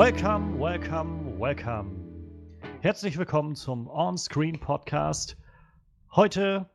[0.00, 1.90] Welcome, welcome, welcome.
[2.80, 5.36] Herzlich willkommen zum On-Screen Podcast.
[6.16, 6.70] Heute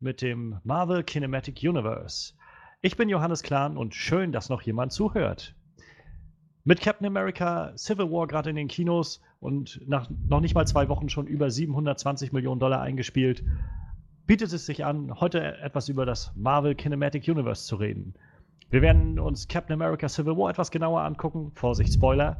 [0.00, 2.34] mit dem Marvel Kinematic Universe.
[2.80, 5.54] Ich bin Johannes Klahn und schön, dass noch jemand zuhört.
[6.64, 10.88] Mit Captain America Civil War gerade in den Kinos und nach noch nicht mal zwei
[10.88, 13.44] Wochen schon über 720 Millionen Dollar eingespielt,
[14.26, 18.14] bietet es sich an, heute etwas über das Marvel Kinematic Universe zu reden.
[18.70, 21.52] Wir werden uns Captain America Civil War etwas genauer angucken.
[21.54, 22.36] Vorsicht, Spoiler.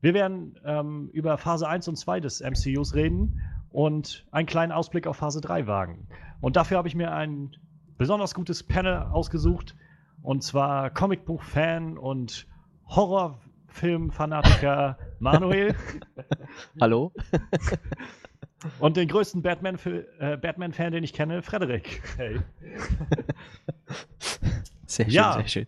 [0.00, 5.08] Wir werden ähm, über Phase 1 und 2 des MCUs reden und einen kleinen Ausblick
[5.08, 6.06] auf Phase 3 wagen.
[6.40, 7.56] Und dafür habe ich mir ein
[7.98, 9.74] besonders gutes Panel ausgesucht.
[10.22, 12.46] Und zwar Comicbuch-Fan und
[12.86, 15.74] Horrorfilm-Fanatiker Manuel.
[16.80, 17.10] Hallo.
[18.78, 22.00] und den größten Batman-Fan, äh, Batman den ich kenne, Frederik.
[22.16, 22.38] Hey.
[24.94, 25.32] Sehr schön, Ja.
[25.34, 25.66] sehr schön.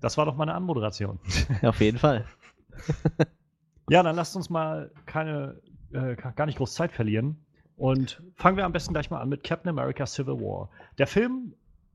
[0.00, 1.18] Das war doch meine Anmoderation.
[1.62, 2.24] Auf jeden Fall.
[3.90, 5.60] Ja, dann lasst uns mal keine,
[5.92, 7.44] äh, gar nicht groß Zeit verlieren.
[7.76, 10.70] Und fangen wir am besten gleich mal an mit Captain America Civil War.
[10.96, 11.52] Der Film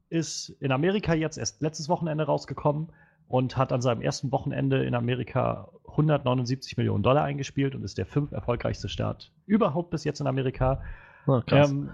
[0.10, 2.92] ist in Amerika jetzt erst letztes Wochenende rausgekommen
[3.28, 8.06] und hat an seinem ersten Wochenende in Amerika 179 Millionen Dollar eingespielt und ist der
[8.06, 10.84] fünf erfolgreichste Start überhaupt bis jetzt in Amerika.
[11.26, 11.72] Oh, krass.
[11.72, 11.90] Ähm,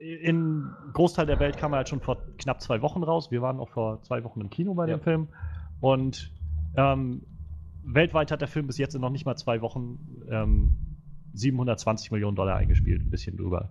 [0.00, 3.30] in Großteil der Welt kam er halt schon vor knapp zwei Wochen raus.
[3.30, 4.96] Wir waren auch vor zwei Wochen im Kino bei Ja.
[4.96, 5.28] dem Film.
[5.80, 6.32] Und
[6.76, 7.22] ähm,
[7.84, 9.98] weltweit hat der Film bis jetzt in noch nicht mal zwei Wochen
[10.30, 10.76] ähm,
[11.34, 13.70] 720 Millionen Dollar eingespielt, ein bisschen drüber.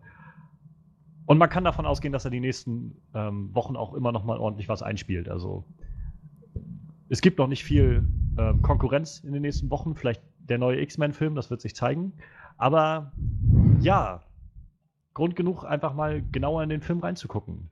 [1.25, 4.37] Und man kann davon ausgehen, dass er die nächsten ähm, Wochen auch immer noch mal
[4.37, 5.29] ordentlich was einspielt.
[5.29, 5.65] Also
[7.09, 8.07] es gibt noch nicht viel
[8.37, 9.95] ähm, Konkurrenz in den nächsten Wochen.
[9.95, 12.13] Vielleicht der neue X-Men-Film, das wird sich zeigen.
[12.57, 13.11] Aber
[13.79, 14.21] ja,
[15.13, 17.69] Grund genug, einfach mal genauer in den Film reinzugucken.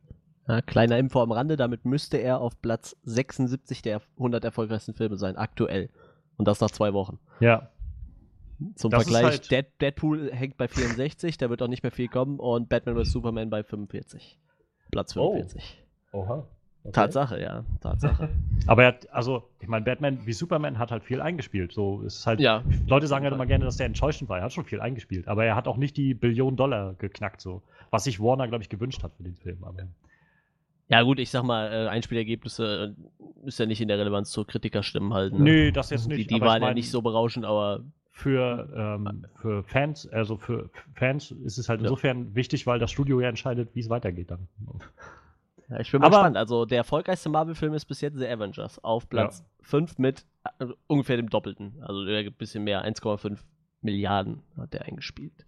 [0.47, 5.17] ja, kleiner Info am Rande, damit müsste er auf Platz 76 der 100 erfolgreichsten Filme
[5.17, 5.89] sein, aktuell.
[6.37, 7.19] Und das nach zwei Wochen.
[7.39, 7.69] Ja.
[8.75, 12.07] Zum Das Vergleich, halt- Dead, Deadpool hängt bei 64, da wird auch nicht mehr viel
[12.07, 12.39] kommen.
[12.39, 13.11] Und Batman vs.
[13.11, 14.39] Superman bei 45.
[14.91, 15.33] Platz Oh.
[15.33, 15.83] 45.
[16.11, 16.47] Oha.
[16.87, 16.93] Okay.
[16.93, 18.29] Tatsache, ja, Tatsache.
[18.67, 21.73] Aber er hat, also, ich meine, Batman wie Superman hat halt viel eingespielt.
[21.73, 22.39] So ist halt.
[22.39, 24.37] ja, Leute sagen halt immer gerne, dass der enttäuschend war.
[24.37, 27.61] Er hat schon viel eingespielt, aber er hat auch nicht die Billion Dollar geknackt, so.
[27.89, 29.63] Was sich Warner, glaube ich, gewünscht hat für den Film.
[29.63, 29.83] Aber
[30.89, 32.95] ja gut, ich sag mal, äh, Einspielergebnisse
[33.43, 35.39] äh, ist ja nicht in der Relevanz zur Kritikerstimmen halten.
[35.39, 35.43] Ne?
[35.43, 36.29] Nö, das jetzt nicht.
[36.29, 37.81] Die, die waren ja nicht so berauschend, aber
[38.11, 41.87] Für, ähm, für Fans, also für Fans ist es halt Ja.
[41.87, 44.47] insofern wichtig, weil das Studio ja entscheidet, wie es weitergeht dann.
[45.69, 46.37] Ja, ich bin mal Aber- gespannt.
[46.37, 50.25] Also der erfolgreichste Marvel-Film ist bis jetzt The Avengers auf Platz 5 mit
[50.59, 51.81] äh, ungefähr dem Doppelten.
[51.81, 53.39] Also der gibt ein bisschen mehr, 1,5
[53.81, 55.45] Milliarden hat der eingespielt.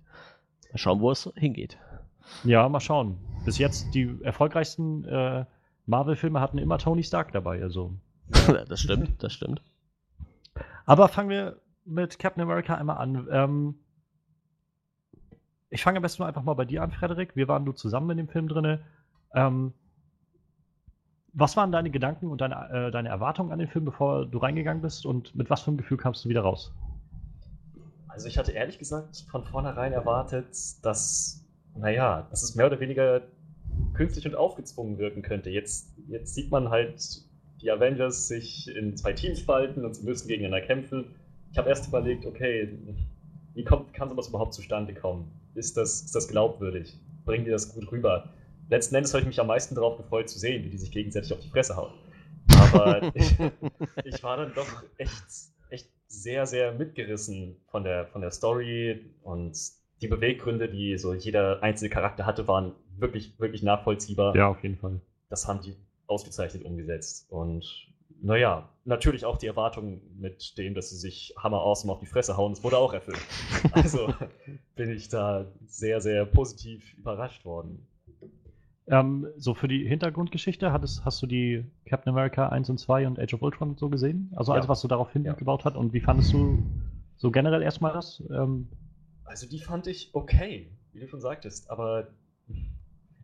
[0.72, 1.78] Mal schauen, wo es hingeht.
[2.44, 3.18] Ja, mal schauen.
[3.46, 5.46] Bis jetzt die erfolgreichsten äh,
[5.88, 7.94] Marvel-Filme hatten immer Tony Stark dabei, also.
[8.68, 9.62] das stimmt, das stimmt.
[10.86, 13.28] Aber fangen wir mit Captain America einmal an.
[13.32, 13.76] Ähm,
[15.72, 17.36] ich fange am besten einfach mal bei dir an, Frederik.
[17.36, 18.80] Wir waren nur zusammen in dem Film drin.
[19.34, 19.74] Ähm,
[21.34, 24.82] was waren deine Gedanken und deine, äh, deine Erwartungen an den Film, bevor du reingegangen
[24.82, 25.06] bist?
[25.06, 26.74] Und mit was für einem Gefühl kamst du wieder raus?
[28.08, 31.46] Also ich hatte ehrlich gesagt von vornherein erwartet, dass,
[31.76, 33.22] naja, dass es mehr oder weniger
[33.94, 35.50] künstlich und aufgezwungen wirken könnte.
[35.50, 37.24] Jetzt, jetzt sieht man halt
[37.62, 41.16] die Avengers sich in zwei Teams spalten und sie müssen gegeneinander kämpfen.
[41.52, 42.78] Ich habe erst überlegt, okay,
[43.54, 45.32] wie kann sowas überhaupt zustande kommen?
[45.56, 46.98] Ist das, ist das glaubwürdig?
[47.26, 48.30] Bringen die das gut rüber?
[48.70, 51.34] Letzten Endes habe ich mich am meisten darauf gefreut zu sehen, wie die sich gegenseitig
[51.34, 51.94] auf die Fresse hauen.
[52.74, 53.36] Aber ich,
[54.06, 55.24] ich war dann doch echt,
[55.70, 59.58] echt sehr, sehr mitgerissen von der, von der Story und
[60.02, 64.36] die Beweggründe, die so jeder einzelne Charakter hatte, waren wirklich, wirklich nachvollziehbar.
[64.36, 65.02] Ja, auf jeden Fall.
[65.30, 65.76] Das haben die
[66.08, 67.30] ausgezeichnet umgesetzt.
[67.30, 67.90] Und
[68.22, 72.38] naja, natürlich auch die Erwartung mit dem, dass sie sich hammer awesome auf die Fresse
[72.38, 73.20] hauen, das wurde auch erfüllt.
[73.72, 74.14] Also
[74.76, 77.88] bin ich da sehr, sehr positiv überrascht worden.
[78.90, 83.20] Ähm, so für die Hintergrundgeschichte, hattest, hast du die Captain America 1 und 2 und
[83.20, 84.32] Age of Ultron so gesehen?
[84.36, 84.58] Also Ja.
[84.58, 85.22] alles, was so darauf Ja.
[85.22, 85.76] hingebaut hat?
[85.76, 86.58] Und wie fandest du
[87.18, 88.24] so generell erstmal das?
[88.32, 88.68] Ähm,
[89.26, 92.08] Also die fand ich okay, wie du schon sagtest, aber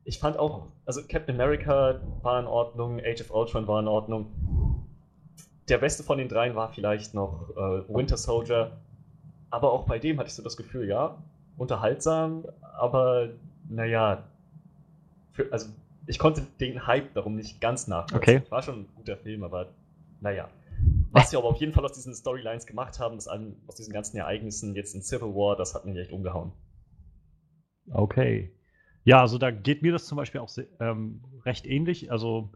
[0.04, 4.28] ich fand auch, also Captain America war in Ordnung, Age of Ultron war in Ordnung.
[5.68, 8.78] Der beste von den dreien war vielleicht noch äh, Winter Soldier,
[9.50, 11.18] aber auch bei dem hatte ich so das Gefühl, ja,
[11.58, 12.46] unterhaltsam,
[12.78, 13.30] aber
[13.68, 14.26] naja,
[15.52, 15.70] also
[16.08, 18.38] ich konnte den Hype darum nicht ganz nachvollziehen.
[18.38, 18.52] Okay.
[18.52, 19.74] War schon ein guter Film, aber
[20.22, 20.50] naja.
[21.12, 23.94] Was sie aber auf jeden Fall aus diesen Storylines gemacht haben, aus, allen, aus diesen
[23.94, 26.52] ganzen Ereignissen jetzt in Civil War, das hat mich echt umgehauen.
[27.92, 28.52] Okay.
[29.04, 30.50] Ja, also da geht mir das zum Beispiel auch
[30.80, 32.12] ähm, recht ähnlich.
[32.12, 32.50] Also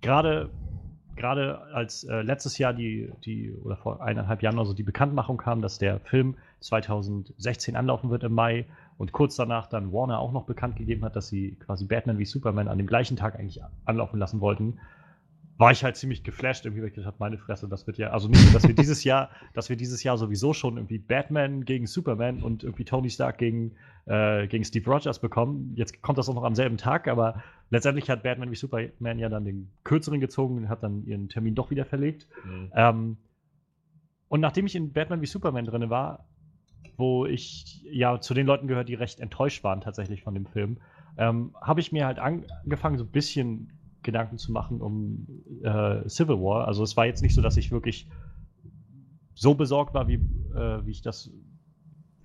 [0.00, 0.50] gerade
[1.18, 5.36] gerade als äh, letztes Jahr die, die, oder vor eineinhalb Jahren oder so die Bekanntmachung
[5.36, 8.66] kam, dass der Film 2016 anlaufen wird im Mai
[8.98, 12.24] und kurz danach dann Warner auch noch bekannt gegeben hat, dass sie quasi Batman wie
[12.24, 14.78] Superman an dem gleichen Tag eigentlich anlaufen lassen wollten,
[15.56, 18.28] war ich halt ziemlich geflasht, irgendwie, weil ich gedacht meine Fresse, das wird ja, also
[18.28, 22.42] nicht, dass wir dieses Jahr, dass wir dieses Jahr sowieso schon irgendwie Batman gegen Superman
[22.42, 23.72] und irgendwie Tony Stark gegen,
[24.06, 25.72] äh, gegen Steve Rogers bekommen.
[25.74, 29.28] Jetzt kommt das auch noch am selben Tag, aber letztendlich hat Batman wie Superman ja
[29.28, 32.28] dann den kürzeren gezogen und hat dann ihren Termin doch wieder verlegt.
[32.44, 32.72] Mhm.
[32.74, 33.16] Ähm,
[34.28, 36.27] und nachdem ich in Batman wie Superman drin war,
[36.96, 40.78] wo ich ja zu den Leuten gehört, die recht enttäuscht waren tatsächlich von dem Film,
[41.16, 43.72] ähm, habe ich mir halt angefangen, so ein bisschen
[44.02, 45.26] Gedanken zu machen um
[45.62, 46.66] äh, Civil War.
[46.66, 48.08] Also es war jetzt nicht so, dass ich wirklich
[49.34, 51.30] so besorgt war, wie, äh, wie ich das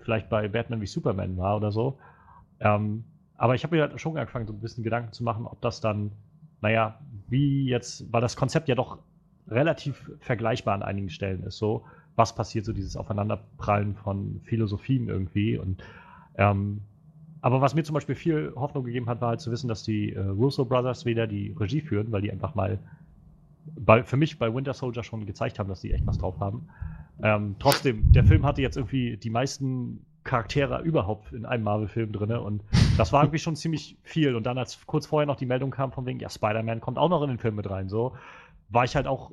[0.00, 1.98] vielleicht bei Batman wie Superman war oder so.
[2.60, 3.04] Ähm,
[3.36, 5.80] aber ich habe mir halt schon angefangen, so ein bisschen Gedanken zu machen, ob das
[5.80, 6.12] dann,
[6.60, 8.98] naja, wie jetzt, weil das Konzept ja doch
[9.48, 11.84] relativ vergleichbar an einigen Stellen ist, so,
[12.16, 15.82] was passiert, so dieses Aufeinanderprallen von Philosophien irgendwie und
[16.36, 16.80] ähm,
[17.44, 20.14] aber was mir zum Beispiel viel Hoffnung gegeben hat, war halt zu wissen, dass die
[20.14, 22.78] äh, Russo Brothers wieder die Regie führen, weil die einfach mal
[23.76, 26.68] bei, für mich bei Winter Soldier schon gezeigt haben, dass die echt was drauf haben.
[27.22, 32.32] Ähm, trotzdem, der Film hatte jetzt irgendwie die meisten Charaktere überhaupt in einem Marvel-Film drin
[32.32, 32.62] und
[32.96, 34.36] das war irgendwie schon ziemlich viel.
[34.36, 37.10] Und dann, als kurz vorher noch die Meldung kam von wegen, ja, Spider-Man kommt auch
[37.10, 38.14] noch in den Film mit rein, so,
[38.70, 39.32] war ich halt auch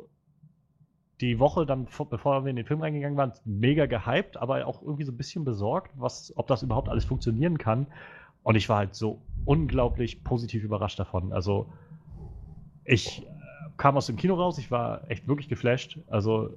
[1.22, 5.04] die Woche dann, bevor wir in den Film reingegangen waren, mega gehypt, aber auch irgendwie
[5.04, 7.88] so ein bisschen besorgt, was, ob das überhaupt alles funktionieren kann.
[8.44, 11.32] Und ich war halt so unglaublich positiv überrascht davon.
[11.32, 11.68] Also
[12.84, 13.26] ich äh,
[13.78, 16.00] kam aus dem Kino raus, ich war echt wirklich geflasht.
[16.08, 16.50] Also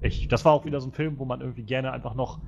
[0.00, 2.40] ich, das war auch wieder so ein Film, wo man irgendwie gerne einfach noch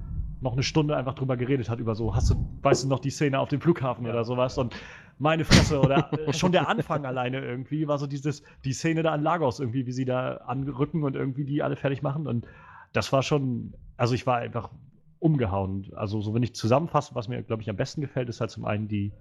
[0.42, 3.10] noch eine Stunde einfach drüber geredet hat, über so, hast du, weißt du noch die
[3.10, 4.74] Szene auf dem Flughafen oder sowas und
[5.18, 9.22] meine Fresse oder schon der Anfang alleine irgendwie war so dieses, die Szene da an
[9.22, 12.46] Lagos irgendwie, wie sie da anrücken und irgendwie die alle fertig machen und
[12.92, 14.70] das war schon, also ich war einfach
[15.18, 15.90] umgehauen.
[15.94, 18.64] Also so, wenn ich zusammenfasse, was mir, glaube ich, am besten gefällt, ist halt zum
[18.64, 19.12] einen die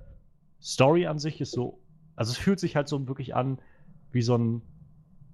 [0.61, 1.79] Story an sich ist so,
[2.15, 3.59] also es fühlt sich halt so wirklich an
[4.11, 4.61] wie so ein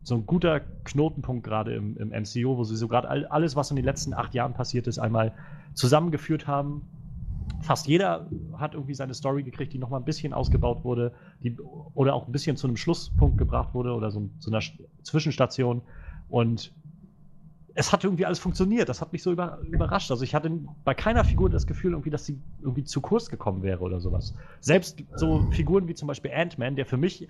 [0.08, 3.72] so ein guter Knotenpunkt gerade im, im MCU, wo sie so gerade all, alles, was
[3.72, 5.34] in den letzten acht Jahren passiert ist, einmal
[5.74, 6.88] zusammengeführt haben.
[7.62, 11.14] Fast jeder hat irgendwie seine Story gekriegt, die nochmal ein bisschen ausgebaut wurde,
[11.44, 11.58] die,
[11.94, 14.62] oder auch ein bisschen zu einem Schlusspunkt gebracht wurde oder so zu einer
[15.04, 15.82] Zwischenstation.
[16.30, 16.72] Und
[17.74, 18.90] es hat irgendwie alles funktioniert.
[18.90, 20.10] Das hat mich so über, überrascht.
[20.10, 20.52] Also ich hatte
[20.84, 24.34] bei keiner Figur das Gefühl, irgendwie, dass sie irgendwie zu kurz gekommen wäre oder sowas.
[24.62, 27.28] Selbst so Figuren wie zum Beispiel Ant-Man, der für mich,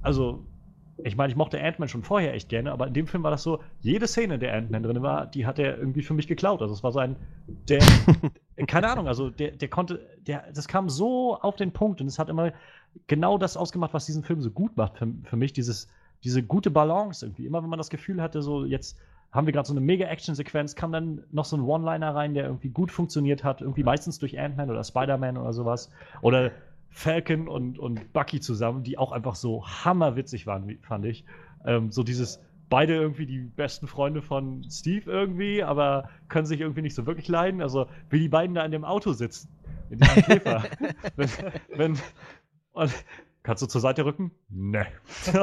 [0.00, 0.44] also
[1.04, 3.42] ich meine, ich mochte Ant-Man schon vorher echt gerne, aber in dem Film war das
[3.42, 6.62] so, jede Szene, in der Ant-Man drin war, die hat er irgendwie für mich geklaut.
[6.62, 7.16] Also es war so ein,
[7.68, 7.80] der,
[8.66, 12.18] keine Ahnung, also der, der konnte, der, das kam so auf den Punkt und es
[12.18, 12.52] hat immer
[13.06, 15.88] genau das ausgemacht, was diesen Film so gut macht für, für mich, dieses,
[16.24, 17.46] diese gute Balance irgendwie.
[17.46, 18.98] Immer wenn man das Gefühl hatte, so jetzt
[19.32, 22.46] haben wir gerade so eine mega Action-Sequenz, kam dann noch so ein One-Liner rein, der
[22.46, 25.90] irgendwie gut funktioniert hat, irgendwie meistens durch Ant-Man oder Spider-Man oder sowas.
[26.20, 26.50] Oder
[26.90, 31.24] Falcon und, und Bucky zusammen, die auch einfach so hammerwitzig waren, fand ich.
[31.64, 36.82] Ähm, so dieses, beide irgendwie die besten Freunde von Steve irgendwie, aber können sich irgendwie
[36.82, 37.60] nicht so wirklich leiden.
[37.60, 39.48] Also, wie die beiden da in dem Auto sitzen,
[39.90, 40.64] in diesem Käfer.
[41.16, 41.30] wenn,
[41.74, 41.98] wenn,
[42.72, 42.92] und,
[43.42, 44.30] kannst du zur Seite rücken?
[44.48, 44.86] Nee.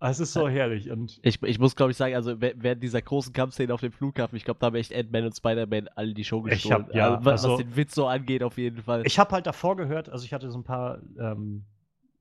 [0.00, 0.90] Ah, es ist so herrlich.
[0.90, 4.36] Und ich, ich muss, glaube ich, sagen, also während dieser großen Kampfszene auf dem Flughafen,
[4.36, 6.84] ich glaube, da haben echt Ant-Man und Spider-Man alle die Show gestohlen.
[6.84, 9.02] Hab, ja, also, was, also, was, den Witz so angeht, auf jeden Fall.
[9.06, 11.64] Ich habe halt davor gehört, also ich hatte so ein paar ähm,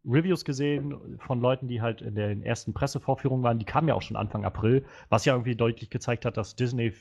[0.06, 3.60] Reviews gesehen von Leuten, die halt in den ersten Pressevorführungen waren.
[3.60, 6.94] Die kamen ja auch schon Anfang April, was ja irgendwie deutlich gezeigt hat, dass Disney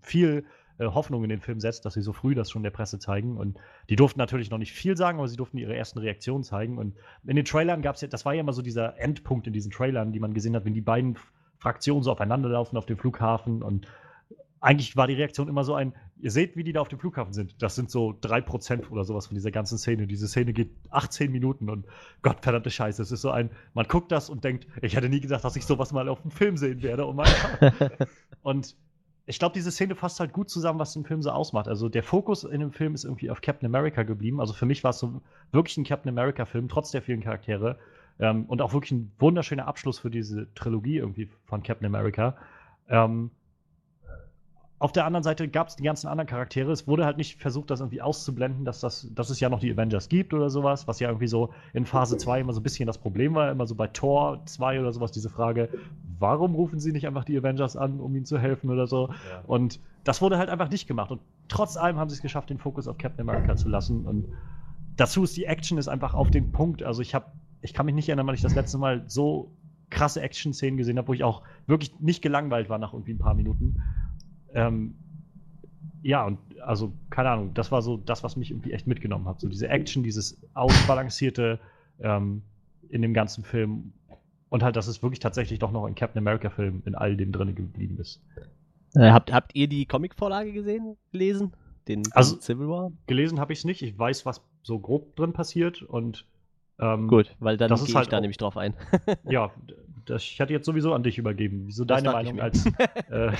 [0.00, 0.44] viel
[0.78, 3.36] äh, Hoffnung in den Film setzt, dass sie so früh das schon der Presse zeigen.
[3.36, 6.78] Und die durften natürlich noch nicht viel sagen, aber sie durften ihre ersten Reaktionen zeigen.
[6.78, 9.52] Und in den Trailern gab es ja, das war ja immer so dieser Endpunkt in
[9.52, 11.16] diesen Trailern, die man gesehen hat, wenn die beiden
[11.58, 13.86] Fraktionen so aufeinanderlaufen auf dem Flughafen und
[14.62, 17.32] eigentlich war die Reaktion immer so ein, ihr seht, wie die da auf dem Flughafen
[17.32, 17.60] sind.
[17.60, 20.06] Das sind so 3% oder sowas von dieser ganzen Szene.
[20.06, 21.84] Diese Szene geht 18 Minuten und
[22.22, 23.02] Gott verdammte Scheiße.
[23.02, 25.66] Es ist so ein, man guckt das und denkt, ich hätte nie gedacht, dass ich
[25.66, 27.08] sowas mal auf dem Film sehen werde.
[27.08, 28.08] Oh mein Gott.
[28.42, 28.76] und
[29.26, 31.68] ich glaube, diese Szene fasst halt gut zusammen, was den Film so ausmacht.
[31.68, 34.40] Also der Fokus in dem Film ist irgendwie auf Captain America geblieben.
[34.40, 35.20] Also für mich war es so
[35.52, 37.78] wirklich ein Captain America-Film, trotz der vielen Charaktere.
[38.18, 42.36] Ähm, und auch wirklich ein wunderschöner Abschluss für diese Trilogie irgendwie von Captain America.
[42.88, 43.30] Ähm,
[44.82, 46.72] auf der anderen Seite gab es die ganzen anderen Charaktere.
[46.72, 49.70] Es wurde halt nicht versucht, das irgendwie auszublenden, dass, das, dass es ja noch die
[49.70, 52.88] Avengers gibt oder sowas, was ja irgendwie so in Phase 2 immer so ein bisschen
[52.88, 53.52] das Problem war.
[53.52, 55.68] Immer so bei Thor 2 oder sowas, diese Frage,
[56.18, 59.08] warum rufen sie nicht einfach die Avengers an, um ihnen zu helfen oder so?
[59.08, 59.42] Ja.
[59.46, 61.12] Und das wurde halt einfach nicht gemacht.
[61.12, 64.04] Und trotz allem haben sie es geschafft, den Fokus auf Captain America zu lassen.
[64.04, 64.26] Und
[64.96, 66.82] dazu ist die Action ist einfach auf den Punkt.
[66.82, 67.26] Also ich habe,
[67.60, 69.52] ich kann mich nicht erinnern, wann ich das letzte Mal so
[69.90, 73.34] krasse Action-Szenen gesehen habe, wo ich auch wirklich nicht gelangweilt war nach irgendwie ein paar
[73.34, 73.80] Minuten.
[74.54, 74.94] Ähm,
[76.02, 79.40] ja, und also, keine Ahnung, das war so das, was mich irgendwie echt mitgenommen hat.
[79.40, 81.60] So diese Action, dieses ausbalancierte
[82.00, 82.42] ähm,
[82.88, 83.92] in dem ganzen Film.
[84.48, 87.54] Und halt, dass es wirklich tatsächlich doch noch ein Captain America-Film in all dem drin
[87.54, 88.20] geblieben ist.
[88.94, 91.52] Äh, habt, habt ihr die Comic-Vorlage gesehen, gelesen?
[91.88, 92.92] Den, den Also- Civil War?
[93.06, 93.82] Gelesen habe ich es nicht.
[93.82, 95.82] Ich weiß, was so grob drin passiert.
[95.82, 96.26] Und
[96.78, 98.74] ähm, Gut, weil dann gehe ist ich halt da auch- nämlich drauf ein.
[99.28, 99.50] ja,
[100.04, 101.62] das, ich hatte jetzt sowieso an dich übergeben.
[101.66, 102.66] Wieso Das deine Meinung als,
[103.10, 103.32] äh,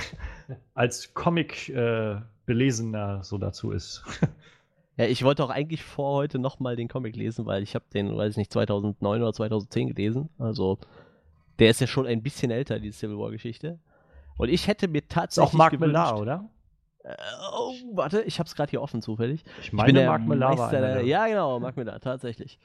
[0.73, 4.03] als Comic-Belesener so dazu ist?
[4.95, 8.15] Ja, ich wollte auch eigentlich vor heute nochmal den Comic lesen, weil ich habe den,
[8.15, 10.29] weiß ich nicht, 2009 oder 2010 gelesen.
[10.37, 10.77] Also,
[11.57, 13.79] der ist ja schon ein bisschen älter, die Civil War-Geschichte.
[14.37, 16.47] Und ich hätte mir ist tatsächlich auch Mark gewünscht, Millar, oder?
[17.03, 17.15] Äh,
[17.57, 19.43] oh, warte, ich habe es gerade hier offen zufällig.
[19.61, 22.59] Ich Ich bin meine, Mark Millar war einer Ja, genau, Mark Millar, tatsächlich.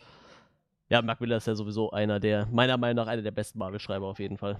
[0.90, 4.06] Ja, Mark Millar ist ja sowieso einer der, meiner Meinung nach, einer der besten Marvel-Schreiber
[4.06, 4.58] auf jeden Fall.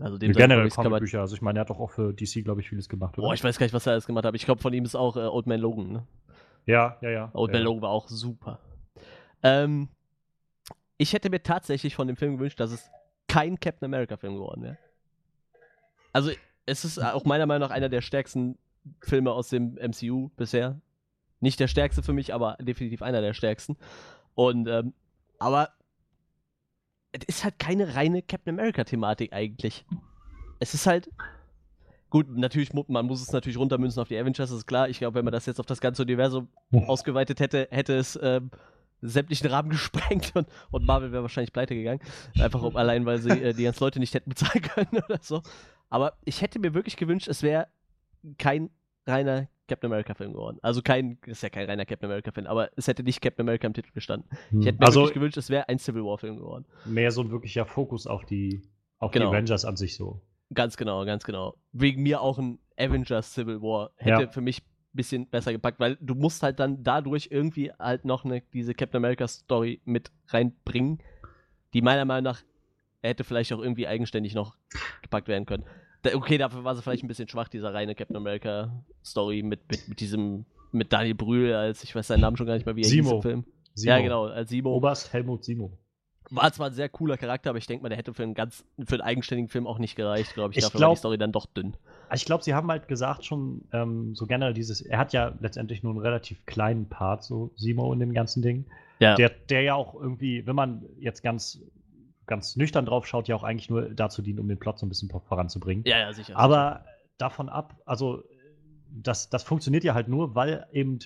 [0.00, 0.68] Also dem Generell.
[0.68, 1.20] Comicbücher.
[1.20, 3.28] Also ich meine, er hat doch auch für DC, glaube ich, vieles gemacht, oder?
[3.28, 4.34] Boah, ich weiß gar nicht, was er alles gemacht hat.
[4.34, 5.92] Ich glaube, von ihm ist auch äh, Old Man Logan.
[5.92, 6.06] Ne?
[6.66, 7.30] ja, ja, ja.
[7.32, 7.58] Old ja.
[7.58, 8.58] Man Logan war auch super.
[9.42, 9.88] Ähm,
[10.98, 12.90] ich hätte mir tatsächlich von dem Film gewünscht, dass es
[13.28, 14.78] kein Captain America-Film geworden wäre.
[16.12, 16.30] Also,
[16.64, 18.58] es ist auch meiner Meinung nach einer der stärksten
[19.00, 20.80] Filme aus dem MCU bisher.
[21.40, 23.76] Nicht der stärkste für mich, aber definitiv einer der stärksten.
[24.34, 24.94] Und, ähm,
[25.38, 25.70] aber
[27.12, 29.84] es ist halt keine reine Captain America-Thematik eigentlich.
[30.58, 31.10] Es ist halt.
[32.08, 34.88] Gut, natürlich, man muss es natürlich runtermünzen auf die Avengers, das ist klar.
[34.88, 36.48] Ich glaube, wenn man das jetzt auf das ganze Universum
[36.86, 38.50] ausgeweitet hätte, hätte es ähm,
[39.02, 42.00] sämtlichen Rahmen gesprengt und, und Marvel wäre wahrscheinlich pleite gegangen.
[42.38, 45.42] Einfach um, allein, weil sie äh, die ganzen Leute nicht hätten bezahlen können oder so.
[45.88, 47.68] Aber ich hätte mir wirklich gewünscht, es wäre
[48.38, 48.70] kein
[49.06, 50.58] reiner Captain America-Film geworden.
[50.62, 53.74] Also kein, ist ja kein reiner Captain America-Film, aber es hätte nicht Captain America im
[53.74, 54.28] Titel gestanden.
[54.50, 54.60] Hm.
[54.60, 56.64] Ich hätte mir also wirklich gewünscht, es wäre ein Civil War-Film geworden.
[56.84, 58.62] mehr so ein wirklicher Fokus auf die,
[58.98, 59.30] auf Genau.
[59.30, 60.20] die Avengers an sich so.
[60.54, 61.56] Ganz genau, ganz genau.
[61.72, 64.28] Wegen mir auch ein Avengers Civil War hätte Ja.
[64.30, 68.24] für mich ein bisschen besser gepackt, weil du musst halt dann dadurch irgendwie halt noch
[68.24, 71.02] eine, diese Captain America Story mit reinbringen,
[71.74, 72.42] die meiner Meinung nach
[73.02, 74.56] hätte vielleicht auch irgendwie eigenständig noch
[75.02, 75.64] gepackt werden können.
[76.14, 79.88] Okay, dafür war sie vielleicht ein bisschen schwach, dieser reine Captain America Story mit, mit,
[79.88, 82.82] mit diesem, mit Daniel Brühl als, ich weiß seinen Namen schon gar nicht mehr, wie
[82.82, 83.16] er hieß Simo.
[83.16, 83.44] im Film.
[83.74, 83.92] Simo.
[83.92, 84.74] Ja, genau, als Simo.
[84.74, 85.78] Oberst Helmut Simo.
[86.30, 88.64] War zwar ein sehr cooler Charakter, aber ich denke mal, der hätte für einen ganz,
[88.84, 90.58] für einen eigenständigen Film auch nicht gereicht, glaube ich.
[90.58, 91.76] Ich Dafür war glaub- die Story dann doch dünn.
[92.14, 95.82] Ich glaube, sie haben halt gesagt schon, ähm, so generell dieses, er hat ja letztendlich
[95.82, 98.64] nur einen relativ kleinen Part, so Simo in dem ganzen Ding.
[98.98, 99.14] Ja.
[99.14, 101.60] Der, der ja auch irgendwie, wenn man jetzt ganz,
[102.26, 104.88] ganz nüchtern drauf schaut, ja auch eigentlich nur dazu dient, um den Plot so ein
[104.88, 105.84] bisschen voranzubringen.
[105.86, 106.36] Ja, ja, sicher.
[106.36, 106.84] Aber
[107.18, 108.24] davon ab, also
[108.90, 110.98] das, das funktioniert ja halt nur, weil eben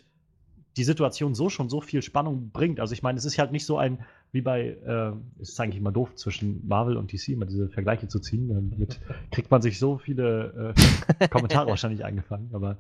[0.77, 2.81] die Situation so schon so viel Spannung bringt.
[2.81, 3.99] Also ich meine, es ist halt nicht so ein,
[4.33, 8.07] wie bei, äh, es ist eigentlich immer doof, zwischen Marvel und DC immer diese Vergleiche
[8.07, 8.49] zu ziehen.
[8.49, 9.01] Damit
[9.33, 10.75] kriegt man sich so viele
[11.19, 12.51] äh, Kommentare wahrscheinlich eingefangen.
[12.55, 12.77] Aber,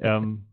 [0.00, 0.46] ähm,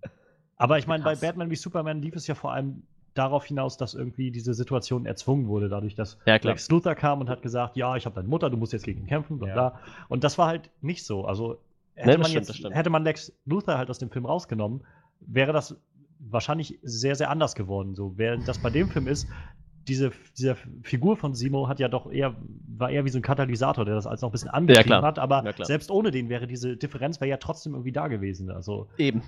[0.58, 1.16] aber ich meine, bei.
[1.16, 2.84] Batman wie Superman lief es ja vor allem
[3.14, 6.38] darauf hinaus, dass irgendwie diese Situation erzwungen wurde, dadurch, dass Ja.
[6.42, 9.02] Lex Luthor kam und hat gesagt, ja, ich habe deine Mutter, du musst jetzt gegen
[9.02, 9.54] ihn kämpfen, bla Ja.
[9.54, 9.80] bla.
[10.08, 11.26] Und das war halt nicht so.
[11.26, 11.58] Also
[11.96, 14.82] hätte, Nee, man, stimmt, jetzt, hätte man Lex Luthor halt aus dem Film rausgenommen,
[15.20, 15.76] wäre das
[16.20, 17.96] wahrscheinlich sehr, sehr anders geworden.
[17.96, 19.28] So, während das bei dem Film ist,
[19.88, 22.36] diese, diese Figur von Simo hat ja doch eher,
[22.68, 25.02] war eher wie so ein Katalysator, der das alles noch ein bisschen angetrieben klar.
[25.02, 28.52] hat, aber Ja, selbst ohne den wäre diese Differenz wäre ja trotzdem irgendwie da gewesen.
[28.52, 29.24] Also, Eben.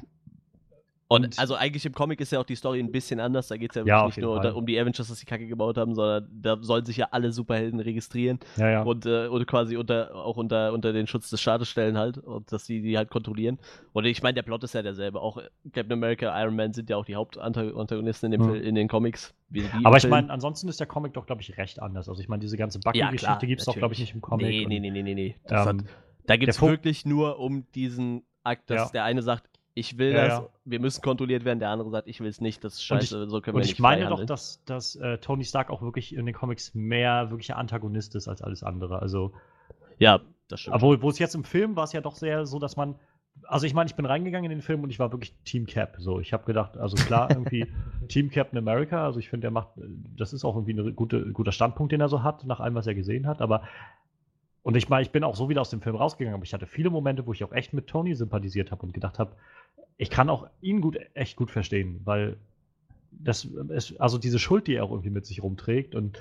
[1.09, 3.47] Und, Und- also eigentlich im Comic ist ja auch die Story ein bisschen anders.
[3.49, 4.51] Da geht es ja, Ja, nicht nur Fall.
[4.53, 7.79] um die Avengers, dass die Kacke gebaut haben, sondern da sollen sich ja alle Superhelden
[7.79, 8.81] registrieren ja, ja.
[8.83, 12.51] und, äh, und quasi unter, auch unter, unter den Schutz des Staates stellen halt und
[12.51, 13.59] dass die die halt kontrollieren.
[13.91, 15.21] Und ich meine, der Plot ist ja derselbe.
[15.21, 15.39] Auch
[15.71, 18.55] Captain America, Iron Man sind ja auch die Hauptantagonisten in, Mhm.
[18.55, 19.33] In den Comics.
[19.83, 22.09] aber ich meine, ansonsten ist der Comic doch, glaube ich, recht anders.
[22.09, 24.47] Also ich meine, diese ganze Bucky-Geschichte gibt es doch, glaube ich, nicht im Comic.
[24.47, 25.35] Nee, nee, nee, nee, nee, nee.
[25.49, 25.75] Ähm, hat,
[26.25, 28.89] da geht es wirklich nur um diesen Akt, dass Ja.
[28.91, 30.49] der eine sagt, ich will Ja, das, ja.
[30.65, 33.09] wir müssen kontrolliert werden, der andere sagt, ich will es nicht, das ist Und ich-
[33.09, 34.27] scheiße, so können Und wir ich nicht meine frei doch, handeln.
[34.27, 38.41] dass, dass äh, Tony Stark auch wirklich in den Comics mehr wirklicher Antagonist ist als
[38.41, 39.01] alles andere.
[39.01, 39.33] Also,
[39.99, 40.75] Ja, das stimmt.
[40.75, 42.95] obwohl, wo es jetzt im Film war es ja doch sehr so, dass man.
[43.47, 45.95] Also ich meine, ich bin reingegangen in den Film und ich war wirklich Team Cap.
[45.97, 47.65] So, ich habe gedacht, also klar, irgendwie
[48.07, 49.03] Team Captain America.
[49.03, 49.69] Also ich finde, der macht,
[50.15, 52.85] das ist auch irgendwie ein gute, guter Standpunkt, den er so hat, nach allem, was
[52.85, 53.41] er gesehen hat.
[53.41, 53.63] Aber
[54.63, 56.65] und ich meine, ich bin auch so wieder aus dem Film rausgegangen, aber ich hatte
[56.65, 59.33] viele Momente, wo ich auch echt mit Tony sympathisiert habe und gedacht habe,
[59.97, 62.37] ich kann auch ihn gut, echt gut verstehen, weil
[63.11, 66.19] das ist, also diese Schuld, die er auch irgendwie mit sich rumträgt und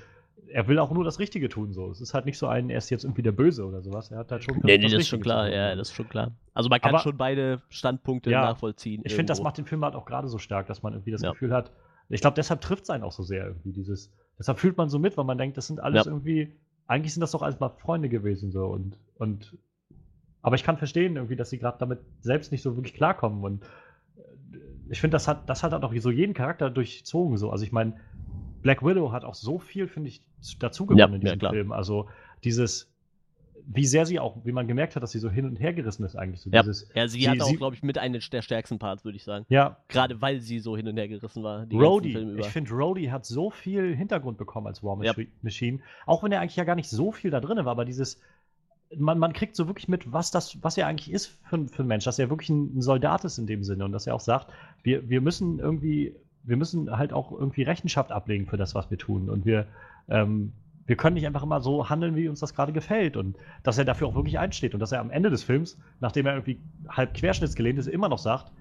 [0.49, 1.91] er will auch nur das Richtige tun, so.
[1.91, 4.11] Es ist halt nicht so ein, er ist jetzt irgendwie der Böse oder sowas.
[4.11, 4.57] Er hat halt schon.
[4.63, 5.55] nee, nee, das ist schon klar, tun.
[5.55, 6.33] ja, das ist schon klar.
[6.53, 9.01] Also man kann Aber- schon beide Standpunkte Ja, nachvollziehen.
[9.05, 11.23] Ich finde, das macht den Film halt auch gerade so stark, dass man irgendwie das
[11.23, 11.31] Ja.
[11.31, 11.71] Gefühl hat.
[12.11, 14.13] Ich glaube, deshalb trifft es einen auch so sehr irgendwie dieses.
[14.39, 16.11] Deshalb fühlt man so mit, weil man denkt, das sind alles Ja.
[16.13, 16.53] irgendwie
[16.93, 19.57] eigentlich sind das doch alles mal Freunde gewesen so und, und
[20.43, 23.63] aber ich kann verstehen irgendwie, dass sie gerade damit selbst nicht so wirklich klarkommen und
[23.63, 24.59] äh,
[24.91, 27.51] ich finde, das hat, das hat auch so jeden Charakter durchzogen so.
[27.51, 27.95] Also ich meine,
[28.61, 30.23] Black Widow hat auch so viel, finde ich,
[30.59, 31.51] dazu gewonnen Ja, in diesem ja.
[31.51, 31.73] Film.
[31.73, 32.09] Also
[32.45, 32.92] dieses,
[33.67, 36.05] wie sehr sie auch, wie man gemerkt hat, dass sie so hin und her gerissen
[36.05, 36.41] ist eigentlich.
[36.41, 36.63] So Ja.
[36.63, 39.25] dieses, Ja, sie, Sie- hatte auch, glaube ich, mit einem der stärksten Parts, würde ich
[39.25, 39.45] sagen.
[39.49, 41.67] ja, Gerade weil sie so hin und her gerissen war.
[41.73, 45.13] Rhodey, ich finde, Rhodey hat so viel Hintergrund bekommen als War Ja.
[45.13, 47.85] Machi- Machine, auch wenn er eigentlich ja gar nicht so viel da drin war, aber
[47.85, 48.21] dieses,
[48.97, 51.83] man, man kriegt so wirklich mit, was das, was er eigentlich ist für, ein- für
[51.83, 54.15] ein Mensch, dass er wirklich ein, ein Soldat ist in dem Sinne und dass er
[54.15, 54.53] auch sagt,
[54.83, 58.99] wir, wir müssen irgendwie, wir müssen halt auch irgendwie Rechenschaft ablegen für das, was wir
[58.99, 59.67] tun und wir,
[60.09, 60.53] ähm,
[60.87, 63.85] wir können nicht einfach immer so handeln, wie uns das gerade gefällt und dass er
[63.85, 67.15] dafür auch wirklich einsteht und dass er am Ende des Films, nachdem er irgendwie halb
[67.15, 68.53] querschnittsgelehnt ist, immer noch sagt,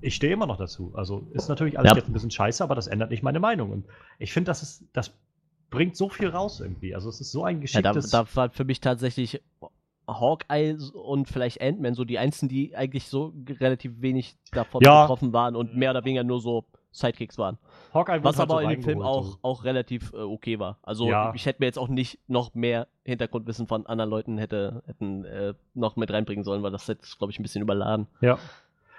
[0.00, 0.92] ich stehe immer noch dazu.
[0.94, 1.96] Also ist natürlich alles Ja.
[1.96, 3.70] jetzt ein bisschen scheiße, aber das ändert nicht meine Meinung.
[3.70, 3.86] Und
[4.18, 5.12] ich finde, das ist, das
[5.70, 6.94] bringt so viel raus irgendwie.
[6.94, 8.10] Also es ist so ein Ja, da, geschicktes.
[8.10, 9.42] da war für mich tatsächlich
[10.06, 15.02] Hawkeye und vielleicht Ant-Man so die einzigen, die eigentlich so relativ wenig davon Ja.
[15.02, 16.64] betroffen waren und mehr oder weniger nur so
[16.96, 17.58] Sidekicks waren.
[17.92, 20.78] Hawkeye Was halt aber so in dem Film auch, auch relativ äh, okay war.
[20.82, 21.32] Also Ja.
[21.34, 25.54] ich hätte mir jetzt auch nicht noch mehr Hintergrundwissen von anderen Leuten hätte, hätten äh,
[25.74, 28.06] noch mit reinbringen sollen, weil das jetzt, glaube ich, ein bisschen überladen.
[28.20, 28.38] Ja.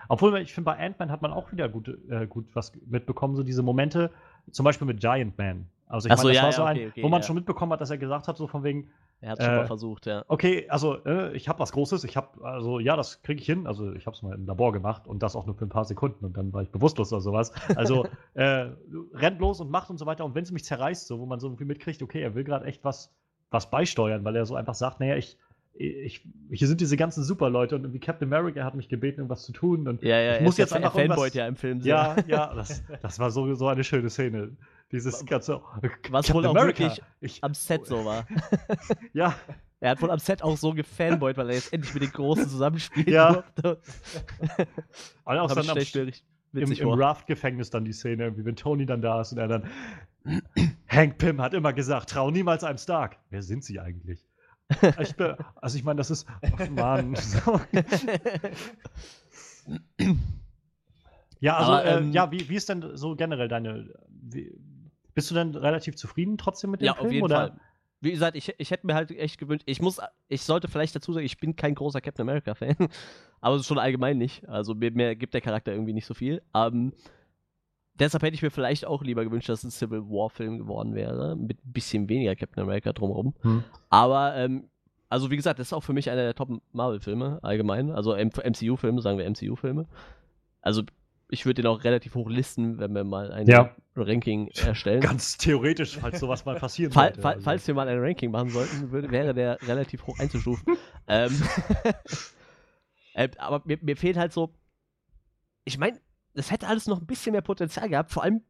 [0.10, 3.44] Obwohl, ich finde, bei Ant-Man hat man auch wieder gut, äh, gut was mitbekommen, so
[3.44, 4.12] diese Momente,
[4.52, 5.68] zum Beispiel mit Giant Man.
[5.88, 7.24] Also ich Ach so, meine, das ja, war ja, so okay, ein, okay, wo man
[7.24, 9.58] schon mitbekommen hat, dass er gesagt hat, so von wegen, Er hat es schon Äh,
[9.58, 10.24] mal versucht, ja.
[10.28, 13.66] okay, also äh, ich habe was Großes, ich habe, also ja, das kriege ich hin.
[13.66, 15.86] Also ich habe es mal im Labor gemacht und das auch nur für ein paar
[15.86, 17.52] Sekunden und dann war ich bewusstlos oder sowas.
[17.76, 18.06] Also
[18.36, 18.68] äh,
[19.14, 21.40] rennt los und macht und so weiter und wenn es mich zerreißt, so wo man
[21.40, 23.12] so irgendwie mitkriegt, okay, er will gerade echt was,
[23.50, 25.38] was beisteuern, weil er so einfach sagt, naja, ich,
[25.74, 29.52] ich, hier sind diese ganzen Superleute und irgendwie Captain America hat mich gebeten, irgendwas zu
[29.52, 32.84] tun und Ja, ja, ich muss jetzt einfach irgendwas- ja im Film ja, ja, das,
[33.02, 34.58] das war so, so eine schöne Szene.
[34.92, 35.62] Dieses ganze
[36.10, 36.80] Was wohl auch America.
[36.80, 38.26] wirklich ich, am Set so war.
[39.14, 39.36] ja,
[39.80, 42.48] Er hat wohl am Set auch so gefanboyt, weil er jetzt endlich mit den Großen
[42.48, 43.44] zusammenspielen Ja.
[43.62, 43.80] durfte.
[45.26, 46.24] und auch dann am, richtig
[46.54, 46.88] im, im.
[46.90, 49.68] Raft-Gefängnis dann die Szene, irgendwie, wenn Tony dann da ist und er dann.
[50.88, 53.18] Hank Pym hat immer gesagt, trau niemals einem Stark.
[53.30, 54.26] Wer sind sie eigentlich?
[55.00, 56.28] Ich bin, also ich meine, das ist.
[56.44, 57.16] Oh Mann.
[61.40, 63.94] Ja, also Aber, äh, ähm, ja, wie, wie ist denn so generell deine.
[64.10, 64.52] Wie,
[65.18, 67.08] bist du denn relativ zufrieden trotzdem mit dem Ja, Film?
[67.08, 67.36] auf jeden oder?
[67.36, 67.60] Fall.
[68.02, 71.12] Wie gesagt, ich, ich hätte mir halt echt gewünscht, ich muss, ich sollte vielleicht dazu
[71.12, 72.76] sagen, ich bin kein großer Captain America-Fan,
[73.42, 74.48] aber schon allgemein nicht.
[74.48, 76.44] Also mir, mir gibt der Charakter irgendwie nicht so viel.
[76.54, 76.94] Ähm,
[77.96, 81.36] deshalb hätte ich mir vielleicht auch lieber gewünscht, dass es ein Civil War-Film geworden wäre,
[81.36, 83.34] mit ein bisschen weniger Captain America drumherum.
[83.42, 83.64] Hm.
[83.90, 84.70] Aber, ähm,
[85.10, 87.90] also wie gesagt, das ist auch für mich einer der Top-Marvel-Filme allgemein.
[87.90, 89.88] Also MCU-Filme, sagen wir MCU-Filme.
[90.62, 90.84] Also
[91.30, 93.76] ich würde den auch relativ hoch listen, wenn wir mal ein Ja.
[93.96, 95.02] Ranking erstellen.
[95.02, 97.22] Ganz theoretisch, falls sowas mal passieren Fall, sollte.
[97.22, 97.44] fall, also.
[97.44, 100.78] Falls wir mal ein Ranking machen sollten, würde, wäre der relativ hoch einzustufen.
[101.08, 101.42] ähm,
[103.14, 104.54] äh, aber mir, mir fehlt halt so.
[105.66, 106.00] Ich meine,
[106.34, 108.12] das hätte alles noch ein bisschen mehr Potenzial gehabt.
[108.12, 108.42] Vor allem,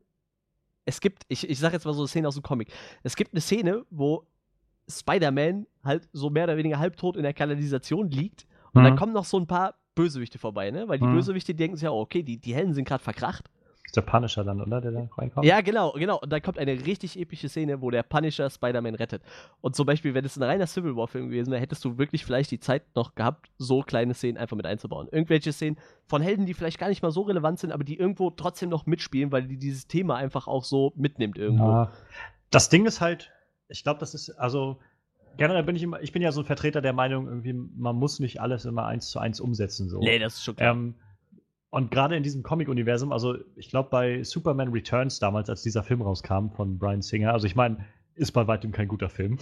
[0.86, 2.72] es gibt, ich, ich sage jetzt mal so eine Szene aus dem Comic.
[3.04, 4.28] Es gibt eine Szene, wo
[4.90, 8.46] Spider-Man halt so mehr oder weniger halbtot in der Kanalisation liegt.
[8.74, 8.86] Und Mhm.
[8.86, 10.88] dann kommen noch so ein paar Bösewichte vorbei, ne?
[10.88, 11.16] Weil die Mhm.
[11.16, 13.50] Bösewichte denken sich ja, oh, okay, die, die Helden sind gerade verkracht.
[13.86, 14.82] ist der Punisher dann, oder?
[14.82, 15.46] Der da reinkommt?
[15.46, 16.20] Ja, genau, genau.
[16.20, 19.22] Und dann kommt eine richtig epische Szene, wo der Punisher Spider-Man rettet.
[19.62, 22.52] Und zum Beispiel, wenn es ein reiner Civil War-Film gewesen wäre, hättest du wirklich vielleicht
[22.52, 25.08] die Zeit noch gehabt, so kleine Szenen einfach mit einzubauen.
[25.12, 28.30] Irgendwelche Szenen von Helden, die vielleicht gar nicht mal so relevant sind, aber die irgendwo
[28.30, 31.64] trotzdem noch mitspielen, weil die dieses Thema einfach auch so mitnimmt irgendwo.
[31.72, 31.92] Ja.
[32.50, 33.32] Das Ding ist halt,
[33.70, 34.80] ich glaube, das ist, also
[35.38, 38.20] generell bin ich immer, ich bin ja so ein Vertreter der Meinung, irgendwie, man muss
[38.20, 39.90] nicht alles immer eins zu eins umsetzen.
[39.90, 40.00] So.
[40.00, 40.74] Nee, das ist schon klar.
[40.74, 40.96] Ähm,
[41.70, 46.02] und gerade in diesem Comic-Universum, also ich glaube bei Superman Returns damals, als dieser Film
[46.02, 49.38] rauskam von Brian Singer, also ich meine, ist bei weitem kein guter Film.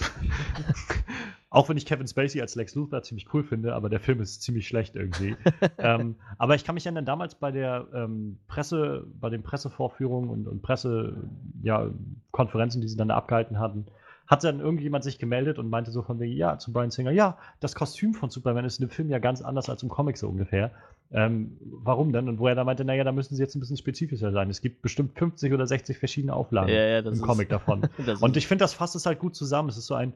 [1.50, 4.42] Auch wenn ich Kevin Spacey als Lex Luthor ziemlich cool finde, aber der Film ist
[4.42, 5.38] ziemlich schlecht irgendwie.
[5.78, 10.48] ähm, aber ich kann mich erinnern, damals bei der ähm, Presse, bei den Pressevorführungen und,
[10.48, 13.86] und Pressekonferenzen, ja, die sie dann abgehalten hatten,
[14.28, 17.38] hat dann irgendjemand sich gemeldet und meinte so von wegen, ja, zu Brian Singer, ja,
[17.60, 20.28] das Kostüm von Superman ist in dem Film ja ganz anders als im Comic so
[20.28, 20.72] ungefähr.
[21.12, 22.28] Ähm, warum denn?
[22.28, 24.50] Und wo er da meinte, naja, da müssen sie jetzt ein bisschen spezifischer sein.
[24.50, 27.88] Es gibt bestimmt 50 oder 60 verschiedene Auflagen ja, ja, im ist, Comic davon.
[28.22, 29.70] Und ich finde, das fasst es halt gut zusammen.
[29.70, 30.14] Es ist so ein.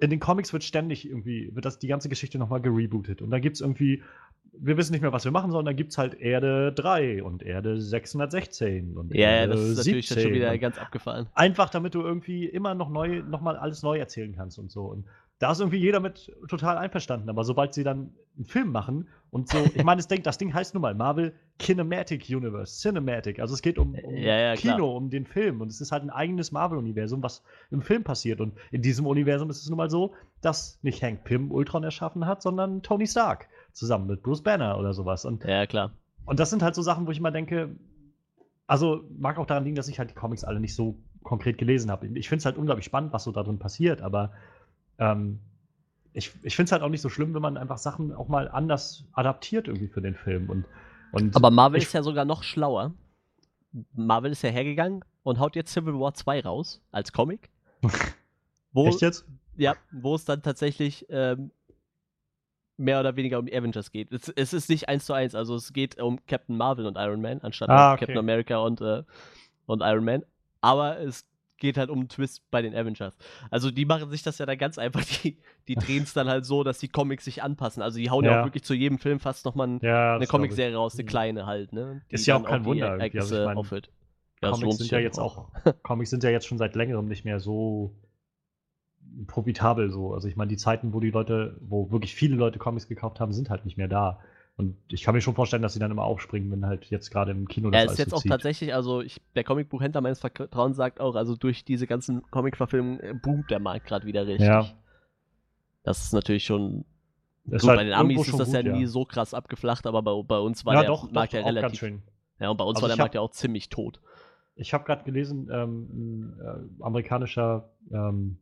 [0.00, 3.20] In den Comics wird ständig irgendwie, wird das die ganze Geschichte nochmal gerebootet.
[3.20, 4.02] Und dann gibt es irgendwie,
[4.52, 7.42] wir wissen nicht mehr, was wir machen sollen, dann gibt es halt Erde 3 und
[7.42, 11.26] Erde 616 und ja, Erde das ist natürlich dann 17 schon wieder ganz abgefahren.
[11.34, 14.84] Einfach damit du irgendwie immer noch neu, noch mal alles neu erzählen kannst und so.
[14.84, 15.04] Und
[15.38, 17.28] da ist irgendwie jeder mit total einverstanden.
[17.28, 20.52] Aber sobald sie dann einen Film machen und so, ich meine, das Ding, das Ding
[20.52, 23.38] heißt nun mal Marvel Kinematic Universe, Cinematic.
[23.38, 24.94] Also es geht um, um Ja, ja, Kino, klar.
[24.94, 25.60] um den Film.
[25.60, 28.40] Und es ist halt ein eigenes Marvel-Universum, was im Film passiert.
[28.40, 32.26] Und in diesem Universum ist es nun mal so, dass nicht Hank Pym Ultron erschaffen
[32.26, 35.24] hat, sondern Tony Stark zusammen mit Bruce Banner oder sowas.
[35.24, 35.92] Und Ja, klar.
[36.26, 37.76] und das sind halt so Sachen, wo ich immer denke,
[38.66, 41.90] also mag auch daran liegen, dass ich halt die Comics alle nicht so konkret gelesen
[41.90, 42.06] habe.
[42.18, 44.32] Ich finde es halt unglaublich spannend, was so da drin passiert, aber
[44.98, 45.40] ähm,
[46.12, 48.48] ich, ich finde es halt auch nicht so schlimm, wenn man einfach Sachen auch mal
[48.48, 50.50] anders adaptiert irgendwie für den Film.
[50.50, 50.64] Und,
[51.12, 52.92] und Aber Marvel ist ja sogar noch schlauer.
[53.94, 57.50] Marvel ist ja hergegangen und haut jetzt Civil War 2 raus als Comic.
[58.72, 59.26] Wo, Echt jetzt?
[59.56, 61.50] Ja, wo es dann tatsächlich ähm,
[62.78, 64.12] mehr oder weniger um die Avengers geht.
[64.12, 67.20] Es, es ist nicht eins zu eins, also es geht um Captain Marvel und Iron
[67.20, 68.06] Man, anstatt Ah, um okay.
[68.06, 69.02] Captain America und, äh,
[69.66, 70.22] und Iron Man.
[70.60, 71.26] Aber es
[71.58, 73.16] geht halt um einen Twist bei den Avengers.
[73.50, 76.46] Also die machen sich das ja dann ganz einfach, die, die drehen es dann halt
[76.46, 77.82] so, dass die Comics sich anpassen.
[77.82, 78.40] Also die hauen ja, Ja.
[78.42, 80.26] auch wirklich zu jedem Film fast nochmal ein, Ja, eine.
[80.28, 81.08] Comicserie raus, eine Mhm.
[81.08, 82.02] kleine halt, ne?
[82.10, 82.90] Die Ist ja auch kein die Wunder.
[82.92, 83.56] Also ich Ereignisse mein.
[84.40, 85.48] Ja, das Comics sind ja jetzt auch,
[85.82, 87.92] Comics sind ja jetzt schon seit längerem nicht mehr so
[89.26, 90.14] profitabel so.
[90.14, 93.32] Also ich meine, die Zeiten, wo die Leute, wo wirklich viele Leute Comics gekauft haben,
[93.32, 94.20] sind halt nicht mehr da.
[94.56, 97.30] Und ich kann mir schon vorstellen, dass sie dann immer aufspringen, wenn halt jetzt gerade
[97.30, 98.32] im Kino Ja, das ist alles jetzt so auch zieht.
[98.32, 103.14] tatsächlich, also ich, der Comicbuchhändler meines Vertrauens sagt auch, also durch diese ganzen Comic-Verfilmungen äh,
[103.14, 104.48] boomt der Markt gerade wieder richtig.
[104.48, 104.66] Ja.
[105.84, 106.84] Das ist natürlich schon.
[107.44, 110.22] Gut, halt bei den Amis ist das ja gut, nie so krass abgeflacht, aber bei,
[110.22, 111.82] bei uns war ja, der doch, Markt doch, ja relativ.
[112.40, 114.00] Ja, und bei uns Also war der Markt hab- ja auch ziemlich tot.
[114.56, 116.40] Ich habe gerade gelesen, ähm, ein
[116.80, 118.38] äh, amerikanischer ähm,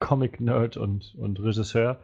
[0.00, 1.98] Comic-Nerd und, und Regisseur.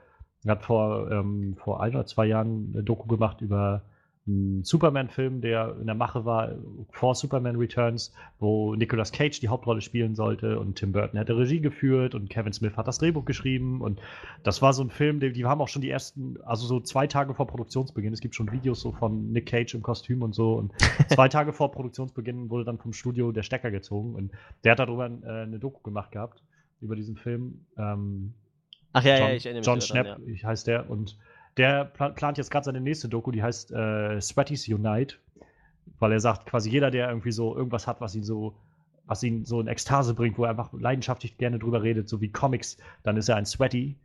[0.46, 3.82] Hat vor, ähm, vor ein oder zwei Jahren eine Doku gemacht über
[4.26, 6.52] einen Superman-Film, der in der Mache war
[6.90, 11.60] vor Superman Returns, wo Nicolas Cage die Hauptrolle spielen sollte und Tim Burton hätte Regie
[11.60, 13.80] geführt und Kevin Smith hat das Drehbuch geschrieben.
[13.80, 14.00] Und
[14.42, 17.06] das war so ein Film, die, die haben auch schon die ersten, also so zwei
[17.06, 20.54] Tage vor Produktionsbeginn, es gibt schon Videos so von Nick Cage im Kostüm und so
[20.54, 20.72] und
[21.08, 24.14] zwei Tage vor Produktionsbeginn wurde dann vom Studio der Stecker gezogen.
[24.14, 24.32] Und
[24.64, 26.42] der hat darüber äh, eine Doku gemacht gehabt,
[26.80, 27.66] über diesen Film.
[27.76, 28.34] Ähm,
[28.92, 31.18] Ach ja, John, ja, ich erinnere mich John Schnapp dran, ich- heißt der und
[31.56, 35.16] der pla plant jetzt gerade seine nächste Doku, die heißt äh, Sweaties Unite,
[35.98, 38.56] weil er sagt, quasi jeder, der irgendwie so irgendwas hat, was ihn so
[39.08, 42.28] was ihn so in Ekstase bringt, wo er einfach leidenschaftlich gerne drüber redet, so wie
[42.28, 43.96] Comics, dann ist er ein Sweaty,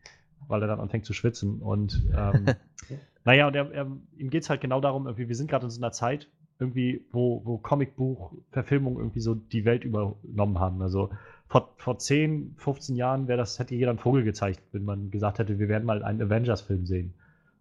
[0.48, 1.60] weil er dann anfängt zu schwitzen.
[1.60, 2.46] Und ähm,
[3.26, 5.72] naja, und er, er, ihm geht es halt genau darum, irgendwie, wir sind gerade in
[5.72, 6.28] so einer Zeit,
[6.60, 10.84] irgendwie, wo, wo Comicbuch-Verfilmungen irgendwie so die Welt übernommen haben.
[10.84, 11.10] Also
[11.52, 15.38] vor, vor 10, 15 Jahren wäre das, hätte jeder einen Vogel gezeigt, wenn man gesagt
[15.38, 17.14] hätte, wir werden mal einen Avengers-Film sehen.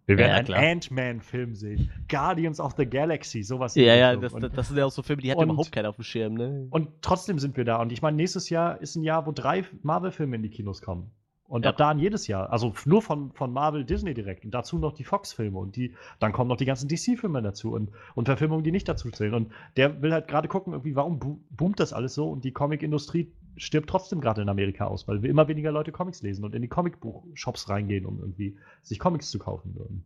[0.05, 0.77] Wir werden Ja, einen.
[0.77, 1.89] Ant-Man-Film sehen.
[2.09, 3.75] Guardians of the Galaxy, sowas.
[3.75, 5.97] Ja, ja, das, Und- das, sind ja auch so Filme, die hat überhaupt keiner auf
[5.97, 6.67] dem Schirm, ne?
[6.69, 7.81] und trotzdem sind wir da.
[7.81, 11.11] Und ich meine, nächstes Jahr ist ein Jahr, wo drei Marvel-Filme in die Kinos kommen.
[11.49, 11.71] Und Ja.
[11.71, 12.49] ab da an jedes Jahr.
[12.53, 14.45] Also nur von, von Marvel, Disney direkt.
[14.45, 15.59] Und dazu noch die Fox-Filme.
[15.59, 17.73] Und die, dann kommen noch die ganzen DC-Filme dazu.
[17.73, 19.33] Und, und Verfilmungen, die nicht dazu zählen.
[19.33, 22.29] Und der will halt gerade gucken, irgendwie, warum bo boomt das alles so?
[22.29, 26.21] Und die Comic-Industrie stirbt trotzdem gerade in Amerika aus, weil wir immer weniger Leute Comics
[26.21, 29.75] lesen und in die Comicbuch-Shops reingehen, um irgendwie sich Comics zu kaufen.
[29.77, 30.03] Und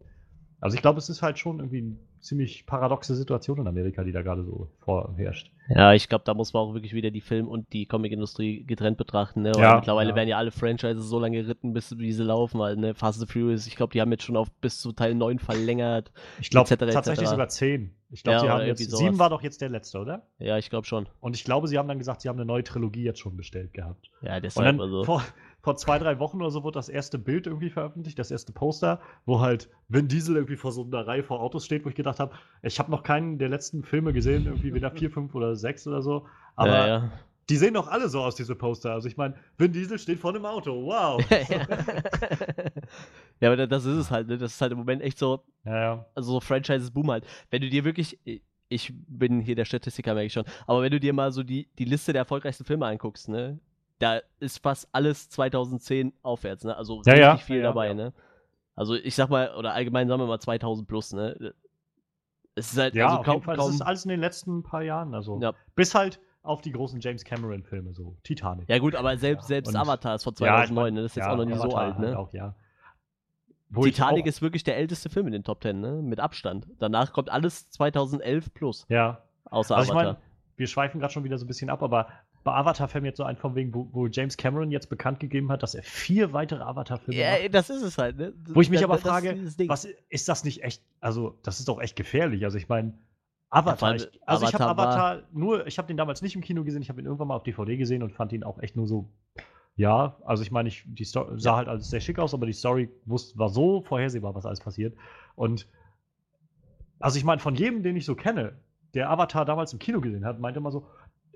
[0.66, 4.12] also ich glaube, es ist halt schon irgendwie eine ziemlich paradoxe Situation in Amerika, die
[4.12, 5.52] da gerade so vorherrscht.
[5.70, 8.98] Ja, ich glaube, da muss man auch wirklich wieder die Film- und die Comicindustrie getrennt
[8.98, 9.52] betrachten, ne?
[9.56, 10.16] Ja, mittlerweile ja.
[10.16, 12.96] werden ja alle Franchises so lange geritten, bis wie sie laufen, halt, ne?
[12.96, 15.38] Fast and the Furious, ich glaube, die haben jetzt schon auf bis zu Teil 9
[15.38, 16.12] verlängert.
[16.42, 17.94] Ich glaube tatsächlich sogar zehn.
[18.10, 19.00] Ich glaube, Ja, sie haben jetzt, irgendwie sowas.
[19.00, 20.26] sieben war doch jetzt der letzte, oder?
[20.40, 21.08] Ja, ich glaube schon.
[21.20, 23.74] Und ich glaube, sie haben dann gesagt, sie haben eine neue Trilogie jetzt schon bestellt
[23.74, 24.10] gehabt.
[24.24, 25.04] Ja, Und deshalb dann also.
[25.04, 25.24] vor,
[25.66, 29.02] vor zwei, drei Wochen oder so wurde das erste Bild irgendwie veröffentlicht, das erste Poster,
[29.26, 32.20] wo halt Vin Diesel irgendwie vor so einer Reihe vor Autos steht, wo ich gedacht
[32.20, 35.88] habe, ich habe noch keinen der letzten Filme gesehen, irgendwie weder vier, fünf oder sechs
[35.88, 36.28] oder so.
[36.56, 37.12] Aber ja, ja.
[37.50, 38.94] die sehen doch alle so aus, diese Poster.
[38.94, 40.86] Also ich meine, Vin Diesel steht vor einem Auto.
[40.86, 41.20] Wow.
[43.40, 44.38] ja, aber das ist es halt, ne?
[44.38, 46.06] Das ist halt im Moment echt so, ja, ja.
[46.14, 47.26] also so Franchises boom halt.
[47.50, 48.20] Wenn du dir wirklich,
[48.70, 51.70] ich bin hier der Statistiker, merke ich schon, aber wenn du dir mal so die,
[51.80, 53.60] die Liste der erfolgreichsten Filme anguckst, ne,
[54.00, 57.94] da ist fast alles 2010 aufwärts, ne, also Ja, richtig ja, viel ja, dabei, ja.
[57.94, 58.14] ne.
[58.76, 61.54] Also ich sag mal, oder allgemein sagen wir mal 2000 plus, ne.
[62.56, 63.56] Es ist halt, Ja, also auf kaum, jeden Fall.
[63.58, 65.14] kaum Das ist alles in den letzten paar Jahren.
[65.14, 65.54] Also Ja.
[65.76, 68.70] bis halt auf die großen James Cameron-Filme, so Titanic.
[68.70, 71.16] ja gut, aber selbst, selbst Avatar ist von Ja, ich 2009, mein, ne, das ist
[71.18, 72.20] jetzt auch noch nicht so Avatar alt, halt ne.
[72.20, 72.56] Auch, ja.
[73.70, 76.20] Wo ich Titanic auch, ist wirklich der älteste Film in den Top 10, ne, mit
[76.20, 76.68] Abstand.
[76.80, 79.24] Danach kommt alles 2011 plus, Ja.
[79.46, 80.14] außer Also ich Avatar.
[80.14, 80.18] meine,
[80.56, 82.08] wir schweifen gerade schon wieder so ein bisschen ab, aber
[82.46, 85.20] bei Avatar fällt mir jetzt so ein, von wegen, wo, wo James Cameron jetzt bekannt
[85.20, 87.54] gegeben hat, dass er vier weitere Avatar-Filme Ja, macht.
[87.56, 88.34] das ist es halt, ne?
[88.54, 89.68] Wo ich mich Da- aber das ist frage, Ding.
[89.68, 90.82] was ist das nicht echt?
[91.02, 92.46] Also, das ist doch echt gefährlich.
[92.46, 92.94] Also, ich meine,
[93.50, 93.96] Avatar.
[93.96, 96.82] ich, also, ich habe Avatar Avatar nur, ich habe den damals nicht im Kino gesehen,
[96.84, 99.10] ich habe ihn irgendwann mal auf DVD gesehen und fand ihn auch echt nur so
[99.78, 102.54] ja, also ich meine, ich, die Story sah halt alles sehr schick aus, aber die
[102.54, 104.96] Story wusste, war so vorhersehbar, was alles passiert.
[105.36, 105.68] Und
[107.00, 108.54] also ich meine, von jedem, den ich so kenne,
[108.94, 110.88] der Avatar damals im Kino gesehen hat, meinte immer so,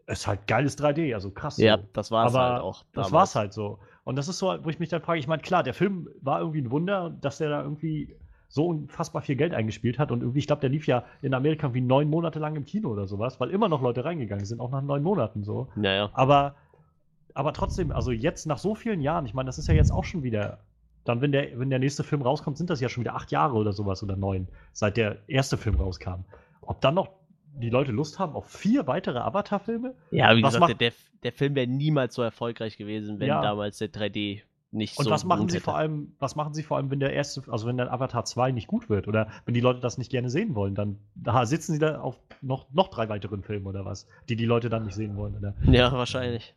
[0.09, 1.57] ist halt geiles 3D, also krass.
[1.57, 1.83] Ja, so.
[1.93, 2.83] das war es halt auch.
[2.93, 3.79] Das war's halt so.
[4.03, 6.39] Und das ist so, wo ich mich dann frage, ich meine, klar, der Film war
[6.39, 8.15] irgendwie ein Wunder, dass der da irgendwie
[8.47, 10.11] so unfassbar viel Geld eingespielt hat.
[10.11, 12.89] Und irgendwie, ich glaube, der lief ja in Amerika irgendwie neun Monate lang im Kino
[12.89, 15.67] oder sowas, weil immer noch Leute reingegangen sind, auch nach neun Monaten so.
[15.75, 16.09] Ja, ja.
[16.13, 16.55] Aber,
[17.35, 20.03] aber trotzdem, also jetzt nach so vielen Jahren, ich meine, das ist ja jetzt auch
[20.03, 20.59] schon wieder,
[21.05, 23.55] dann, wenn der, wenn der nächste Film rauskommt, sind das ja schon wieder acht Jahre
[23.55, 26.25] oder sowas oder neun, seit der erste Film rauskam.
[26.61, 27.18] Ob dann noch
[27.55, 29.95] die Leute Lust haben auf vier weitere Avatar-Filme?
[30.11, 33.41] Ja, wie Was gesagt, der, der Film wäre niemals so erfolgreich gewesen, wenn Ja.
[33.41, 35.63] damals der 3D nicht Und so was machen sie hätte.
[35.65, 38.51] vor allem, was machen sie vor allem, wenn der erste, also wenn der Avatar 2
[38.51, 41.73] nicht gut wird oder wenn die Leute das nicht gerne sehen wollen, dann da sitzen
[41.73, 44.93] sie da auf noch, noch drei weiteren Filmen oder was, die die Leute dann nicht
[44.95, 45.35] sehen wollen.
[45.35, 45.55] Oder?
[45.63, 46.53] Ja, wahrscheinlich.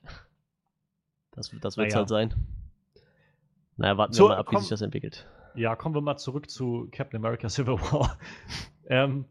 [1.30, 1.96] Das, das wird es Naja.
[1.96, 2.34] halt sein.
[3.78, 4.60] Naja, warten So, wir mal ab, wie komm.
[4.60, 5.26] sich das entwickelt.
[5.54, 8.18] Ja, kommen wir mal zurück zu Captain America Civil War.
[8.86, 9.24] ähm,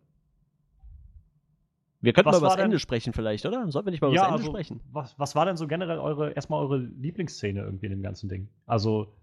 [2.02, 3.70] Wir könnten Was mal über das Ende sprechen vielleicht, oder?
[3.72, 4.82] Sollten wir nicht mal über ja, das Ende also, sprechen?
[4.92, 8.50] was, was war denn so generell eure, erstmal eure Lieblingsszene irgendwie in dem ganzen Ding?
[8.66, 9.14] Also,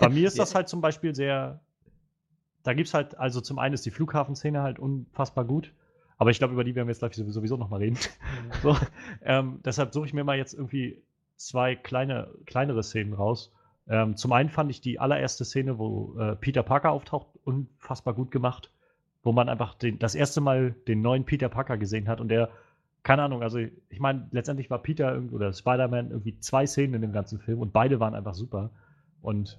[0.00, 1.60] bei mir ist das halt zum Beispiel sehr,
[2.64, 5.72] da gibt's halt, also zum einen ist die Flughafenszene halt unfassbar gut,
[6.18, 7.96] aber ich glaube, über die werden wir jetzt gleich sowieso noch mal reden.
[8.62, 8.76] so,
[9.22, 11.00] ähm, deshalb suche ich mir mal jetzt irgendwie
[11.36, 13.52] zwei kleine, kleinere Szenen raus.
[13.88, 18.30] Ähm, zum einen fand ich die allererste Szene, wo äh, Peter Parker auftaucht, unfassbar gut
[18.30, 18.70] gemacht,
[19.22, 22.50] wo man einfach den, das erste Mal den neuen Peter Parker gesehen hat und der,
[23.02, 27.12] keine Ahnung, also ich meine, letztendlich war Peter oder Spider-Man irgendwie zwei Szenen in dem
[27.12, 28.70] ganzen Film und beide waren einfach super.
[29.22, 29.58] Und,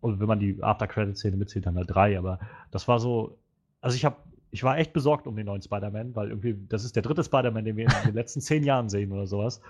[0.00, 2.38] und wenn man die After-Credit-Szene mitzählt, dann halt drei, aber
[2.70, 3.38] das war so,
[3.80, 4.16] also ich habe,
[4.50, 7.64] ich war echt besorgt um den neuen Spider-Man, weil irgendwie, das ist der dritte Spider-Man,
[7.64, 9.60] den wir in den letzten zehn Jahren sehen oder sowas.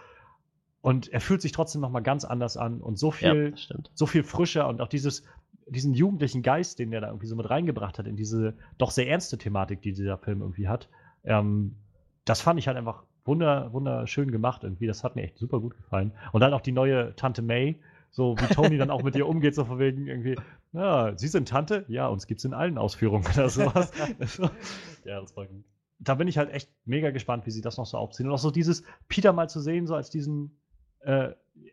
[0.82, 3.90] Und er fühlt sich trotzdem nochmal ganz anders an und so Ja, viel, stimmt.
[3.94, 5.24] so viel frischer und auch dieses,
[5.66, 9.08] diesen jugendlichen Geist, den der da irgendwie so mit reingebracht hat in diese doch sehr
[9.08, 10.88] ernste Thematik, die dieser Film irgendwie hat.
[11.24, 11.76] Ähm,
[12.24, 14.86] das fand ich halt einfach wunder, wunderschön gemacht irgendwie.
[14.86, 16.12] Das hat mir echt super gut gefallen.
[16.32, 19.54] Und dann auch die neue Tante May, so wie Tony dann auch mit ihr umgeht,
[19.54, 20.36] so von wegen irgendwie,
[20.72, 21.84] ja, Sie sind Tante?
[21.88, 23.92] Ja, uns gibt's in allen Ausführungen oder sowas.
[25.04, 25.64] Ja, das war gut.
[25.98, 28.28] da bin ich halt echt mega gespannt, wie sie das noch so aufziehen.
[28.28, 30.56] Und auch so dieses Peter mal zu sehen, so als diesen,
[31.00, 31.30] äh,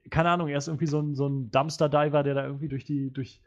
[0.10, 3.12] keine Ahnung, er ist irgendwie so ein, so ein Dumpster-Diver, der da irgendwie durch die,
[3.12, 3.42] durch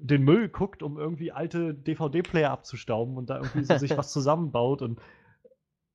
[0.00, 4.82] den Müll guckt, um irgendwie alte DVD-Player abzustauben und da irgendwie so sich was zusammenbaut
[4.82, 5.00] und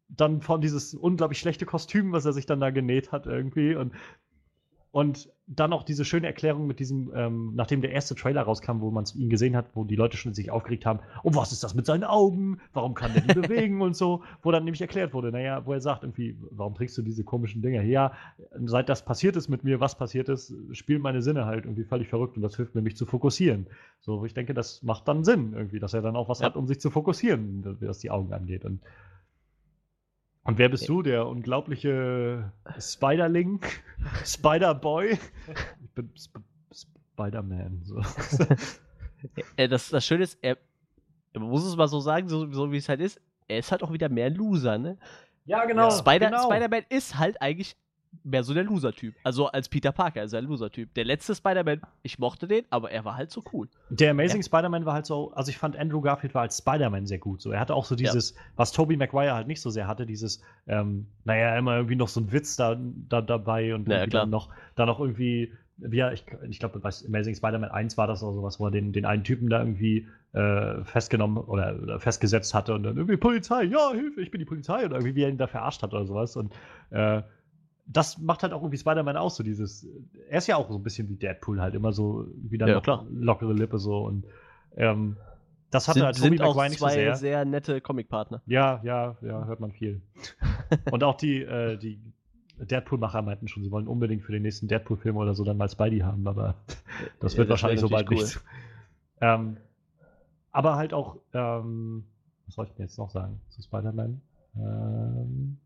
[0.08, 3.94] dann von dieses unglaublich schlechte Kostüm, was er sich dann da genäht hat irgendwie und
[4.92, 8.92] und dann auch diese schöne Erklärung mit diesem, ähm, nachdem der erste Trailer rauskam, wo
[8.92, 11.76] man ihn gesehen hat, wo die Leute schon sich aufgeregt haben, oh, was ist das
[11.76, 12.60] mit seinen Augen?
[12.74, 14.24] Warum kann der die bewegen und so?
[14.42, 17.62] Wo dann nämlich erklärt wurde, naja, wo er sagt irgendwie, warum trägst du diese komischen
[17.62, 17.84] Dinger?
[17.84, 18.14] Ja,
[18.66, 22.10] seit das passiert ist mit mir, was passiert ist, spielen meine Sinne halt irgendwie völlig
[22.10, 23.68] verrückt und das hilft mir, mich zu fokussieren.
[24.02, 26.48] So, ich denke, das macht dann Sinn irgendwie, dass er dann auch was Ja.
[26.48, 28.66] hat, um sich zu fokussieren, was die Augen angeht.
[28.66, 28.82] Und,
[30.44, 31.02] und wer bist du?
[31.02, 33.62] Der unglaubliche Spiderling?
[34.26, 35.20] Spider-Boy?
[35.84, 37.84] Ich bin Sp Spider-Man.
[37.84, 38.02] So.
[39.56, 40.58] Äh, das, das Schöne ist, er,
[41.36, 43.84] man muss es mal so sagen, so, so wie es halt ist, er ist halt
[43.84, 44.98] auch wieder mehr ein Loser, ne?
[45.46, 45.92] Ja, genau.
[45.92, 46.50] Spider, genau.
[46.50, 47.76] Spider-Man ist halt eigentlich
[48.24, 49.16] mehr so der Loser-Typ.
[49.24, 50.94] Also als Peter Parker ist er ein Loser-Typ.
[50.94, 53.68] Der letzte Spider-Man, ich mochte den, aber er war halt so cool.
[53.90, 57.20] Der Amazing Spider-Man war halt so, also ich fand Andrew Garfield war als Spider-Man sehr
[57.20, 57.42] gut.
[57.42, 60.42] So, er hatte auch so dieses, was Tobey Maguire halt nicht so sehr hatte, dieses,
[60.68, 62.78] ähm, naja, immer irgendwie noch so ein Witz da,
[63.10, 64.24] da dabei und Ja, klar.
[64.24, 68.08] dann noch, dann noch irgendwie, wie er, ich, ich glaube, bei Amazing Spider-Man 1 war
[68.08, 72.00] das auch sowas, wo er den, den einen Typen da irgendwie äh, festgenommen oder, oder
[72.00, 75.24] festgesetzt hatte und dann irgendwie Polizei, ja, Hilfe, ich bin die Polizei und irgendwie wie
[75.24, 76.54] er ihn da verarscht hat oder sowas und
[76.92, 77.22] äh,
[77.86, 79.88] das macht halt auch irgendwie Spider-Man aus, so dieses.
[80.30, 83.06] Er ist ja auch so ein bisschen wie Deadpool, halt immer so wieder Ja, klar.
[83.12, 84.26] lockere Lippe so und
[84.76, 85.18] ähm,
[85.72, 87.16] das hatte Sind, halt Tobey Maguire nicht so zwei sehr.
[87.16, 88.42] sehr nette Comic-Partner.
[88.46, 90.02] Ja, ja, ja, hört man viel.
[90.92, 92.00] und auch die, äh, die
[92.60, 96.00] Deadpool-Macher meinten schon, sie wollen unbedingt für den nächsten Deadpool-Film oder so dann mal Spidey
[96.00, 96.56] haben, aber
[97.20, 98.46] das Ja, wird das wahrscheinlich so bald natürlich nicht.
[99.22, 99.58] Ähm,
[100.52, 102.04] aber halt auch, ähm,
[102.46, 104.22] was soll ich denn jetzt noch sagen zu Spider-Man?
[104.58, 105.58] Ähm,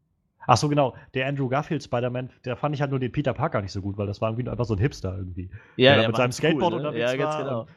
[0.47, 0.95] ach so, genau.
[1.13, 3.97] Der Andrew Garfield Spider-Man, der fand ich halt nur den Peter Parker nicht so gut,
[3.97, 5.49] weil das war irgendwie einfach so ein Hipster irgendwie.
[5.75, 6.77] Ja, der mit seinem halt cool, Skateboard ne?
[6.77, 7.67] unterwegs Ja, ganz war genau.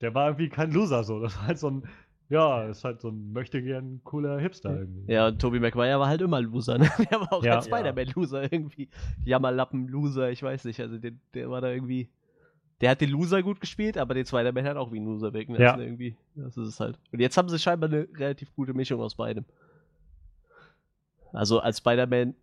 [0.00, 1.20] Der war irgendwie kein Loser so.
[1.20, 1.82] Das war halt so ein,
[2.28, 5.12] ja, ist halt so ein möchte gern cooler Hipster irgendwie.
[5.12, 6.90] Ja, und Tobey Maguire war halt immer Loser, ne?
[7.10, 7.56] Der war auch Ja.
[7.56, 8.88] als Spider-Man-Loser irgendwie.
[9.24, 10.80] Jammerlappen-Loser, ich weiß nicht.
[10.80, 12.08] Also der, der war da irgendwie.
[12.80, 15.52] Der hat den Loser gut gespielt, aber den Spider-Man hat auch wie ein Loser wirken
[15.54, 15.84] lassen Ja.
[15.84, 16.16] irgendwie.
[16.34, 16.98] Das ist es halt.
[17.12, 19.44] Und jetzt haben sie scheinbar eine relativ gute Mischung aus beidem.
[21.32, 22.34] Also als Spider-Man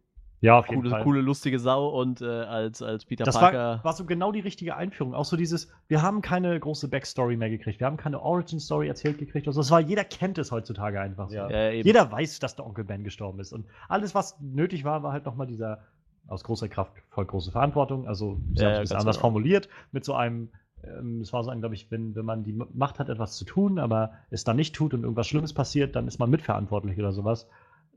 [0.42, 1.04] Ja, auf coole, jeden Fall.
[1.04, 3.58] coole, lustige Sau und äh, als, als Peter Das Parker.
[3.58, 5.14] war, war so genau die richtige Einführung.
[5.14, 7.80] Auch so dieses, wir haben keine große Backstory mehr gekriegt.
[7.80, 9.48] Wir haben keine Origin-Story erzählt gekriegt.
[9.48, 11.36] Also das war, jeder kennt es heutzutage einfach so.
[11.36, 11.50] Ja.
[11.50, 11.70] ja.
[11.72, 13.52] Jeder weiß, dass der Onkel Ben gestorben ist.
[13.54, 15.80] Und alles, was nötig war, war halt nochmal dieser
[16.28, 18.08] aus großer Kraft folgt große Verantwortung.
[18.08, 19.22] Also, sie Ja, haben ja, es ein bisschen ganz anders genau.
[19.22, 20.50] formuliert, mit so einem,
[20.84, 23.46] ähm, es war so ein, glaube ich, wenn, wenn man die Macht hat, etwas zu
[23.46, 27.12] tun, aber es dann nicht tut und irgendwas Schlimmes passiert, dann ist man mitverantwortlich oder
[27.12, 27.50] sowas.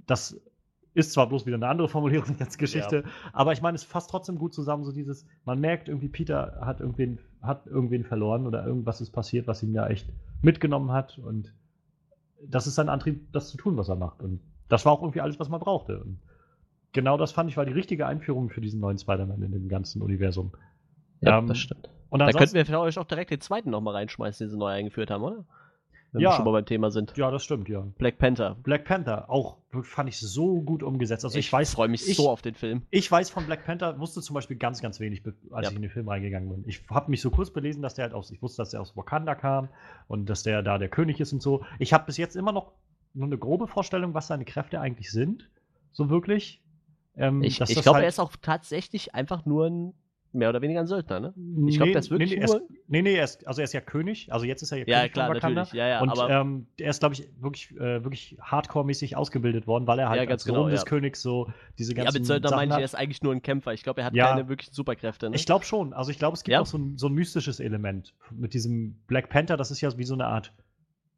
[0.06, 0.40] Das
[0.94, 4.38] ist zwar bloß wieder eine andere Formulierung als Geschichte, aber ich meine, es fasst trotzdem
[4.38, 9.00] gut zusammen, so dieses, man merkt irgendwie, Peter hat irgendwen, hat irgendwen verloren oder irgendwas
[9.00, 10.08] ist passiert, was ihn ja echt
[10.42, 11.52] mitgenommen hat und
[12.46, 14.22] das ist sein Antrieb, das zu tun, was er macht.
[14.22, 16.00] Und das war auch irgendwie alles, was man brauchte.
[16.00, 16.18] Und
[16.92, 20.02] genau das fand ich war die richtige Einführung für diesen neuen Spider-Man in dem ganzen
[20.02, 20.52] Universum.
[21.20, 21.88] ja, ähm, das stimmt.
[22.10, 25.10] Und Da könnten wir vielleicht auch direkt den zweiten nochmal reinschmeißen, den sie neu eingeführt
[25.10, 25.44] haben, oder?
[26.12, 26.30] Wenn Ja.
[26.30, 27.16] wir schon mal beim Thema sind.
[27.16, 27.80] ja, das stimmt, ja.
[27.96, 28.54] Black Panther.
[28.62, 31.24] Black Panther, auch fand ich so gut umgesetzt.
[31.24, 32.82] Also ich, weiß, freue mich ich, so auf den Film.
[32.90, 35.70] Ich weiß von Black Panther, wusste zum Beispiel ganz, ganz wenig, als Ja.
[35.70, 36.64] ich in den Film reingegangen bin.
[36.68, 38.94] Ich habe mich so kurz belesen, dass der halt aus, ich wusste, dass der aus
[38.96, 39.70] Wakanda kam
[40.06, 41.64] und dass der da der König ist und so.
[41.78, 42.72] Ich habe bis jetzt immer noch
[43.14, 45.48] nur eine grobe Vorstellung, was seine Kräfte eigentlich sind.
[45.92, 46.62] So wirklich.
[47.16, 49.94] Ähm, Ich, ich glaube, halt- er ist auch tatsächlich einfach nur ein,
[50.34, 51.34] mehr oder weniger ein Söldner, ne?
[51.68, 52.54] Ich glaube, Nee, ist wirklich nee, nee, nur.
[52.56, 54.78] er ist, nee, nee, er ist, also er ist ja König, also jetzt ist er
[54.78, 55.60] ja, ja, König klar, von Wakanda.
[55.62, 55.78] natürlich.
[55.78, 59.86] Ja, ja, und aber ähm, er ist, glaube ich, wirklich, äh, wirklich hardcore-mäßig ausgebildet worden,
[59.86, 60.84] weil er halt Ja, als genau, Sohn des ja.
[60.86, 63.72] Königs so diese ja, ganzen mit Söldner meine ich, er ist eigentlich nur ein Kämpfer.
[63.72, 64.28] Ich glaube, er hat Ja.
[64.28, 65.36] keine wirklichen Superkräfte, ne?
[65.36, 65.92] Ich glaube schon.
[65.92, 66.60] Also ich glaube, es gibt Ja.
[66.60, 69.56] auch so ein, so ein mystisches Element mit diesem Black Panther.
[69.56, 70.52] Das ist ja wie so eine Art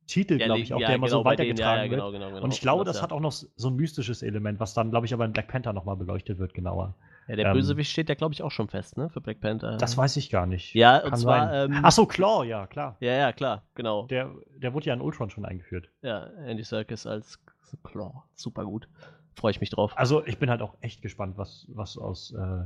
[0.06, 2.04] Titel, Ja, glaube ich, auch, ja, der immer so genau, denen, weitergetragen ja, ja, genau,
[2.12, 2.14] wird.
[2.20, 2.44] genau, genau.
[2.44, 3.02] Und ich glaube, das ja.
[3.02, 5.72] hat auch noch so ein mystisches Element, was dann, glaube ich, aber in Black Panther
[5.72, 6.94] nochmal beleuchtet wird, genauer.
[7.28, 9.08] Ja, der ähm, Bösewicht steht ja, glaube ich, auch schon fest, ne?
[9.08, 9.76] Für Black Panther.
[9.78, 10.74] Das weiß ich gar nicht.
[10.74, 11.48] Ja, und Kann zwar.
[11.48, 11.70] sein.
[11.72, 12.96] Ähm, Ach so, Claw, ja, klar.
[13.00, 14.06] Ja, ja, klar, genau.
[14.06, 15.88] Der, der wurde ja in Ultron schon eingeführt.
[16.02, 17.38] Ja, Andy Serkis als
[17.82, 18.22] Claw.
[18.34, 18.88] Super gut.
[19.36, 19.92] Freue ich mich drauf.
[19.96, 22.64] Also ich bin halt auch echt gespannt, was, was aus, äh,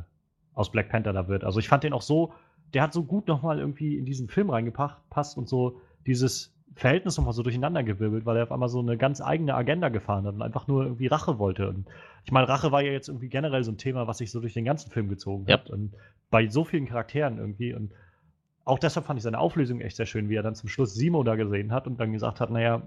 [0.55, 1.44] aus Black Panther da wird.
[1.44, 2.33] Also ich fand den auch so,
[2.75, 7.33] der hat so gut nochmal irgendwie in diesen Film reingepasst und so dieses Verhältnis nochmal
[7.33, 10.69] so durcheinandergewirbelt, weil er auf einmal so eine ganz eigene Agenda gefahren hat und einfach
[10.69, 11.69] nur irgendwie Rache wollte.
[11.69, 11.87] Und
[12.25, 14.55] ich meine, Rache war ja jetzt irgendwie generell so ein Thema, was sich so durch
[14.55, 15.55] den ganzen Film gezogen Ja.
[15.55, 15.71] hat.
[15.71, 15.95] Und
[16.31, 17.75] bei so vielen Charakteren irgendwie.
[17.75, 17.93] Und
[18.65, 21.23] auch deshalb fand ich seine Auflösung echt sehr schön, wie er dann zum Schluss Simo
[21.25, 22.83] da gesehen hat und dann gesagt hat, naja,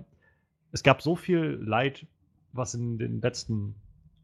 [0.72, 2.06] es gab so viel Leid,
[2.54, 3.76] was in den letzten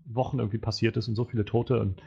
[0.06, 2.02] Wochen irgendwie passiert ist und so viele Tote und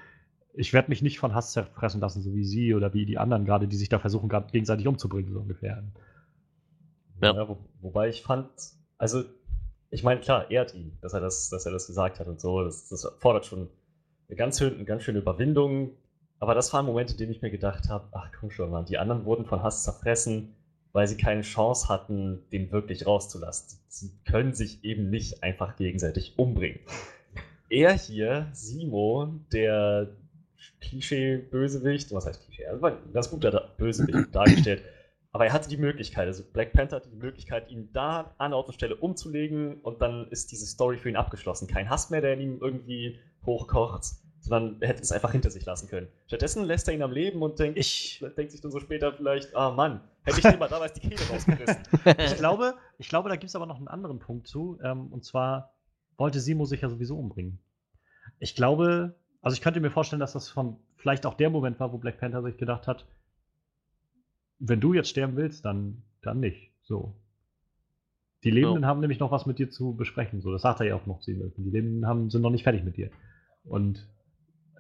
[0.55, 3.45] ich werde mich nicht von Hass zerfressen lassen, so wie sie oder wie die anderen
[3.45, 5.85] gerade, die sich da versuchen, gerade gegenseitig umzubringen, so ungefähr.
[7.21, 7.35] Ja.
[7.35, 7.49] Ja.
[7.49, 8.49] wo, wobei ich fand,
[8.99, 9.25] also
[9.91, 12.63] ich meine, klar, ehrt ihn, dass er das, dass er das gesagt hat und so.
[12.63, 13.69] Das, das fordert schon
[14.29, 15.91] eine ganz, eine ganz schöne Überwindung.
[16.39, 18.87] Aber das war ein Moment, in dem ich mir gedacht habe, ach komm schon, Mann,
[18.87, 20.55] die anderen wurden von Hass zerfressen,
[20.93, 23.79] weil sie keine Chance hatten, den wirklich rauszulassen.
[23.89, 26.81] Sie können sich eben nicht einfach gegenseitig umbringen.
[27.69, 30.09] Er hier, Simo, der
[30.81, 32.65] Klischee-Bösewicht, was heißt Klischee?
[32.81, 34.83] War ein ganz guter Bösewicht dargestellt.
[35.33, 38.69] Aber er hatte die Möglichkeit, also Black Panther hatte die Möglichkeit, ihn da an Ort
[38.69, 41.69] und Stelle umzulegen und dann ist diese Story für ihn abgeschlossen.
[41.69, 44.05] Kein Hass mehr, der in ihm irgendwie hochkocht,
[44.41, 46.09] sondern er hätte es einfach hinter sich lassen können.
[46.27, 49.55] Stattdessen lässt er ihn am Leben und denkt, Ich, denkt sich dann so später vielleicht,
[49.55, 51.83] ah Mann, hätte ich den mal damals die Kehle rausgerissen.
[52.19, 54.79] ich, glaube, ich glaube, da gibt es aber noch einen anderen Punkt zu.
[54.83, 55.75] Ähm, und zwar
[56.17, 57.61] wollte Simo sich ja sowieso umbringen.
[58.41, 61.93] Ich glaube, also ich könnte mir vorstellen, dass das von vielleicht auch der Moment war,
[61.93, 63.07] wo Black Panther sich gedacht hat,
[64.61, 66.71] wenn du jetzt sterben willst, dann, dann nicht.
[66.83, 67.15] So.
[68.45, 70.41] Die Lebenden haben nämlich noch was mit dir zu besprechen.
[70.41, 71.53] So, das sagt er ja auch noch zu ihm.
[71.57, 73.11] Die Lebenden haben, sind noch nicht fertig mit dir.
[73.65, 74.09] Und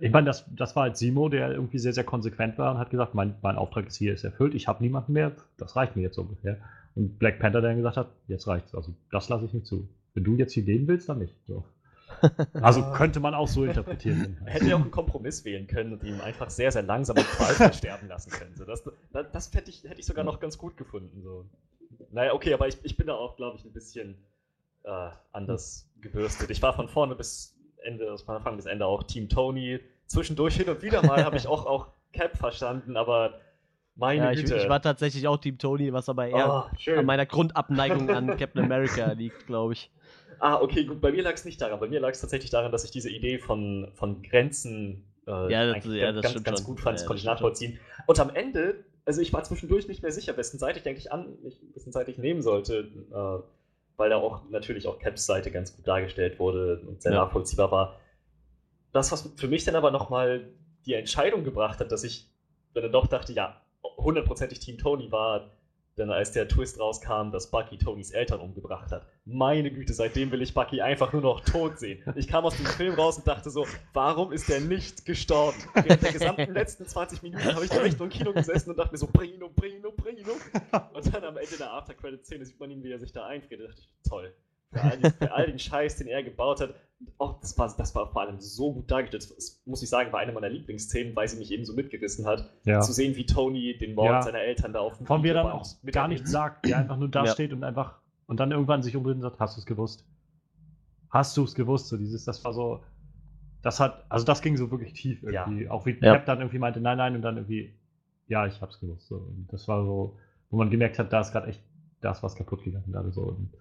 [0.01, 2.91] ich meine, das, das war halt Simo, der irgendwie sehr, sehr konsequent war und hat
[2.91, 6.03] gesagt, mein, mein Auftrag ist hier, ist erfüllt, ich habe niemanden mehr, das reicht mir
[6.03, 6.59] jetzt so ungefähr.
[6.95, 8.75] Und Black Panther, der dann gesagt hat, jetzt reicht's.
[8.75, 9.89] Also das lasse ich nicht zu.
[10.15, 11.35] Wenn du jetzt hier leben willst, dann nicht.
[11.47, 11.65] So.
[12.55, 14.39] Also könnte man auch so interpretieren.
[14.45, 17.27] Er hätte ja auch einen Kompromiss wählen können und ihn einfach sehr, sehr langsam und
[17.27, 18.55] qualvoll sterben lassen können.
[18.57, 21.23] So, das das, das hätte, ich, hätte ich sogar noch ganz gut gefunden.
[21.23, 21.47] So.
[22.11, 24.17] Naja, okay, aber ich, ich bin da auch, glaube ich, ein bisschen
[24.85, 26.51] äh, anders gebürstet.
[26.51, 29.81] Ich war von vorne bis Ende, von Anfang bis Ende auch Team Tony.
[30.07, 33.41] Zwischendurch hin und wieder mal habe ich auch, auch Cap verstanden, aber
[33.95, 34.57] meine ja, ich, Güte.
[34.57, 38.65] ich war tatsächlich auch Team Tony, was aber eher oh, an meiner Grundabneigung an Captain
[38.65, 39.91] America liegt, glaube ich.
[40.41, 41.01] Ah, okay, gut.
[41.01, 41.79] Bei mir lag es nicht daran.
[41.81, 45.73] Bei mir lag es tatsächlich daran, dass ich diese Idee von, von Grenzen äh, Ja,
[45.73, 46.97] das- ja, das ganz, ganz gut fand.
[46.97, 47.79] Ja, Das konnte ich nachvollziehen.
[48.07, 51.37] Und am Ende, also ich war zwischendurch nicht mehr sicher, wessen Seite ich eigentlich an,
[51.45, 53.43] ich, wessen Seite ich nehmen sollte, äh,
[53.99, 57.25] weil da auch natürlich auch Caps Seite ganz gut dargestellt wurde und sehr Ja.
[57.25, 58.01] nachvollziehbar war.
[58.93, 60.49] Das, was für mich dann aber nochmal
[60.87, 62.29] die Entscheidung gebracht hat, dass ich
[62.73, 63.61] dann doch dachte, ja,
[63.99, 65.51] hundertprozentig Team Tony war,
[66.01, 70.41] Denn als der Twist rauskam, dass Bucky Tonys Eltern umgebracht hat, meine Güte, seitdem will
[70.41, 72.03] ich Bucky einfach nur noch tot sehen.
[72.17, 75.59] Ich kam aus dem Film raus und dachte so, warum ist der nicht gestorben?
[75.75, 78.79] Während der gesamten letzten 20 Minuten habe ich da echt nur im Kino gesessen und
[78.79, 80.39] dachte mir so, bring ihn um, bring ihn um, bring ihn um.
[80.95, 83.61] Und dann am Ende der After-Credit-Szene sieht man ihn, wie er sich da einfriert.
[83.61, 84.33] Da dachte ich, toll.
[84.73, 86.75] Für all, den, für all den Scheiß, den er gebaut hat.
[87.19, 89.25] Oh, das war, das war vor allem so gut dargestellt.
[89.37, 92.51] Das muss ich sagen, war eine meiner Lieblingsszenen, weil sie mich eben so mitgerissen hat.
[92.65, 92.81] Ja.
[92.81, 94.23] Zu sehen, wie Tony den Mord Ja.
[94.23, 97.09] seiner Eltern da auf dem Von mir dann auch gar nichts sagt, der einfach nur
[97.09, 97.33] da Ja.
[97.33, 100.05] steht und einfach und dann irgendwann sich umdreht und sagt, hast du es gewusst?
[101.11, 101.89] Hast du es gewusst?
[101.89, 102.85] So dieses, das war so,
[103.63, 105.47] das hat, also das ging so wirklich tief Ja.
[105.47, 105.69] irgendwie.
[105.69, 106.15] Auch wie Ja.
[106.15, 107.75] Cap dann irgendwie meinte, nein, nein, und dann irgendwie,
[108.29, 109.09] ja, ich hab's gewusst.
[109.09, 109.17] So.
[109.17, 110.17] Und das war so,
[110.51, 111.63] wo man gemerkt hat, da ist gerade echt,
[112.03, 113.23] da ist was kaputt gegangen gerade so.
[113.23, 113.53] Und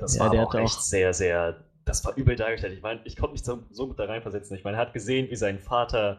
[0.00, 1.62] Das Ja, war der auch echt auch- sehr, sehr.
[1.84, 2.72] Das war übel dargestellt.
[2.74, 4.56] Ich meine, ich konnte mich so, so gut da reinversetzen.
[4.56, 6.18] Ich meine, er hat gesehen, wie sein Vater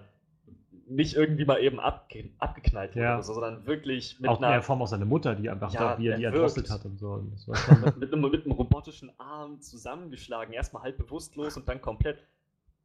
[0.87, 3.21] nicht irgendwie mal eben abge abgeknallt wurde Ja.
[3.21, 5.99] so, sondern wirklich mit auch in einer Form auch seine Mutter, die einfach Ja, da,
[5.99, 7.11] wie er die er erdrosselt hat und so.
[7.13, 7.31] Und
[7.85, 10.53] mit, mit, einem, mit einem robotischen Arm zusammengeschlagen.
[10.53, 12.17] Erstmal halb bewusstlos und dann komplett.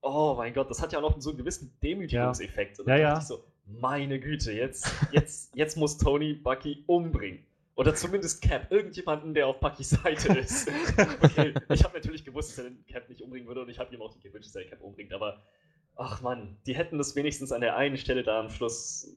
[0.03, 2.79] Oh mein Gott, das hat ja auch noch so einen gewissen Demütigungseffekt.
[2.79, 3.37] Und dann Ja, dachte ja.
[3.37, 3.45] ich so,
[3.81, 7.41] meine Güte, jetzt, jetzt, jetzt muss Tony Bucky umbringen.
[7.77, 10.69] Oder zumindest Cap, irgendjemanden, der auf Buckys Seite ist.
[11.23, 13.95] Okay, ich habe natürlich gewusst, dass er den Cap nicht umbringen würde und ich habe
[13.95, 15.43] ihm auch nicht gewünscht, dass er den Cap umbringt, aber
[15.95, 19.15] ach man, die hätten das wenigstens an der einen Stelle da am Schluss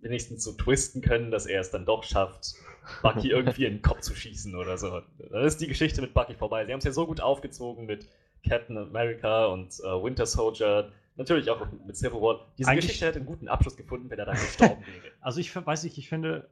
[0.00, 2.54] wenigstens so twisten können, dass er es dann doch schafft,
[3.02, 5.00] Bucky irgendwie in den Kopf zu schießen oder so.
[5.30, 6.64] Dann ist die Geschichte mit Bucky vorbei.
[6.66, 8.06] Sie haben es ja so gut aufgezogen mit
[8.46, 12.52] Captain America und äh, Winter Soldier, natürlich auch mit Civil War.
[12.58, 15.12] Diese Eigentlich- Geschichte hätte einen guten Abschluss gefunden, wenn er dann gestorben wäre.
[15.20, 16.48] Also ich weiß nicht, ich finde,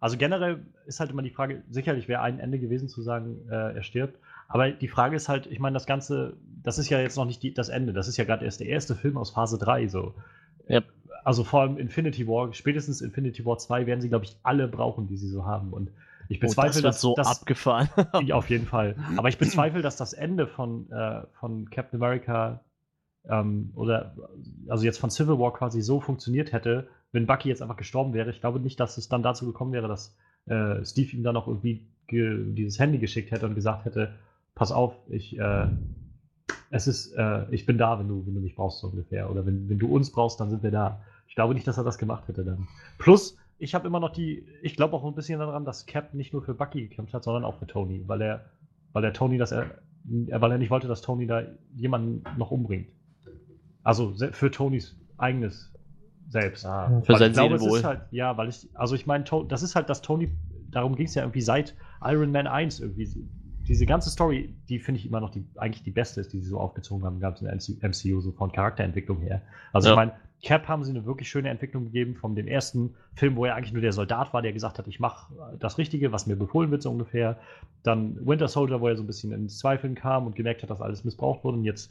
[0.00, 3.74] also generell ist halt immer die Frage, sicherlich wäre ein Ende gewesen zu sagen, äh,
[3.76, 4.18] er stirbt.
[4.48, 7.42] Aber die Frage ist halt, ich meine, das Ganze, das ist ja jetzt noch nicht
[7.42, 7.92] die, das Ende.
[7.92, 9.88] Das ist ja gerade erst der erste Film aus Phase 3.
[9.88, 10.14] So.
[10.70, 10.84] Yep.
[11.24, 15.08] Also vor allem Infinity War, spätestens Infinity War 2 werden sie, glaube ich, alle brauchen,
[15.08, 15.72] die sie so haben.
[15.72, 15.90] Und
[16.28, 17.88] ich Oh, bezweifle, das wird dass so dass- abgefahren.
[18.32, 18.94] auf jeden Fall.
[19.16, 22.60] Aber ich bezweifle, dass das Ende von, äh, von Captain America
[23.28, 24.14] ähm, oder
[24.68, 26.86] also jetzt von Civil War quasi so funktioniert hätte,
[27.16, 28.30] wenn Bucky jetzt einfach gestorben wäre.
[28.30, 30.14] Ich glaube nicht, dass es dann dazu gekommen wäre, dass
[30.46, 34.14] äh, Steve ihm dann noch irgendwie ge dieses Handy geschickt hätte und gesagt hätte,
[34.54, 35.66] pass auf, ich äh,
[36.70, 39.30] es ist, äh, ich bin da, wenn du, wenn du mich brauchst, so ungefähr.
[39.30, 41.00] Oder wenn, wenn du uns brauchst, dann sind wir da.
[41.26, 42.68] Ich glaube nicht, dass er das gemacht hätte dann.
[42.98, 46.34] Plus, ich habe immer noch die, ich glaube auch ein bisschen daran, dass Cap nicht
[46.34, 48.50] nur für Bucky gekämpft hat, sondern auch für Tony, weil er,
[48.92, 51.44] weil er Tony, dass er, äh, weil er nicht wollte, dass Tony da
[51.74, 52.88] jemanden noch umbringt.
[53.82, 55.72] Also für Tonys eigenes
[56.28, 56.66] Selbst.
[56.66, 57.78] Ah, Für sein ich glaube, es Seelenwohl.
[57.78, 60.30] ist halt, ja, weil ich, also ich meine, das ist halt, dass Tony,
[60.70, 63.08] darum ging es ja irgendwie seit Iron Man 1 irgendwie.
[63.68, 66.48] Diese ganze Story, die finde ich immer noch die, eigentlich die beste ist, die sie
[66.48, 69.42] so aufgezogen haben im ganzen MCU, so von Charakterentwicklung her.
[69.72, 69.94] Also Ja.
[69.94, 70.12] ich meine,
[70.44, 73.72] Cap haben sie eine wirklich schöne Entwicklung gegeben von dem ersten Film, wo er eigentlich
[73.72, 76.82] nur der Soldat war, der gesagt hat, ich mache das Richtige, was mir befohlen wird,
[76.82, 77.38] so ungefähr.
[77.82, 80.80] Dann Winter Soldier, wo er so ein bisschen ins Zweifeln kam und gemerkt hat, dass
[80.80, 81.58] alles missbraucht wurde.
[81.58, 81.90] Und jetzt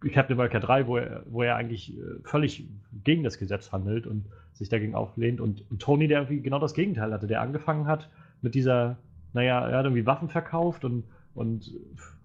[0.00, 2.68] Captain America 3, wo er, wo er eigentlich äh, völlig
[3.04, 5.40] gegen das Gesetz handelt und sich dagegen auflehnt.
[5.40, 8.08] Und, und Tony, der irgendwie genau das Gegenteil hatte, der angefangen hat
[8.40, 8.98] mit dieser,
[9.32, 11.72] naja, er hat irgendwie Waffen verkauft und, und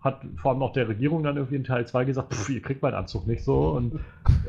[0.02, 2.82] hat vor allem auch der Regierung dann irgendwie in Teil 2 gesagt, pff, ihr kriegt
[2.82, 4.00] meinen Anzug nicht so und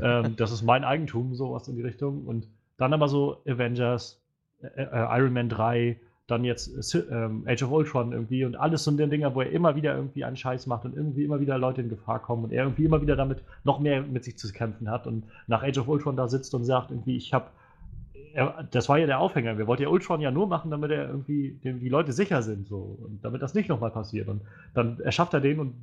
[0.01, 2.25] ähm, das ist mein Eigentum, sowas in die Richtung.
[2.25, 2.47] Und
[2.77, 4.21] dann aber so Avengers,
[4.61, 8.83] äh, äh, Iron Man 3, dann jetzt äh, ähm, Age of Ultron irgendwie und alles
[8.83, 11.57] so eine Dinger, wo er immer wieder irgendwie einen Scheiß macht und irgendwie immer wieder
[11.57, 14.51] Leute in Gefahr kommen und er irgendwie immer wieder damit noch mehr mit sich zu
[14.51, 17.47] kämpfen hat und nach Age of Ultron da sitzt und sagt irgendwie, ich habe
[18.71, 19.57] das war ja der Aufhänger.
[19.57, 22.67] Wir wollten ja Ultron ja nur machen, damit er irgendwie dem, die Leute sicher sind
[22.67, 24.27] so und damit das nicht nochmal passiert.
[24.27, 24.41] Und
[24.73, 25.73] dann erschafft er den und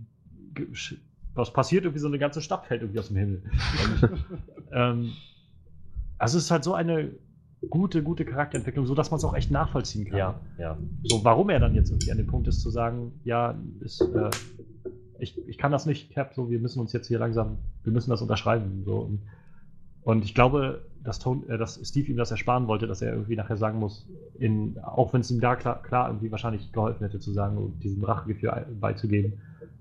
[1.34, 1.84] was passiert?
[1.84, 3.42] Irgendwie so eine ganze Stadt fällt irgendwie aus dem Himmel.
[4.02, 4.10] Und,
[4.72, 5.12] ähm,
[6.18, 7.10] also es ist halt so eine
[7.70, 10.18] gute, gute Charakterentwicklung, so dass man es auch echt nachvollziehen kann.
[10.18, 10.78] Ja, ja.
[11.04, 14.30] So, warum er dann jetzt irgendwie an dem Punkt ist, zu sagen, ja, ist, äh,
[15.18, 18.10] ich, ich kann das nicht, Cap, so, wir müssen uns jetzt hier langsam, wir müssen
[18.10, 18.82] das unterschreiben.
[18.84, 18.96] So.
[18.98, 19.20] Und,
[20.02, 23.36] und ich glaube, dass, Tony, äh, dass Steve ihm das ersparen wollte, dass er irgendwie
[23.36, 24.08] nachher sagen muss,
[24.38, 27.82] in, auch wenn es ihm da klar, klar irgendwie wahrscheinlich geholfen hätte, zu sagen, und
[27.82, 29.34] diesem Rachegefühl beizugeben.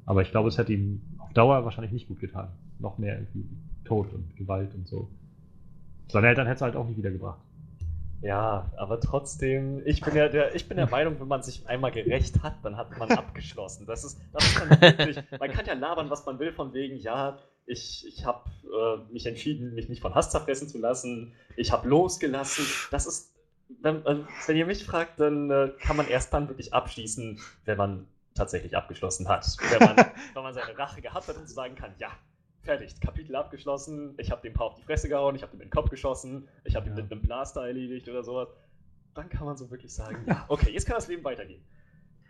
[0.06, 2.50] Aber ich glaube, es hätte ihm auf Dauer wahrscheinlich nicht gut getan.
[2.80, 3.46] Noch mehr irgendwie
[3.86, 5.10] Tod und Gewalt und so.
[6.08, 7.40] Seine Eltern hätte es halt auch nicht wiedergebracht.
[8.22, 11.92] Ja, aber trotzdem, ich bin ja der, ich bin der Meinung, wenn man sich einmal
[11.92, 13.88] gerecht hat, dann hat man abgeschlossen.
[13.88, 16.98] Das ist, das ist dann wirklich, man kann ja labern, was man will, von wegen,
[16.98, 21.72] ja, ich, ich habe äh, mich entschieden, mich nicht von Hass zerfressen zu lassen, ich
[21.72, 22.66] habe losgelassen.
[22.92, 23.34] Das ist,
[23.82, 27.78] wenn, äh, wenn ihr mich fragt, dann äh, kann man erst dann wirklich abschließen, wenn
[27.78, 29.46] man tatsächlich abgeschlossen hat.
[29.72, 29.98] Wenn man,
[30.34, 32.10] wenn man seine Rache gehabt hat und sagen kann, ja,
[32.64, 35.68] fertig, Kapitel abgeschlossen, ich habe dem paar auf die Fresse gehauen, ich habe ihm in
[35.68, 37.04] den Kopf geschossen, ich habe ihn Ja.
[37.04, 38.48] mit einem Blaster erledigt oder sowas.
[39.14, 41.62] dann kann man so wirklich sagen, ja, okay, jetzt kann das Leben weitergehen.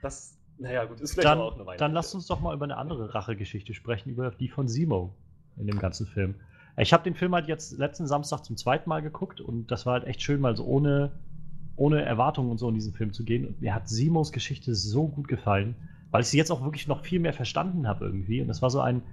[0.01, 1.77] Das, naja, gut, ist vielleicht Dann, aber auch eine Weile.
[1.77, 5.13] dann lasst uns doch mal über eine andere Rachegeschichte sprechen, über die von Simo
[5.57, 6.33] in dem ganzen Film.
[6.77, 9.93] Ich habe den Film halt jetzt letzten Samstag zum zweiten Mal geguckt und das war
[9.93, 11.11] halt echt schön, mal so ohne,
[11.75, 13.45] ohne Erwartungen und so in diesen Film zu gehen.
[13.45, 15.75] Und mir hat Simos Geschichte so gut gefallen,
[16.09, 18.41] weil ich sie jetzt auch wirklich noch viel mehr verstanden habe irgendwie.
[18.41, 19.03] Und das war so ein,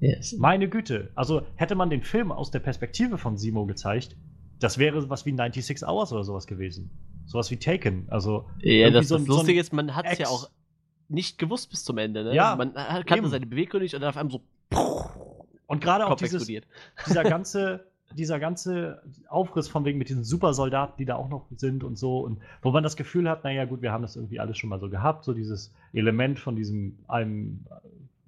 [0.00, 0.36] Yes.
[0.38, 1.10] meine Güte.
[1.14, 4.16] Also hätte man den Film aus der Perspektive von Simo gezeigt,
[4.58, 6.90] das wäre was wie 96 Hours oder sowas gewesen.
[7.26, 8.06] Sowas wie Taken.
[8.08, 10.50] Also Ja, das, so das ein- so Lustige ist, man hat es ja auch
[11.08, 12.24] nicht gewusst bis zum Ende.
[12.24, 12.34] Ne?
[12.34, 13.30] Ja, man hat- kannte eben.
[13.30, 14.42] seine Beweggründe nicht und dann auf einmal so
[15.66, 21.04] Und gerade auch dieses, dieser ganze, dieser ganze Aufriss von wegen mit diesen Supersoldaten, die
[21.04, 23.92] da auch noch sind und so, und wo man das Gefühl hat, naja, gut, wir
[23.92, 27.64] haben das irgendwie alles schon mal so gehabt, so dieses Element von diesem einem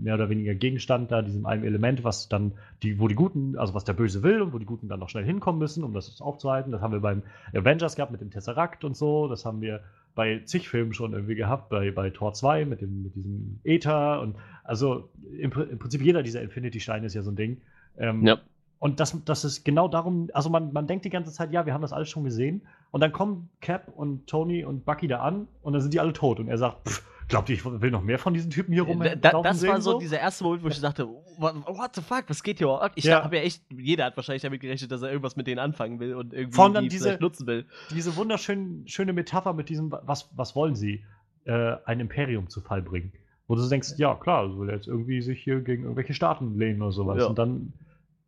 [0.03, 3.75] mehr oder weniger Gegenstand da, diesem einem Element, was dann die, wo die Guten, also
[3.75, 6.21] was der Böse will und wo die Guten dann noch schnell hinkommen müssen, um das
[6.21, 6.73] aufzuhalten.
[6.73, 7.23] Das haben wir beim
[7.55, 9.81] Avengers gehabt mit dem Tesseract und so, das haben wir
[10.15, 14.21] bei zig Filmen schon irgendwie gehabt, bei, bei Tor 2 mit, dem, mit diesem Ether
[14.21, 17.63] und also im, im Prinzip jeder dieser Infinity-Steine ist ja so ein Ding.
[17.97, 18.41] Ähm, Ja.
[18.83, 21.73] Und das, das ist genau darum, also man, man denkt die ganze Zeit, ja, wir
[21.73, 22.63] haben das alles schon gesehen.
[22.91, 26.13] Und dann kommen Cap und Tony und Bucky da an und dann sind die alle
[26.13, 26.41] tot.
[26.41, 29.21] Und er sagt, pff, glaubt ihr, ich will noch mehr von diesen Typen hier rumlaufen
[29.21, 29.71] da, das sehen?
[29.71, 31.07] war so dieser erste Moment, wo ich dachte,
[31.39, 32.91] what, the fuck, was geht hier überhaupt?
[32.97, 33.23] Ich Ja.
[33.23, 36.17] habe ja echt, jeder hat wahrscheinlich damit gerechnet, dass er irgendwas mit denen anfangen will
[36.17, 37.65] und irgendwie dann die diese- nutzen will.
[37.95, 41.05] Diese wunderschöne schöne Metapher mit diesem, was, was wollen sie,
[41.45, 43.13] äh, ein Imperium zu Fall bringen.
[43.47, 46.15] Wo du so denkst, ja klar, so will er jetzt irgendwie sich hier gegen irgendwelche
[46.15, 47.19] Staaten lehnen oder sowas.
[47.21, 47.27] Ja.
[47.27, 47.73] Und dann,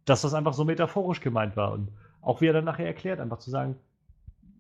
[0.04, 1.72] dass das einfach so metaphorisch gemeint war.
[1.72, 1.90] Und
[2.20, 3.76] auch wie er dann nachher erklärt, einfach zu sagen,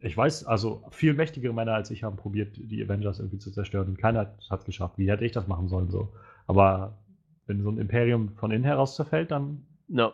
[0.00, 3.88] ich weiß, also viel mächtigere Männer als ich haben probiert, die Avengers irgendwie zu zerstören.
[3.88, 4.98] Und keiner hat es geschafft.
[4.98, 6.12] Wie hätte ich das machen sollen so?
[6.46, 6.98] Aber
[7.46, 9.64] wenn so ein Imperium von innen heraus zerfällt, dann.
[9.88, 10.12] No.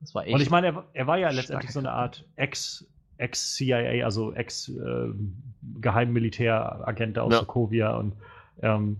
[0.00, 0.34] Das war echt.
[0.34, 2.86] Und ich meine, er, er war ja letztendlich so eine Art Ex-
[3.18, 7.40] Ex-CIA, also Ex-Geheimmilitäragent aus Ja.
[7.40, 7.96] Sokovia.
[7.96, 8.14] Und
[8.62, 8.98] ähm,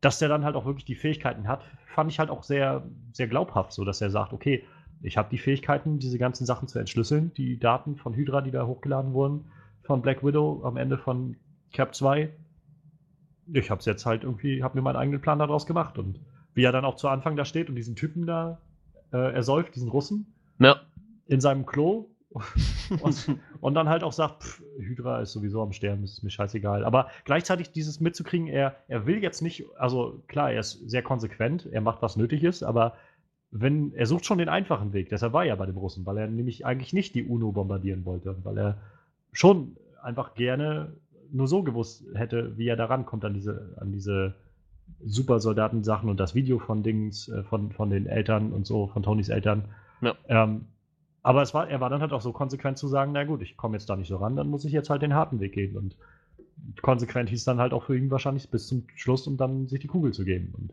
[0.00, 1.64] dass der dann halt auch wirklich die Fähigkeiten hat,
[1.94, 4.64] fand ich halt auch sehr, sehr glaubhaft, so dass er sagt, okay,
[5.02, 8.66] ich habe die Fähigkeiten, diese ganzen Sachen zu entschlüsseln, die Daten von Hydra, die da
[8.66, 9.46] hochgeladen wurden,
[9.82, 11.36] von Black Widow am Ende von
[11.72, 12.30] Cap 2.
[13.52, 16.20] Ich habe es jetzt halt irgendwie, habe mir meinen eigenen Plan daraus gemacht und
[16.54, 18.60] wie er dann auch zu Anfang da steht und diesen Typen da
[19.12, 20.80] äh, ersäuft, diesen Russen, ja.
[21.26, 22.08] in seinem Klo
[23.00, 26.84] und, und dann halt auch sagt, pff, Hydra ist sowieso am Sterben, ist mir scheißegal.
[26.84, 31.66] Aber gleichzeitig dieses mitzukriegen, er, er will jetzt nicht, also klar, er ist sehr konsequent,
[31.70, 32.94] er macht, was nötig ist, aber
[33.50, 36.18] wenn, er sucht schon den einfachen Weg, deshalb war er ja bei dem Russen, weil
[36.18, 38.78] er nämlich eigentlich nicht die UNO bombardieren wollte, weil er
[39.32, 40.96] schon einfach gerne
[41.30, 44.34] nur so gewusst hätte, wie er da rankommt an diese, an diese
[45.04, 49.28] Supersoldaten-Sachen und das Video von Dings, äh, von, von den Eltern und so, von Tonys
[49.28, 49.64] Eltern.
[50.00, 50.14] Ja.
[50.28, 50.66] Ähm,
[51.24, 53.56] aber es war, er war dann halt auch so konsequent zu sagen, na gut, ich
[53.56, 55.76] komme jetzt da nicht so ran, dann muss ich jetzt halt den harten Weg gehen.
[55.76, 55.96] Und
[56.82, 59.88] konsequent hieß dann halt auch für ihn wahrscheinlich bis zum Schluss, um dann sich die
[59.88, 60.52] Kugel zu geben.
[60.56, 60.72] Und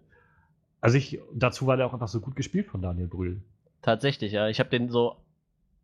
[0.82, 3.41] also ich, dazu war der auch einfach so gut gespielt von Daniel Brühl.
[3.82, 4.47] Tatsächlich, ja.
[4.49, 5.16] Ich habe den so.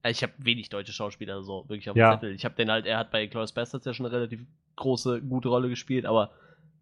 [0.04, 2.12] äh, Ich habe wenig deutsche Schauspieler so wirklich auf dem Ja.
[2.12, 2.36] Zettel.
[2.36, 4.46] Ich habe den halt, er hat bei Glorious Bastards ja schon eine relativ
[4.76, 6.32] große, gute Rolle gespielt, aber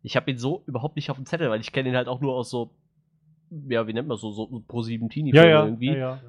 [0.02, 2.20] ich habe ihn so überhaupt nicht auf dem Zettel, weil ich kenne ihn halt auch
[2.20, 2.72] nur aus so,
[3.70, 5.88] ja, wie nennt man so, so Pro 7 Teenie irgendwie.
[5.88, 6.20] ja, ja.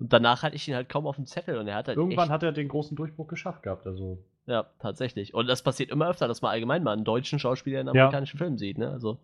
[0.00, 2.24] Und danach hatte ich ihn halt kaum auf dem Zettel und er hat halt Irgendwann
[2.24, 3.86] echt, hat er den großen Durchbruch geschafft gehabt.
[3.86, 5.32] Also ja, tatsächlich.
[5.34, 7.92] Und das passiert immer öfter, dass man allgemein mal einen deutschen Schauspieler in Ja.
[7.92, 8.90] amerikanischen Filmen sieht, ne?
[8.90, 9.18] Also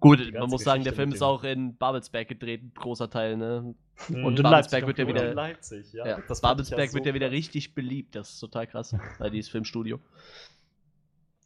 [0.00, 3.36] gut, man muss sagen, der Geschichte Film ist auch in Babelsberg gedreht, ein großer Teil,
[3.36, 3.74] ne?
[4.08, 4.24] Mhm.
[4.24, 6.06] Und in Babelsberg Leipzig wird ja wieder, Leipzig, ja.
[6.06, 9.50] ja, Das Babelsberg so wird ja wieder richtig beliebt, das ist total krass, weil dieses
[9.50, 9.98] Filmstudio.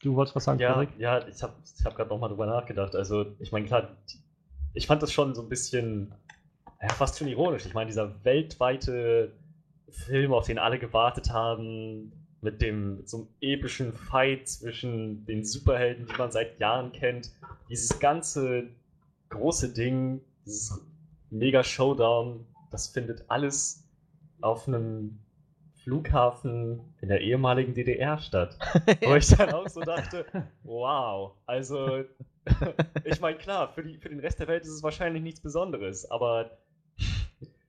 [0.03, 2.95] du wolltest was sagen, Ja, ja, ich habe ich hab gerade nochmal drüber nachgedacht.
[2.97, 3.97] Also, ich meine, klar,
[4.75, 6.15] ich fand das schon so ein bisschen,
[6.81, 7.67] ja, fast schon ironisch.
[7.67, 9.33] Ich meine, dieser weltweite
[9.91, 15.45] Film, auf den alle gewartet haben, mit dem mit so einem epischen Fight zwischen den
[15.45, 17.33] Superhelden, die man seit Jahren kennt,
[17.69, 18.69] dieses ganze
[19.31, 20.81] große Ding, dieses
[21.31, 23.85] mega Showdown, das findet alles
[24.41, 25.19] auf einem
[25.83, 28.59] Flughafen in der ehemaligen DDR statt.
[29.05, 30.27] Wo ich dann auch so dachte,
[30.63, 32.05] wow, also
[33.05, 36.11] ich meine, klar, für, die, für den Rest der Welt ist es wahrscheinlich nichts Besonderes,
[36.11, 36.59] aber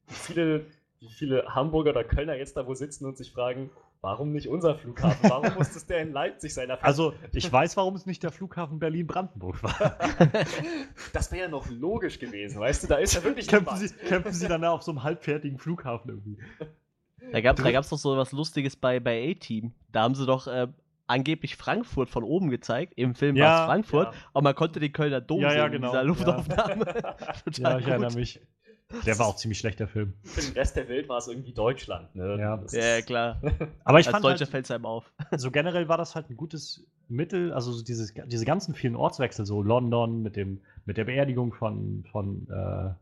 [0.09, 0.65] wie viele,
[0.99, 3.69] wie viele Hamburger oder Kölner jetzt da wo sitzen und sich fragen,
[4.01, 5.29] warum nicht unser Flughafen?
[5.29, 6.71] Warum muss das der in Leipzig sein?
[6.71, 9.97] Also, ich weiß, warum es nicht der Flughafen Berlin-Brandenburg war.
[11.13, 14.33] das wäre ja noch logisch gewesen, weißt du, da ist ja wirklich kämpfen, sie, kämpfen
[14.33, 16.37] sie dann da auf so einem halbfertigen Flughafen irgendwie.
[17.31, 19.73] Da gab es da gab's doch so was Lustiges bei, bei A-Team.
[19.91, 20.67] Da haben sie doch äh,
[21.09, 22.93] angeblich Frankfurt von oben gezeigt.
[22.95, 24.19] Im Film Ja, war es Frankfurt, ja.
[24.33, 26.07] aber man konnte den Kölner Dom Ja, sehen ja, in genau, dieser ja.
[26.07, 26.85] Luftaufnahme.
[27.03, 28.41] Ja, Total ich erinnere mich.
[29.05, 30.13] Der war auch ziemlich schlecht, der Film.
[30.23, 32.39] Für den Rest der Welt war es irgendwie Deutschland, ne?
[32.39, 32.63] Ja.
[32.71, 33.39] Ja, klar.
[33.83, 35.11] Aber ich Als fand Deutscher halt, fällt es einem auf.
[35.37, 39.45] so generell war das halt ein gutes Mittel, also so dieses, diese ganzen vielen Ortswechsel,
[39.45, 42.93] so London mit dem, mit der Beerdigung von, von äh,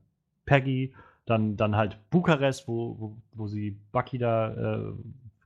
[0.45, 0.93] Peggy,
[1.25, 4.93] dann, dann halt Bukarest, wo, wo, wo sie Bucky da äh,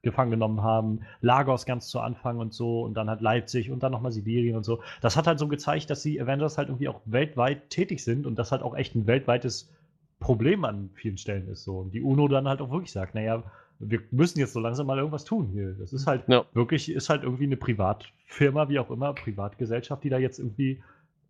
[0.02, 3.92] gefangen genommen haben, Lagos ganz zu Anfang und so und dann halt Leipzig und dann
[3.92, 4.82] nochmal Sibirien und so.
[5.02, 8.40] Das hat halt so gezeigt, dass die Avengers halt irgendwie auch weltweit tätig sind und
[8.40, 9.70] das halt auch echt ein weltweites
[10.22, 11.80] Problem an vielen Stellen ist so.
[11.80, 13.44] Und die UNO dann halt auch wirklich sagt, naja,
[13.80, 15.74] wir müssen jetzt so langsam mal irgendwas tun hier.
[15.74, 16.46] Das ist halt Ja.
[16.54, 20.82] wirklich, ist halt irgendwie eine Privatfirma, wie auch immer, Privatgesellschaft, die da jetzt irgendwie,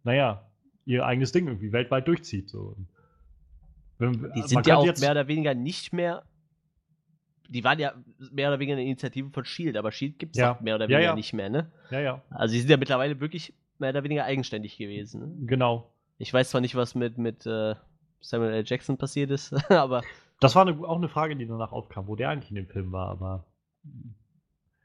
[0.04, 0.46] naja,
[0.86, 2.50] ihr eigenes Ding irgendwie weltweit durchzieht.
[2.50, 2.76] So.
[3.98, 6.24] Wenn- Die sind ja auch jetzt- mehr oder weniger nicht mehr.
[7.50, 7.94] Die waren ja
[8.32, 10.58] mehr oder weniger eine Initiative von Shield, aber Shield gibt es Ja.
[10.62, 11.16] mehr oder Ja, weniger ja.
[11.16, 11.72] nicht mehr, ne?
[11.90, 15.22] Ja, ja, Also die sind ja mittlerweile wirklich mehr oder weniger eigenständig gewesen.
[15.22, 15.48] Ne?
[15.48, 15.92] genau.
[16.18, 17.76] Ich weiß zwar nicht, was mit, mit äh,
[18.22, 18.64] Samuel L.
[18.66, 20.04] Jackson passiert ist, aber
[20.40, 22.92] Das war eine, auch eine Frage, die danach aufkam, wo der eigentlich in dem Film
[22.92, 23.46] war, aber.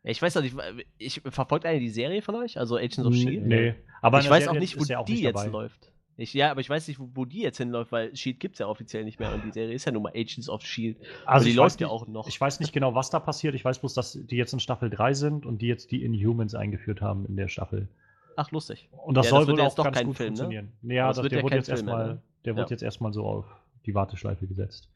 [0.05, 0.57] ich weiß auch nicht,
[0.99, 3.47] ich verfolgt eine die Serie von euch, also Agents of Shield?
[3.47, 5.49] Nee, aber ich weiß Serie auch nicht, wo er auch die nicht jetzt dabei.
[5.51, 5.93] läuft.
[6.19, 8.61] Ich, ja, aber ich weiß nicht, wo, wo die jetzt hinläuft, weil Shield gibt es
[8.61, 10.97] ja offiziell nicht mehr und die Serie ist ja nun mal Agents of Shield.
[11.27, 12.27] Also die ich läuft ja auch noch.
[12.27, 13.55] Ich weiß nicht genau, was da passiert.
[13.55, 16.55] Ich weiß bloß, dass die jetzt in Staffel 3 sind und die jetzt die Inhumans
[16.55, 17.89] eingeführt haben in der Staffel.
[18.37, 18.89] Ach, lustig.
[18.93, 20.37] Und das Ja, soll das wohl jetzt auch doch ganz kein gut Film, ne?
[20.39, 20.73] funktionieren.
[20.85, 22.23] Ja, Das das wird der ja wurde kein jetzt Film erstmal, ne?
[22.47, 22.61] Der Ja.
[22.63, 23.45] wurde jetzt erstmal so auf
[23.85, 24.89] die Warteschleife gesetzt.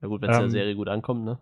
[0.00, 1.38] Na gut, wenn es Ähm, der Serie gut ankommt, ne?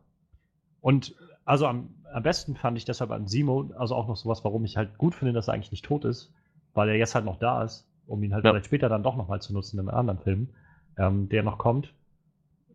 [0.81, 1.15] Und
[1.45, 4.77] also am, am besten fand ich deshalb an Simo, also auch noch sowas, warum ich
[4.77, 6.33] halt gut finde, dass er eigentlich nicht tot ist,
[6.75, 8.51] weil er jetzt halt noch da ist, um ihn halt Ja.
[8.53, 10.49] vielleicht später dann doch nochmal zu nutzen in einem anderen Film,
[10.97, 11.95] ähm, der noch kommt.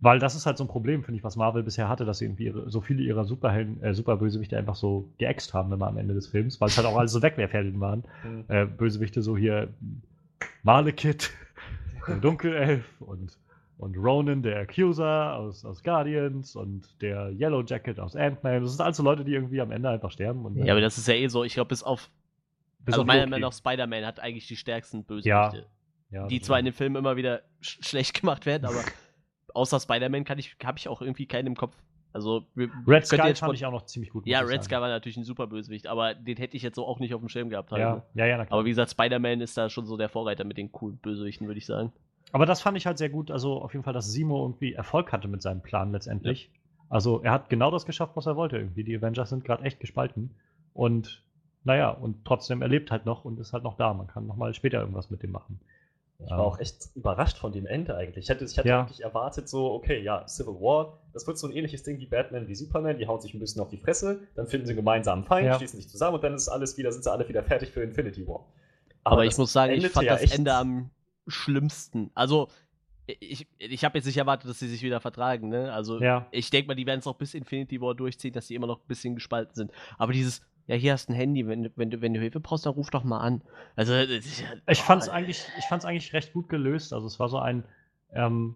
[0.02, 2.26] Weil das ist halt so ein Problem, finde ich, was Marvel bisher hatte, dass sie
[2.26, 6.14] irgendwie ihre, so viele ihrer Superhelden, äh, Superbösewichte einfach so geäxt haben immer am Ende
[6.14, 8.04] des Films, weil es halt auch alles so Wegwerfhelden waren.
[8.22, 8.46] Hm.
[8.50, 9.70] Äh, Bösewichte so hier
[10.64, 11.32] Malekith,
[12.08, 13.38] der Dunkelelf und,
[13.78, 18.62] und Ronan, der Accuser aus, aus Guardians und der Yellow Jacket aus Ant-Man.
[18.62, 20.46] Das sind alles so Leute, die irgendwie am Ende einfach sterben.
[20.46, 22.10] Und, Ja, aber das ist ja eh so, ich glaube, bis auf.
[22.80, 23.28] bis also auf meiner.
[23.28, 25.04] Meinung nach Spider-Man hat eigentlich die stärksten Ja,
[25.50, 25.68] Bösewichte.
[26.12, 28.84] ja, die das zwar in den Filmen immer wieder sch schlecht gemacht werden, aber
[29.54, 31.76] außer Spider-Man kann ich, habe ich auch irgendwie keinen im Kopf.
[32.16, 34.26] Also, Red Sky jetzt fand ich auch noch ziemlich gut.
[34.26, 37.02] Ja, Red Sky war natürlich ein super Bösewicht, aber den hätte ich jetzt so auch
[37.02, 37.74] nicht auf dem Schirm gehabt.
[37.74, 38.04] Halt, Ja, ne?
[38.14, 38.58] ja, ja, na klar.
[38.58, 41.58] Aber wie gesagt, Spider-Man ist da schon so der Vorreiter mit den coolen Bösewichten, würde
[41.58, 41.92] ich sagen.
[42.32, 43.32] Aber das fand ich halt sehr gut.
[43.32, 46.50] Also auf jeden Fall, dass Simo irgendwie Erfolg hatte mit seinem Plan letztendlich.
[46.88, 48.86] Also er hat genau das geschafft, was er wollte irgendwie.
[48.86, 50.32] Die Avengers sind gerade echt gespalten.
[50.74, 51.22] Und
[51.66, 53.94] naja, und trotzdem er lebt halt noch und ist halt noch da.
[53.94, 55.60] Man kann nochmal später irgendwas mit dem machen.
[56.24, 58.26] Ich war auch echt überrascht von dem Ende eigentlich.
[58.26, 58.84] Ich hätte, ich hätte Ja.
[58.86, 62.48] wirklich erwartet, so, okay, ja, Civil War, das wird so ein ähnliches Ding wie Batman,
[62.48, 65.26] wie Superman, die hauen sich ein bisschen auf die Fresse, dann finden sie einen gemeinsamen
[65.26, 65.58] Feind, Ja.
[65.58, 68.26] schließen sich zusammen und dann ist alles wieder, sind sie alle wieder fertig für Infinity
[68.28, 68.46] War.
[69.04, 70.90] Aber, ich das muss sagen, ich fand ja das Ende am
[71.28, 72.12] schlimmsten.
[72.16, 72.48] Also,
[73.08, 75.72] ich, ich habe jetzt nicht erwartet, dass sie sich wieder vertragen, ne?
[75.74, 76.28] Also, Ja.
[76.32, 78.80] ich denke mal, die werden es auch bis Infinity War durchziehen, dass sie immer noch
[78.80, 79.72] ein bisschen gespalten sind.
[80.00, 82.40] Aber dieses, ja, hier hast du ein Handy, wenn, du- wenn, du, wenn du Hilfe
[82.40, 83.42] brauchst, dann ruf doch mal an.
[83.76, 86.94] Also, Ich oh, fand's eigentlich, ich fand's eigentlich recht gut gelöst.
[86.94, 87.64] Also es war so ein,
[88.14, 88.56] ähm,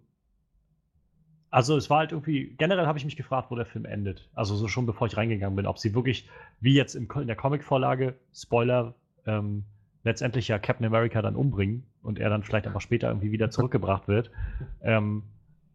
[1.52, 4.30] also es war halt irgendwie, generell habe ich mich gefragt, wo der Film endet.
[4.36, 6.30] Also so schon bevor ich reingegangen bin, ob sie wirklich,
[6.60, 8.94] wie jetzt im, in der Comic-Vorlage, Spoiler,
[9.26, 9.64] ähm,
[10.04, 14.08] letztendlich ja Captain America dann umbringen und er dann vielleicht einfach später irgendwie wieder zurückgebracht
[14.08, 14.32] wird.
[14.82, 15.24] Ähm,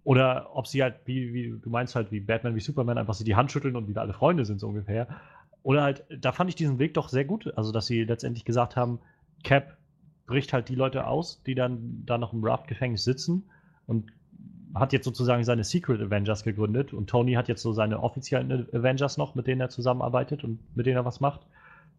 [0.02, 3.24] oder ob sie halt, wie, wie du meinst halt, wie Batman, wie Superman, einfach sie
[3.24, 5.08] die Hand schütteln und wieder alle Freunde sind, so ungefähr.
[5.64, 7.52] Oder halt, da fand ich diesen Weg doch sehr gut.
[7.56, 9.00] Also, dass sie letztendlich gesagt haben,
[9.42, 9.76] Cap
[10.26, 13.44] bricht halt die Leute aus, die dann da noch im Raft-Gefängnis sitzen
[13.86, 14.12] und
[14.74, 19.16] hat jetzt sozusagen seine Secret Avengers gegründet und Tony hat jetzt so seine offiziellen Avengers
[19.16, 21.46] noch, mit denen er zusammenarbeitet und mit denen er was macht.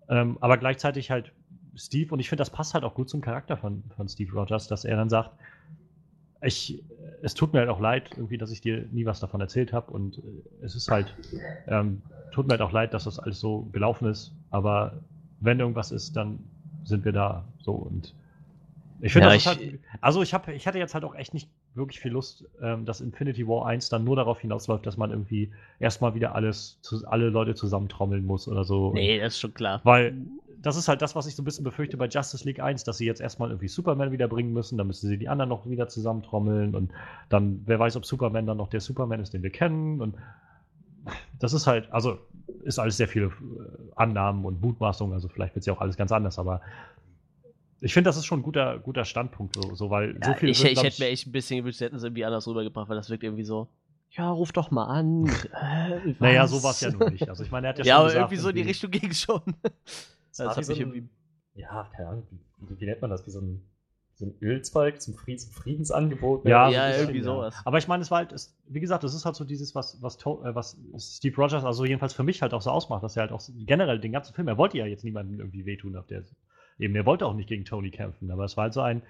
[0.09, 1.32] Ähm, aber gleichzeitig halt
[1.76, 4.68] Steve und ich finde, das passt halt auch gut zum Charakter von, von Steve Rogers,
[4.68, 5.32] dass er dann sagt,
[6.42, 6.84] ich,
[7.22, 9.92] es tut mir halt auch leid, irgendwie, dass ich dir nie was davon erzählt habe
[9.92, 10.22] und äh,
[10.66, 11.16] es ist halt,
[11.68, 14.94] ähm, tut mir halt auch leid, dass das alles so gelaufen ist, aber
[15.40, 16.40] wenn irgendwas ist, dann
[16.84, 18.14] sind wir da so und
[19.02, 22.00] ich finde, Ja, halt, also ich habe, ich hatte jetzt halt auch echt nicht wirklich
[22.00, 26.16] viel Lust, ähm, dass Infinity War 1 dann nur darauf hinausläuft, dass man irgendwie erstmal
[26.16, 28.94] wieder alles, zu, alle Leute zusammentrommeln muss oder so.
[28.94, 29.82] Nee, das ist schon klar.
[29.84, 30.16] Weil
[30.66, 32.97] das ist halt das, was ich so ein bisschen befürchte bei Justice League 1, dass
[32.97, 36.74] sie jetzt erstmal irgendwie Superman wiederbringen müssen, dann müssen sie die anderen noch wieder zusammentrommeln
[36.76, 36.91] und
[37.30, 40.16] dann, wer weiß, ob Superman dann noch der Superman ist, den wir kennen und
[41.39, 42.18] das ist halt, also
[42.63, 43.32] ist alles sehr viele äh,
[43.95, 46.61] Annahmen und Mutmaßungen, also vielleicht wird es ja auch alles ganz anders, aber
[47.82, 50.49] ich finde, das ist schon ein guter, guter Standpunkt, so, so weil so Ja, viel
[50.49, 52.89] ich, wird, ich hätte mir echt ein bisschen gewünscht, sie hätten es irgendwie anders rübergebracht,
[52.89, 53.68] weil das wirkt irgendwie so,
[54.11, 55.32] ja, ruf doch mal an.
[55.51, 57.30] Äh, Naja, so war es ja nun nicht.
[57.30, 58.91] Also ich meine, er hat ja, Ja, schon aber gesagt, irgendwie so in die Richtung
[58.91, 59.41] ging schon.
[60.36, 61.10] Es war Das hat so mich ein- irgendwie.
[61.54, 62.28] Ja, keine Ahnung,
[62.60, 63.26] wie, wie, nennt man das?
[63.26, 63.62] Wie so ein
[64.18, 66.46] so ein Ölzweig zum Friedensangebot.
[66.46, 67.54] Ja, ja bisschen, irgendwie sowas.
[67.66, 70.02] Aber ich meine, es war halt, es, wie gesagt, das ist halt so dieses, was,
[70.02, 73.24] was, äh, was Steve Rogers, also jedenfalls für mich halt auch so ausmacht, dass er
[73.24, 76.24] halt auch generell den ganzen Film, er wollte ja jetzt niemandem irgendwie wehtun auf der
[76.80, 79.02] eben, er wollte auch nicht gegen Tony kämpfen, aber es war halt so ein,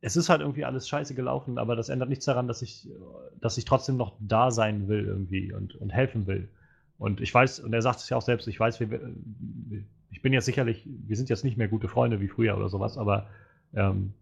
[0.00, 2.88] es ist halt irgendwie alles scheiße gelaufen, aber das ändert nichts daran, dass ich,
[3.40, 6.48] dass ich trotzdem noch da sein will irgendwie und, und helfen will.
[6.98, 9.00] Und ich weiß, und er sagt es ja auch selbst, ich weiß, wir,
[10.10, 12.96] ich bin jetzt sicherlich, wir sind jetzt nicht mehr gute Freunde wie früher oder sowas,
[12.96, 13.28] aber
[13.74, 14.14] ähm,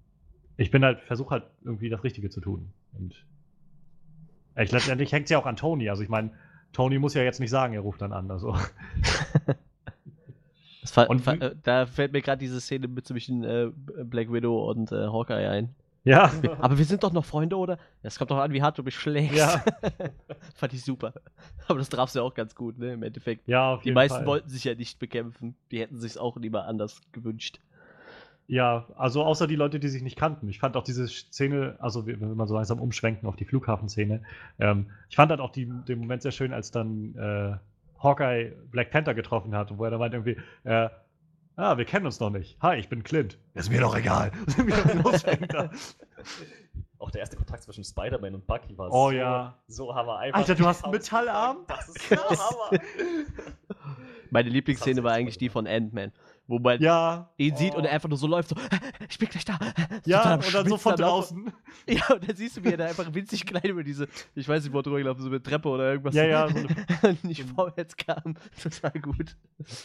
[0.56, 2.72] ich bin halt, versuche halt irgendwie das Richtige zu tun.
[2.92, 3.24] Und
[4.56, 5.88] ich, letztendlich hängt es ja auch an Tony.
[5.88, 6.30] Also ich meine,
[6.72, 8.30] Tony muss ja jetzt nicht sagen, er ruft dann an.
[8.30, 8.56] Also.
[11.08, 13.70] und, äh, da fällt mir gerade diese Szene mit zwischen äh,
[14.04, 15.74] Black Widow und äh, Hawkeye ein.
[16.04, 16.30] Ja.
[16.58, 17.78] Aber wir sind doch noch Freunde, oder?
[18.02, 19.36] Es kommt doch an, wie hart du mich schlägst.
[19.36, 19.64] Ja.
[20.54, 21.14] Fand ich super.
[21.66, 22.92] Aber das traf du ja auch ganz gut, ne?
[22.92, 23.48] Im Endeffekt.
[23.48, 24.26] Ja, auf Die meisten Fall.
[24.26, 25.56] wollten sich ja nicht bekämpfen.
[25.70, 27.58] Die hätten sich auch lieber anders gewünscht.
[28.46, 30.48] Ja, also außer die Leute, die sich nicht kannten.
[30.50, 34.22] Ich fand auch diese Szene, also wenn wir mal so langsam umschwenken auf die Flughafenszene,
[34.58, 37.56] ähm, ich fand halt auch die, den Moment sehr schön, als dann äh,
[38.02, 40.90] Hawkeye Black Panther getroffen hat, wo er dann meint irgendwie, äh,
[41.56, 42.58] Ah, wir kennen uns noch nicht.
[42.60, 43.38] Hi, ich bin Clint.
[43.54, 44.32] Ist mir doch egal.
[46.98, 49.56] Auch der erste Kontakt zwischen Spider-Man und Bucky war oh, so, ja.
[49.68, 50.40] so hammer einfach.
[50.40, 51.58] Alter, du hast einen Metallarm?
[51.68, 52.80] Das ist so hammer.
[54.30, 56.12] Meine Lieblingsszene war eigentlich die von Ant-Man
[56.46, 57.30] wo man ja.
[57.36, 57.56] ihn oh.
[57.56, 58.56] sieht und er einfach nur so läuft, so,
[59.08, 59.58] ich bin gleich da.
[60.04, 61.52] Ja, und dann so von draußen.
[61.88, 64.62] Ja, und dann siehst du, wie er da einfach winzig klein über diese, ich weiß
[64.64, 66.14] nicht, wo er drüber gelaufen so mit Treppe oder irgendwas.
[66.14, 66.48] Ja, ja.
[66.48, 66.56] So
[67.02, 68.36] eine, nicht vorwärts kam.
[68.62, 69.36] Total gut.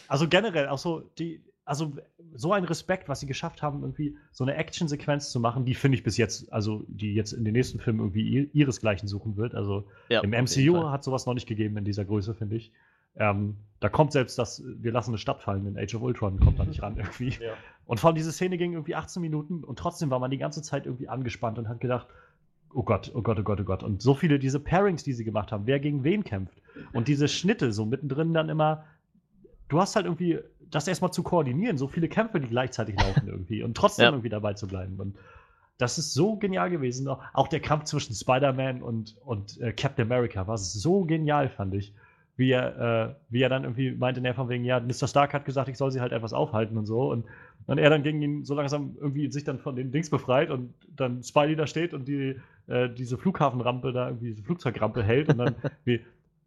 [0.08, 1.92] Also generell, auch so, die, also
[2.34, 5.96] so ein Respekt, was sie geschafft haben, irgendwie so eine Action-Sequenz zu machen, die finde
[5.96, 9.54] ich bis jetzt, also die jetzt in den nächsten Filmen irgendwie ihresgleichen suchen wird.
[9.54, 12.72] Also ja, im MCU hat sowas noch nicht gegeben in dieser Größe, finde ich.
[13.16, 16.58] Ähm, da kommt selbst das, wir lassen eine Stadt fallen in Age of Ultron, kommt
[16.58, 17.30] da nicht ran irgendwie.
[17.40, 17.54] Ja.
[17.86, 20.62] Und vor allem diese Szene ging irgendwie 18 Minuten und trotzdem war man die ganze
[20.62, 22.06] Zeit irgendwie angespannt und hat gedacht,
[22.72, 23.82] oh Gott, oh Gott, oh Gott, oh Gott.
[23.82, 26.62] Und so viele diese Pairings, die sie gemacht haben, wer gegen wen kämpft.
[26.92, 28.84] Und diese Schnitte so mittendrin dann immer,
[29.68, 30.38] du hast halt irgendwie
[30.70, 34.10] das erstmal zu koordinieren, so viele Kämpfe, die gleichzeitig laufen irgendwie und trotzdem ja.
[34.10, 34.96] irgendwie dabei zu bleiben.
[34.98, 35.16] Und
[35.78, 37.08] das ist so genial gewesen.
[37.08, 41.94] Auch der Kampf zwischen Spider-Man und, und äh, Captain America war so genial, fand ich
[42.40, 45.06] wie er, äh, wie er dann irgendwie meinte, ne, von wegen, ja, Mr.
[45.06, 47.10] Stark hat gesagt, ich soll sie halt etwas aufhalten und so.
[47.10, 47.26] Und,
[47.66, 50.72] und er dann gegen ihn so langsam irgendwie sich dann von den Dings befreit und
[50.96, 55.36] dann Spidey da steht und die, äh, diese Flughafenrampe da, irgendwie diese Flugzeugrampe hält und
[55.36, 55.54] dann
[55.84, 56.00] wie,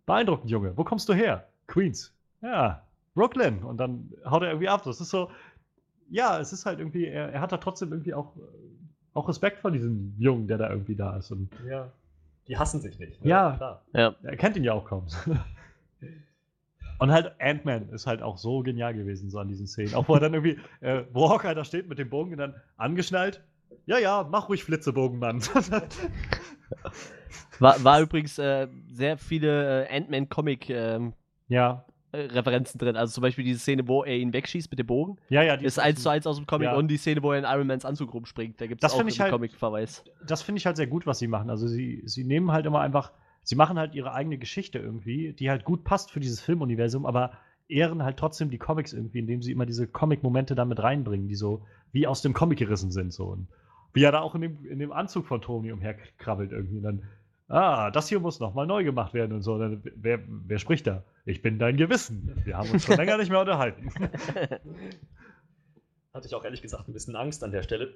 [0.07, 1.47] beeindruckend, Junge, wo kommst du her?
[1.67, 2.11] Queens.
[2.41, 2.82] Ja,
[3.14, 3.64] Brooklyn.
[3.64, 4.84] Und dann haut er irgendwie ab.
[4.84, 5.30] Das ist so,
[6.09, 8.34] ja, es ist halt irgendwie, er, er hat da trotzdem irgendwie auch,
[9.14, 11.32] auch Respekt vor diesem Jungen, der da irgendwie da ist.
[11.32, 11.91] Und ja.
[12.47, 13.24] Die hassen sich nicht.
[13.24, 13.30] Ne?
[13.30, 13.82] Ja, Klar.
[13.93, 14.16] ja.
[14.24, 15.07] Er kennt ihn ja auch kaum.
[16.99, 19.93] Und halt Ant-Man ist halt auch so genial gewesen, so an diesen Szenen.
[19.95, 22.55] Auch wo er dann irgendwie, äh, wo Hawkeye da steht mit dem Bogen und dann
[22.78, 23.43] angeschnallt.
[23.86, 25.41] Ja, ja, mach ruhig Flitzebogen, Mann.
[27.59, 31.14] war, war übrigens äh, sehr viele äh, Ant-Man-Comic- ähm,
[31.47, 31.86] ja.
[32.14, 32.95] Referenzen drin.
[32.95, 35.18] Also zum Beispiel diese Szene, wo er ihn wegschießt mit dem Bogen.
[35.30, 36.76] Ja, ja, die ist eins zu eins aus dem Comic ja.
[36.76, 38.61] und die Szene, wo er in Iron Mans Anzug rumspringt.
[38.61, 40.03] Da gibt es auch einen halt, Comic-Verweis.
[40.26, 41.49] Das finde ich halt sehr gut, was sie machen.
[41.49, 43.11] Also sie, sie nehmen halt immer einfach
[43.43, 47.32] sie machen halt ihre eigene Geschichte irgendwie, die halt gut passt für dieses Filmuniversum, aber
[47.68, 51.66] ehren halt trotzdem die Comics irgendwie, indem sie immer diese Comic-Momente damit reinbringen, die so
[51.91, 53.14] wie aus dem Comic gerissen sind.
[53.14, 53.26] So.
[53.26, 53.47] Und
[53.93, 56.78] wie er da auch in dem, in dem Anzug von Tony umherkrabbelt irgendwie.
[56.78, 57.03] Und dann,
[57.54, 59.60] ah, das hier muss nochmal neu gemacht werden und so.
[59.60, 61.04] Dann, wer, wer spricht da?
[61.26, 62.41] Ich bin dein Gewissen.
[62.43, 63.89] Wir haben uns schon länger nicht mehr unterhalten.
[66.14, 67.95] Hatte ich auch ehrlich gesagt ein bisschen Angst an der Stelle.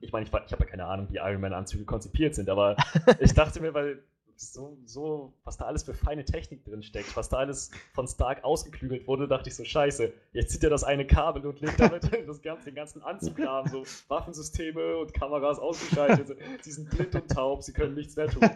[0.00, 2.76] Ich meine, ich, ich habe ja keine Ahnung, wie Iron Man-Anzüge konzipiert sind, aber
[3.20, 4.02] ich dachte mir, weil
[4.42, 8.44] so, so, was da alles für feine Technik drin steckt, was da alles von Stark
[8.44, 12.10] ausgeklügelt wurde, dachte ich so, scheiße, jetzt zieht er das eine Kabel und legt damit
[12.26, 17.30] das ganze, den ganzen Anzug haben, so Waffensysteme und Kameras ausgeschaltet, sie sind blind und
[17.30, 18.42] taub, sie können nichts mehr tun.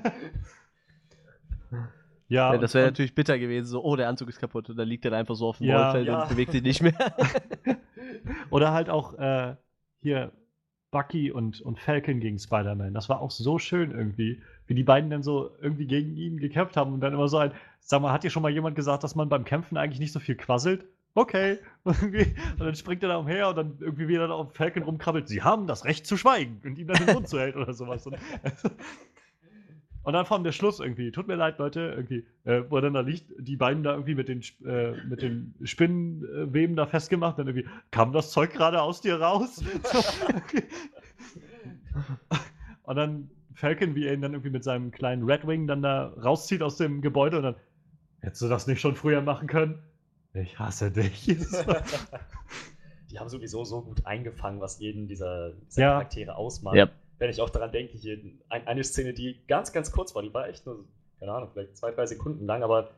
[2.28, 4.88] Ja, ja, das wäre natürlich bitter gewesen, so, oh, der Anzug ist kaputt und dann
[4.88, 6.22] liegt er einfach so auf dem ja, Rollfeld ja.
[6.22, 6.96] und bewegt sich nicht mehr.
[8.50, 9.54] Oder halt auch äh,
[10.00, 10.32] hier
[10.90, 12.94] Bucky und, und Falcon gegen Spider-Man.
[12.94, 16.76] Das war auch so schön irgendwie wie die beiden dann so irgendwie gegen ihn gekämpft
[16.76, 19.14] haben und dann immer so ein, sag mal, hat dir schon mal jemand gesagt, dass
[19.14, 20.86] man beim Kämpfen eigentlich nicht so viel quasselt?
[21.16, 21.58] Okay.
[21.84, 21.96] Und,
[22.58, 25.28] dann springt er da umher und dann irgendwie wieder auf Falcon rumkrabbelt.
[25.28, 28.06] Sie haben das Recht zu schweigen und ihm dann den Mund zuhält oder sowas.
[28.06, 28.16] Und,
[30.02, 31.10] und dann vor allem der Schluss irgendwie.
[31.12, 34.28] Tut mir leid, Leute, irgendwie, äh, wo dann da liegt, die beiden da irgendwie mit
[34.28, 37.38] den, äh, mit den Spinnenweben da festgemacht.
[37.38, 39.62] Dann irgendwie, kam das Zeug gerade aus dir raus?
[42.82, 46.08] und dann Falcon, wie er ihn dann irgendwie mit seinem kleinen Red Wing dann da
[46.22, 47.56] rauszieht aus dem Gebäude und dann,
[48.20, 49.82] hättest du das nicht schon früher machen können?
[50.34, 51.24] Ich hasse dich.
[53.10, 55.92] die haben sowieso so gut eingefangen, was jeden dieser, dieser Ja.
[55.92, 56.76] Charaktere ausmacht.
[56.76, 56.90] Ja.
[57.18, 58.18] Wenn ich auch daran denke, hier
[58.50, 60.84] ein, eine Szene, die ganz, ganz kurz war, die war echt nur,
[61.18, 62.90] keine Ahnung, vielleicht zwei, drei Sekunden lang, aber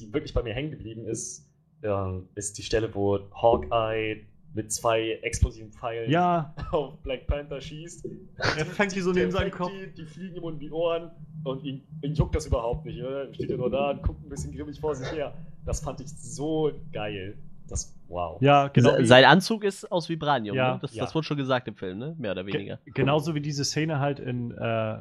[0.00, 1.46] die wirklich bei mir hängen geblieben ist,
[1.82, 4.24] ähm, ist die Stelle, wo Hawkeye
[4.54, 8.06] mit zwei explosiven Pfeilen Ja, auf Black Panther schießt.
[8.38, 9.70] er fängt die so neben seinen Kopf.
[9.70, 11.10] Die, die fliegen ihm um die Ohren
[11.44, 13.00] und ihn, ihn juckt das überhaupt nicht.
[13.02, 13.28] Oder?
[13.28, 15.34] Er steht ja nur da und guckt ein bisschen grimmig vor sich her.
[15.64, 17.36] Das fand ich so geil.
[17.68, 18.40] Das, wow.
[18.40, 18.96] Ja, genau.
[18.96, 20.78] Se- Sein Anzug ist aus Vibranium, Ja, ne?
[20.80, 21.04] das, ja.
[21.04, 22.16] das wurde schon gesagt im Film, ne?
[22.18, 22.78] Mehr oder weniger.
[22.86, 24.98] Ge genauso wie diese Szene halt in, äh,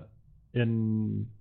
[0.52, 1.32] in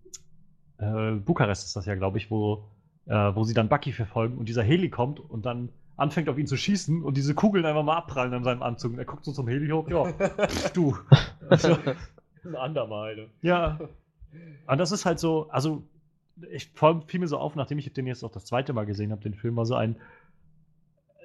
[0.78, 2.68] äh, Bukarest ist das ja, glaube ich, wo,
[3.06, 6.46] äh, wo sie dann Bucky verfolgen und dieser Heli kommt und dann anfängt auf ihn
[6.46, 8.92] zu schießen und diese Kugeln einfach mal abprallen an seinem Anzug.
[8.92, 10.12] Und er guckt so zum Heli hoch, ja,
[10.74, 10.96] du.
[11.48, 11.76] Also,
[12.44, 13.16] Ein andermal.
[13.16, 13.26] Ne?
[13.42, 13.78] ja.
[14.66, 15.82] Und das ist halt so, also
[16.50, 16.70] ich
[17.06, 19.34] fiel mir so auf, nachdem ich den jetzt auch das zweite Mal gesehen habe, den
[19.34, 19.96] Film, war so ein.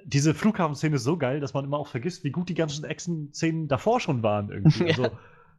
[0.04, 3.68] Diese Flughafenszene ist so geil, dass man immer auch vergisst, wie gut die ganzen Action-Szenen
[3.68, 4.84] davor schon waren irgendwie.
[4.88, 5.10] Also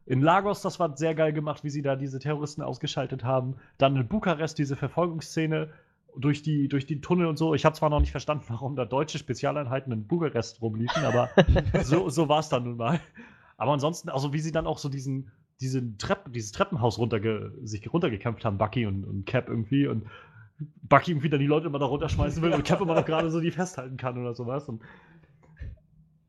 [0.06, 3.56] in Lagos, das war sehr geil gemacht, wie sie da diese Terroristen ausgeschaltet haben.
[3.78, 5.70] Dann in Bukarest diese Verfolgungsszene
[6.16, 7.54] durch die, durch die Tunnel und so.
[7.54, 11.30] Ich habe zwar noch nicht verstanden, warum da deutsche Spezialeinheiten in Bukarest rumliefen, aber
[11.82, 13.00] so, so war es dann nun mal.
[13.56, 17.92] Aber ansonsten, also wie sie dann auch so diesen, diesen Trepp, dieses Treppenhaus runterge sich
[17.92, 20.06] runtergekämpft haben, Bucky und, und Cap irgendwie und
[20.82, 23.40] Bucky irgendwie dann die Leute immer da runterschmeißen will und Cap immer noch gerade so
[23.40, 24.68] die festhalten kann oder sowas.
[24.68, 24.82] Und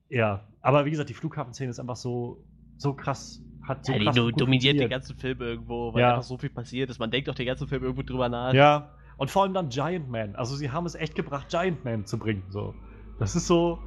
[0.10, 2.44] ja, aber wie gesagt, die Flughafenszene ist einfach so,
[2.78, 3.42] so krass.
[3.62, 6.12] Hat so ja, die krass gut dominiert den ganzen Film irgendwo, weil Ja.
[6.12, 7.00] einfach so viel passiert ist.
[7.00, 8.54] Man denkt doch den ganzen Film irgendwo drüber nach.
[8.54, 10.36] Ja, und vor allem dann Giant Man.
[10.36, 12.43] Also sie haben es echt gebracht, Giant Man zu bringen.
[12.49, 12.74] So.
[13.20, 13.80] Das ist so.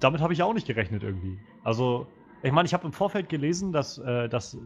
[0.00, 1.38] Damit habe ich auch nicht gerechnet irgendwie.
[1.62, 2.06] Also,
[2.42, 4.58] ich meine, ich habe im Vorfeld gelesen, dass, äh, dass äh,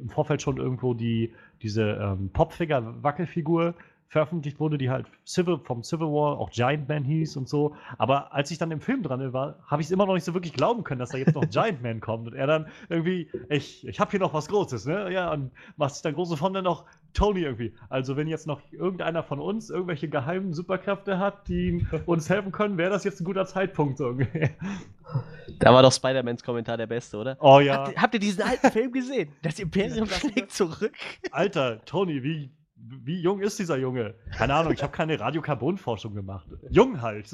[0.00, 3.74] im Vorfeld schon irgendwo die, diese ähm, Popfinger-Wackelfigur
[4.08, 7.74] veröffentlicht wurde, die halt Civil, vom Civil War auch Giant Man hieß und so.
[7.98, 10.34] Aber als ich dann im Film dran war, habe ich es immer noch nicht so
[10.34, 12.28] wirklich glauben können, dass da jetzt noch Giant Man kommt.
[12.28, 15.12] Und er dann irgendwie, ich, ich habe hier noch was Großes, ne?
[15.12, 16.84] Ja, und macht sich dann große von dann noch
[17.14, 17.72] Tony irgendwie.
[17.88, 22.76] Also wenn jetzt noch irgendeiner von uns irgendwelche geheimen Superkräfte hat, die uns helfen können,
[22.76, 24.50] wäre das jetzt ein guter Zeitpunkt so irgendwie.
[25.58, 27.36] Da war doch Spider-Mans Kommentar der beste, oder?
[27.40, 29.32] Oh ja, Habt, ihr, habt ihr diesen alten Film gesehen?
[29.42, 30.92] Das Imperium schlägt zurück.
[31.30, 34.14] Alter, Tony, wie, wie jung ist dieser Junge?
[34.36, 36.46] Keine Ahnung, ich habe keine Radiokarbon-Forschung gemacht.
[36.70, 37.26] Jung halt.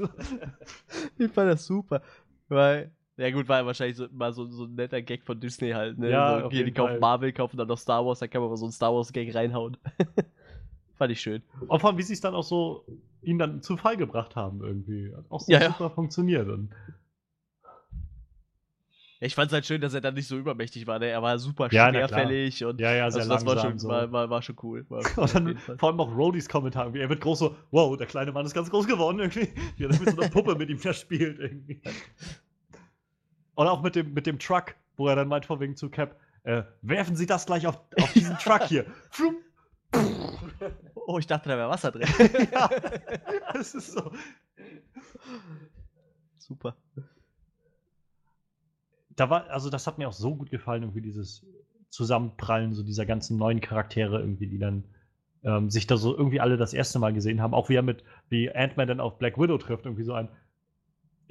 [1.18, 2.03] Ich fand das super.
[2.49, 5.71] Weil, ja gut, war ja wahrscheinlich so, mal so, so ein netter Gag von Disney
[5.71, 6.11] halt, ne?
[6.11, 7.01] Ja, so, hier, die kaufen Fall.
[7.01, 9.77] Marvel, kaufen dann noch Star Wars, dann kann man mal so einen Star Wars-Gag reinhauen.
[10.97, 11.43] Fand ich schön.
[11.67, 12.85] Und vor allem, wie sie es dann auch so
[13.23, 15.13] ihn dann zu Fall gebracht haben irgendwie.
[15.15, 15.71] Hat auch so Ja, ja.
[15.73, 16.49] super funktioniert.
[16.49, 16.71] Und
[19.23, 21.07] Ich fand es halt schön, dass er dann nicht so übermächtig war, ne?
[21.09, 23.89] Er war super Ja, schwerfällig und ja, ja, also das war schon, so.
[23.89, 24.87] war, war, war schon cool.
[24.89, 26.85] War Und dann vor allem auch Rodys Kommentar.
[26.85, 27.01] irgendwie.
[27.01, 29.49] Er wird groß so, wow, der kleine Mann ist ganz groß geworden irgendwie.
[29.77, 31.83] Wie er das mit so einer Puppe mit ihm verspielt irgendwie.
[33.55, 36.17] Und auch mit dem, mit dem Truck, wo er dann meint vor wegen zu Cap,
[36.45, 38.87] äh, werfen Sie das gleich auf, auf diesen Truck hier.
[39.11, 39.37] Flum.
[40.95, 42.07] Oh, ich dachte, da wäre Wasser drin.
[42.53, 42.71] ja,
[43.53, 44.13] das ist so.
[46.39, 46.77] super.
[49.17, 51.45] Da war, also das hat mir auch so gut gefallen, irgendwie dieses
[51.91, 54.85] Zusammenprallen so dieser ganzen neuen Charaktere irgendwie, die dann
[55.43, 57.55] ähm, sich da so irgendwie alle das erste Mal gesehen haben.
[57.55, 60.29] Auch wie er mit, wie Ant-Man dann auf Black Widow trifft, irgendwie so ein,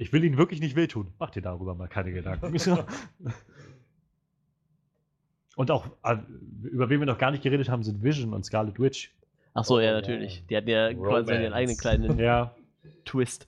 [0.00, 1.12] ich will ihnen wirklich nicht wehtun.
[1.18, 2.56] Mach dir darüber mal keine Gedanken.
[5.56, 6.16] Und auch, äh,
[6.62, 9.12] über wen wir noch gar nicht geredet haben, sind Vision und Scarlet Witch.
[9.52, 9.92] Ach so, Oh, ja, ja.
[9.92, 10.42] natürlich.
[10.48, 12.54] Die hatten ja quasi ihren eigenen kleinen Ja,
[13.04, 13.46] Twist.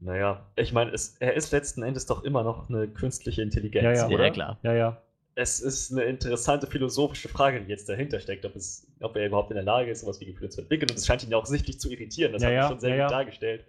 [0.00, 4.08] Naja, ich meine, er ist letzten Endes doch immer noch eine künstliche Intelligenz, Ja, ja.
[4.08, 4.24] Ja, oder?
[4.24, 4.58] ja, klar.
[4.64, 5.00] ja, ja.
[5.36, 9.50] Es ist eine interessante philosophische Frage, die jetzt dahinter steckt, ob, es, ob er überhaupt
[9.50, 10.90] in der Lage ist, sowas wie Gefühle zu entwickeln.
[10.90, 12.32] Und es scheint ihn ja auch sichtlich zu irritieren.
[12.32, 13.16] Das Ja, hat ja, er schon sehr ja, gut ja.
[13.18, 13.64] dargestellt.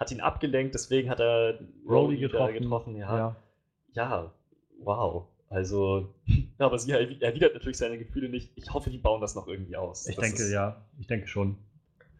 [0.00, 1.58] Hat ihn abgelenkt, deswegen hat er da
[2.16, 2.54] getroffen.
[2.54, 2.96] getroffen.
[2.96, 3.36] Ja, ja.
[3.92, 4.32] ja.
[4.82, 5.26] wow.
[5.50, 8.50] Also, ja, aber sie erwi- erwidert natürlich seine Gefühle nicht.
[8.56, 10.06] Ich hoffe, die bauen das noch irgendwie aus.
[10.08, 10.80] Ich Das denke, ist- ja.
[10.98, 11.56] Ich denke schon.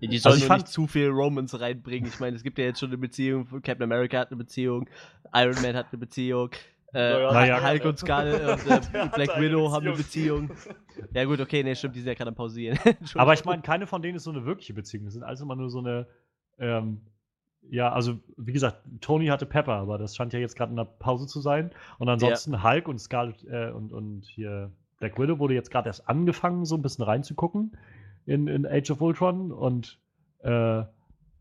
[0.02, 2.08] Die sollen fand- nicht zu viel Romance reinbringen.
[2.08, 3.46] Ich meine, es gibt ja jetzt schon eine Beziehung.
[3.62, 4.88] Captain America hat eine Beziehung,
[5.34, 6.50] Iron Man hat eine Beziehung,
[6.94, 7.32] äh, Naja.
[7.32, 7.68] Naja.
[7.70, 10.48] Hulk und Scarlet und äh, Black Widow haben eine Beziehung.
[10.48, 10.76] Beziehung.
[11.12, 12.78] Ja gut, okay, nee, stimmt, die sind ja gerade am Pausieren.
[13.14, 15.04] Aber ich meine, keine von denen ist so eine wirkliche Beziehung.
[15.04, 16.06] Das sind alles immer nur so eine.
[16.58, 17.02] Ähm,
[17.68, 20.84] ja, also wie gesagt, Tony hatte Pepper, aber das scheint ja jetzt gerade in der
[20.84, 21.70] Pause zu sein.
[21.98, 26.08] Und ansonsten Hulk und Scarlet äh, und, und hier Black Widow wurde jetzt gerade erst
[26.08, 27.76] angefangen, so ein bisschen reinzugucken
[28.26, 29.52] in, in Age of Ultron.
[29.52, 29.98] Und
[30.42, 30.82] äh,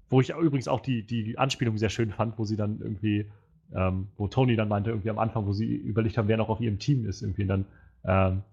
[0.10, 3.30] wo ich übrigens auch die, die Anspielung sehr schön fand, wo sie dann irgendwie,
[3.74, 6.62] ähm, wo Tony dann meinte, irgendwie am Anfang, wo sie überlegt haben, wer noch auf
[6.62, 7.66] ihrem Team ist, irgendwie und dann,
[8.06, 8.44] ähm,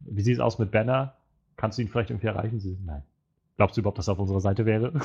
[0.00, 1.14] wie sieht es aus mit Banner?
[1.56, 2.60] Kannst du ihn vielleicht irgendwie erreichen?
[2.60, 3.02] Sie, nein.
[3.60, 4.90] Glaubst du überhaupt, dass er auf unserer Seite wäre?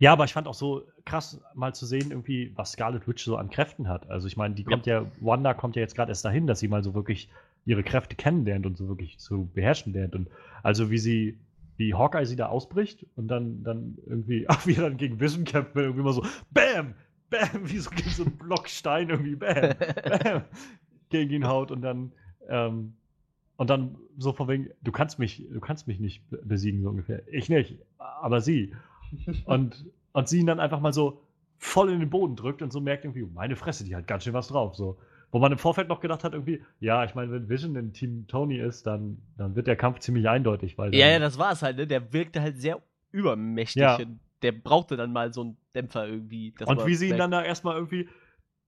[0.00, 3.36] Ja, aber ich fand auch so krass, mal zu sehen, irgendwie, was Scarlet Witch so
[3.36, 4.08] an Kräften hat.
[4.08, 6.68] Also ich meine, die kommt ja, Wanda kommt ja jetzt gerade erst dahin, dass sie
[6.68, 7.28] mal so wirklich
[7.64, 10.14] ihre Kräfte kennenlernt und so wirklich zu beherrschen lernt.
[10.14, 10.28] Und
[10.62, 11.40] also wie sie,
[11.76, 15.44] wie Hawkeye sie da ausbricht und dann, dann irgendwie, ach, wie er dann gegen Vision
[15.44, 16.94] kämpft, wenn irgendwie mal so, BAM!
[17.28, 17.68] BAM!
[17.68, 19.74] Wie so, gegen so einen Block Stein irgendwie, BAM!
[20.22, 20.44] BAM!
[21.10, 22.12] gegen ihn haut und dann,
[22.48, 22.94] ähm,
[23.58, 26.88] und dann so von wegen, du kannst mich, du kannst mich nicht be- besiegen, so
[26.88, 27.22] ungefähr.
[27.30, 28.74] Ich nicht, aber sie.
[29.46, 31.22] Und, und sie ihn dann einfach mal so
[31.56, 34.34] voll in den Boden drückt und so merkt irgendwie, meine Fresse, die hat ganz schön
[34.34, 34.76] was drauf.
[34.76, 34.98] So.
[35.32, 38.26] Wo man im Vorfeld noch gedacht hat, irgendwie, ja, ich meine, wenn Vision in Team
[38.28, 41.52] Tony ist, dann, dann wird der Kampf ziemlich eindeutig, weil dann, Ja, ja, das war
[41.52, 41.86] es halt, ne?
[41.86, 42.80] Der wirkte halt sehr
[43.12, 43.80] übermächtig.
[43.80, 43.98] Ja.
[44.42, 46.52] Der brauchte dann mal so einen Dämpfer irgendwie.
[46.66, 48.08] Und wie sie ihn merkt- dann da erstmal irgendwie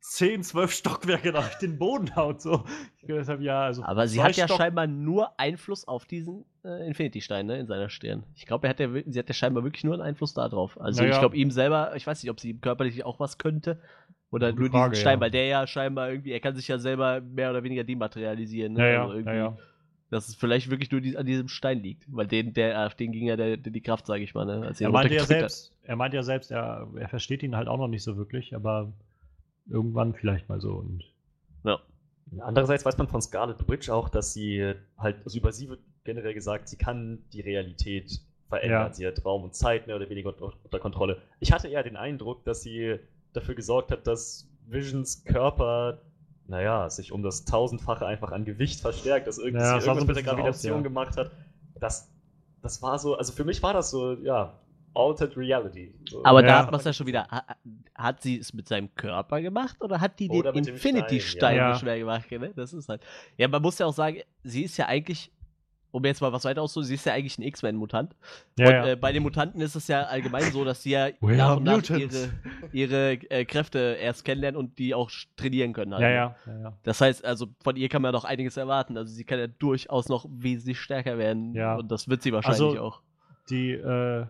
[0.01, 2.41] 10, 12 Stockwerke durch den Boden haut.
[2.41, 2.65] So.
[2.97, 3.83] Ich gedacht habe, ja, also.
[3.85, 7.91] Aber sie hat ja Stock- scheinbar nur Einfluss auf diesen äh, Infinity-Stein, ne, in seiner
[7.91, 8.25] Stirn.
[8.35, 10.81] Ich glaube, er hat ja, sie hat ja scheinbar wirklich nur einen Einfluss da drauf.
[10.81, 11.15] Also Naja.
[11.15, 13.81] ich glaube, ihm selber, ich weiß nicht, ob sie ihm körperlich auch was könnte.
[14.31, 15.21] Oder Gute nur Frage, diesen Stein, ja.
[15.21, 18.75] weil der ja scheinbar irgendwie, er kann sich ja selber mehr oder weniger dematerialisieren.
[18.75, 18.81] Ne?
[18.81, 19.57] Ja, ja, also irgendwie, ja, ja.
[20.11, 22.05] Dass es vielleicht wirklich nur die, an diesem Stein liegt.
[22.09, 24.73] Weil den, der, auf den ging ja der, der, die Kraft, sage ich mal, ne?
[24.79, 25.29] Er meinte ja hat.
[25.29, 28.55] selbst, er meinte ja selbst, er, er versteht ihn halt auch noch nicht so wirklich,
[28.55, 28.93] aber
[29.69, 30.73] irgendwann vielleicht mal so.
[30.75, 31.05] Und
[31.65, 31.81] Ja.
[32.39, 36.35] Andererseits weiß man von Scarlet Witch auch, dass sie halt, also über sie wird generell
[36.35, 38.89] gesagt, sie kann die Realität verändern.
[38.89, 38.93] Ja.
[38.93, 41.21] Sie hat Raum und Zeit mehr oder weniger unter, Kontrolle.
[41.41, 42.99] Ich hatte eher den Eindruck, dass sie
[43.33, 46.03] dafür gesorgt hat, dass Visions Körper,
[46.47, 50.07] naja, sich um das tausendfache einfach an Gewicht verstärkt, dass irgendwie Ja, so irgendwas ein
[50.07, 50.83] mit der so aus, Gravitation ja.
[50.83, 51.31] gemacht hat.
[51.81, 52.13] Das,
[52.63, 54.59] das war so, also für mich war das so, ja,
[54.95, 55.95] Altered Reality.
[56.09, 56.25] So.
[56.25, 56.47] Aber Ja.
[56.49, 57.27] da hat man es ja schon wieder.
[57.31, 57.45] Ha-
[57.95, 61.75] Hat sie es mit seinem Körper gemacht oder hat die den Oder Infinity-Stein Stein, ja.
[61.77, 62.31] schwer gemacht?
[62.31, 62.53] Ne?
[62.57, 63.03] Das ist halt.
[63.37, 65.31] Ja, man muss ja auch sagen, sie ist ja eigentlich,
[65.93, 68.17] um jetzt mal was weiter auszudrücken, sie ist ja eigentlich ein X-Men-Mutant.
[68.59, 68.87] ja, und ja.
[68.93, 71.65] Äh, bei den Mutanten ist es ja allgemein so, dass sie ja We nach und
[71.65, 72.31] nach mutants.
[72.73, 75.93] ihre, ihre äh, Kräfte erst kennenlernen und die auch trainieren können.
[75.93, 76.03] Halt.
[76.03, 76.15] ja, ne?
[76.15, 76.79] ja, ja, ja.
[76.85, 78.97] Das heißt, also von ihr kann man doch einiges erwarten.
[78.97, 81.55] Also sie kann ja durchaus noch wesentlich stärker werden.
[81.55, 81.77] Ja.
[81.77, 83.03] Und das wird sie wahrscheinlich Also- auch.
[83.51, 84.27] Die äh,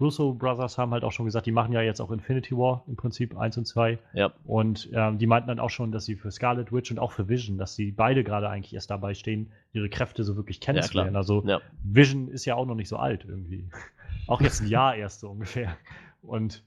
[0.00, 2.96] Russo Brothers haben halt auch schon gesagt, die machen ja jetzt auch Infinity War im
[2.96, 3.98] Prinzip 1 und 2.
[4.14, 4.32] Ja.
[4.44, 7.28] Und ähm, die meinten dann auch schon, dass sie für Scarlet Witch und auch für
[7.28, 11.16] Vision, dass sie beide gerade eigentlich erst dabei stehen, ihre Kräfte so wirklich kennenzulernen.
[11.16, 11.60] also Ja.
[11.82, 13.68] Vision ist ja auch noch nicht so alt irgendwie.
[14.26, 15.76] Auch jetzt ein Jahr erst so ungefähr.
[16.22, 16.62] Und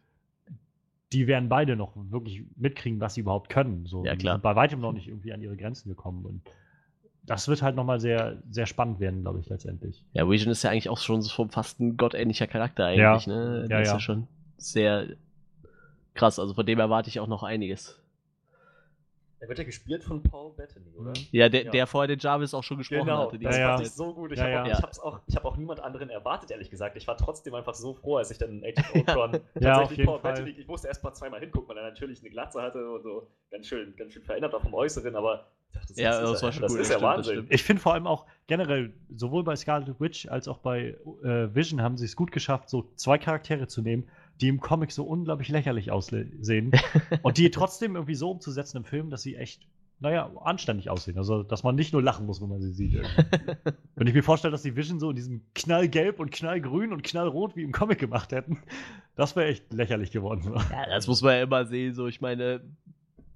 [1.13, 3.85] die werden beide noch wirklich mitkriegen, was sie überhaupt können.
[3.85, 4.35] So, Ja, die klar.
[4.35, 6.25] sind bei weitem noch nicht irgendwie an ihre Grenzen gekommen.
[6.25, 6.41] Und
[7.25, 10.03] das wird halt nochmal sehr, sehr spannend werden, glaube ich, letztendlich.
[10.13, 13.65] Ja, Vision ist ja eigentlich auch schon so fast ein gottähnlicher Charakter eigentlich, ne?
[13.69, 13.99] Der Ja, ist ja ja.
[13.99, 15.07] schon sehr
[16.13, 16.39] krass.
[16.39, 17.99] Also von dem erwarte ich auch noch einiges.
[19.43, 21.11] Er wird ja gespielt von Paul Bettany, oder?
[21.31, 21.71] Ja, der, Ja.
[21.71, 23.37] der vorher den Jarvis auch schon gesprochen Genau, hatte.
[23.37, 23.85] die das Ja, fand ja.
[23.87, 24.31] ich so gut.
[24.31, 24.77] Ich Ja, habe ja.
[24.79, 26.95] auch, auch, ich hab auch niemand anderen erwartet, ehrlich gesagt.
[26.95, 29.79] Ich war trotzdem einfach so froh, als ich dann in Age of Ultron Ja, auf
[29.79, 30.31] tatsächlich jeden Paul Fall.
[30.35, 33.27] Bettany, ich musste erst mal zweimal hingucken, weil er natürlich eine Glatze hatte und so
[33.51, 36.45] ganz schön, ganz schön verändert war vom Äußeren, aber ich dachte, Ja, ist das ja-
[36.45, 37.33] war schon das cool, ist das ja stimmt, das Wahnsinn.
[37.33, 37.51] stimmt.
[37.53, 41.81] Ich finde vor allem auch generell, sowohl bei Scarlet Witch als auch bei äh, Vision
[41.81, 44.07] haben sie es gut geschafft, so zwei Charaktere zu nehmen,
[44.41, 46.71] die im Comic so unglaublich lächerlich aussehen
[47.21, 49.61] und die trotzdem irgendwie so umzusetzen im Film, dass sie echt,
[49.99, 51.17] naja, anständig aussehen.
[51.17, 52.93] Also, dass man nicht nur lachen muss, wenn man sie sieht.
[52.95, 53.53] irgendwie.
[53.95, 57.55] Wenn ich mir vorstelle, dass die Vision so in diesem knallgelb und knallgrün und knallrot
[57.55, 58.57] wie im Comic gemacht hätten,
[59.15, 60.51] das wäre echt lächerlich geworden.
[60.71, 61.93] Ja, das muss man ja immer sehen.
[61.93, 62.61] So, ich meine,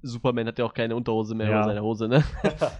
[0.02, 1.54] Superman hat ja auch keine Unterhose mehr Ja.
[1.60, 2.24] über seine Hose, ne?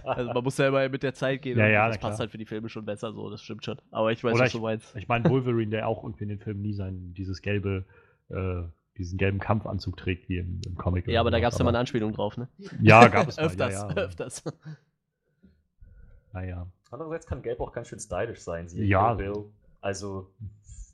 [0.04, 1.56] Also man muss ja immer mit der Zeit gehen.
[1.58, 2.18] Ja, ja, das passt klar.
[2.20, 3.78] halt für die Filme schon besser, so, das stimmt schon.
[3.90, 4.94] Aber ich weiß, Oder was du meinst.
[4.96, 7.84] Ich meine, Wolverine, der auch irgendwie in den Filmen nie sein, dieses gelbe,
[8.30, 8.62] äh,
[8.96, 11.06] diesen gelben Kampfanzug trägt wie im, im Comic.
[11.06, 12.48] Ja, aber da gab es ja mal eine Anspielung drauf, ne?
[12.80, 13.44] Ja, gab es mal.
[13.46, 14.42] öfters, ja, ja, aber- öfters.
[16.32, 16.66] Naja.
[16.90, 18.68] Andererseits kann Gelb auch ganz schön stylisch sein.
[18.68, 19.16] siehe Ja.
[19.80, 20.30] Also,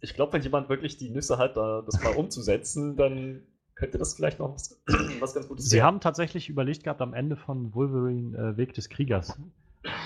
[0.01, 3.43] ich glaube, wenn jemand wirklich die Nüsse hat, da, das mal umzusetzen, dann
[3.75, 4.81] könnte das vielleicht noch was,
[5.21, 5.87] was ganz Gutes Sie werden.
[5.87, 9.39] haben tatsächlich überlegt gehabt, am Ende von Wolverine äh, Weg des Kriegers,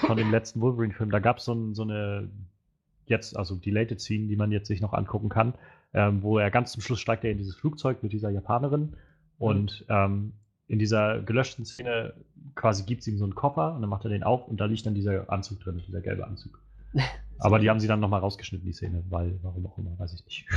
[0.07, 2.31] von dem letzten Wolverine-Film, da gab es so, ein, so eine,
[3.07, 5.55] jetzt, also Deleted Scene, die man jetzt sich noch angucken kann,
[5.95, 8.95] ähm, wo er ganz zum Schluss steigt er in dieses Flugzeug mit dieser Japanerin
[9.39, 10.33] und ähm,
[10.67, 12.13] in dieser gelöschten Szene
[12.55, 14.67] quasi gibt es ihm so einen Koffer und dann macht er den auf und da
[14.67, 16.61] liegt dann dieser Anzug drin, dieser gelbe Anzug.
[17.39, 20.25] Aber die haben sie dann nochmal rausgeschnitten, die Szene, weil, warum auch immer, weiß ich
[20.25, 20.47] nicht.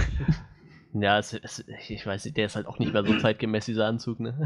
[0.93, 3.87] Ja, es, es, ich weiß nicht, der ist halt auch nicht mehr so zeitgemäß, dieser
[3.87, 4.37] Anzug, ne?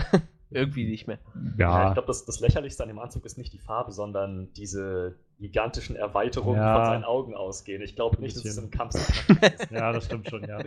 [0.52, 1.18] Irgendwie nicht mehr.
[1.36, 4.54] Ja, ich Ja, glaube, das, das Lächerlichste an dem Anzug ist nicht die Farbe, sondern
[4.54, 6.74] diese gigantischen Erweiterungen, Ja.
[6.74, 7.82] die von seinen Augen ausgehen.
[7.82, 9.12] Ich glaube nicht, dass es im Kampf ist.
[9.72, 10.60] ja, das stimmt schon, ja.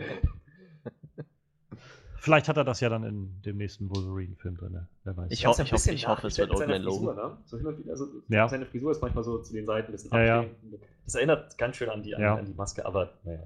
[2.21, 4.87] Vielleicht hat er das ja dann in dem nächsten Wolverine-Film drin, ne?
[5.05, 5.31] wer weiß.
[5.31, 7.37] Ich Er hat's hoffe- ich hoffe, es wird nachgestellt mit Old Man seiner Frisur, ne?
[7.45, 8.49] So hin und wieder, also Ja.
[8.49, 10.45] Seine Frisur ist manchmal so zu den Seiten ein bisschen Ja, ja.
[11.05, 12.35] Das erinnert ganz schön an die, an, Ja.
[12.35, 13.39] an die Maske, aber naja.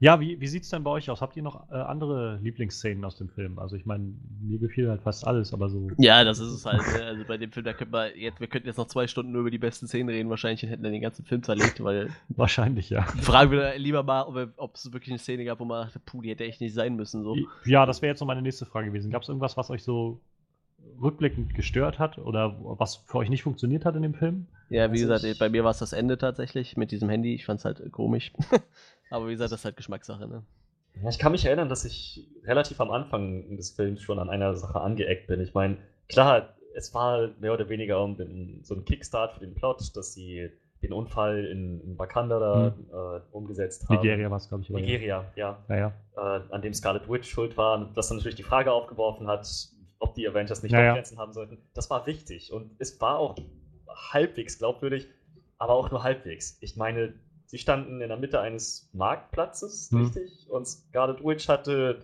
[0.00, 1.20] Ja, wie, wie sieht es denn bei euch aus?
[1.20, 3.58] Habt ihr noch äh, andere Lieblingsszenen aus dem Film?
[3.58, 5.88] Also ich meine, mir gefiel halt fast alles, aber so.
[5.98, 6.80] Ja, das ist es halt.
[6.80, 7.04] ne?
[7.04, 9.42] Also bei dem Film, da könnte man jetzt, wir könnten jetzt noch zwei Stunden nur
[9.42, 12.90] über die besten Szenen reden, wahrscheinlich und hätten dann den ganzen Film zerlegt, weil Wahrscheinlich,
[12.90, 13.02] ja.
[13.02, 16.30] fragen wir lieber mal, ob, es wirklich eine Szene gab, wo man dachte, puh, die
[16.30, 17.22] hätte echt nicht sein müssen.
[17.22, 17.36] So.
[17.64, 19.10] Ja, das wäre jetzt noch meine nächste Frage gewesen.
[19.10, 20.20] Gab es irgendwas, was euch so
[21.00, 24.46] rückblickend gestört hat oder was für euch nicht funktioniert hat in dem Film?
[24.70, 27.34] Ja, wie Also gesagt, bei mir war es das Ende tatsächlich mit diesem Handy.
[27.34, 28.32] Ich fand es halt komisch.
[29.14, 30.42] Aber wie gesagt, das ist halt Geschmackssache, ne?
[31.00, 34.54] Ja, ich kann mich erinnern, dass ich relativ am Anfang des Films schon an einer
[34.56, 35.40] Sache angeeckt bin.
[35.40, 35.76] Ich meine,
[36.08, 40.14] klar, es war mehr oder weniger um den, so ein Kickstart für den Plot, dass
[40.14, 40.50] sie
[40.82, 42.66] den Unfall in, in Wakanda da
[43.16, 43.96] äh, umgesetzt haben.
[43.96, 44.70] Nigeria war es, glaube ich.
[44.70, 44.84] aber ja.
[44.84, 45.64] Nigeria, ja.
[45.68, 45.92] Ja, ja.
[46.16, 49.48] Äh, an dem Scarlet Witch schuld war, und das dann natürlich die Frage aufgeworfen hat,
[50.00, 50.92] ob die Avengers nicht ja.
[50.92, 51.58] Grenzen haben sollten.
[51.72, 53.36] Das war wichtig und es war auch
[54.12, 55.06] halbwegs glaubwürdig,
[55.58, 56.58] aber auch nur halbwegs.
[56.60, 57.14] Ich meine,
[57.46, 60.02] sie standen in der Mitte eines Marktplatzes, Hm.
[60.04, 60.46] richtig?
[60.48, 62.02] Und Scarlet Witch hatte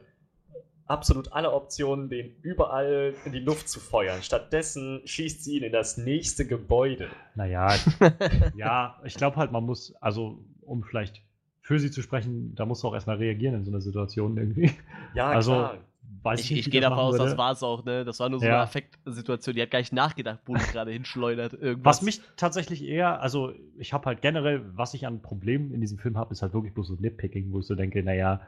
[0.87, 4.23] absolut alle Optionen, den überall in die Luft zu feuern.
[4.23, 7.09] Stattdessen schießt sie ihn in das nächste Gebäude.
[7.37, 7.75] Naja,
[8.57, 11.23] ja, ich glaube halt, man muss, also um vielleicht
[11.61, 14.73] für sie zu sprechen, da musst du auch erstmal reagieren in so einer Situation irgendwie.
[15.15, 15.79] Ja, Also, klar.
[16.23, 18.05] Weiß Ich, ich wie gehe davon aus, das war es auch, ne?
[18.05, 18.53] Das war nur so Ja.
[18.57, 19.55] eine Affektsituation.
[19.55, 21.55] Die hat gar nicht nachgedacht, wo die gerade hinschleudert.
[21.55, 21.99] Irgendwas.
[21.99, 25.99] Was mich tatsächlich eher, also ich habe halt generell, was ich an Problemen in diesem
[25.99, 28.41] Film habe, ist halt wirklich bloß so Nitpicking, wo ich so denke, naja,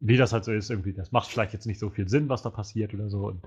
[0.00, 2.42] wie das halt so ist, irgendwie, das macht vielleicht jetzt nicht so viel Sinn, was
[2.42, 3.26] da passiert oder so.
[3.26, 3.42] Und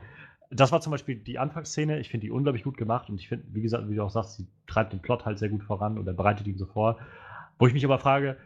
[0.52, 3.46] das war zum Beispiel die Anfangsszene, ich finde die unglaublich gut gemacht und ich finde,
[3.52, 6.14] wie gesagt, wie du auch sagst, sie treibt den Plot halt sehr gut voran oder
[6.14, 6.98] bereitet ihn so vor.
[7.60, 8.38] Wo ich mich aber frage,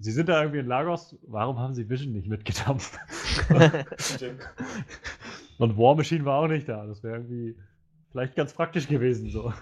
[0.00, 2.28] sie sind da irgendwie in Lagos, warum haben sie Vision nicht?
[3.98, 4.42] Stimmt.
[5.58, 7.56] und War Machine war auch nicht da, das wäre irgendwie
[8.10, 9.52] vielleicht ganz praktisch gewesen so.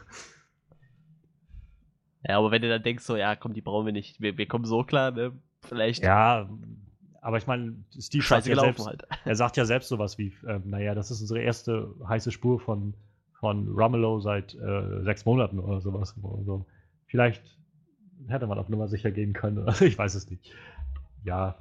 [2.27, 4.21] ja, aber wenn du dann denkst, so, ja, komm, die brauchen wir nicht.
[4.21, 5.33] Wir, wir kommen so klar, ne?
[5.63, 6.49] Vielleicht Ja,
[7.23, 9.21] aber ich meine, Steve sagt scheiße ja gelaufen selbst, halt.
[9.25, 12.95] er sagt ja selbst sowas wie, ähm, naja, das ist unsere erste heiße Spur von,
[13.39, 16.17] von Ramelow seit äh, sechs Monaten oder sowas.
[16.23, 16.67] Also,
[17.07, 17.57] vielleicht
[18.29, 19.67] hätte man auf Nummer sicher gehen können.
[19.67, 20.53] Also, ich weiß es nicht.
[21.25, 21.57] Ja.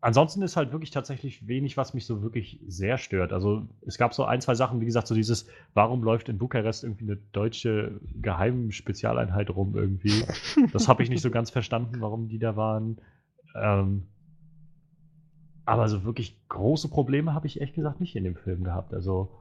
[0.00, 3.32] Ansonsten ist halt wirklich tatsächlich wenig, was mich so wirklich sehr stört.
[3.32, 6.84] Also es gab so ein, zwei Sachen, wie gesagt, so dieses, warum läuft in Bukarest
[6.84, 10.22] irgendwie eine deutsche Geheimspezialeinheit rum irgendwie?
[10.72, 12.98] Das habe ich nicht so ganz verstanden, warum die da waren.
[13.56, 14.06] Ähm,
[15.64, 18.94] aber so wirklich große Probleme habe ich ehrlich gesagt nicht in dem Film gehabt.
[18.94, 19.37] Also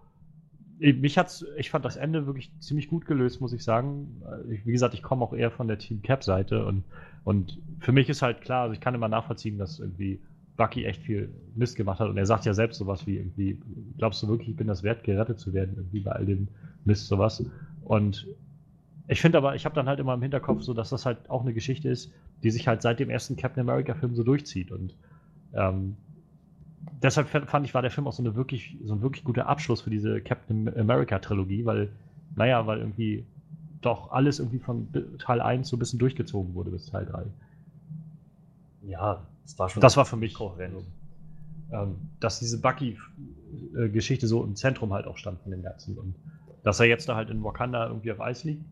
[0.79, 4.21] mich hat's, ich fand das Ende wirklich ziemlich gut gelöst, muss ich sagen.
[4.25, 6.83] Äh, wie gesagt, ich komme auch eher von der Team Cap Seite und
[7.27, 10.21] und für mich ist halt klar, also ich kann immer nachvollziehen, dass irgendwie
[10.55, 12.09] Bucky echt viel Mist gemacht hat.
[12.09, 13.59] Und er sagt ja selbst sowas wie irgendwie,
[13.97, 16.47] glaubst du wirklich, ich bin das wert, gerettet zu werden irgendwie bei all dem
[16.85, 17.43] Mist sowas?
[17.83, 18.27] Und
[19.09, 21.41] ich finde aber, ich habe dann halt immer im Hinterkopf so, dass das halt auch
[21.41, 22.13] eine Geschichte ist,
[22.43, 24.71] die sich halt seit dem ersten Captain America Film so durchzieht.
[24.71, 24.95] Und
[25.53, 25.97] ähm,
[27.01, 29.81] deshalb fand ich, war der Film auch so, eine wirklich, so ein wirklich guter Abschluss
[29.81, 31.89] für diese Captain America Trilogie, weil,
[32.35, 33.25] naja, weil irgendwie
[33.81, 34.87] doch alles irgendwie von
[35.19, 37.25] Teil 1 so ein bisschen durchgezogen wurde bis Teil 3.
[38.87, 39.81] Ja, das war schon.
[39.81, 40.85] Das war für mich kohärent.
[41.71, 46.15] ähm, dass diese Bucky-Geschichte so im Zentrum halt auch stand von dem Ganzen und
[46.63, 48.63] dass er jetzt da halt in Wakanda irgendwie auf Eis liegt.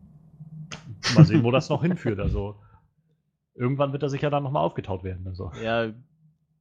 [1.14, 2.18] Mal sehen, wo das noch hinführt.
[2.18, 2.56] Also
[3.54, 5.26] irgendwann wird er sicher dann nochmal aufgetaut werden.
[5.26, 5.52] Also.
[5.62, 5.92] Ja,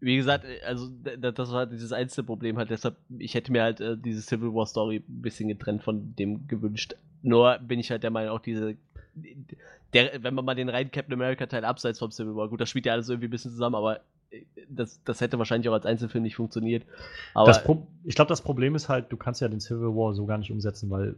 [0.05, 3.63] wie gesagt, äh, also das war halt dieses einzige Problem halt, deshalb, ich hätte mir
[3.63, 6.95] halt äh, diese Civil War Story ein bisschen getrennt von dem gewünscht.
[7.23, 8.77] Nur bin ich halt der Meinung, auch diese,
[9.93, 12.69] der, wenn man mal den reinen Captain America Teil abseits vom Civil War, gut, das
[12.69, 14.01] spielt ja alles irgendwie ein bisschen zusammen, aber
[14.69, 16.86] das, das hätte wahrscheinlich auch als Einzelfilm nicht funktioniert.
[17.33, 17.51] Aber
[18.03, 20.51] ich glaube, das Problem ist halt, du kannst ja den Civil War so gar nicht
[20.51, 21.15] umsetzen, weil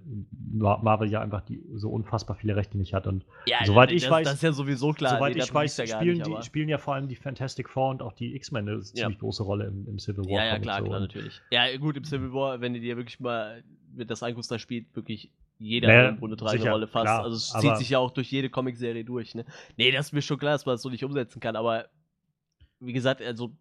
[0.53, 3.07] Ma- Marvel ja einfach die, so unfassbar viele Rechte nicht hat.
[3.07, 5.15] Und ja, soweit das, ich weiß- das ist ja sowieso klar.
[5.15, 7.89] soweit nee, ich weiß, ja spielen, nicht, die, spielen ja vor allem die Fantastic Four
[7.91, 10.31] und auch die X-Men eine ziemlich große Rolle im, im Civil War.
[10.31, 10.85] Ja, ja, klar, so.
[10.85, 11.41] klar, natürlich.
[11.52, 13.64] Ja, gut, im Civil War, wenn du dir wirklich mal
[13.95, 17.06] mit das anguckst, da spielt wirklich jeder Naja, irgendwo eine tragende sicher, Rolle fast.
[17.06, 19.44] klar, also es zieht sich ja auch durch jede Comicserie durch, ne?
[19.76, 21.88] Nee, das ist mir schon klar, dass man das so nicht umsetzen kann, aber
[22.80, 23.52] wie gesagt, also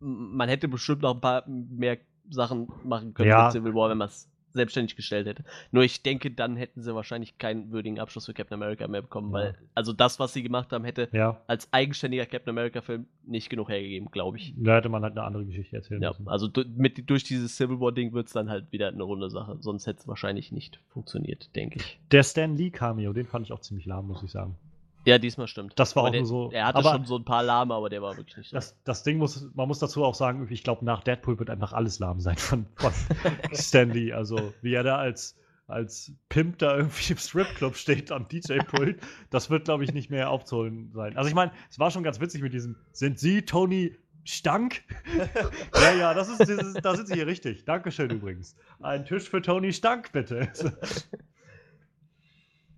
[0.00, 1.98] man hätte bestimmt noch ein paar mehr
[2.30, 3.44] Sachen machen können Ja.
[3.44, 5.42] mit Civil War, wenn man es selbstständig gestellt hätte.
[5.72, 9.30] Nur ich denke, dann hätten sie wahrscheinlich keinen würdigen Abschluss für Captain America mehr bekommen,
[9.30, 9.34] Ja.
[9.34, 13.50] weil also das, was sie gemacht haben, hätte Ja, als eigenständiger Captain America Film nicht
[13.50, 14.54] genug hergegeben, glaube ich.
[14.56, 16.28] da hätte man halt eine andere Geschichte erzählen Ja, müssen.
[16.28, 19.56] also mit, durch dieses Civil War-Ding wird es dann halt wieder eine runde Sache.
[19.60, 21.98] Sonst hätte es wahrscheinlich nicht funktioniert, denke ich.
[22.12, 24.54] Der Stan Lee Cameo, den fand ich auch ziemlich lahm, muss ich sagen.
[25.04, 25.72] Ja, diesmal stimmt.
[25.78, 27.90] Das war Aber auch der, nur so- Er hatte schon so ein paar Lahme, aber
[27.90, 28.56] der war wirklich nicht so.
[28.56, 31.72] Das, das Ding muss, man muss dazu auch sagen, ich glaube, nach Deadpool wird einfach
[31.72, 32.92] alles lahm sein von, von
[33.52, 34.12] Stan Lee.
[34.12, 35.36] Also, wie er da als,
[35.66, 39.00] als Pimp da irgendwie im Stripclub steht am DJ-Pult,
[39.30, 41.16] das wird, glaube ich, nicht mehr aufzuholen sein.
[41.16, 44.82] Also ich meine, es war schon ganz witzig mit diesem, sind Sie Tony Stank?
[45.74, 47.66] ja, ja, das ist, dieses, da sind Sie hier richtig.
[47.66, 48.56] Dankeschön übrigens.
[48.80, 50.48] Ein Tisch für Tony Stank, bitte.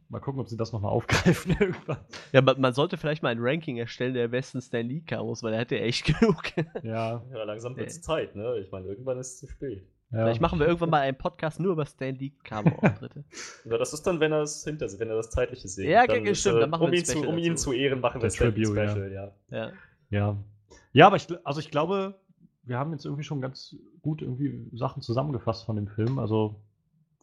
[0.09, 1.99] Mal gucken, ob sie das nochmal aufgreifen irgendwann.
[2.33, 5.55] Ja, man, man, sollte vielleicht mal ein Ranking erstellen der besten Stan Lee Kamos, weil
[5.55, 6.43] er hat ja echt genug.
[6.83, 8.59] Ja, ja langsam wird es Zeit, ne?
[8.59, 9.85] Ich meine, irgendwann ist es zu spät.
[10.13, 10.19] Ja.
[10.25, 13.25] Vielleicht machen wir irgendwann mal einen Podcast nur über Stan Lee Camo-Auftritte.
[13.65, 15.89] ja, das ist dann, wenn er es hinter wenn er das zeitliche sieht.
[15.89, 18.27] Ja, dann stimmt, dann machen um wir ihn zu, Um ihn zu ehren, machen wir
[18.27, 19.33] das Tribute, Special, ja.
[19.51, 19.73] ja.
[20.11, 20.37] Ja.
[20.93, 22.15] Ja, aber ich, also ich glaube,
[22.63, 26.19] wir haben jetzt irgendwie schon ganz gut irgendwie Sachen zusammengefasst von dem Film.
[26.19, 26.61] Also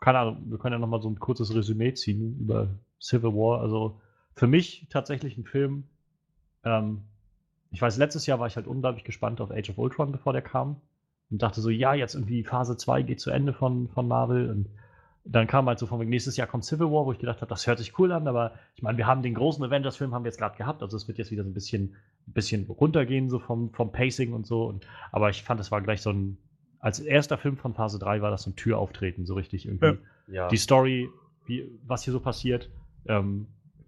[0.03, 2.67] keine Ahnung, wir können ja nochmal so ein kurzes Resümee ziehen über
[3.01, 3.61] Civil War.
[3.61, 4.01] Also
[4.35, 5.85] für mich tatsächlich ein Film.
[6.65, 7.03] Ähm,
[7.71, 10.41] ich weiß, letztes Jahr war ich halt unglaublich gespannt auf Age of Ultron, bevor der
[10.41, 10.81] kam.
[11.31, 14.49] Und dachte so, ja, jetzt irgendwie Phase 2 geht zu Ende von, von Marvel.
[14.49, 14.67] Und
[15.23, 17.65] dann kam halt so von nächstes Jahr kommt Civil War, wo ich gedacht habe, das
[17.65, 20.37] hört sich cool an, aber ich meine, wir haben den großen Avengers-Film haben wir jetzt
[20.37, 21.95] gerade gehabt, also es wird jetzt wieder so ein bisschen,
[22.27, 24.65] ein bisschen runtergehen, so vom, vom Pacing und so.
[24.65, 26.37] Und, aber ich fand, es war gleich so ein,
[26.83, 29.99] als erster Film von Phase 3 war das so ein Türauftreten, so richtig irgendwie.
[30.27, 30.49] Ja.
[30.49, 31.09] Die Story,
[31.45, 32.69] wie, was hier so passiert,
[33.05, 33.47] ähm,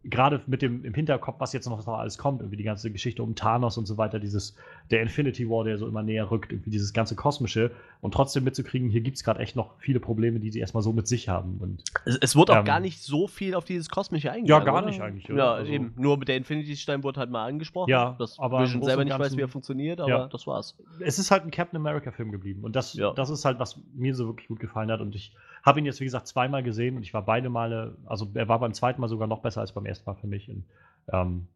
[0.10, 3.36] gerade mit dem im Hinterkopf, was jetzt noch alles kommt, irgendwie die ganze Geschichte um
[3.36, 4.56] Thanos und so weiter, dieses,
[4.92, 7.72] der Infinity War, der so immer näher rückt, irgendwie dieses ganze Kosmische
[8.02, 10.94] und trotzdem mitzukriegen, hier gibt es gerade echt noch viele Probleme, die sie erstmal so
[10.94, 11.58] mit sich haben.
[11.60, 14.66] Und, es, es wurde auch ähm, gar nicht so viel auf dieses Kosmische eingegangen.
[14.66, 14.88] Ja, gar oder?
[14.88, 15.30] nicht eigentlich.
[15.30, 15.38] Oder?
[15.38, 15.94] Ja, also, eben.
[15.98, 17.90] Nur mit der Infinity-Stein wurde halt mal angesprochen.
[17.90, 20.28] Ja, dass aber Vision selber nicht weiß, wie er funktioniert, aber ja.
[20.28, 20.78] das war's.
[21.00, 23.12] Es ist halt ein Captain America-Film geblieben und das, ja.
[23.14, 25.34] das ist halt, was mir so wirklich gut gefallen hat und ich
[25.66, 28.60] habe ihn jetzt, wie gesagt, zweimal gesehen und ich war beide Male, also er war
[28.60, 30.48] beim zweiten Mal sogar noch besser als beim ersten Mal für mich.
[30.48, 30.66] Und,
[31.12, 31.48] ähm,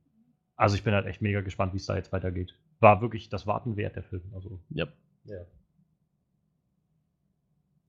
[0.55, 2.55] also ich bin halt echt mega gespannt, wie es da jetzt weitergeht.
[2.79, 4.23] War wirklich das Warten wert, der Film.
[4.33, 4.87] Also, ja.
[5.25, 5.45] ja.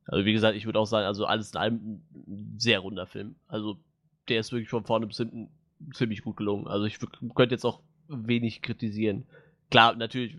[0.04, 3.36] Also wie gesagt, ich würde auch sagen, also alles in allem ein sehr runder Film.
[3.46, 3.78] Also
[4.28, 5.48] der ist wirklich von vorne bis hinten
[5.94, 6.66] ziemlich gut gelungen.
[6.66, 6.98] Also ich
[7.34, 9.24] könnte jetzt auch wenig kritisieren.
[9.70, 10.36] Klar, natürlich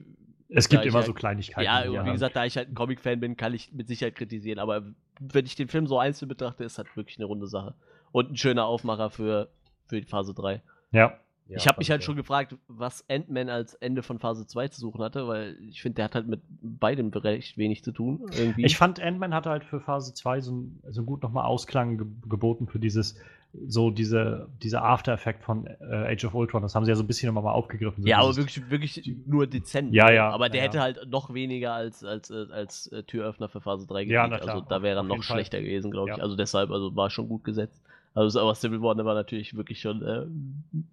[0.53, 1.65] es gibt immer halt, so Kleinigkeiten.
[1.65, 2.11] Ja, wie haben.
[2.11, 4.59] gesagt, da ich halt ein Comic-Fan bin, kann ich mit Sicherheit kritisieren.
[4.59, 4.83] Aber
[5.19, 7.73] wenn ich den Film so einzeln betrachte, ist halt wirklich eine runde Sache.
[8.11, 9.49] Und ein schöner Aufmacher für,
[9.87, 10.61] für die Phase 3.
[10.91, 11.17] Ja.
[11.47, 14.79] Ja, ich habe mich halt schon gefragt, was Ant-Man als Ende von Phase 2 zu
[14.79, 18.25] suchen hatte, weil ich finde, der hat halt mit beidem recht wenig zu tun.
[18.37, 18.63] Irgendwie.
[18.63, 22.67] Ich fand, Ant-Man hatte halt für Phase 2 so, so gut nochmal Ausklang ge geboten
[22.67, 23.19] für dieses,
[23.53, 26.61] so diese, dieser After-Effekt von äh, Age of Ultron.
[26.61, 28.03] Das haben sie ja so ein bisschen nochmal aufgegriffen.
[28.03, 29.93] So ja, aber wirklich, wirklich nur dezent.
[29.93, 30.29] Ja, ja.
[30.29, 33.87] Aber der ja, hätte halt noch weniger als, als, als, als äh, Türöffner für Phase
[33.87, 34.13] 3 gekriegt.
[34.13, 35.65] Ja, na klar, also da wäre er noch schlechter Fall.
[35.65, 36.21] gewesen, glaube ich.
[36.21, 37.81] Also deshalb, also war schon gut gesetzt.
[38.13, 40.25] Also, aber Civil War war natürlich wirklich schon äh,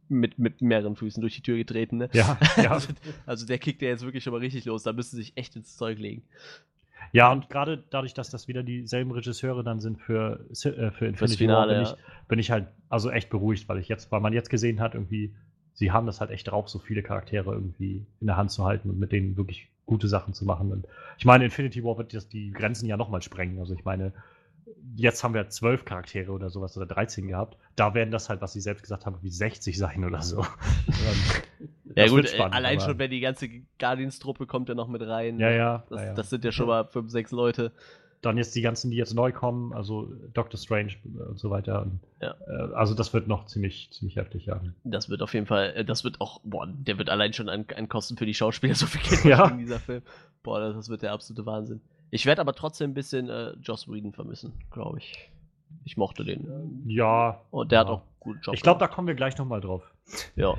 [0.09, 1.97] mit, mit mehreren Füßen durch die Tür getreten.
[1.97, 2.10] Ne?
[2.12, 2.70] Ja, ja.
[2.70, 2.93] also,
[3.26, 4.85] also, der kickt ja jetzt wirklich schon mal richtig los.
[4.85, 6.22] Da müsste sich echt ins Zeug legen.
[7.12, 11.39] Ja, und gerade dadurch, dass das wieder dieselben Regisseure dann sind für, äh, für Infinity
[11.39, 11.93] Finale, War, bin, ja.
[11.93, 14.94] ich, bin ich halt also echt beruhigt, weil ich jetzt, weil man jetzt gesehen hat,
[14.94, 15.35] irgendwie,
[15.72, 18.90] sie haben das halt echt drauf, so viele Charaktere irgendwie in der Hand zu halten
[18.90, 20.70] und mit denen wirklich gute Sachen zu machen.
[20.70, 20.86] Und
[21.16, 23.59] ich meine, Infinity War wird das die Grenzen ja nochmal sprengen.
[23.59, 24.12] Also ich meine,
[24.95, 27.57] jetzt haben wir zwölf Charaktere oder sowas oder 13 gehabt.
[27.77, 30.45] Da werden das halt, was sie selbst gesagt haben, wie 60 sein oder so.
[31.95, 35.39] ja gut, spannend, allein schon, wenn die ganze Guardians-Truppe kommt ja noch mit rein.
[35.39, 35.85] Ja, ja.
[35.89, 37.73] Das, ja, das sind ja schon mal fünf, sechs Leute.
[38.20, 41.86] Dann jetzt die ganzen, die jetzt neu kommen, also Doctor Strange und so weiter.
[42.20, 42.35] Ja.
[42.49, 44.61] Äh, also das wird noch ziemlich, ziemlich heftig, ja.
[44.82, 47.65] Das wird auf jeden Fall, äh, das wird auch, boah, der wird allein schon an,
[47.77, 49.47] an Kosten für die Schauspieler so viel Geld ja.
[49.47, 50.03] in dieser Film.
[50.43, 51.81] Boah, das, das wird der absolute Wahnsinn.
[52.10, 55.30] Ich werde aber trotzdem ein bisschen äh, Joss Whedon vermissen, glaube ich.
[55.85, 56.82] Ich mochte den.
[56.86, 57.43] Ja.
[57.51, 57.85] Und der ja.
[57.85, 58.55] hat auch guten Job.
[58.55, 59.82] Ich glaube, da kommen wir gleich nochmal drauf.
[60.36, 60.56] Ja.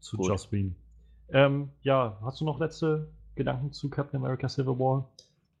[0.00, 0.28] Zu Gut.
[0.28, 0.74] Joss Whedon.
[1.28, 5.08] Ähm, ja, hast du noch letzte Gedanken zu Captain America Civil War?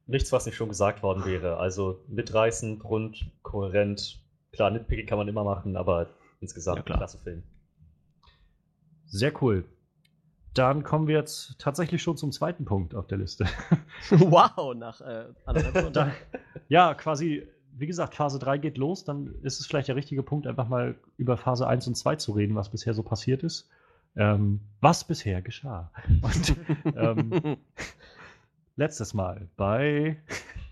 [0.06, 1.58] Nichts, was nicht schon gesagt worden wäre.
[1.58, 4.20] Also mitreißend, rund, kohärent.
[4.50, 7.42] Klar, Nitpicking kann man immer machen, aber insgesamt ja, klasse Film.
[9.06, 9.64] Sehr cool.
[10.54, 13.46] Dann kommen wir jetzt tatsächlich schon zum zweiten Punkt auf der Liste.
[14.10, 15.26] wow, nach äh,
[15.92, 16.12] da,
[16.68, 20.46] Ja, quasi, wie gesagt, Phase 3 geht los, dann ist es vielleicht der richtige Punkt,
[20.46, 23.68] einfach mal über Phase 1 und 2 zu reden, was bisher so passiert ist.
[24.14, 25.90] Ähm, was bisher geschah.
[26.22, 26.54] Und
[26.96, 27.56] ähm,
[28.76, 30.18] letztes Mal bei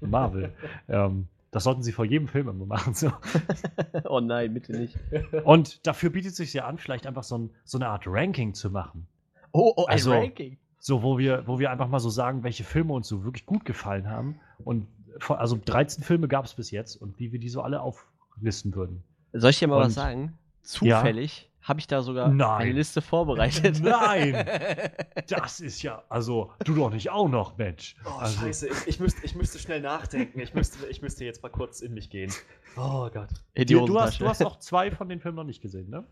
[0.03, 0.53] Marvel.
[0.89, 2.95] ähm, das sollten sie vor jedem Film immer machen.
[2.95, 3.13] So.
[4.05, 4.97] oh nein, bitte nicht.
[5.45, 8.55] Und dafür bietet es sich ja an, vielleicht einfach so, ein, so eine Art Ranking
[8.55, 9.09] zu machen.
[9.53, 10.59] Oh, oh, also, ein Ranking.
[10.79, 13.65] So, wo wir, wo wir einfach mal so sagen, welche Filme uns so wirklich gut
[13.65, 14.41] gefallen haben.
[14.65, 14.87] Und
[15.29, 19.03] also 13 Filme gab es bis jetzt und wie wir die so alle auflisten würden.
[19.33, 20.39] Soll ich dir mal und, was sagen?
[20.63, 21.69] Zufällig ja.
[21.69, 22.63] habe ich da sogar Nein.
[22.63, 23.81] eine Liste vorbereitet.
[23.83, 24.47] Nein!
[25.29, 27.95] Das ist ja, also, du doch nicht auch noch, Mensch.
[28.05, 30.41] Oh, also, scheiße, ich, ich, müsste, ich müsste schnell nachdenken.
[30.41, 32.33] Ich müsste, ich müsste jetzt mal kurz in mich gehen.
[32.77, 33.29] Oh Gott.
[33.55, 36.05] Du, du, hast, du hast auch zwei von den Filmen noch nicht gesehen, ne?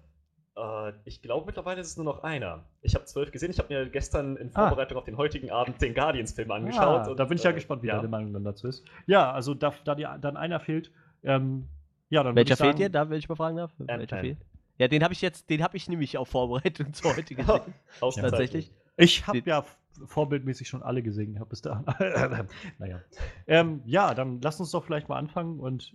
[0.59, 2.64] Äh, ich glaube, mittlerweile ist es nur noch einer.
[2.82, 3.51] Ich habe zwölf gesehen.
[3.51, 4.68] Ich habe mir gestern in Ah.
[4.68, 6.82] Vorbereitung auf den heutigen Abend den Guardians-Film angeschaut.
[7.06, 7.97] Ah, und, da bin ich ja äh, gespannt, wie ja.
[7.97, 8.85] deine Meinung dann dazu ist.
[9.06, 10.90] Ja, also da, da dir dann einer fehlt,
[11.22, 11.68] ähm,
[12.10, 12.90] ja, dann Welcher ich sagen, fehlt dir?
[12.90, 13.72] Da, wenn ich mal fragen darf?
[13.78, 14.20] Welcher Ant-Man.
[14.20, 14.39] fehlt?
[14.78, 17.60] Ja, den habe ich jetzt, den habe ich nämlich auf Vorbereitung zu heute gesehen.
[18.01, 18.30] Ausgezeichnet.
[18.30, 18.72] Tatsächlich.
[18.97, 19.64] Ich habe Die- ja
[20.06, 21.85] vorbildmäßig schon alle gesehen gehabt bis dahin.
[22.78, 23.01] naja.
[23.47, 25.94] Ähm, ja, dann lass uns doch vielleicht mal anfangen und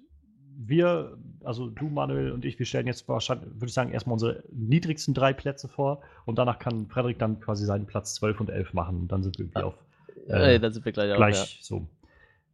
[0.56, 4.44] wir, also du, Manuel und ich, wir stellen jetzt wahrscheinlich, würde ich sagen, erstmal unsere
[4.52, 8.74] niedrigsten drei Plätze vor und danach kann Frederik dann quasi seinen Platz 12 und 11
[8.74, 9.76] machen und dann sind wir irgendwie auf
[10.28, 11.88] Äh, äh, da sind wir gleich, gleich so.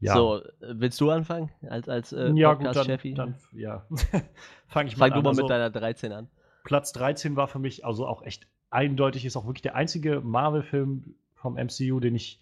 [0.01, 1.51] Ja, So, äh, willst du anfangen?
[1.69, 3.85] Als, als äh, ja gut, dann, dann ja.
[4.67, 5.23] fange ich Fang mal du an.
[5.23, 6.29] mal Also, mit deiner 13 an.
[6.63, 11.15] Platz 13 war für mich also auch echt eindeutig, ist auch wirklich der einzige Marvel-Film
[11.35, 12.41] vom MCU, den ich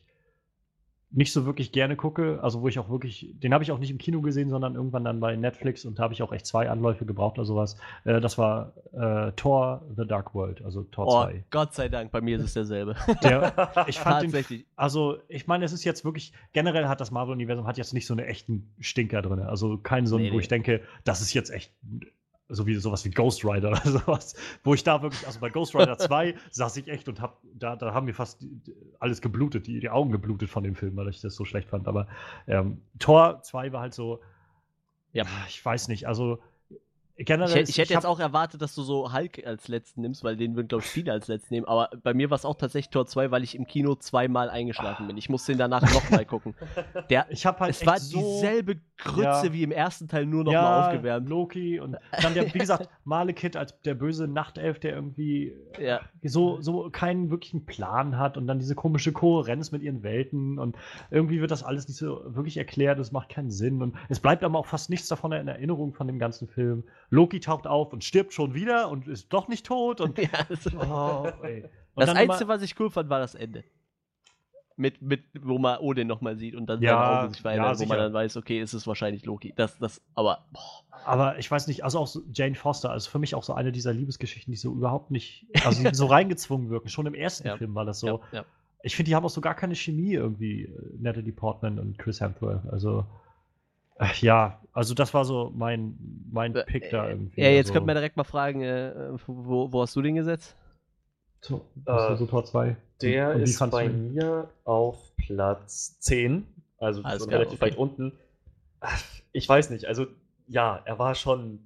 [1.10, 2.40] nicht so wirklich gerne gucke.
[2.42, 5.06] Also wo ich auch wirklich, den habe ich auch nicht im Kino gesehen, sondern irgendwann
[5.06, 7.78] dann bei Netflix und da habe ich auch echt zwei Anläufe gebraucht oder sowas.
[8.04, 11.46] Äh, das war äh, Thor The Dark World, also Thor Oh, 2.
[11.50, 12.96] Gott sei Dank, bei mir ist es derselbe.
[13.24, 13.54] Der,
[13.88, 14.66] ich fand den, Tatsächlich.
[14.76, 18.14] also ich meine, es ist jetzt wirklich, generell hat das Marvel-Universum hat jetzt nicht so
[18.14, 19.40] eine echten Stinker drin.
[19.40, 20.42] Also keinen so, einen, Nee, wo nee.
[20.42, 21.74] ich denke, das ist jetzt echt
[22.50, 24.36] so wie sowas wie Ghost Rider oder sowas.
[24.64, 27.76] Wo ich da wirklich, also bei Ghost Rider 2 saß ich echt und hab, da,
[27.76, 28.46] da haben mir fast
[29.00, 31.88] alles geblutet, die, die Augen geblutet von dem Film, weil ich das so schlecht fand.
[31.88, 32.08] Aber
[32.48, 34.22] ähm, Tor 2 war halt so,
[35.12, 35.26] Ja.
[35.48, 36.40] ich weiß nicht, also
[37.18, 37.64] generell.
[37.64, 40.38] Ich, ich hätte hab- jetzt auch erwartet, dass du so Hulk als letzten nimmst, weil
[40.38, 41.66] den würden, glaube ich, viele als letzten nehmen.
[41.68, 45.08] Aber bei mir war es auch tatsächlich Tor 2, weil ich im Kino zweimal eingeschlafen
[45.08, 45.18] bin.
[45.18, 46.56] Ich musste den danach nochmal gucken.
[47.10, 49.54] Der, Ich habe halt es war so, dieselbe Grütze Ja.
[49.54, 51.30] wie im ersten Teil, nur nochmal aufgewärmt.
[51.30, 56.02] Loki und dann der, wie gesagt, Malekith als der böse Nachtelf, der irgendwie Ja.
[56.24, 60.76] so, so keinen wirklichen Plan hat und dann diese komische Kohärenz mit ihren Welten und
[61.12, 64.44] irgendwie wird das alles nicht so wirklich erklärt, es macht keinen Sinn und es bleibt
[64.44, 66.84] aber auch fast nichts davon in Erinnerung von dem ganzen Film.
[67.10, 70.68] Loki taucht auf und stirbt schon wieder und ist doch nicht tot und ja das
[70.76, 71.28] oh.
[71.96, 73.64] Und das Einzige, was ich cool fand, war das Ende.
[74.80, 77.72] Mit, mit, wo man Odin nochmal sieht und dann Ja, seine Augen sich verändern, ja,
[77.72, 77.90] wo sicher.
[77.90, 79.52] man dann weiß, okay, es ist wahrscheinlich Loki.
[79.56, 80.84] Das, das, aber, boah.
[81.04, 83.72] Aber ich weiß nicht, also auch so Jane Foster ist für mich auch so eine
[83.72, 86.90] dieser Liebesgeschichten, die so überhaupt nicht, also die so reingezwungen wirken.
[86.90, 87.58] Schon im ersten Ja.
[87.58, 88.22] Film war das so.
[88.84, 90.70] Ich finde, die haben auch so gar keine Chemie irgendwie, äh,
[91.00, 92.64] Natalie Portman und Chris Hemsworth.
[92.72, 93.06] Also,
[94.22, 95.98] ja, also das war so mein,
[96.32, 97.42] mein Pick da irgendwie.
[97.42, 98.94] Ja, jetzt also, könnte man direkt mal fragen, äh,
[99.26, 100.56] wo, wo hast du den gesetzt?
[102.08, 102.76] so, ist so Tor 2.
[103.02, 106.48] Der ist bei mir auf Platz 10.
[106.78, 107.72] Also klar, relativ okay.
[107.72, 108.14] weit unten.
[108.80, 110.08] Ach, Ich weiß nicht, also
[110.48, 111.60] ja, er war schon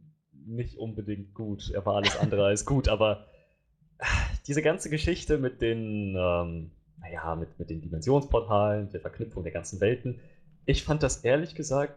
[0.46, 1.72] nicht unbedingt gut.
[1.72, 3.26] Er war alles andere als gut, aber
[4.48, 9.80] diese ganze Geschichte mit den, ähm, naja, mit, mit den Dimensionsportalen, der Verknüpfung der ganzen
[9.80, 10.20] Welten,
[10.66, 11.96] ich fand das ehrlich gesagt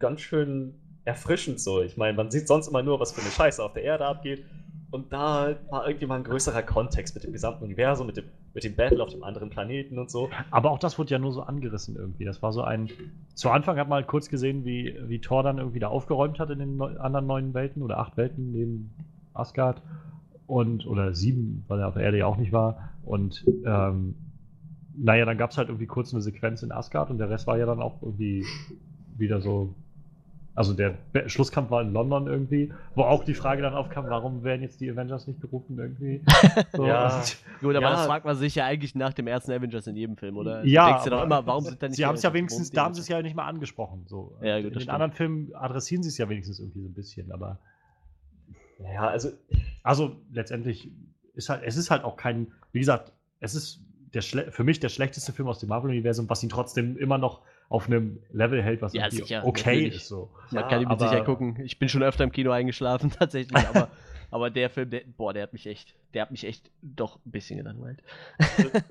[0.00, 0.74] ganz schön
[1.04, 1.82] erfrischend so.
[1.82, 4.44] Ich meine, man sieht sonst immer nur, was für eine Scheiße auf der Erde abgeht.
[4.90, 8.24] Und da war irgendwie mal ein größerer Kontext mit dem gesamten Universum, mit dem,
[8.54, 10.30] mit dem Battle auf dem anderen Planeten und so.
[10.50, 12.24] Aber auch das wurde ja nur so angerissen irgendwie.
[12.24, 12.90] Das war so ein.
[13.34, 16.50] Zu Anfang hat man halt kurz gesehen, wie, wie Thor dann irgendwie da aufgeräumt hat
[16.50, 18.90] in den neu, anderen neuen Welten oder acht Welten neben
[19.32, 19.80] Asgard.
[20.48, 22.90] Und, oder sieben, weil er auf der Erde ja auch nicht war.
[23.04, 24.16] Und ähm,
[24.96, 27.56] naja, dann gab es halt irgendwie kurz eine Sequenz in Asgard und der Rest war
[27.56, 28.44] ja dann auch irgendwie
[29.16, 29.74] wieder so.
[30.54, 34.42] Also der Be- Schlusskampf war in London irgendwie, wo auch die Frage dann aufkam, warum
[34.42, 36.20] werden jetzt die Avengers nicht gerufen irgendwie?
[36.76, 37.04] So, Ja.
[37.04, 37.90] also- Gut, aber Ja.
[37.92, 40.64] das fragt man sich ja eigentlich nach dem ersten Avengers in jedem Film, oder?
[40.64, 42.70] Ja, Du denkst dir doch immer, warum sind da nicht Sie haben es ja wenigstens,
[42.72, 44.02] da haben sie es ja nicht mal angesprochen.
[44.06, 44.36] So.
[44.42, 44.90] Ja, gut, In den stimmt.
[44.94, 47.58] anderen Filmen adressieren sie es ja wenigstens irgendwie so ein bisschen, aber
[48.78, 49.30] Naja, also
[49.82, 50.90] also letztendlich
[51.34, 53.80] ist halt, es ist halt auch kein, wie gesagt, es ist
[54.14, 57.42] der schle- für mich der schlechteste Film aus dem Marvel-Universum, was ihn trotzdem immer noch
[57.70, 59.96] auf einem Level hält, was Ja, irgendwie sicher, okay natürlich.
[60.02, 60.08] ist.
[60.08, 60.28] So.
[60.50, 61.56] Man Ja, kann ihn mit Sicherheit gucken.
[61.64, 63.88] Ich bin schon öfter im Kino eingeschlafen, tatsächlich, aber,
[64.32, 67.30] aber der Film, der, boah, der hat mich echt, der hat mich echt doch ein
[67.30, 68.02] bisschen gelangweilt.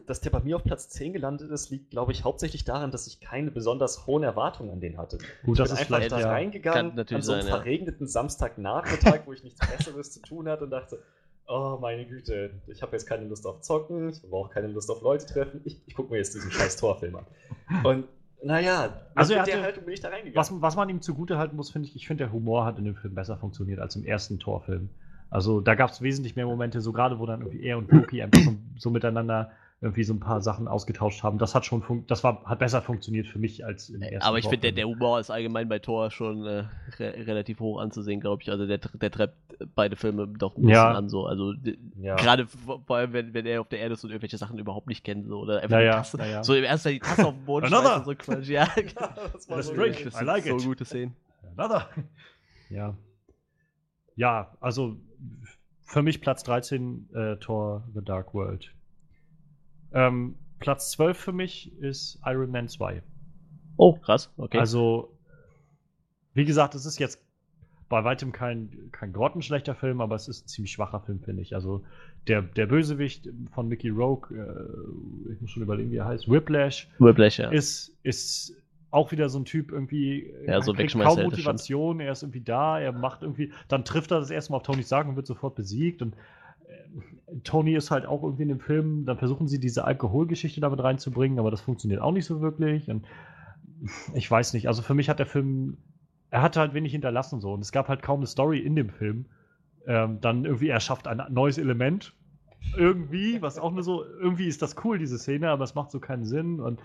[0.08, 3.06] dass der bei mir auf Platz 10 gelandet ist, liegt, glaube ich, hauptsächlich daran, dass
[3.06, 5.18] ich keine besonders hohen Erwartungen an den hatte.
[5.44, 6.24] Gut, das ich ist bin einfach vielleicht da ja.
[6.24, 7.56] Kann reingegangen natürlich an so einem sein, ja.
[7.58, 11.04] verregneten Samstagnachmittag, wo ich nichts Besseres zu tun hatte und dachte,
[11.48, 14.90] oh meine Güte, ich habe jetzt keine Lust auf Zocken, ich habe auch keine Lust
[14.90, 17.26] auf Leute treffen, ich, ich gucke mir jetzt diesen scheiß Torfilm an.
[17.84, 18.06] Und
[18.44, 20.36] naja, Also er mit der hatte- Haltung bin ich da reingegangen.
[20.36, 22.86] Was, was man ihm zugute halten muss, finde ich, ich finde, der Humor hat in
[22.86, 24.90] dem Film besser funktioniert als im ersten Torfilm.
[25.30, 28.22] Also da gab es wesentlich mehr Momente, so gerade wo dann irgendwie er und Loki
[28.22, 31.38] einfach so, so miteinander irgendwie so ein paar Sachen ausgetauscht haben.
[31.38, 34.44] Das hat schon das war, hat besser funktioniert für mich als im ersten Aber ich
[34.44, 36.66] finde, der, der, Humor ist allgemein bei Thor schon äh,
[36.98, 38.52] re relativ hoch anzusehen, glaube ich.
[38.52, 39.36] Also der, der treibt
[39.76, 40.92] beide Filme doch ein bisschen ja.
[40.92, 41.26] an so.
[41.26, 41.54] Also
[41.96, 42.16] ja.
[42.16, 45.06] gerade vor allem, wenn, wenn er auf der Erde ist und irgendwelche Sachen überhaupt nicht
[45.06, 45.28] kennt.
[45.28, 48.16] So, oder einfach ja, Tasse, so im ersten die Tasse auf den Boden schmeißt so
[48.16, 48.50] Quatsch.
[48.50, 48.68] Ja,
[49.34, 50.04] das war so, drink.
[50.04, 50.66] das I like so it.
[50.66, 51.16] gute Szenen.
[51.56, 51.88] Another.
[52.70, 52.98] Ja.
[54.18, 54.98] Ja, also
[55.84, 58.74] für mich Platz 13 äh, Thor The Dark World.
[59.94, 63.02] Ähm, Platz 12 für mich ist Iron Man 2.
[63.78, 64.60] Oh, krass, okay.
[64.60, 65.16] Also,
[66.34, 67.24] wie gesagt, es ist jetzt
[67.88, 71.56] bei weitem kein, kein grottenschlechter Film, aber es ist ein ziemlich schwacher Film, finde ich.
[71.56, 71.84] Also,
[72.28, 76.90] der, der Bösewicht von Mickey Rogue, äh, ich muss schon überlegen, wie er heißt, Whiplash,
[77.00, 77.50] Whiplash ja.
[77.50, 78.54] ist, ist
[78.92, 82.92] auch wieder so ein Typ irgendwie, ja, so kaum Motivation, er ist irgendwie da, er
[82.92, 86.02] macht irgendwie, dann trifft er das erste Mal auf Tony Stark und wird sofort besiegt
[86.02, 86.16] und
[87.44, 91.40] Tony ist halt auch irgendwie in dem Film, dann versuchen sie diese Alkoholgeschichte damit reinzubringen,
[91.40, 92.90] aber das funktioniert auch nicht so wirklich.
[92.90, 93.06] Und
[94.14, 95.78] ich weiß nicht, also für mich hat der Film,
[96.30, 98.90] er hatte halt wenig hinterlassen so und es gab halt kaum eine Story in dem
[98.90, 99.26] Film.
[99.86, 102.14] Ähm, dann irgendwie, er schafft ein neues Element.
[102.76, 106.00] Irgendwie, was auch nur so, irgendwie ist das cool, diese Szene, aber es macht so
[106.00, 106.82] keinen Sinn und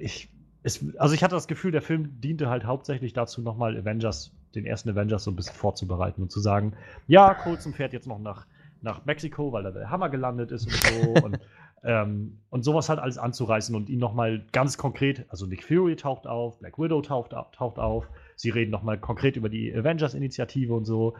[0.00, 0.32] ich,
[0.62, 4.64] es, also ich hatte das Gefühl, der Film diente halt hauptsächlich dazu, nochmal Avengers, den
[4.64, 6.72] ersten Avengers so ein bisschen vorzubereiten und zu sagen,
[7.06, 8.46] ja, Colson fährt jetzt noch nach
[8.86, 11.10] nach Mexiko, weil da der Hammer gelandet ist und so.
[11.24, 11.38] und,
[11.84, 16.26] ähm, und sowas halt alles anzureißen und ihn nochmal ganz konkret, also Nick Fury taucht
[16.26, 21.16] auf, Black Widow taucht, taucht auf, sie reden nochmal konkret über die Avengers-Initiative und so.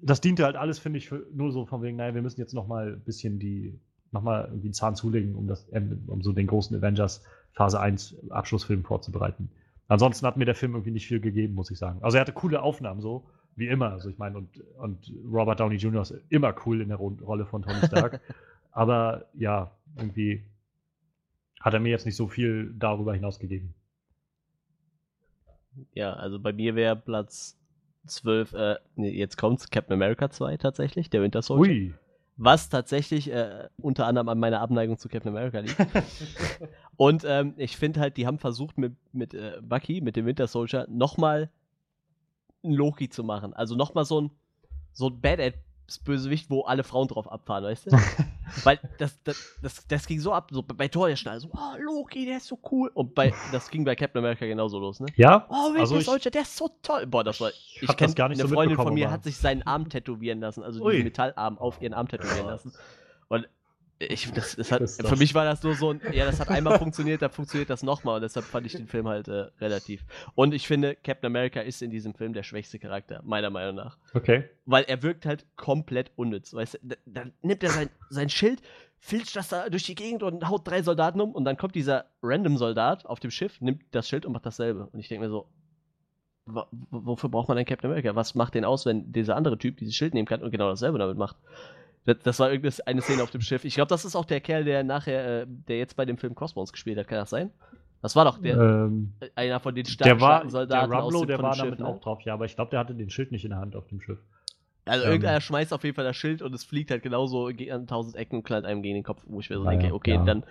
[0.00, 2.54] Das diente halt alles, finde ich, für, nur so von wegen, naja, wir müssen jetzt
[2.54, 3.78] nochmal ein bisschen die,
[4.10, 5.68] nochmal irgendwie einen Zahn zulegen, um, das,
[6.08, 7.22] um so den großen Avengers
[7.52, 9.50] Phase 1 Abschlussfilm vorzubereiten.
[9.88, 12.02] Ansonsten hat mir der Film irgendwie nicht viel gegeben, muss ich sagen.
[12.02, 13.26] Also er hatte coole Aufnahmen so,
[13.56, 13.90] wie immer.
[13.90, 16.02] Also ich meine, und, und Robert Downey Jr.
[16.02, 18.20] ist immer cool in der Rolle von Tony Stark.
[18.72, 20.42] Aber ja, irgendwie
[21.60, 23.74] hat er mir jetzt nicht so viel darüber hinaus gegeben.
[25.94, 27.58] Ja, also bei mir wäre Platz
[28.06, 31.72] 12, äh, nee, jetzt kommt's, Captain America 2 tatsächlich, der Winter Soldier.
[31.72, 31.94] Ui.
[32.36, 35.76] Was tatsächlich äh, unter anderem an meiner Abneigung zu Captain America liegt.
[36.96, 40.46] Und ähm, ich finde halt, die haben versucht mit, mit äh, Bucky, mit dem Winter
[40.46, 41.50] Soldier, nochmal
[42.64, 43.54] ein Loki zu machen.
[43.54, 44.30] Also nochmal so ein,
[44.92, 47.90] so ein Badass-Bösewicht, wo alle Frauen drauf abfahren, weißt du?
[48.64, 51.76] Weil das, das, das, das, ging so ab, so bei Thor der Schnall, so, oh,
[51.78, 52.90] Loki, der ist so cool.
[52.92, 55.06] Und bei, das ging bei Captain America genauso los, ne?
[55.16, 55.46] Ja.
[55.48, 57.06] Oh, also Soldier, der ist so toll.
[57.06, 59.88] Boah, das war, ich, ich kenne eine so Freundin von mir, hat sich seinen Arm
[59.88, 60.92] tätowieren lassen, also Ui.
[60.92, 62.72] diesen Metallarm auf ihren Arm tätowieren lassen.
[63.28, 63.48] Und
[64.08, 66.48] ich, das, das hat, das für mich war das nur so ein, ja, das hat
[66.50, 70.04] einmal funktioniert, dann funktioniert das nochmal und deshalb fand ich den Film halt äh, relativ.
[70.34, 73.98] Und ich finde, Captain America ist in diesem Film der schwächste Charakter, meiner Meinung nach.
[74.14, 74.44] Okay.
[74.66, 78.62] Weil er wirkt halt komplett unnütz, weißt du, dann nimmt er sein, sein Schild,
[78.98, 82.06] filzt das da durch die Gegend und haut drei Soldaten um und dann kommt dieser
[82.22, 84.88] random Soldat auf dem Schiff, nimmt das Schild und macht dasselbe.
[84.92, 85.48] Und ich denke mir so,
[86.46, 88.14] wofür braucht man einen Captain America?
[88.14, 90.98] Was macht den aus, wenn dieser andere Typ dieses Schild nehmen kann und genau dasselbe
[90.98, 91.36] damit macht?
[92.04, 93.64] Das, das war irgendeine Szene auf dem Schiff.
[93.64, 96.34] Ich glaube, das ist auch der Kerl, der nachher, äh, der jetzt bei dem Film
[96.34, 97.06] Crossbones gespielt hat.
[97.06, 97.50] Kann das sein?
[98.02, 101.22] Das war doch der, ähm, einer von den starken, der war, Soldaten der Rumlow, aus
[101.22, 101.86] dem, der war Schiff, damit ne?
[101.86, 103.86] auch drauf, ja, aber ich glaube, der hatte den Schild nicht in der Hand auf
[103.86, 104.18] dem Schiff.
[104.84, 107.86] Also ähm, irgendeiner schmeißt auf jeden Fall das Schild und es fliegt halt genauso an
[107.86, 110.24] tausend Ecken und knallt einem gegen den Kopf, wo ich mir so denke, okay, ja.
[110.24, 110.42] dann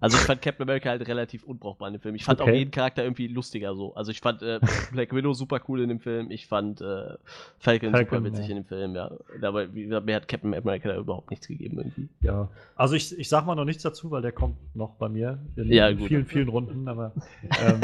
[0.00, 2.14] also ich fand Captain America halt relativ unbrauchbar in dem Film.
[2.14, 2.50] Ich fand okay.
[2.50, 3.94] auch jeden Charakter irgendwie lustiger so.
[3.94, 4.60] Also ich fand äh,
[4.92, 6.30] Black Widow super cool in dem Film.
[6.30, 7.14] Ich fand äh,
[7.58, 8.50] Falcon, Falcon, super witzig ja.
[8.50, 9.10] in dem Film, ja.
[9.42, 12.08] Aber mir hat Captain America da überhaupt nichts gegeben irgendwie.
[12.20, 12.50] Ja.
[12.76, 15.72] Also ich, ich sag mal noch nichts dazu, weil der kommt noch bei mir in,
[15.72, 17.12] ja, in vielen, vielen Runden, aber
[17.42, 17.80] ähm,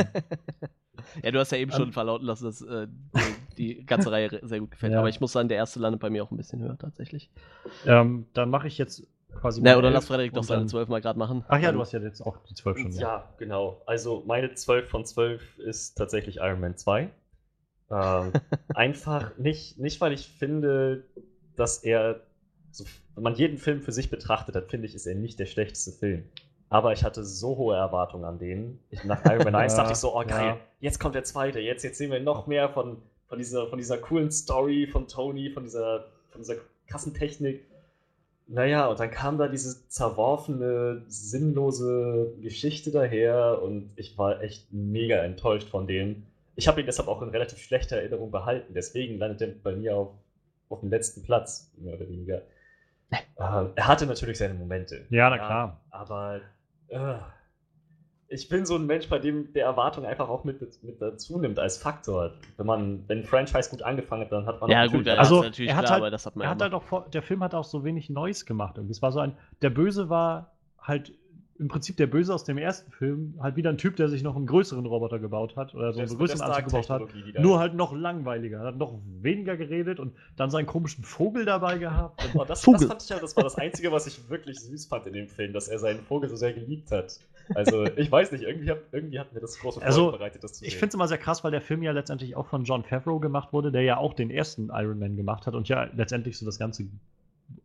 [1.22, 2.86] Ja, du hast ja eben schon verlauten lassen, dass äh,
[3.56, 4.92] die, die, ganze Reihe sehr gut gefällt.
[4.92, 4.98] Ja.
[4.98, 7.30] Aber ich muss sagen, der erste landet bei mir auch ein bisschen höher tatsächlich.
[7.86, 9.06] Ähm, dann mache ich jetzt
[9.40, 9.60] quasi.
[9.62, 11.44] Na, oder lass Frederik doch seine 12 mal gerade machen.
[11.48, 12.92] Ach ja, du hast ja jetzt auch die 12 schon.
[12.92, 13.82] Ja, ja genau.
[13.86, 17.10] Also meine 12 von 12 ist tatsächlich Iron Man 2.
[17.90, 18.32] Ähm,
[18.74, 21.04] einfach nicht, nicht, weil ich finde,
[21.56, 22.20] dass er,
[22.70, 22.84] so,
[23.14, 25.92] wenn man jeden Film für sich betrachtet, dann finde ich, ist er nicht der schlechteste
[25.92, 26.24] Film.
[26.68, 28.78] Aber ich hatte so hohe Erwartungen an den.
[28.90, 30.56] Ich, nach Iron Man 1 dachte ich so, oh geil, ja.
[30.78, 33.98] jetzt kommt der zweite, jetzt, jetzt sehen wir noch mehr von, von, dieser, von dieser
[33.98, 36.56] coolen Story von Tony, von dieser, von dieser
[36.86, 37.66] Kassentechnik.
[38.52, 45.18] Naja, und dann kam da diese zerworfene, sinnlose Geschichte daher und ich war echt mega
[45.18, 46.26] enttäuscht von dem.
[46.56, 49.96] Ich habe ihn deshalb auch in relativ schlechter Erinnerung behalten, deswegen landet er bei mir
[49.96, 50.08] auf,
[50.68, 52.42] auf dem letzten Platz, mehr oder weniger.
[53.36, 55.06] Äh, er hatte natürlich seine Momente.
[55.08, 55.80] Ja, na klar.
[55.90, 56.40] Ja, aber
[56.88, 57.18] äh,
[58.32, 61.58] ich bin so ein Mensch, bei dem der Erwartung einfach auch mit, mit dazu nimmt
[61.58, 62.32] als Faktor.
[62.56, 65.70] Wenn man, wenn ein Franchise gut angefangen hat, dann hat man ja gut, also natürlich
[65.70, 68.46] er hat klar, halt, er hat halt auch, der Film hat auch so wenig Neues
[68.46, 68.76] gemacht.
[68.78, 68.92] Irgendwie.
[68.92, 71.12] Es war so ein, der Böse war halt
[71.58, 74.36] im Prinzip der Böse aus dem ersten Film halt wieder ein Typ, der sich noch
[74.36, 77.02] einen größeren Roboter gebaut hat oder so einen größeren Anzug gebaut hat.
[77.38, 78.60] Nur halt noch langweiliger.
[78.60, 82.22] Hat noch weniger geredet und dann seinen komischen Vogel dabei gehabt.
[82.32, 85.06] Oh, das, das, fand ich ja, das war das Einzige, was ich wirklich süß fand
[85.08, 87.18] in dem Film, dass er seinen Vogel so sehr geliebt hat.
[87.54, 90.54] Also, ich weiß nicht, irgendwie hat, irgendwie hat mir das große Freude also, bereitet, das
[90.54, 90.68] zu sehen.
[90.68, 93.18] Ich finde es immer sehr krass, weil der Film ja letztendlich auch von John Favreau
[93.18, 96.46] gemacht wurde, der ja auch den ersten Iron Man gemacht hat und ja letztendlich so
[96.46, 96.86] das ganze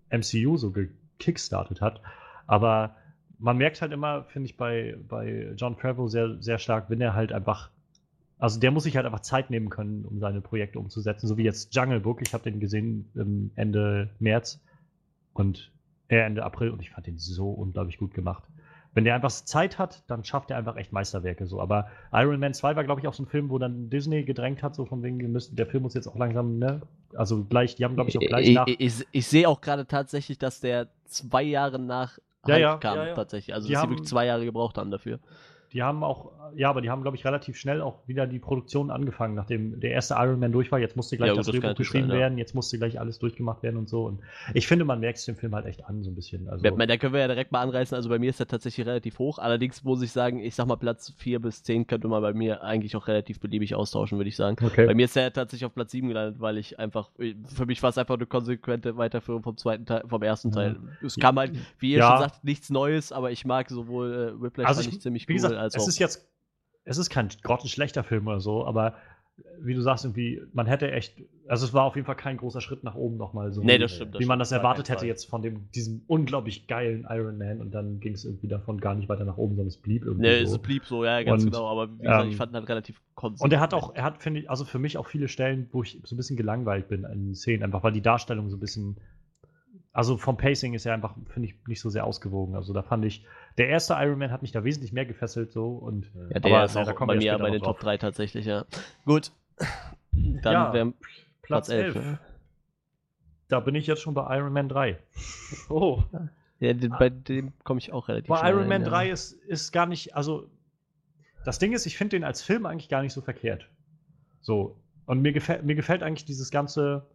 [0.10, 2.02] MCU so gekickstartet hat.
[2.48, 2.96] Aber
[3.40, 7.14] man merkt halt immer, finde ich, bei, bei John Favreau sehr, sehr stark, wenn er
[7.14, 7.70] halt einfach,
[8.38, 11.44] also der muss sich halt einfach Zeit nehmen können, um seine Projekte umzusetzen, so wie
[11.44, 12.22] jetzt Jungle Book.
[12.22, 14.62] Ich habe den gesehen Ende März
[15.34, 15.72] und
[16.08, 18.44] äh, Ende April und ich fand den so unglaublich gut gemacht.
[18.96, 21.60] Wenn der einfach Zeit hat, dann schafft er einfach echt Meisterwerke so.
[21.62, 24.64] Aber Iron Man 2 war, glaube ich, auch so ein Film, wo dann Disney gedrängt
[24.64, 26.82] hat, so von wegen, müssen, der Film muss jetzt auch langsam, ne?
[27.14, 28.68] Also gleich, die haben, glaube ich, auch gleich ich, nach.
[28.68, 32.18] Ich, ich, ich sehe auch gerade tatsächlich, dass der zwei Jahre nach
[32.48, 33.14] ja, ja, kam, ja, ja.
[33.14, 33.54] tatsächlich.
[33.54, 35.20] Also, die dass haben, sie wirklich zwei Jahre gebraucht haben dafür.
[35.76, 38.92] Die haben auch, ja, aber die haben, glaube ich, relativ schnell auch wieder die Produktion
[38.92, 40.80] angefangen, nachdem der erste Iron Man durch war.
[40.80, 43.76] Jetzt musste gleich ja, das Drehbuch geschrieben sein, werden, jetzt musste gleich alles durchgemacht werden
[43.76, 44.06] und so.
[44.06, 44.22] Und
[44.54, 46.48] ich finde, man merkt es dem Film halt echt an, so ein bisschen.
[46.48, 47.94] Also, ja, da können wir ja direkt mal anreißen.
[47.94, 49.38] Also bei mir ist er tatsächlich relativ hoch.
[49.38, 52.64] Allerdings muss ich sagen, ich sag mal, Platz 4 bis 10 könnte man bei mir
[52.64, 54.56] eigentlich auch relativ beliebig austauschen, würde ich sagen.
[54.66, 54.86] Okay.
[54.86, 57.90] Bei mir ist er tatsächlich auf Platz 7 gelandet, weil ich einfach, für mich war
[57.90, 60.78] es einfach eine konsequente Weiterführung vom zweiten Teil, vom ersten Teil.
[61.02, 61.06] Ja.
[61.06, 62.12] Es kam halt, wie ihr ja.
[62.12, 65.65] schon sagt, nichts Neues, aber ich mag sowohl äh, Whiplash also ich, ziemlich cool gesagt,
[65.66, 65.82] als auch.
[65.82, 66.28] Es ist jetzt
[66.86, 68.96] es ist kein grottenschlechter Film oder so, aber
[69.60, 72.62] wie du sagst, irgendwie, man hätte echt, also es war auf jeden Fall kein großer
[72.62, 73.62] Schritt nach oben nochmal so.
[73.62, 74.16] Nee, das stimmt.
[74.16, 77.72] Das wie man das erwartet hätte jetzt von dem, diesem unglaublich geilen Iron Man und
[77.72, 80.22] dann ging es irgendwie davon gar nicht weiter nach oben, sondern es blieb irgendwie.
[80.22, 80.56] Nee, so.
[80.56, 82.70] es blieb so, ja, ganz und, genau, aber wie gesagt, ähm, ich fand ihn halt
[82.70, 83.46] relativ konstant.
[83.46, 85.84] Und er hat auch, er hat, finde ich, also für mich auch viele Stellen, wo
[85.84, 88.96] ich so ein bisschen gelangweilt bin in Szenen, einfach weil die Darstellung so ein bisschen
[89.96, 92.54] also vom Pacing ist er einfach, finde ich, nicht so sehr ausgewogen.
[92.56, 93.26] Also da fand ich,
[93.58, 96.66] der erste Iron Man hat mich da wesentlich mehr gefesselt so und ja, der aber,
[96.66, 98.66] ist auch bei mir bei den Top 3 tatsächlich, ja.
[99.06, 99.32] Gut.
[100.12, 100.94] Dann ja, wäre
[101.42, 101.96] Platz 11.
[101.96, 102.18] 11
[103.48, 105.00] Da bin ich jetzt schon bei Iron Man 3.
[105.70, 106.04] Oh.
[106.60, 108.90] Ja, bei dem komme ich auch relativ Bei Iron Man ja.
[108.90, 110.50] 3 ist, ist gar nicht, also
[111.46, 113.70] das Ding ist, ich finde den als Film eigentlich gar nicht so verkehrt.
[114.42, 114.76] So.
[115.06, 117.08] Und mir gefällt, mir gefällt eigentlich dieses ganze,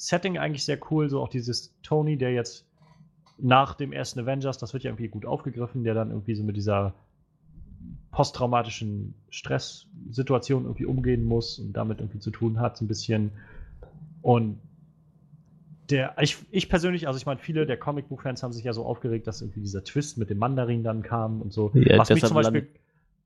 [0.00, 2.66] Setting eigentlich sehr cool, so auch dieses Tony, der jetzt
[3.36, 6.56] nach dem ersten Avengers, das wird ja irgendwie gut aufgegriffen, der dann irgendwie so mit
[6.56, 6.94] dieser
[8.10, 13.32] posttraumatischen Stresssituation irgendwie umgehen muss und damit irgendwie zu tun hat, so ein bisschen.
[14.22, 14.58] Und
[15.90, 19.26] der, ich, ich persönlich, also ich meine, viele der Comicbuch-Fans haben sich ja so aufgeregt,
[19.26, 21.72] dass irgendwie dieser Twist mit dem Mandarin dann kam und so.
[21.74, 22.68] Ja, was, mich zum Beispiel,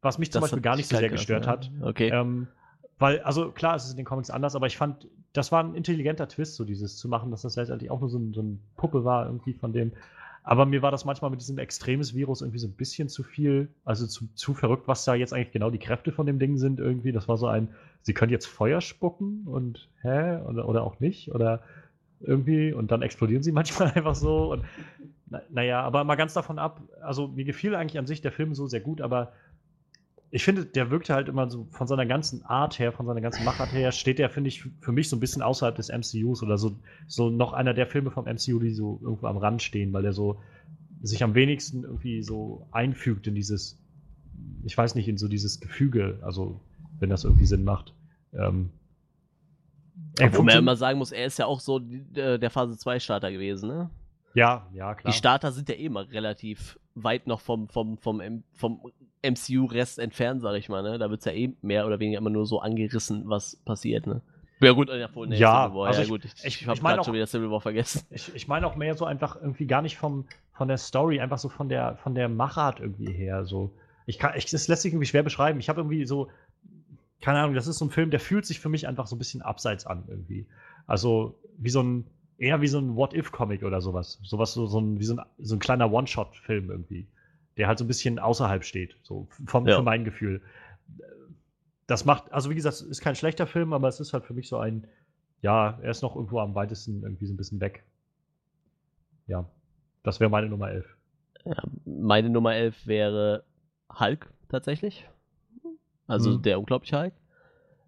[0.02, 1.70] was mich zum Beispiel gar nicht so sehr gestört hat.
[1.82, 2.08] Okay.
[2.08, 2.48] Ähm,
[2.98, 5.74] weil, also klar, es ist in den Comics anders, aber ich fand, das war ein
[5.74, 8.56] intelligenter Twist, so dieses zu machen, dass das letztendlich auch nur so, ein, so eine
[8.76, 9.92] Puppe war, irgendwie von dem.
[10.44, 13.68] Aber mir war das manchmal mit diesem extremes Virus irgendwie so ein bisschen zu viel,
[13.84, 16.78] also zu, zu verrückt, was da jetzt eigentlich genau die Kräfte von dem Ding sind
[16.78, 17.12] irgendwie.
[17.12, 17.68] Das war so ein,
[18.02, 20.38] sie können jetzt Feuer spucken und hä?
[20.46, 21.34] Oder, oder auch nicht.
[21.34, 21.62] Oder
[22.20, 24.52] irgendwie und dann explodieren sie manchmal einfach so.
[24.52, 24.64] Und
[25.50, 28.68] naja, aber mal ganz davon ab, also mir gefiel eigentlich an sich der Film so
[28.68, 29.32] sehr gut, aber
[30.30, 33.44] ich finde, der wirkte halt immer so von seiner ganzen Art her, von seiner ganzen
[33.44, 36.58] Machart her, steht der, finde ich, für mich so ein bisschen außerhalb des MCUs oder
[36.58, 36.76] so,
[37.06, 40.12] so noch einer der Filme vom MCU, die so irgendwo am Rand stehen, weil der
[40.12, 40.40] so
[41.02, 43.78] sich am wenigsten irgendwie so einfügt in dieses,
[44.64, 46.60] ich weiß nicht, in so dieses Gefüge, also
[46.98, 47.94] wenn das irgendwie Sinn macht.
[48.32, 48.70] Ähm,
[50.32, 53.68] Wo man immer sagen muss, er ist ja auch so der Phase 2 Starter gewesen,
[53.68, 53.90] ne?
[54.34, 55.12] Ja, ja, klar.
[55.12, 58.80] Die Starter sind ja eh immer relativ weit noch vom, vom, vom, vom
[59.24, 60.82] MCU-Rest entfernt, sag ich mal.
[60.82, 60.98] Ne?
[60.98, 64.06] Da wird es ja eh mehr oder weniger immer nur so angerissen, was passiert.
[64.06, 64.20] Ne?
[64.60, 65.86] Ja, gut, ja, nee, ja, Civil War.
[65.88, 68.02] Also ja, gut, ich, ich, ich habe gerade schon wieder Civil War vergessen.
[68.10, 71.38] Ich, ich meine auch mehr so einfach irgendwie gar nicht vom, von der Story, einfach
[71.38, 73.44] so von der, von der Machart irgendwie her.
[73.44, 73.72] So.
[74.06, 75.58] Ich kann, ich, das lässt sich irgendwie schwer beschreiben.
[75.60, 76.30] Ich habe irgendwie so,
[77.20, 79.18] keine Ahnung, das ist so ein Film, der fühlt sich für mich einfach so ein
[79.18, 80.46] bisschen abseits an irgendwie.
[80.86, 82.06] Also wie so ein,
[82.38, 84.20] eher wie so ein What-If-Comic oder sowas.
[84.22, 87.06] Sowas, so, so ein, wie so ein, so ein kleiner One-Shot-Film irgendwie.
[87.56, 89.76] Der halt so ein bisschen außerhalb steht, so vom, ja.
[89.76, 90.42] für mein Gefühl.
[91.86, 94.48] Das macht, also wie gesagt, ist kein schlechter Film, aber es ist halt für mich
[94.48, 94.86] so ein,
[95.42, 97.84] ja, er ist noch irgendwo am weitesten irgendwie so ein bisschen weg.
[99.26, 99.48] Ja,
[100.02, 100.86] das wäre meine Nummer 11.
[101.44, 103.44] Ja, meine Nummer 11 wäre
[103.98, 105.08] Hulk tatsächlich.
[106.06, 106.42] Also hm.
[106.42, 107.14] der unglaubliche Hulk.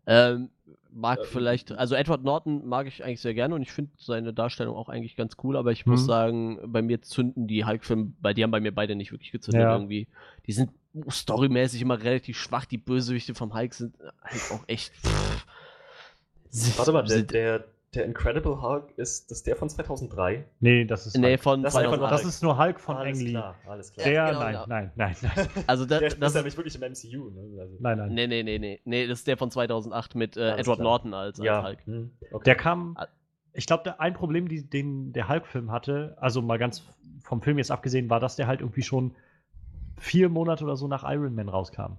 [0.06, 0.50] Ähm,
[0.96, 4.32] mag äh, vielleicht, also Edward Norton mag ich eigentlich sehr gerne und ich finde seine
[4.32, 5.92] Darstellung auch eigentlich ganz cool, aber ich mhm.
[5.92, 9.30] muss sagen, bei mir zünden die Hulk-Filme, bei die haben bei mir beide nicht wirklich
[9.30, 9.72] gezündet ja.
[9.72, 10.08] irgendwie.
[10.46, 10.70] Die sind
[11.08, 14.92] storymäßig immer relativ schwach, die Bösewichte vom Hulk sind halt auch echt.
[14.94, 15.46] Pff,
[16.78, 17.64] Warte mal, der, der,
[17.96, 20.44] Der Incredible Hulk ist das der von 2003?
[20.60, 21.42] Nee, das ist Nee, Hulk.
[21.42, 22.12] von Das ist einfach 2008.
[22.12, 23.30] das ist nur Hulk von alles Ang Lee.
[23.32, 24.04] klar, alles klar.
[24.04, 24.64] Der, Ja, genau, nein, ja.
[24.68, 27.30] nein, nein, nein, Also da, der das ist ist, nämlich wirklich im MCU.
[27.30, 27.60] Ne?
[27.60, 28.14] Also, nein, nein.
[28.14, 30.78] nee, nee, nee, nee, nee, das ist der von 2008 mit äh, Edward klar.
[30.84, 31.62] Norton als, als ja.
[31.64, 31.78] Hulk.
[31.86, 32.44] Hm, okay.
[32.44, 33.08] Der kam, Ah.
[33.54, 36.84] ich glaube, ein Problem, die, den der Hulk-Film hatte, also mal ganz
[37.22, 39.14] vom Film jetzt abgesehen, war, dass der halt irgendwie schon
[39.98, 41.96] vier Monate oder so nach Iron Man rauskam.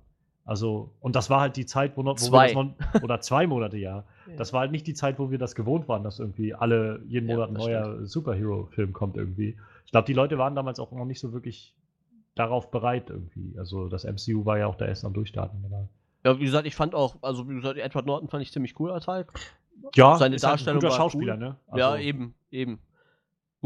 [0.47, 2.53] Also, und das war halt die Zeit, wo, noch, wo Zwei.
[2.55, 4.05] wir das noch, oder zwei Monate, ja.
[4.37, 7.27] Das war halt nicht die Zeit, wo wir das gewohnt waren, dass irgendwie alle, jeden
[7.29, 9.57] Ja, Monat ein neuer Superhero-Film kommt irgendwie.
[9.85, 11.75] Ich glaube, die Leute waren damals auch noch nicht so wirklich
[12.35, 13.55] darauf bereit irgendwie.
[13.59, 15.63] Also das MCU war ja auch da erst am Durchstarten.
[15.65, 15.89] Aber
[16.23, 18.91] Ja, wie gesagt, ich fand auch, also wie gesagt, Edward Norton fand ich ziemlich cool
[18.91, 19.33] als Hulk.
[19.95, 21.39] ja, Seine ist halt Darstellung ein guter war Schauspieler, cool.
[21.39, 21.55] ne?
[21.75, 22.79] ja, Also, eben, eben.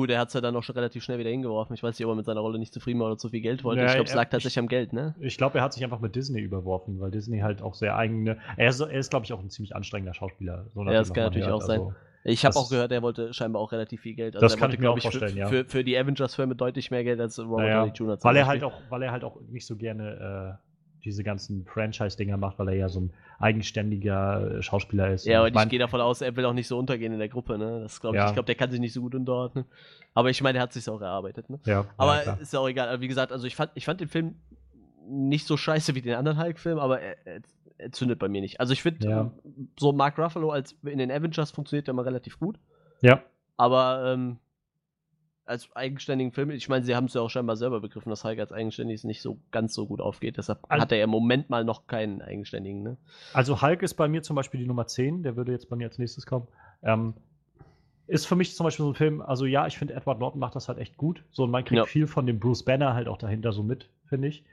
[0.02, 1.76] Gut, er hat es ja dann auch schon relativ schnell wieder hingeworfen.
[1.76, 3.64] Ich weiß nicht, ob er mit seiner Rolle nicht zufrieden war oder zu viel Geld
[3.64, 3.84] wollte.
[3.84, 5.14] Ja, ich glaube, es lag tatsächlich am Geld, ne?
[5.20, 8.40] Ich glaube, er hat sich einfach mit Disney überworfen, weil Disney halt auch sehr eigene.
[8.58, 10.66] Er ist, er ist glaube ich, auch ein ziemlich anstrengender Schauspieler.
[10.74, 11.62] So Ja, das kann man natürlich hört.
[11.62, 11.82] auch sein.
[11.82, 14.36] Also, Ich habe auch gehört, er wollte scheinbar auch relativ viel Geld.
[14.36, 15.48] Also Das er kann wollte, ich mir auch glaub vorstellen, für, ja.
[15.48, 18.18] Für, für die Avengers-Filme deutlich mehr Geld als Robert naja, Downey Jr.
[18.24, 20.71] weil er halt auch, weil er halt auch nicht so gerne äh,
[21.04, 25.26] diese ganzen Franchise-Dinger macht, weil er ja so ein eigenständiger äh, Schauspieler ist.
[25.26, 27.20] Ja, Und ich ich, mein, gehe davon aus, er will auch nicht so untergehen in
[27.20, 27.82] der Gruppe, ne?
[27.82, 28.28] Das glaub ich, Ja.
[28.28, 29.66] ich glaube, der kann sich nicht so gut unterordnen.
[30.14, 31.60] Aber ich meine, er hat sich auch erarbeitet, ne?
[31.66, 32.90] ja, Aber ja, ist ja auch egal.
[32.90, 34.36] Aber wie gesagt, also ich fand, ich fand den Film
[35.08, 37.42] nicht so scheiße wie den anderen Hulk-Film, aber er, er,
[37.78, 38.60] er zündet bei mir nicht.
[38.60, 39.32] Also ich finde, Ja.
[39.80, 42.60] so Mark Ruffalo als in den Avengers funktioniert er immer relativ gut.
[43.02, 43.22] ja,
[43.58, 44.38] Aber ähm,
[45.52, 48.40] als eigenständigen Film, ich meine, sie haben es ja auch scheinbar selber begriffen, dass Hulk
[48.40, 50.38] als eigenständiges nicht so ganz so gut aufgeht.
[50.38, 52.98] Deshalb Also- hat er ja im Moment mal noch keinen eigenständigen, ne?
[53.34, 55.88] Also Hulk ist bei mir zum Beispiel die Nummer 10, der würde jetzt bei mir
[55.88, 56.48] als nächstes kommen.
[56.82, 57.14] Ähm,
[58.08, 60.56] ist für mich zum Beispiel so ein Film, also ja, ich finde Edward Norton macht
[60.56, 61.24] das halt echt gut.
[61.32, 61.86] So, und man kriegt Ja.
[61.86, 64.44] viel von dem Bruce Banner halt auch dahinter so mit, finde ich.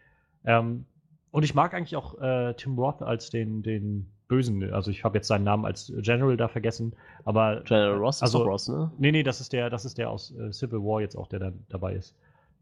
[0.45, 0.85] Ähm,
[1.31, 4.73] und ich mag eigentlich auch äh, Tim Roth als den, den Bösen.
[4.73, 6.95] Also ich habe jetzt seinen Namen als General da vergessen,
[7.25, 8.93] aber General Ross also, ist Ross, ne?
[8.99, 11.41] Nee, nee, das ist der, das ist der aus äh, Civil War jetzt auch, der
[11.41, 12.15] da dabei ist.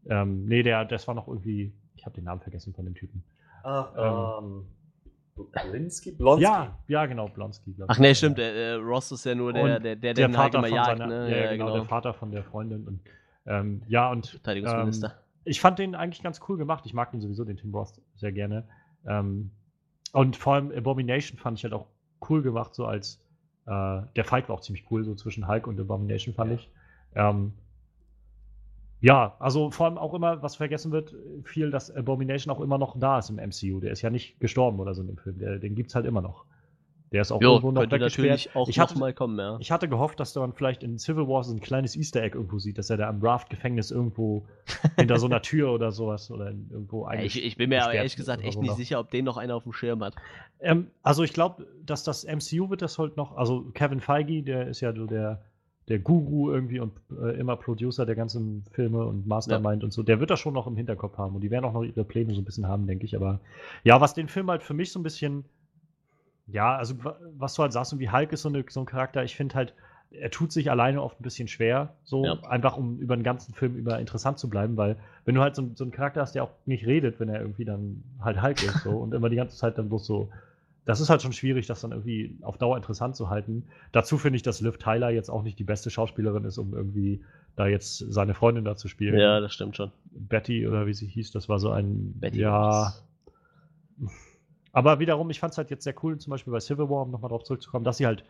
[0.09, 3.23] Ähm, nee, der, das war noch irgendwie, ich habe den Namen vergessen von dem Typen.
[3.63, 4.65] Ah, ähm,
[5.69, 6.11] Blinsky?
[6.11, 6.43] Blonsky?
[6.43, 7.75] Ja, ja, genau, Blonsky.
[7.87, 10.53] Ach nee, stimmt, der, äh, Ross ist ja nur der, der, der, der den Hulk
[10.53, 11.29] Vater immer von jagt, seiner, ne?
[11.29, 13.01] ja, ja, genau, der Vater von der Freundin und
[13.45, 15.07] ähm, ja und Verteidigungsminister.
[15.07, 15.13] ähm,
[15.45, 16.85] ich fand den eigentlich ganz cool gemacht.
[16.85, 18.67] Ich mag den sowieso, den Tim Roth, sehr gerne.
[19.05, 19.51] Ähm,
[20.13, 21.87] und vor allem Abomination fand ich halt auch
[22.29, 23.21] cool gemacht, so als
[23.65, 26.69] äh, der Fight war auch ziemlich cool, so zwischen Hulk und Abomination fand ich.
[27.15, 27.53] Ähm,
[28.99, 31.13] ja, also vor allem auch immer, was vergessen wird,
[31.43, 33.79] viel, dass Abomination auch immer noch da ist im MCU.
[33.79, 35.37] Der ist ja nicht gestorben oder so in dem Film.
[35.37, 36.45] Der, den gibt's halt immer noch.
[37.11, 38.49] Der ist auch Jo, irgendwo noch weggesperrt.
[38.53, 39.57] auch Ich hatte- mal kommen, ja.
[39.59, 42.59] Ich hatte gehofft, dass man vielleicht in Civil War so ein kleines Easter Egg irgendwo
[42.59, 44.45] sieht, dass er da im Raft-Gefängnis irgendwo
[44.97, 47.37] hinter so einer Tür oder sowas oder in- irgendwo Ja, eigentlich.
[47.37, 48.77] ich, ich bin mir aber ehrlich gesagt echt so nicht noch.
[48.77, 50.15] sicher, ob den noch einer auf dem Schirm hat.
[50.59, 54.67] Ähm, also ich glaube, dass das MCU wird das halt noch, also Kevin Feige, der
[54.67, 55.41] ist ja so der,
[55.87, 60.19] der Guru irgendwie und äh, immer Producer der ganzen Filme und Mastermind und so, der
[60.19, 62.41] wird das schon noch im Hinterkopf haben und die werden auch noch ihre Pläne so
[62.41, 63.15] ein bisschen haben, denke ich.
[63.15, 63.39] Aber
[63.85, 65.45] ja, was den Film halt für mich so ein bisschen,
[66.47, 68.85] ja, also wa- was du halt sagst, und wie Hulk ist so, eine, so ein
[68.85, 69.73] Charakter, ich finde halt,
[70.11, 72.39] er tut sich alleine oft ein bisschen schwer, so Ja.
[72.49, 74.95] einfach um über den ganzen Film über interessant zu bleiben, weil
[75.25, 77.65] wenn du halt so, so einen Charakter hast, der auch nicht redet, wenn er irgendwie
[77.65, 80.29] dann halt Hulk ist so und immer die ganze Zeit dann bloß so
[80.85, 83.65] das ist halt schon schwierig, das dann irgendwie auf Dauer interessant zu halten.
[83.91, 87.19] Dazu finde ich, dass Liv Tyler jetzt auch nicht die beste Schauspielerin ist, um irgendwie
[87.57, 89.19] da jetzt seine Freundin da zu spielen.
[89.19, 89.91] Ja, das stimmt schon.
[90.11, 92.13] Betty oder wie sie hieß, das war so ein.
[92.17, 92.83] Betty ja.
[92.83, 93.03] Ross.
[94.77, 97.09] Aber wiederum, ich fand es halt jetzt sehr cool, zum Beispiel bei Civil War, um
[97.11, 98.23] nochmal drauf zurückzukommen, dass sie halt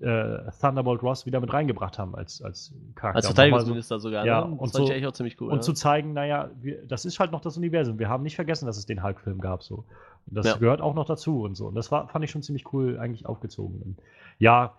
[0.00, 3.16] äh, Thunderbolt Ross wieder mit reingebracht haben als, als Charakter.
[3.18, 4.52] Als so- Verteidigungsminister sogar, Ja, ne?
[4.56, 5.50] und Das so- fand ich eigentlich auch ziemlich cool.
[5.50, 5.60] und ja.
[5.62, 7.98] zu zeigen, naja, wir, das ist halt noch das Universum.
[8.00, 9.62] Wir haben nicht vergessen, dass es den Hulk-Film gab.
[9.62, 9.84] So.
[10.26, 10.56] Und das Ja.
[10.56, 11.68] gehört auch noch dazu und so.
[11.68, 13.80] Und das war, fand ich schon ziemlich cool eigentlich aufgezogen.
[13.82, 13.98] Und
[14.40, 14.74] ja,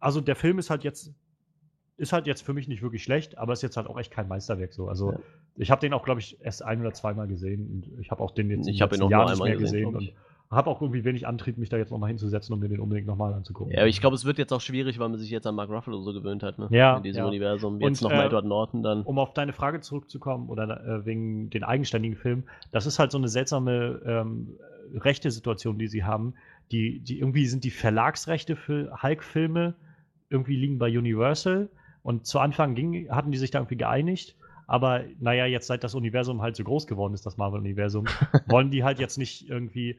[0.00, 1.12] also der Film ist halt jetzt,
[1.98, 4.26] ist halt jetzt für mich nicht wirklich schlecht, aber ist jetzt halt auch echt kein
[4.26, 4.88] Meisterwerk so.
[4.88, 5.18] Also Ja.
[5.56, 8.30] ich habe den auch, glaube ich, erst ein oder zweimal gesehen und ich habe auch
[8.30, 10.14] den jetzt Ich hab ihn letzten auch Jahr nur nicht mehr gesehen, gesehen.
[10.50, 13.34] Habe auch irgendwie wenig Antrieb, mich da jetzt nochmal hinzusetzen, um mir den unbedingt nochmal
[13.34, 13.72] anzugucken.
[13.72, 15.70] Ja, aber ich glaube, es wird jetzt auch schwierig, weil man sich jetzt an Mark
[15.70, 16.68] Ruffalo so gewöhnt hat, ne?
[16.70, 17.26] Ja, In diesem ja.
[17.26, 17.80] Universum.
[17.80, 19.02] Jetzt Und, noch mal äh, Edward Norton dann.
[19.02, 23.18] um auf deine Frage zurückzukommen oder äh, wegen den eigenständigen Filmen, das ist halt so
[23.18, 24.56] eine seltsame ähm,
[24.94, 26.34] rechte Situation, die sie haben.
[26.70, 29.74] Die, die irgendwie sind die Verlagsrechte für Hulk-Filme
[30.30, 31.68] irgendwie liegen bei Universal
[32.02, 34.36] und zu Anfang ging, hatten die sich da irgendwie geeinigt.
[34.66, 38.06] Aber naja, jetzt seit das Universum halt so groß geworden ist, das Marvel-Universum,
[38.48, 39.98] wollen die halt jetzt nicht irgendwie,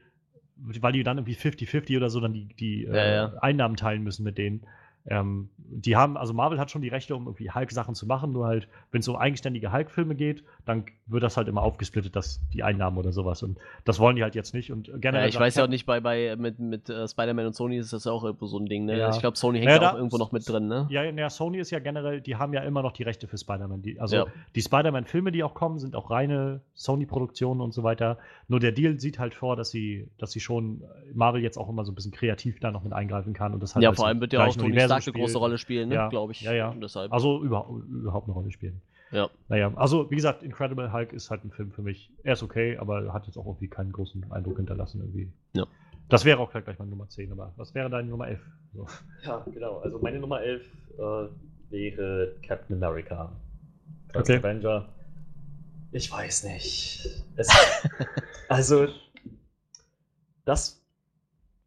[0.58, 3.32] weil die dann irgendwie 50-50 oder so dann die, die äh, Ja, ja.
[3.40, 4.62] Einnahmen teilen müssen mit denen,
[5.10, 8.46] ähm, die haben, also Marvel hat schon die Rechte, um irgendwie Hulk-Sachen zu machen, nur
[8.46, 12.62] halt, wenn es um eigenständige Hulk-Filme geht, dann wird das halt immer aufgesplittet, dass die
[12.62, 13.42] Einnahmen oder sowas.
[13.42, 14.72] Und das wollen die halt jetzt nicht.
[14.72, 15.22] Und generell.
[15.24, 17.92] Ja, ich weiß ja auch nicht, bei, bei mit, mit uh, Spider-Man und Sony ist
[17.92, 18.98] das ja auch irgendwo so ein Ding, ne?
[18.98, 19.10] Ja.
[19.10, 20.86] Ich glaube, Sony hängt Ja, da- auch irgendwo noch mit drin, ne?
[20.90, 23.82] Ja, ja, Sony ist ja generell, die haben ja immer noch die Rechte für Spider-Man.
[23.98, 24.26] Also Ja.
[24.54, 28.18] die Spider-Man-Filme, die auch kommen, sind auch reine Sony-Produktionen und so weiter.
[28.48, 31.68] Nur der Deal sieht halt vor, dass sie, dass sie schon äh, Marvel jetzt auch
[31.68, 34.06] immer so ein bisschen kreativ da noch mit eingreifen kann und das halt Ja, vor
[34.06, 35.38] allem wird ja auch Tony Universum Stark eine große.
[35.38, 35.94] Rolle spielen, ne?
[35.96, 36.40] Ja, glaube ich.
[36.42, 36.68] ja, ja.
[36.70, 37.12] Und Deshalb.
[37.12, 38.80] Also überhaupt, überhaupt eine Rolle spielen.
[39.10, 39.28] ja.
[39.48, 42.10] Naja, also wie gesagt, Incredible Hulk ist halt ein Film für mich.
[42.22, 45.30] Er ist okay, aber hat jetzt auch irgendwie keinen großen Eindruck hinterlassen irgendwie.
[45.54, 45.66] Ja.
[46.08, 48.40] Das wäre auch gleich meine Nummer 10, aber was wäre deine Nummer 11?
[48.74, 48.86] So.
[49.24, 49.78] Ja, genau.
[49.80, 50.62] Also meine Nummer 11
[50.98, 51.28] äh,
[51.70, 53.30] wäre Captain America.
[54.12, 54.38] First Okay.
[54.38, 54.88] Avenger.
[55.92, 57.24] Ich weiß nicht.
[57.36, 57.48] Es,
[58.48, 58.88] also,
[60.44, 60.82] das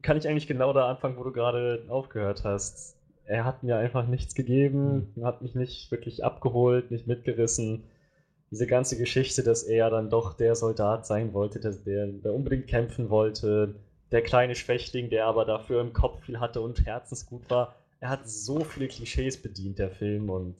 [0.01, 2.90] kann ich eigentlich genau da anfangen, wo du gerade aufgehört hast.
[3.31, 7.85] Er hat mir einfach nichts gegeben, hat mich nicht wirklich abgeholt, nicht mitgerissen.
[8.51, 12.67] Diese ganze Geschichte, dass er dann doch der Soldat sein wollte, dass der, der unbedingt
[12.67, 13.75] kämpfen wollte,
[14.11, 17.73] der kleine Schwächling, der aber dafür im Kopf viel hatte und herzensgut war.
[18.01, 20.57] Er hat so viele Klischees bedient, der Film, und,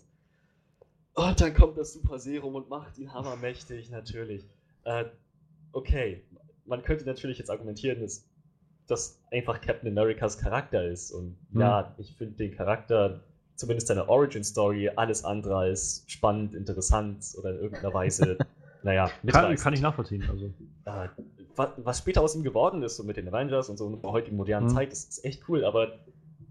[1.15, 4.45] und dann kommt das Super Serum und macht ihn hammermächtig, natürlich.
[4.85, 5.03] Äh,
[5.73, 6.23] okay,
[6.63, 8.23] man könnte natürlich jetzt argumentieren, dass
[8.87, 11.11] das einfach Captain Americas Charakter ist.
[11.11, 11.61] Und Hm.
[11.61, 13.21] ja, ich finde den Charakter,
[13.55, 18.37] zumindest seine Origin Story, alles andere als spannend, interessant oder in irgendeiner Weise,
[18.83, 20.23] naja, Kann, kann ich nachvollziehen.
[20.29, 20.47] Also.
[20.85, 21.07] Äh,
[21.55, 24.11] wa- was später aus ihm geworden ist, so mit den Avengers und so in der
[24.11, 24.71] heutigen modernen Mhm.
[24.71, 25.99] Zeit, das ist echt cool, aber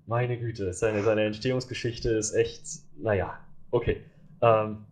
[0.07, 2.63] meine Güte, seine, seine Entstehungsgeschichte ist echt,
[3.01, 3.39] naja,
[3.71, 4.03] okay.
[4.41, 4.87] Ähm,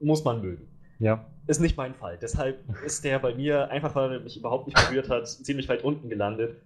[0.00, 0.66] muss man mögen.
[0.98, 1.24] Ja.
[1.48, 2.18] Ist nicht mein Fall.
[2.20, 5.82] Deshalb ist der bei mir, einfach weil er mich überhaupt nicht berührt hat, ziemlich weit
[5.82, 6.56] unten gelandet.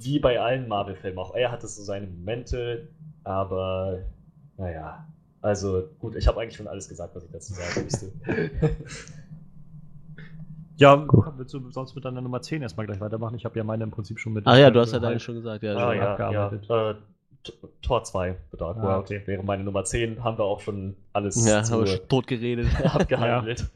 [0.00, 1.18] Wie bei allen Marvel-Filmen.
[1.18, 2.88] Auch er hatte so seine Momente,
[3.24, 4.00] aber
[4.56, 5.04] naja.
[5.40, 8.12] Also gut, ich habe eigentlich schon alles gesagt, was ich dazu sagen müsste.
[10.80, 11.04] Ja,
[11.36, 13.34] willst du sonst mit deiner Nummer 10 erstmal gleich weitermachen?
[13.34, 14.46] Ich habe ja meine im Prinzip schon mit.
[14.46, 15.64] Ah ja, du hast ja Halt- deine schon gesagt.
[15.64, 16.00] Ja, Ah, ja.
[16.04, 16.66] ja, abgearbeitet.
[16.68, 16.90] ja.
[16.90, 16.94] Äh,
[17.82, 19.22] Tor 2, The Dark Ah, World, okay.
[19.26, 20.22] wäre meine Nummer 10.
[20.22, 22.66] Haben wir auch schon alles Ja, zu haben wir schon tot geredet.
[22.94, 23.70] abgehandelt.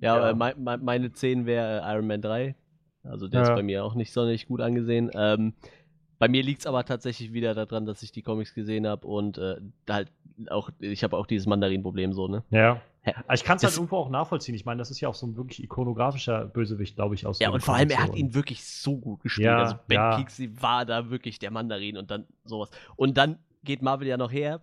[0.00, 0.30] Ja, Ja.
[0.30, 2.54] Äh, mein, mein, meine 10 wäre äh, Iron Man 3.
[3.02, 3.48] Also der Ja.
[3.48, 5.10] ist bei mir auch nicht sonderlich gut angesehen.
[5.14, 5.54] Ähm,
[6.18, 9.36] bei mir liegt es aber tatsächlich wieder daran, dass ich die Comics gesehen habe und
[9.38, 9.56] äh,
[9.90, 10.10] halt
[10.48, 12.42] auch, ich habe auch dieses Mandarin-Problem so, ne?
[12.50, 12.80] Ja.
[13.04, 14.54] Aber Ich kann es halt irgendwo auch nachvollziehen.
[14.54, 17.50] Ich meine, das ist ja auch so ein wirklich ikonografischer Bösewicht, glaube ich, aus Ja,
[17.50, 19.46] und vor allem, er hat ihn wirklich so gut gespielt.
[19.46, 20.16] Ja, also Ben ja.
[20.16, 22.70] Kingsley war da wirklich der Mandarin und dann sowas.
[22.96, 24.60] Und dann geht Marvel ja noch her,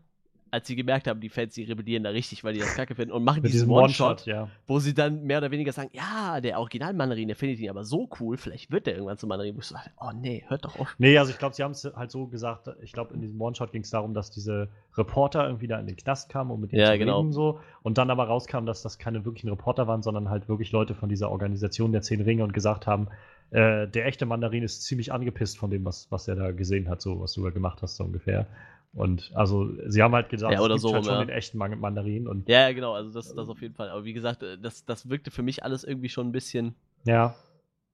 [0.52, 3.14] als sie gemerkt haben, die Fans, die rebellieren da richtig, weil die das kacke finden
[3.14, 4.49] und machen diesen One-Shot, ja.
[4.68, 8.10] wo sie dann mehr oder weniger sagen, ja, der Original-Mandarin, der findet ihn aber so
[8.19, 9.56] cool, vielleicht wird der irgendwann zum Mandarin.
[9.56, 10.94] Wo ich so dachte, oh nee, hört doch auf.
[10.98, 13.72] Nee, also ich glaube, sie haben es halt so gesagt, ich glaube, in diesem One-Shot
[13.72, 14.68] ging es darum, dass diese
[14.98, 17.19] Reporter irgendwie da in den Knast kamen, um mit denen Ja, genau.
[17.19, 17.61] reden so.
[17.82, 21.07] Und dann aber rauskam, dass das keine wirklichen Reporter waren, sondern halt wirklich Leute von
[21.07, 23.07] dieser Organisation der Zehn Ringe und gesagt haben,
[23.52, 27.02] äh, der echte Mandarin ist ziemlich angepisst von dem, was, was er da gesehen hat,
[27.02, 28.48] so was du da gemacht hast, so ungefähr.
[28.93, 31.19] Und also sie haben halt gesagt, Ja, oder es gibt so, halt schon ja.
[31.26, 33.89] den echten Man- Mandarin und Ja, ja, genau, also das, das auf jeden Fall.
[33.89, 37.34] Aber wie gesagt, äh, das, das wirkte für mich alles irgendwie schon ein bisschen, ja,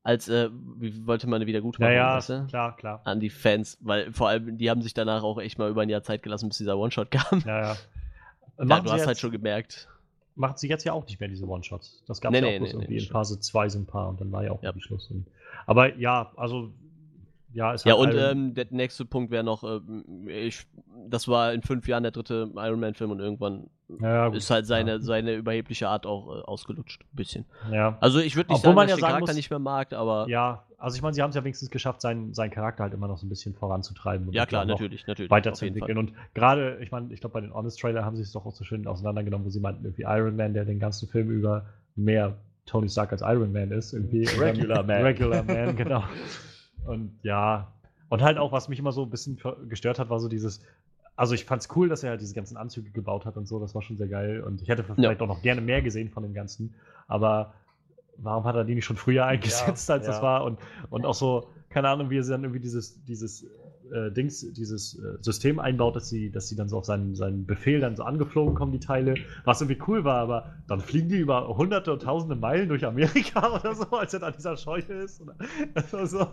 [0.04, 0.50] als äh,
[0.80, 2.46] wie wollte man wieder gut machen, ja, weißt du?
[2.48, 3.02] klar, klar.
[3.04, 5.90] an die Fans, weil vor allem die haben sich danach auch echt mal über ein
[5.90, 7.42] Jahr Zeit gelassen, bis dieser One-Shot kam.
[7.46, 7.76] Ja, ja.
[8.58, 9.88] Ja, du hast jetzt, halt schon gemerkt.
[10.36, 12.04] machen sie jetzt ja auch nicht mehr diese One-Shots.
[12.08, 13.10] Das gab Nee, es ja auch nee, bloß nee, irgendwie nee, in.
[13.12, 14.70] Phase 2 so ein paar und dann war ja auch Ja.
[14.70, 15.12] irgendwie Schluss.
[15.68, 16.72] Aber ja, also
[17.54, 20.66] ja, ist Ja, halt und ähm, der nächste Punkt wäre noch, ähm, ich,
[21.08, 23.70] das war in fünf Jahren der dritte Iron Man-Film und irgendwann
[24.02, 27.04] ja, ja, ist halt seine, seine überhebliche Art auch äh, ausgelutscht.
[27.04, 27.46] Ein bisschen.
[27.72, 27.98] ja.
[28.02, 29.60] Also ich würde nicht Obwohl sagen, man dass ja den sagen Charakter muss- nicht mehr
[29.60, 32.52] mag, aber ja, ja, also ich meine, sie haben es ja wenigstens geschafft, seinen, seinen
[32.52, 34.28] Charakter halt immer noch so ein bisschen voranzutreiben.
[34.28, 35.32] und klar, auch noch natürlich, natürlich.
[35.32, 35.98] Weiterzuentwickeln.
[35.98, 38.64] Und gerade, ich meine, ich glaube, bei den Honest-Trailer haben sie es doch auch so
[38.64, 41.66] schön auseinandergenommen, wo sie meinten, irgendwie Iron Man, der den ganzen Film über
[41.96, 44.26] mehr Tony Stark als Iron Man ist, irgendwie.
[44.40, 45.02] Regular Man.
[45.02, 46.04] Regular Man, genau.
[46.88, 47.72] Und ja,
[48.10, 50.62] und halt auch, was mich immer so ein bisschen gestört hat, war so dieses,
[51.16, 53.76] also ich fand's cool, dass er halt diese ganzen Anzüge gebaut hat und so, das
[53.76, 54.42] war schon sehr geil.
[54.44, 56.74] Und ich hätte vielleicht auch noch gerne mehr gesehen von dem Ganzen,
[57.08, 57.54] aber
[58.18, 60.22] warum hat er die nicht schon früher eingesetzt, als das ja.
[60.22, 60.44] war?
[60.44, 60.60] Und,
[60.90, 63.46] und auch so, keine Ahnung, wie er dann irgendwie dieses, dieses
[63.92, 67.46] äh, Dings, dieses äh, System einbaut, dass sie, dass sie dann so auf seinen, seinen
[67.46, 69.16] Befehl dann so angeflogen kommen, die Teile,
[69.46, 73.56] was irgendwie cool war, aber dann fliegen die über hunderte und tausende Meilen durch Amerika
[73.60, 75.22] oder so, als er da dieser Scheuche ist.
[75.22, 75.36] Oder,
[75.74, 76.28] das war so.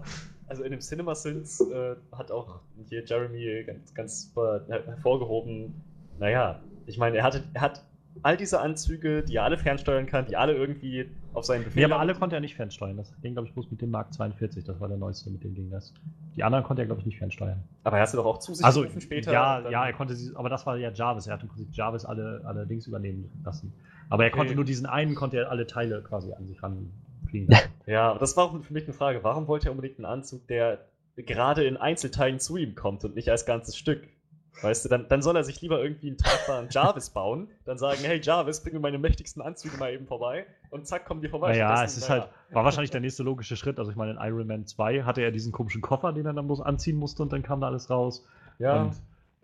[0.46, 5.74] Also in dem Cinema Sins äh, hat auch hier Jeremy ganz, ganz her- hervorgehoben,
[6.18, 7.84] naja, ich meine, er, hatte, er hat
[8.22, 11.82] all diese Anzüge, die er alle fernsteuern kann, die alle irgendwie auf seinen Befehl.
[11.82, 12.96] Ja, aber alle konnte er nicht fernsteuern.
[12.96, 14.64] Das ging, glaube ich, bloß mit dem Mark 42.
[14.64, 15.92] Das war der neueste, mit dem ging das.
[16.36, 17.62] Die anderen konnte er, glaube ich, nicht fernsteuern.
[17.82, 19.32] Aber er hast du doch auch zu sich also, später.
[19.32, 21.26] Ja, ja, er konnte sie, aber das war ja Jarvis.
[21.26, 23.72] Er hat im Prinzip Jarvis alle, alle Dings übernehmen lassen.
[24.08, 24.38] Aber er okay.
[24.38, 27.54] konnte nur diesen einen, konnte er alle Teile quasi an sich ranfliegen.
[27.86, 29.24] ja, das war für mich eine Frage.
[29.24, 30.78] Warum wollte er unbedingt einen Anzug, der
[31.16, 34.08] gerade in Einzelteilen zu ihm kommt und nicht als ganzes Stück?
[34.62, 37.98] Weißt du, dann, dann soll er sich lieber irgendwie einen tragbaren Jarvis bauen, dann sagen,
[38.02, 41.52] hey Jarvis, bring mir meine mächtigsten Anzüge mal eben vorbei und zack, kommen die vorbei.
[41.52, 43.78] Naja, es ist halt, war wahrscheinlich der nächste logische Schritt.
[43.78, 46.46] Also ich meine, in Iron Man 2 hatte er diesen komischen Koffer, den er dann
[46.46, 48.24] bloß anziehen musste und dann kam da alles raus.
[48.58, 48.82] Ja.
[48.82, 48.94] Und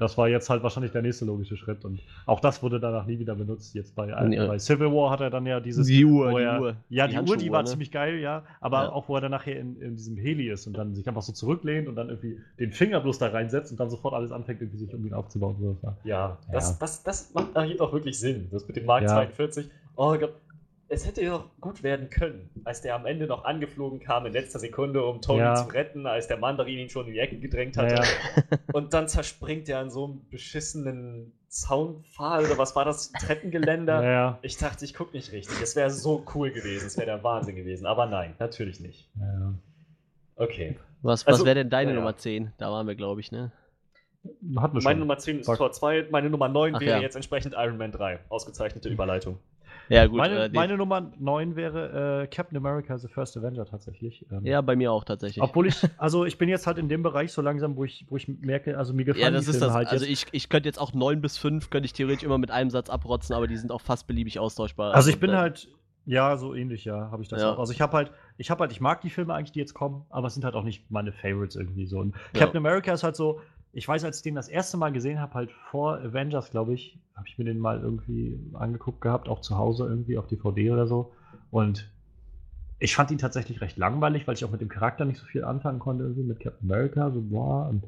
[0.01, 1.85] das war jetzt halt wahrscheinlich der nächste logische Schritt.
[1.85, 3.75] Und auch das wurde danach nie wieder benutzt.
[3.75, 5.87] Jetzt bei, äh, bei Civil War hat er dann ja dieses.
[5.87, 6.77] Die Uhr, er, die Uhr.
[6.89, 7.69] Ja, die, die Uhr, die war ne?
[7.69, 8.43] ziemlich geil, ja.
[8.61, 8.93] Aber ja.
[8.93, 11.33] auch, wo er dann nachher in, in, diesem Heli ist und dann sich einfach so
[11.33, 14.79] zurücklehnt und dann irgendwie den Finger bloß da reinsetzt und dann sofort alles anfängt, irgendwie
[14.79, 15.57] sich um ihn aufzubauen.
[15.61, 15.77] So.
[15.83, 18.49] Ja, ja, Das, das, das macht ergibt auch wirklich Sinn.
[18.51, 19.09] Das mit dem Mark ja.
[19.09, 19.69] 42.
[19.97, 20.33] Oh Gott,
[20.93, 24.33] es hätte ja noch gut werden können, als der am Ende noch angeflogen kam in
[24.33, 25.55] letzter Sekunde, um Tony ja.
[25.55, 27.95] zu retten, als der Mandarin ihn schon in die Ecke gedrängt hatte.
[27.95, 28.59] Ja, ja.
[28.73, 33.13] Und dann zerspringt er an so einem beschissenen Zaunpfahl oder was war das?
[33.13, 34.39] Treppengeländer?
[34.43, 35.61] Ich dachte, ich gucke nicht richtig.
[35.63, 37.87] Es wäre so cool gewesen, es wäre der Wahnsinn gewesen.
[37.87, 39.09] Aber nein, natürlich nicht.
[40.35, 40.77] Okay.
[41.03, 42.53] Was, was also, wäre denn deine Nummer 10?
[42.59, 43.53] Da waren wir, glaube ich, ne?
[44.57, 44.91] Hatten wir schon.
[44.91, 47.93] Meine Nummer 10 ist Tor 2, meine Nummer 9 Ach, wäre jetzt entsprechend Iron Man
[47.93, 48.21] 3.
[48.29, 49.39] Ausgezeichnete Überleitung.
[49.91, 50.19] Ja, gut.
[50.19, 54.25] Meine, äh, meine Nummer 9 wäre äh, Captain America, The First Avenger tatsächlich.
[54.31, 55.43] Ähm, ja, bei mir auch tatsächlich.
[55.43, 58.17] Obwohl ich, also ich bin jetzt halt in dem Bereich so langsam, wo ich, wo
[58.17, 60.69] ich merke, also mir gefallen ja, das die ist das, halt Also ich, ich könnte
[60.69, 63.57] jetzt auch 9 bis 5, könnte ich theoretisch immer mit einem Satz abrotzen, aber die
[63.57, 64.95] sind auch fast beliebig austauschbar.
[64.95, 65.69] Also ich bin halt,
[66.07, 67.53] ja, so ähnlich, ja, habe ich das ja.
[67.53, 67.59] auch.
[67.59, 70.07] Also ich habe halt, ich habe halt, ich mag die Filme eigentlich, die jetzt kommen,
[70.09, 71.99] aber es sind halt auch nicht meine Favorites irgendwie so.
[71.99, 72.41] Und ja.
[72.41, 73.41] Captain America ist halt so,
[73.73, 76.99] ich weiß, als ich den das erste Mal gesehen habe, halt vor Avengers, glaube ich,
[77.15, 80.87] habe ich mir den mal irgendwie angeguckt gehabt, auch zu Hause irgendwie auf DVD oder
[80.87, 81.13] so.
[81.51, 81.89] Und
[82.81, 85.45] ich fand ihn tatsächlich recht langweilig, weil ich auch mit dem Charakter nicht so viel
[85.45, 87.69] anfangen konnte, irgendwie mit Captain America, so boah.
[87.69, 87.85] Und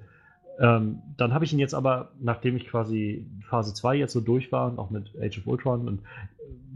[0.60, 4.52] ähm, dann habe ich ihn jetzt aber, nachdem ich quasi Phase 2 jetzt so durch
[4.52, 6.02] war und auch mit Age of Ultron und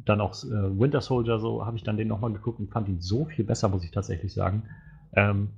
[0.07, 3.01] dann auch äh, Winter Soldier so, habe ich dann den nochmal geguckt und fand ihn
[3.01, 4.63] so viel besser, muss ich tatsächlich sagen.
[5.13, 5.51] Ähm,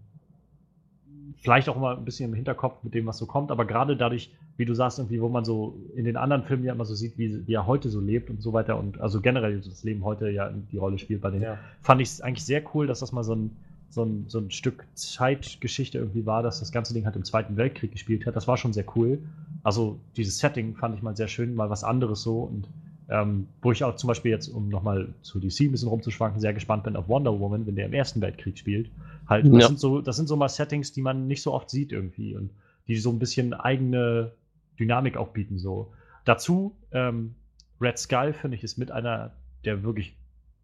[1.40, 4.30] vielleicht auch immer ein bisschen im Hinterkopf mit dem, was so kommt, aber gerade dadurch,
[4.56, 7.16] wie du sagst, irgendwie, wo man so in den anderen Filmen ja immer so sieht,
[7.16, 10.30] wie, wie er heute so lebt und so weiter und also generell das Leben heute
[10.30, 11.58] ja die Rolle spielt bei denen, ja.
[11.80, 13.56] fand ich es eigentlich sehr cool, dass das mal so ein,
[13.90, 17.56] so ein, so ein Stück Zeitgeschichte irgendwie war, dass das ganze Ding halt im Zweiten
[17.56, 18.36] Weltkrieg gespielt hat.
[18.36, 19.18] Das war schon sehr cool.
[19.62, 22.68] Also dieses Setting fand ich mal sehr schön, mal was anderes so und
[23.10, 26.52] ähm, wo ich auch zum Beispiel jetzt, um nochmal zu DC ein bisschen rumzuschwanken, sehr
[26.52, 28.90] gespannt bin auf Wonder Woman, wenn der im Ersten Weltkrieg spielt.
[29.26, 29.66] Halt, das, ja.
[29.68, 32.50] sind so, das sind so mal Settings, die man nicht so oft sieht irgendwie und
[32.86, 34.32] die so ein bisschen eigene
[34.78, 35.58] Dynamik auch bieten.
[35.58, 35.92] So.
[36.24, 37.34] Dazu, ähm,
[37.80, 39.32] Red Skull, finde ich, ist mit einer
[39.64, 40.14] der wirklich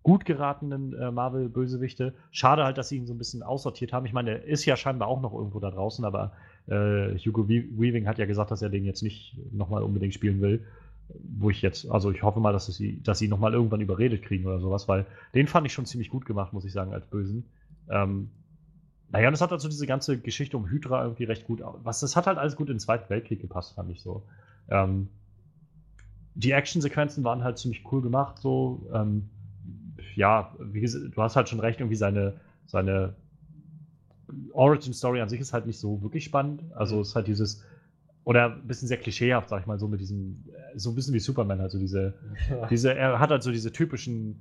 [0.02, 2.12] gut geratenen äh, Marvel-Bösewichte.
[2.30, 4.04] Schade halt, dass sie ihn so ein bisschen aussortiert haben.
[4.04, 6.32] Ich meine, er ist ja scheinbar auch noch irgendwo da draußen, aber
[6.66, 10.62] äh, Hugo Weaving hat ja gesagt, dass er den jetzt nicht nochmal unbedingt spielen will
[11.08, 14.46] wo ich jetzt, also ich hoffe mal, dass, sie, dass sie nochmal irgendwann überredet kriegen
[14.46, 17.44] oder sowas, weil den fand ich schon ziemlich gut gemacht, muss ich sagen, als Bösen.
[17.88, 18.30] Ähm,
[19.10, 22.16] naja, und es hat also diese ganze Geschichte um Hydra irgendwie recht gut, was, das
[22.16, 24.22] hat halt alles gut in den Zweiten Weltkrieg gepasst, fand ich so.
[24.68, 25.08] Ähm,
[26.34, 28.88] die Actionsequenzen waren halt ziemlich cool gemacht, so.
[28.92, 29.28] Ähm,
[30.16, 32.34] ja, wie gesagt, du hast halt schon recht, irgendwie seine,
[32.66, 33.14] seine
[34.52, 36.62] Origin Story an sich ist halt nicht so wirklich spannend.
[36.74, 37.64] Also es ist halt dieses,
[38.24, 41.14] oder ein bisschen sehr klischeehaft, sag ich mal, so mit diesem, äh, so ein bisschen
[41.14, 42.14] wie Superman, also diese,
[42.50, 42.66] ja.
[42.70, 44.40] diese, er hat halt so diese typischen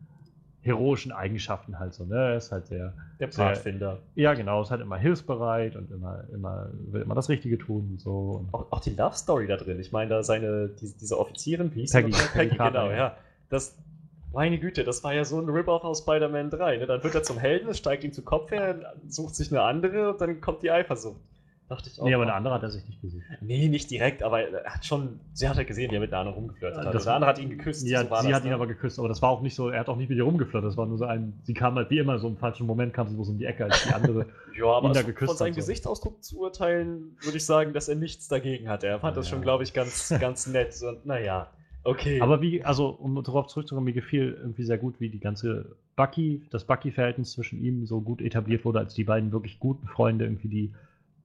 [0.62, 2.16] heroischen Eigenschaften halt so, ne?
[2.16, 2.94] Er ist halt sehr.
[3.20, 4.00] Der Pfadfinder.
[4.16, 8.00] Ja, genau, ist halt immer hilfsbereit und immer, immer, will immer das Richtige tun und
[8.00, 8.48] so.
[8.54, 9.80] Auch, auch, die Love Story da drin.
[9.82, 13.18] Ich meine, da seine, diese, diese Offizierin, wie hieß Peggy, Peggy, Peggy genau, ja.
[13.50, 13.78] Das,
[14.32, 16.78] meine Güte, das war ja so ein Rip-Off aus Spider-Man 3.
[16.78, 16.86] Ne?
[16.88, 20.22] Dann wird er zum Helden, steigt ihm zu Kopf her, sucht sich eine andere und
[20.22, 21.20] dann kommt die Eifersucht.
[21.70, 22.06] Dachte ich auch.
[22.06, 23.24] Nee, aber der andere hat er sich nicht gesehen.
[23.40, 26.20] Nee, nicht direkt, aber er hat schon, sie hat halt gesehen, wie er mit der
[26.20, 26.94] anderen rumgeflirtet hat.
[26.94, 27.88] der andere hat ihn geküsst.
[27.88, 28.56] Ja, so sie das, hat ihn ne?
[28.56, 30.70] aber geküsst, aber das war auch nicht so, er hat auch nicht mit ihr rumgeflirtet,
[30.70, 33.08] das war nur so ein, sie kam halt wie immer, so im falschen Moment kam
[33.08, 34.26] sie bloß um die Ecke, als die andere
[34.58, 37.88] ja, aber ihn da geküsst von seinem hat, Gesichtsausdruck zu urteilen, würde ich sagen, dass
[37.88, 38.84] er nichts dagegen hat.
[38.84, 41.48] Er fand ja, das schon, glaube ich, ganz, ganz nett und naja.
[41.86, 42.22] Okay.
[42.22, 46.42] Aber wie, also um darauf zurückzukommen, mir gefiel irgendwie sehr gut, wie die ganze Bucky,
[46.50, 50.48] das Bucky-Verhältnis zwischen ihm so gut etabliert wurde, als die beiden wirklich guten Freunde irgendwie,
[50.48, 50.74] die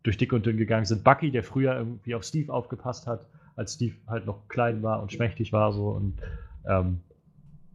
[0.03, 1.05] durch dick und dünn gegangen sind.
[1.05, 3.27] Bucky, der früher irgendwie auf Steve aufgepasst hat,
[3.57, 6.15] als Steve halt noch klein war und schmächtig war so und
[6.67, 7.01] ähm,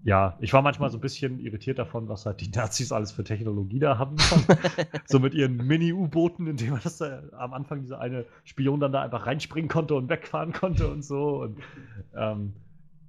[0.06, 3.24] ja, ich war manchmal so ein bisschen irritiert davon, was halt die Nazis alles für
[3.24, 4.18] Technologie da haben.
[5.06, 8.92] so mit ihren Mini-U-Booten, in denen man das da am Anfang dieser eine Spion dann
[8.92, 11.42] da einfach reinspringen konnte und wegfahren konnte und so.
[11.42, 11.60] Und
[12.18, 12.52] ähm,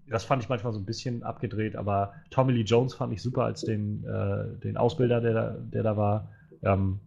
[0.08, 3.42] das fand ich manchmal so ein bisschen abgedreht, aber Tommy Lee Jones fand ich super
[3.42, 6.28] als den, äh, den Ausbilder, der da, der da war.
[6.62, 7.00] Ähm,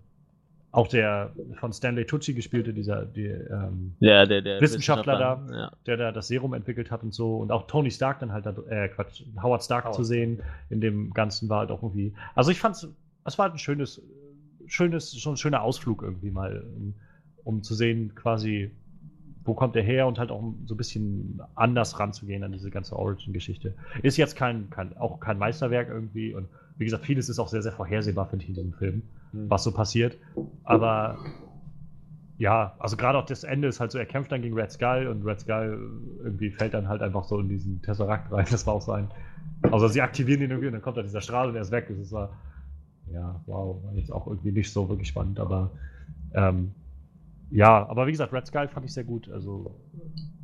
[0.78, 5.60] auch der von Stanley Tucci gespielte, dieser die, ähm, ja, der, der Wissenschaftler, Wissenschaftler, da,
[5.60, 5.72] ja.
[5.88, 7.38] der da das Serum entwickelt hat und so.
[7.38, 9.96] Und auch Tony Stark dann halt, da, äh, Quatsch, Howard Stark Howard.
[9.96, 12.14] zu sehen in dem Ganzen war halt auch irgendwie.
[12.36, 12.88] Also ich fand's,
[13.26, 14.04] es war halt ein schönes,
[14.68, 16.94] schönes, schon ein schöner Ausflug irgendwie mal, um,
[17.44, 18.70] um zu sehen, quasi,
[19.46, 22.96] wo kommt er her und halt auch so ein bisschen anders ranzugehen an diese ganze
[22.96, 23.74] Origin-Geschichte.
[24.04, 26.48] Ist jetzt kein, kein, auch kein Meisterwerk irgendwie und
[26.78, 29.02] wie gesagt, vieles ist auch sehr, sehr vorhersehbar, finde ich, in diesem Film.
[29.48, 30.18] Was so passiert.
[30.64, 31.18] Aber
[32.38, 35.08] ja, also gerade auch das Ende ist halt so, er kämpft dann gegen Red Skull
[35.08, 35.92] und Red Skull
[36.24, 38.46] irgendwie fällt dann halt einfach so in diesen Tesseract rein.
[38.52, 39.10] Das war auch sein.
[39.72, 41.88] Also sie aktivieren ihn irgendwie und dann kommt da dieser Strahl und er ist weg.
[41.90, 42.30] Das war,
[43.12, 45.72] ja, wow, war jetzt auch irgendwie nicht so wirklich spannend, aber
[46.34, 46.74] ähm,
[47.50, 49.30] ja, aber wie gesagt, Red Skull fand ich sehr gut.
[49.30, 49.74] Also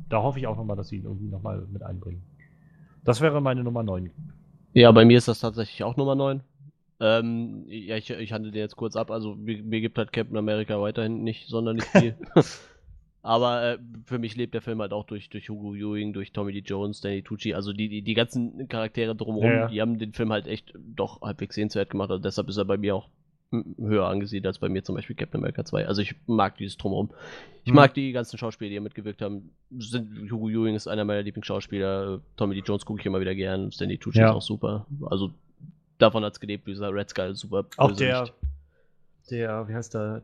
[0.08, 2.22] da hoffe ich auch nochmal, dass sie ihn irgendwie nochmal mit einbringen.
[3.04, 4.10] Das wäre meine Nummer 9.
[4.72, 6.40] Ja, bei mir ist das tatsächlich auch Nummer 9.
[7.06, 9.10] Ähm, ja, ich, ich handle den jetzt kurz ab.
[9.10, 12.14] Also, mir, mir gibt halt Captain America weiterhin nicht sonderlich viel.
[13.22, 16.52] Aber äh, für mich lebt der Film halt auch durch, durch Hugo Ewing, durch Tommy
[16.52, 17.54] Lee Jones, Danny Tucci.
[17.54, 19.68] Also, die, die, die ganzen Charaktere drumherum, Ja, ja.
[19.68, 22.10] die haben den Film halt echt doch halbwegs sehenswert gemacht.
[22.10, 23.08] Also, deshalb ist er bei mir auch
[23.78, 25.86] höher angesiedelt als bei mir zum Beispiel Captain America 2.
[25.86, 27.10] Also, ich mag dieses drumherum.
[27.64, 27.76] Ich Mhm.
[27.76, 29.50] mag die ganzen Schauspieler, die hier mitgewirkt haben.
[29.78, 32.20] Sind, Hugo Ewing ist einer meiner Lieblingsschauspieler.
[32.36, 33.72] Tommy Lee Jones gucke ich immer wieder gern.
[33.72, 34.30] Stanley Tucci Ja.
[34.30, 34.86] ist auch super.
[35.06, 35.32] Also
[35.98, 37.64] davon hat's gelebt, wie gesagt, Red Skull ist super.
[37.76, 38.28] Auch der,
[39.30, 40.22] der, wie heißt der?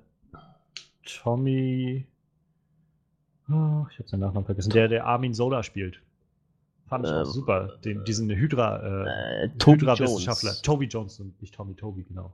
[1.05, 2.07] Tommy.
[3.49, 4.71] Oh, ich habe seinen Nachnamen vergessen.
[4.71, 6.01] Der, der Armin Sola spielt.
[6.87, 7.77] Fand ich auch Ähm, super.
[7.85, 10.51] Den, diesen Hydra, äh, Äh, Toby Hydra-Wissenschaftler.
[10.51, 10.63] Jones.
[10.63, 12.33] Toby Johnson, nicht Tommy Toby, genau.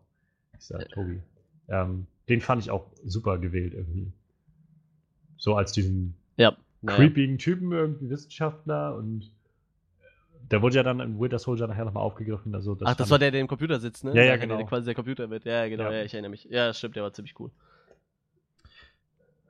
[0.59, 1.21] Ich sag Toby.
[1.69, 4.13] Ähm, den fand ich auch super gewählt irgendwie.
[5.37, 6.57] So als diesen Ja.
[6.83, 6.97] naja.
[6.97, 9.31] creepigen Typen irgendwie Wissenschaftler und
[10.51, 12.55] der wurde ja dann in Winter Soldier nachher nochmal aufgegriffen.
[12.55, 14.11] Also das Ach, das war der, der im Computer sitzt, ne?
[14.11, 14.57] Ja, ja, Der- genau.
[14.57, 15.45] Der quasi der Computer mit.
[15.45, 15.93] Ja, genau, Ja.
[15.93, 16.03] ja.
[16.05, 16.45] ich erinnere mich.
[16.45, 17.51] Ja, stimmt, der war ziemlich cool.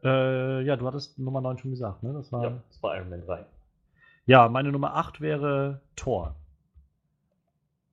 [0.04, 2.12] Äh, ja, du hattest Nummer 9 schon gesagt, ne?
[2.12, 2.44] Das war.
[2.44, 3.44] Ja, das war Iron Man 3.
[4.26, 6.34] Ja, meine Nummer 8 wäre Thor.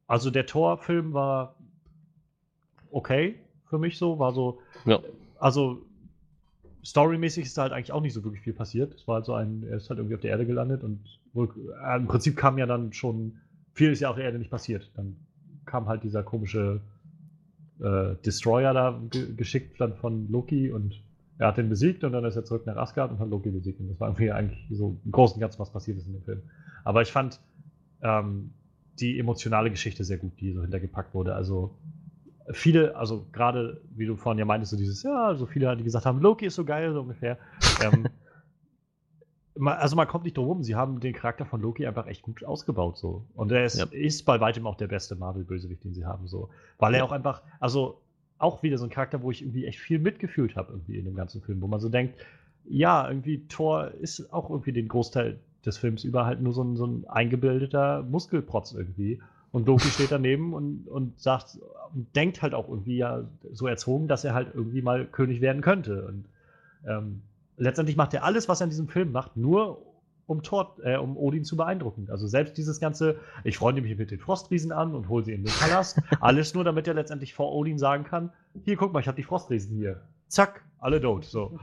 [0.07, 1.55] Also der Thor-Film war
[2.91, 3.39] okay
[3.69, 4.59] für mich so, war so.
[4.85, 4.99] Ja.
[5.39, 5.81] Also
[6.85, 8.93] storymäßig ist da halt eigentlich auch nicht so wirklich viel passiert.
[8.93, 10.99] Es war halt so ein, er ist halt irgendwie auf der Erde gelandet und
[11.35, 13.39] im Prinzip kam ja dann schon,
[13.73, 14.91] viel ist ja auf der Erde nicht passiert.
[14.95, 15.15] Dann
[15.65, 16.81] kam halt dieser komische
[17.79, 21.01] äh, Destroyer da ge geschickt dann von Loki und
[21.39, 23.79] er hat den besiegt und dann ist er zurück nach Asgard und hat Loki besiegt.
[23.79, 26.23] Und das war irgendwie eigentlich so im Großen und Ganzen, was passiert ist in dem
[26.23, 26.43] Film.
[26.83, 27.39] Aber ich fand
[28.01, 28.51] ähm,
[28.99, 31.33] die emotionale Geschichte sehr gut, die so hintergepackt wurde.
[31.33, 31.75] Also
[32.51, 36.05] viele, also gerade, wie du vorhin ja meintest, so dieses, ja, so viele, die gesagt
[36.05, 37.37] haben, Loki ist so geil, so ungefähr.
[37.79, 38.05] ähm,
[39.61, 42.43] also man kommt nicht drum rum, sie haben den Charakter von Loki einfach echt gut
[42.43, 43.23] ausgebaut so.
[43.35, 43.85] Und er ist, Ja.
[43.91, 46.49] ist bei weitem auch der beste Marvel-Bösewicht, den sie haben so.
[46.79, 47.99] Weil er auch einfach, also
[48.39, 51.15] auch wieder so ein Charakter, wo ich irgendwie echt viel mitgefühlt habe irgendwie in dem
[51.15, 52.15] ganzen Film, wo man so denkt,
[52.65, 56.75] ja, irgendwie Thor ist auch irgendwie den Großteil des Films über halt nur so ein,
[56.75, 59.21] so ein eingebildeter Muskelprotz irgendwie.
[59.51, 61.59] Und Loki steht daneben und, und sagt
[61.93, 65.61] und denkt halt auch irgendwie ja so erzogen, dass er halt irgendwie mal König werden
[65.61, 66.05] könnte.
[66.05, 66.25] Und
[66.87, 67.21] ähm,
[67.57, 69.93] letztendlich macht er alles, was er in diesem Film macht, nur
[70.25, 72.07] um Thor, äh, um Odin zu beeindrucken.
[72.09, 75.43] Also selbst dieses ganze, ich freunde mich mit den Frostriesen an und hole sie in
[75.43, 78.31] den Palast, alles nur, damit er letztendlich vor Odin sagen kann,
[78.63, 80.01] hier, guck mal, ich habe die Frostriesen hier.
[80.27, 81.25] Zack, alle tot.
[81.25, 81.59] So.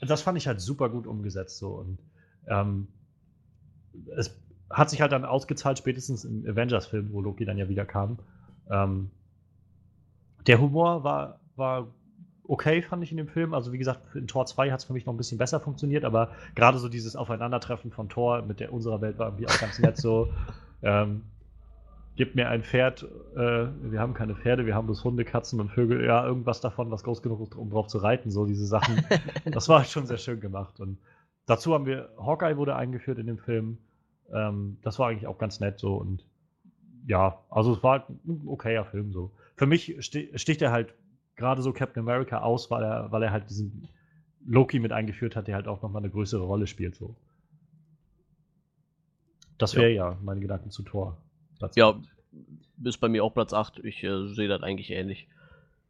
[0.00, 1.98] Das fand ich halt super gut umgesetzt so und
[2.46, 2.88] ähm,
[4.16, 4.36] es
[4.70, 8.18] hat sich halt dann ausgezahlt, spätestens im Avengers-Film, wo Loki dann ja wieder kam.
[8.70, 9.10] Ähm,
[10.46, 11.88] der Humor war, war
[12.46, 13.54] okay, fand ich in dem Film.
[13.54, 16.04] Also, wie gesagt, in Tor 2 hat es für mich noch ein bisschen besser funktioniert,
[16.04, 19.78] aber gerade so dieses Aufeinandertreffen von Thor mit der unserer Welt war irgendwie auch ganz
[19.78, 20.28] nett so.
[20.86, 21.22] Ähm,
[22.16, 23.04] gib mir ein Pferd,
[23.34, 26.90] äh, wir haben keine Pferde, wir haben bloß Hunde, Katzen und Vögel, ja, irgendwas davon,
[26.90, 29.02] was groß genug ist, um drauf zu reiten, so diese Sachen.
[29.46, 30.78] das war schon sehr schön gemacht.
[30.80, 30.98] Und
[31.46, 33.78] dazu haben wir, Hawkeye wurde eingeführt in dem Film.
[34.30, 36.26] Ähm, das war eigentlich auch ganz nett so und
[37.06, 39.30] ja, also es war halt ein okayer Film so.
[39.56, 40.94] Für mich sti- sticht er halt
[41.36, 43.88] gerade so Captain America aus, weil er, weil er halt diesen
[44.46, 47.16] Loki mit eingeführt hat, der halt auch nochmal eine größere Rolle spielt so.
[49.58, 50.18] Das wäre ja.
[50.22, 51.16] meine Gedanken zu Thor.
[51.58, 51.98] Platz Ja, acht.
[52.82, 53.78] ist bei mir auch Platz 8.
[53.84, 55.28] Ich äh, sehe das eigentlich ähnlich.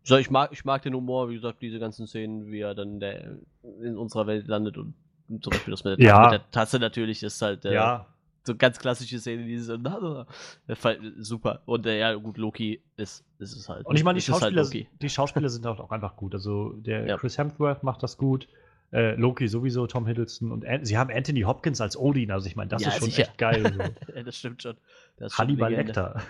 [0.02, 2.74] Ich, sag, ich, mag, ich mag den Humor, wie gesagt, diese ganzen Szenen, wie er
[2.74, 3.38] dann in, der,
[3.82, 4.94] in unserer Welt landet und
[5.40, 6.22] zum Beispiel das mit der, Ja.
[6.24, 8.06] mit der Tasse natürlich ist halt äh, ja,
[8.46, 11.62] so ganz klassische Szene, diese der Fall, super.
[11.66, 13.86] Und äh, ja, gut, Loki ist, ist es halt.
[13.86, 14.88] Und ich meine, die halt Schauspieler, Loki.
[15.00, 16.34] die Schauspieler sind halt auch einfach gut.
[16.34, 17.16] Also der Ja.
[17.16, 18.46] Chris Hemsworth macht das gut.
[18.92, 22.54] Äh, Loki sowieso, Tom Hiddleston und An sie haben Anthony Hopkins als Odin, also ich
[22.54, 23.22] meine, das Ja, ist schon sicher.
[23.22, 23.72] echt geil.
[23.74, 23.80] So.
[24.14, 24.76] ja, das stimmt schon.
[25.16, 25.72] Das Hannibal.
[25.72, 26.22] Lecter.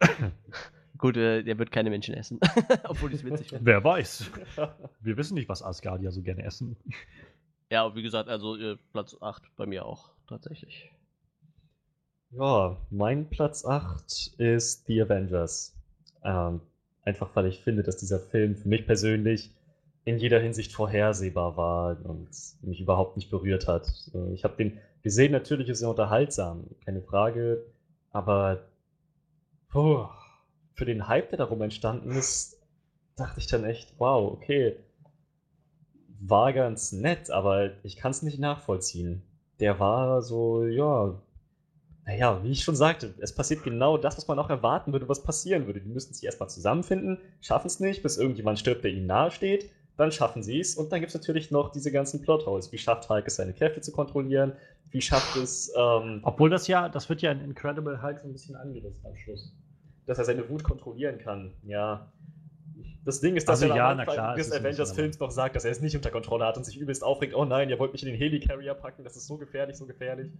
[0.98, 2.38] Gut, äh, der wird keine Menschen essen.
[2.84, 3.64] Obwohl ich es witzig finde.
[3.66, 4.30] Wer weiß.
[5.00, 6.76] Wir wissen nicht, was Asgardier so gerne essen.
[7.70, 10.90] Ja, und wie gesagt, also äh, Platz 8 bei mir auch tatsächlich.
[12.34, 15.76] Ja, mein Platz 8 ist The Avengers.
[16.24, 16.62] Ähm,
[17.04, 19.50] einfach weil ich finde, dass dieser Film für mich persönlich
[20.04, 22.30] in jeder Hinsicht vorhersehbar war und
[22.62, 23.92] mich überhaupt nicht berührt hat.
[24.32, 27.66] Ich habe den gesehen, natürlich ist er unterhaltsam, keine Frage,
[28.10, 28.62] aber
[29.68, 30.06] puh,
[30.74, 32.58] für den Hype, der darum entstanden ist,
[33.14, 34.76] dachte ich dann echt, wow, okay,
[36.18, 39.22] war ganz nett, aber ich kann es nicht nachvollziehen.
[39.60, 41.20] Der war so, ja,
[42.04, 45.22] naja, wie ich schon sagte, es passiert genau das, was man auch erwarten würde, was
[45.22, 45.80] passieren würde.
[45.80, 49.70] Die müssten sich erstmal zusammenfinden, schaffen es nicht, bis irgendjemand stirbt, der ihnen nahesteht.
[49.96, 50.74] Dann schaffen sie es.
[50.74, 52.72] Und dann gibt es natürlich noch diese ganzen Plotholes.
[52.72, 54.52] Wie schafft Hulk es, seine Kräfte zu kontrollieren?
[54.90, 58.32] Wie schafft es, ähm, Obwohl das ja, das wird ja in Incredible Hulk so ein
[58.32, 59.54] bisschen angerissen am Schluss.
[60.06, 61.52] dass er seine Wut kontrollieren kann?
[61.62, 62.10] Ja.
[63.04, 65.56] Das Ding ist, dass Also er ja, am Anfang klar, es des Avengers-Films noch sagt,
[65.56, 67.34] dass er es nicht unter Kontrolle hat und sich übelst aufregt.
[67.34, 70.30] Oh nein, ihr wollt mich in den Helicarrier packen, das ist so gefährlich, so gefährlich.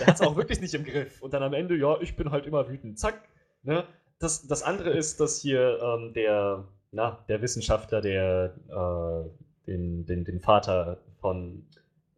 [0.00, 1.22] Er hat es auch wirklich nicht im Griff.
[1.22, 2.98] Und dann am Ende, ja, ich bin halt immer wütend.
[2.98, 3.20] Zack.
[3.62, 3.84] Ne?
[4.18, 10.24] Das, das andere ist, dass hier ähm, der, na, der Wissenschaftler, der äh, den, den,
[10.24, 11.64] den Vater von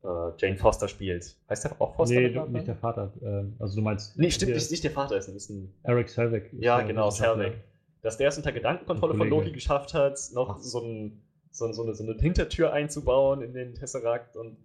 [0.03, 0.07] äh,
[0.39, 1.37] Jane Foster spielt.
[1.51, 2.15] Heißt der auch Foster?
[2.15, 3.13] nee, der nicht der Vater.
[3.23, 4.19] Ähm, also du meinst.
[4.19, 5.73] Nee, stimmt, der- nicht, nicht der Vater ist ein bisschen.
[5.83, 6.45] Eric Selvig.
[6.59, 7.11] Ja, genau.
[7.11, 7.53] Selvig.
[8.03, 9.29] Dass der es unter Gedankenkontrolle von.
[9.29, 13.75] Loki geschafft hat, noch so, ein, so, so, eine, so eine Hintertür einzubauen in den
[13.75, 14.57] Tesseract und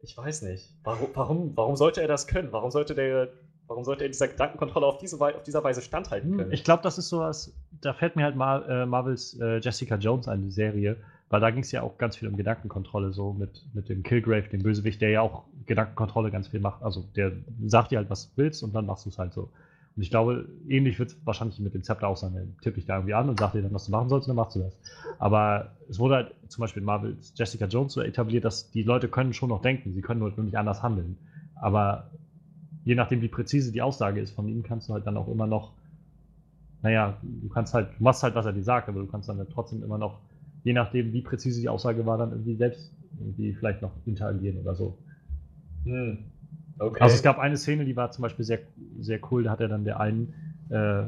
[0.00, 0.74] ich weiß nicht.
[0.84, 2.52] Warum, warum, warum sollte er das können?
[2.52, 3.30] Warum sollte der,
[3.66, 6.52] warum sollte er dieser Gedankenkontrolle auf diese, auf dieser Weise standhalten Hm, können?
[6.52, 10.28] Ich glaube, das ist sowas, da fällt mir halt mal äh, Marvels äh, Jessica Jones
[10.28, 10.96] ein, die Serie,
[11.30, 14.48] weil da ging es ja auch ganz viel um Gedankenkontrolle, so mit, mit dem Killgrave,
[14.48, 16.82] dem Bösewicht, der ja auch Gedankenkontrolle ganz viel macht.
[16.82, 17.32] Also der
[17.66, 19.50] sagt dir halt, was du willst und dann machst du es halt so.
[19.98, 22.32] Und ich glaube, ähnlich wird es wahrscheinlich mit dem Zepter auch sein.
[22.32, 24.36] Der tippt dich da irgendwie an und sagt dir dann, was du machen sollst, und
[24.36, 24.78] dann machst du das.
[25.18, 29.08] Aber es wurde halt zum Beispiel in Marvels Jessica Jones so etabliert, dass die Leute
[29.08, 31.16] können schon noch denken, sie können nur nur nicht anders handeln.
[31.56, 32.04] Aber
[32.84, 35.48] je nachdem, wie präzise die Aussage ist von ihm, kannst du halt dann auch immer
[35.48, 35.72] noch,
[36.82, 39.38] naja, du kannst halt, du machst halt, was er dir sagt, aber du kannst dann
[39.38, 40.20] halt trotzdem immer noch,
[40.62, 42.88] je nachdem, wie präzise die Aussage war, dann irgendwie selbst
[43.18, 44.94] irgendwie vielleicht noch interagieren oder so.
[45.82, 46.18] Hm.
[46.78, 47.00] Okay.
[47.00, 48.60] Also es gab eine Szene, die war zum Beispiel sehr,
[49.00, 50.34] sehr cool, da hat er dann der einen,
[50.70, 51.04] äh,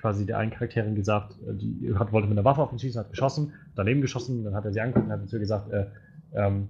[0.00, 3.00] quasi der einen Charakterin gesagt, äh, die hat, wollte mit einer Waffe auf ihn schießen,
[3.00, 5.86] hat geschossen, daneben geschossen, dann hat er sie angeguckt und hat zu ihr gesagt, äh,
[6.34, 6.68] ähm,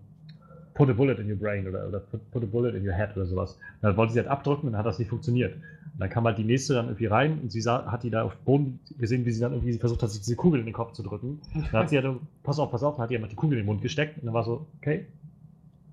[0.75, 3.17] put a bullet in your brain oder, oder put, put a bullet in your head
[3.17, 3.55] oder sowas.
[3.55, 5.55] Und dann wollte sie halt abdrücken und dann hat das nicht funktioniert.
[5.55, 8.25] Und dann kam halt die nächste dann irgendwie rein und sie sah, hat die da
[8.25, 10.93] auf Boden gesehen, wie sie dann irgendwie versucht hat, sich diese Kugel in den Kopf
[10.93, 11.41] zu drücken.
[11.55, 13.63] Dann hat sie halt, pass auf, pass auf, dann hat die einfach die Kugel in
[13.63, 15.07] den Mund gesteckt und dann war so, okay,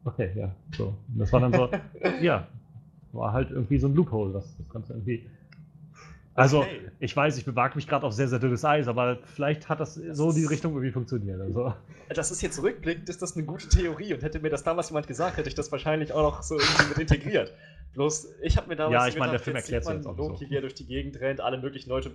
[0.06, 0.96] okay, ja, so.
[1.14, 1.70] Und das war dann so,
[2.22, 2.48] ja,
[3.14, 5.26] war halt irgendwie so ein Loophole, das, das du irgendwie.
[6.34, 6.80] Also, Okay.
[7.00, 9.96] ich weiß, ich bewage mich gerade auf sehr, sehr dünnes Eis, aber vielleicht hat das
[9.96, 11.42] so in die Richtung irgendwie funktioniert.
[11.42, 11.74] Also,
[12.08, 15.08] das ist jetzt rückblickend, ist das eine gute Theorie und hätte mir das damals jemand
[15.08, 17.54] gesagt, hätte ich das wahrscheinlich auch noch so irgendwie mit integriert.
[17.94, 20.18] Bloß, ich habe mir damals Ja, ich meine, der Film erklärt's sieht jetzt man auch
[20.18, 20.50] Loki, so.
[20.50, 22.12] wie er durch die Gegend rennt, alle möglichen Leute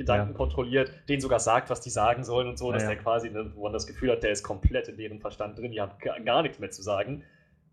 [0.00, 0.36] Gedanken Ja.
[0.36, 2.88] kontrolliert, denen sogar sagt, was die sagen sollen und so, dass ja.
[2.88, 5.72] der quasi, ne, wo man das Gefühl hat, der ist komplett in deren Verstand drin,
[5.72, 5.92] die haben
[6.24, 7.22] gar, nichts mehr zu sagen.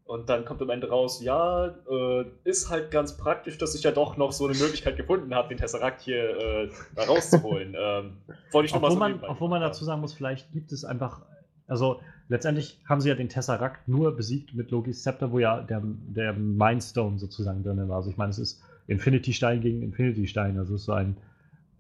[0.04, 3.92] Und dann kommt am Ende raus, ja, äh, ist halt ganz praktisch, dass ich ja
[3.92, 7.76] doch noch so eine Möglichkeit gefunden habe, den Tesseract hier äh, da rauszuholen.
[7.80, 8.18] ähm,
[8.52, 10.84] wollte ich nur mal obwohl, so man, obwohl man dazu sagen muss, vielleicht gibt es
[10.84, 11.22] einfach.
[11.68, 15.82] Also, letztendlich haben sie ja den Tesseract nur besiegt mit Lokis Scepter, wo ja der,
[15.84, 17.98] der Mindstone sozusagen drin war.
[17.98, 20.58] Also, ich meine, es ist Infinity-Stein gegen Infinity-Stein.
[20.58, 21.18] Also, es ist so ein.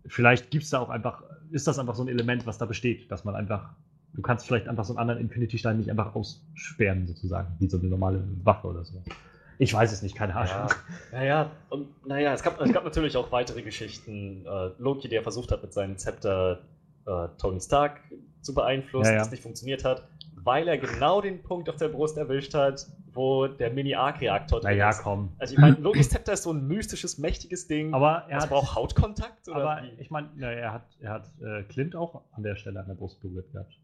[0.08, 1.24] Vielleicht gibt es da auch einfach.
[1.52, 3.70] Ist das einfach so ein Element, was da besteht, dass man einfach.
[4.14, 7.88] Du kannst vielleicht einfach so einen anderen Infinity-Stein nicht einfach aussperren, sozusagen, wie so eine
[7.88, 9.04] normale Waffe oder so.
[9.60, 10.70] Ich weiß es nicht, keine Ahnung.
[11.12, 14.46] Ja, naja, und naja, es gab, es gab natürlich auch weitere Geschichten.
[14.46, 16.62] Äh, Loki, der versucht hat, mit seinem Zepter
[17.06, 18.00] äh, Tony Stark
[18.42, 19.20] zu beeinflussen, Ja, ja.
[19.20, 20.08] das nicht funktioniert hat,
[20.48, 24.90] weil er genau den Punkt auf der Brust erwischt hat, wo der Mini-Arc-Reaktor drin Naja,
[24.90, 25.04] ist.
[25.04, 25.32] komm.
[25.38, 27.94] Also ich meine, Lokis Zepter ist so ein mystisches, mächtiges Ding.
[27.94, 28.50] Aber er das hat.
[28.50, 29.48] braucht Hautkontakt?
[29.50, 30.02] Oder Aber wie?
[30.02, 33.22] ich meine, er hat, er hat äh, Clint auch an der Stelle an der Brust
[33.22, 33.78] berührt gehabt.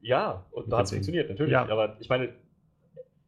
[0.00, 1.52] Ja, und da hat es funktioniert, natürlich.
[1.52, 1.68] Ja.
[1.68, 2.28] Aber ich meine,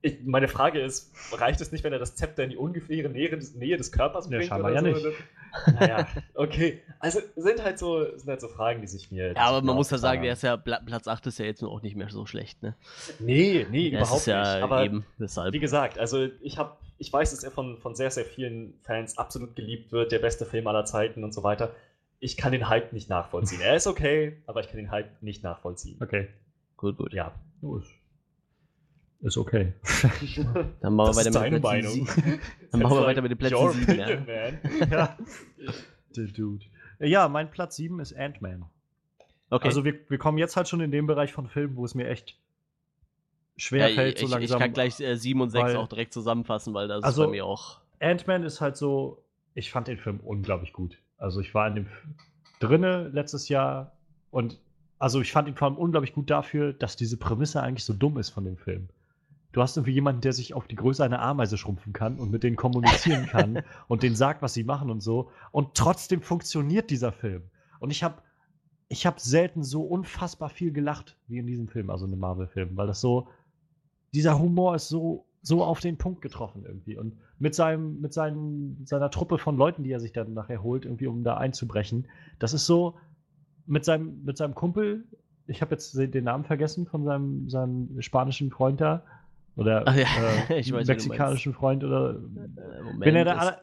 [0.02, 3.30] ich, meine Frage ist, reicht es nicht, wenn er das Zepter in die ungefähre Nähe
[3.30, 4.48] des, Nähe des Körpers Ja, bringt?
[4.48, 5.06] scheinbar oder ja so?
[5.08, 5.18] nicht.
[5.80, 6.82] Naja, okay.
[7.00, 9.32] Also sind halt so, sind halt so Fragen, die sich mir.
[9.32, 11.62] Ja, aber man muss ja sagen, der ist ja, Pla- Platz 8 ist ja jetzt
[11.64, 12.74] auch nicht mehr so schlecht, ne?
[13.18, 14.62] Nee, nee, Das überhaupt ist ja nicht.
[14.62, 15.52] Aber eben deshalb.
[15.54, 19.16] wie gesagt, also ich habe, ich weiß, dass er von, von sehr, sehr vielen Fans
[19.18, 21.74] absolut geliebt wird, der beste Film aller Zeiten und so weiter.
[22.20, 23.60] Ich kann den Hype nicht nachvollziehen.
[23.60, 25.96] Er ist okay, aber ich kann den Hype nicht nachvollziehen.
[26.02, 26.28] Okay.
[26.76, 27.12] Gut, gut.
[27.14, 27.32] Ja.
[27.60, 27.84] Gut.
[29.20, 29.72] Ist okay.
[30.80, 31.92] Dann machen wir Das weiter ist mit deine Plätzen Meinung.
[31.92, 32.40] sieben.
[32.70, 34.90] Dann machen wir weiter mit den Plätzen Your sieben, opinion, man.
[34.90, 35.16] ja.
[36.16, 36.64] Der Dude.
[37.00, 38.64] Ja, mein Platz 7 ist Ant-Man.
[39.50, 39.66] Okay.
[39.68, 42.08] Also wir, wir kommen jetzt halt schon in den Bereich von Filmen, wo es mir
[42.08, 42.36] echt
[43.56, 44.56] schwer ja, fällt, ich, so langsam.
[44.58, 47.26] ich kann gleich äh, 7 und 6 weil- auch direkt zusammenfassen, weil das Also- ist
[47.28, 47.80] bei mir auch.
[48.00, 49.22] Ant-Man ist halt so,
[49.54, 50.98] ich fand den Film unglaublich gut.
[51.16, 51.86] Also ich war in dem
[52.60, 53.92] drinne letztes Jahr
[54.30, 54.60] und
[55.00, 58.18] also ich fand ihn vor allem unglaublich gut dafür, dass diese Prämisse eigentlich so dumm
[58.18, 58.88] ist von dem Film.
[59.58, 62.44] Du hast irgendwie jemanden, der sich auf die Größe einer Ameise schrumpfen kann und mit
[62.44, 65.32] denen kommunizieren kann und denen sagt, was sie machen und so.
[65.50, 67.42] Und trotzdem funktioniert dieser Film.
[67.80, 68.22] Und ich habe
[68.88, 72.76] ich hab selten so unfassbar viel gelacht wie in diesem Film, also in einem Marvel-Film,
[72.76, 73.26] weil das so,
[74.14, 76.96] dieser Humor ist so, so auf den Punkt getroffen irgendwie.
[76.96, 80.84] Und mit, seinem, mit seinen, seiner Truppe von Leuten, die er sich dann nachher holt,
[80.84, 82.06] irgendwie um da einzubrechen,
[82.38, 82.94] das ist so
[83.66, 85.04] mit seinem, mit seinem Kumpel,
[85.48, 89.02] ich habe jetzt den Namen vergessen von seinem, seinem spanischen Freund da,
[89.58, 90.06] oder Ach ja,
[90.48, 93.58] äh, ich weiß, mexikanischen Freund, oder Äh, Moment, wenn er da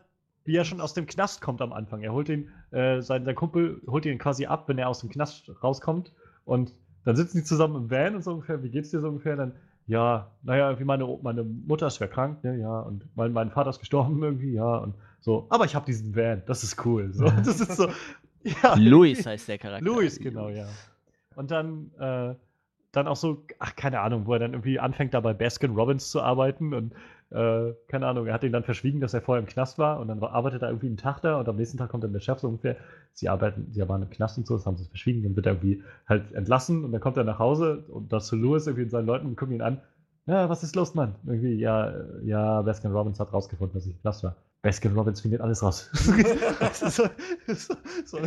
[0.45, 2.03] wie er schon aus dem Knast kommt am Anfang.
[2.03, 5.09] Er holt ihn, äh, sein, sein Kumpel holt ihn quasi ab, wenn er aus dem
[5.09, 6.13] Knast rauskommt.
[6.45, 6.72] Und
[7.03, 9.35] dann sitzen die zusammen im Van und so ungefähr, wie geht's dir so ungefähr?
[9.35, 9.53] Dann,
[9.88, 13.72] ja, naja, wie meine, meine Mutter ist schwer krank, ne, ja, und mein, mein Vater
[13.72, 17.11] ist gestorben irgendwie, ja, und so, aber ich habe diesen Van, das ist cool.
[17.13, 17.89] So, das ist so,
[18.43, 18.76] ja.
[18.76, 19.85] Louis heißt der Charakter.
[19.85, 20.67] Louis, genau, ja.
[21.35, 22.35] Und dann, äh,
[22.95, 26.09] dann auch so, ach, keine Ahnung, wo er dann irgendwie anfängt, da bei Baskin Robbins
[26.09, 26.93] zu arbeiten und
[27.31, 30.07] äh, keine Ahnung, er hat ihn dann verschwiegen, dass er vorher im Knast war und
[30.07, 32.39] dann arbeitet er irgendwie einen Tag da und am nächsten Tag kommt dann der Chef
[32.39, 32.77] so ungefähr,
[33.13, 35.53] sie arbeiten, sie waren im Knast und so, das haben sie verschwiegen, dann wird er
[35.53, 38.89] irgendwie halt entlassen und dann kommt er nach Hause und das zu Louis irgendwie und
[38.89, 39.81] seinen Leuten und gucken ihn an,
[40.27, 41.15] ja, was ist los, Mann?
[41.26, 41.93] Irgendwie, ja,
[42.23, 44.35] ja, Baskin Robbins hat rausgefunden, dass ich im Knast war.
[44.63, 45.91] Baskin Robbins findet alles raus.
[46.73, 48.17] so, so, so,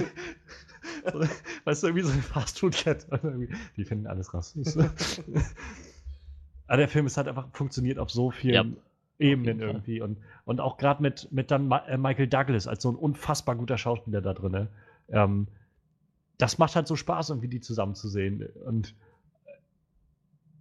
[1.64, 3.48] weißt du, irgendwie so eine Fastfood-Kette.
[3.76, 4.56] Die finden alles raus.
[6.66, 8.64] Aber der Film ist halt einfach, funktioniert auf so vielen Ja,
[9.18, 10.00] Ebenen irgendwie.
[10.00, 13.56] Und, und auch gerade mit, mit dann Ma äh, Michael Douglas als so ein unfassbar
[13.56, 14.68] guter Schauspieler da drin.
[15.08, 15.48] Ähm,
[16.38, 18.46] das macht halt so Spaß, irgendwie die zusammenzusehen.
[18.64, 18.94] Und
[19.46, 19.50] äh,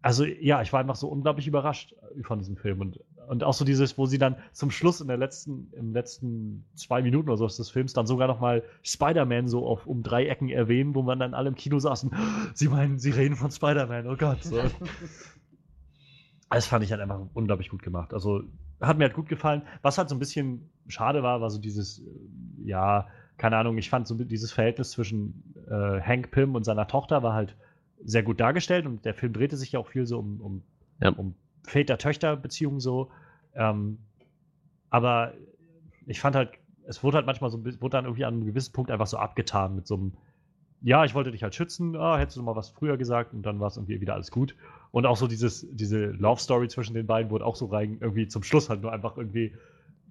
[0.01, 2.81] also ja, ich war einfach so unglaublich überrascht von diesem Film.
[2.81, 6.65] Und, und auch so dieses, wo sie dann zum Schluss in der letzten, im letzten
[6.75, 10.27] zwei Minuten oder so des Films dann sogar noch mal Spider-Man so auf um drei
[10.27, 12.11] Ecken erwähnen, wo man dann alle im Kino saßen.
[12.53, 14.43] Sie meinen, sie reden von Spider-Man, oh Gott.
[14.43, 14.61] So.
[16.49, 18.13] Das fand ich halt einfach unglaublich gut gemacht.
[18.13, 18.41] Also
[18.79, 19.63] hat mir halt gut gefallen.
[19.81, 22.03] Was halt so ein bisschen schade war, war so dieses, äh,
[22.63, 27.21] ja, keine Ahnung, ich fand so dieses Verhältnis zwischen äh, Hank Pym und seiner Tochter
[27.21, 27.55] war halt
[28.03, 30.63] sehr gut dargestellt und der Film drehte sich ja auch viel so um, um,
[31.01, 31.09] Ja.
[31.09, 31.35] um
[31.67, 33.09] Väter-Töchter-Beziehungen so.
[33.55, 33.99] Ähm,
[34.89, 35.33] aber
[36.05, 36.51] ich fand halt,
[36.85, 39.75] es wurde halt manchmal so, wurde dann irgendwie an einem gewissen Punkt einfach so abgetan
[39.75, 40.13] mit so einem,
[40.81, 43.59] ja, ich wollte dich halt schützen, ah, hättest du mal was früher gesagt und dann
[43.59, 44.55] war es irgendwie wieder alles gut.
[44.91, 48.27] Und auch so dieses, diese Love Story zwischen den beiden wurde auch so rein, irgendwie
[48.27, 49.53] zum Schluss halt nur einfach irgendwie,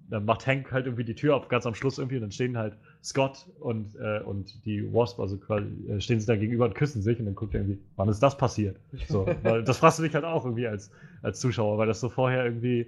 [0.09, 2.57] dann macht Hank halt irgendwie die Tür auf, ganz am Schluss irgendwie, und dann stehen
[2.57, 6.75] halt Scott und, äh, und die Wasp, also quasi, äh, stehen sie da gegenüber und
[6.75, 8.77] küssen sich und dann guckt er irgendwie, wann ist das passiert?
[9.07, 12.09] So, weil das fragst du dich halt auch irgendwie als, als Zuschauer, weil das so
[12.09, 12.87] vorher irgendwie,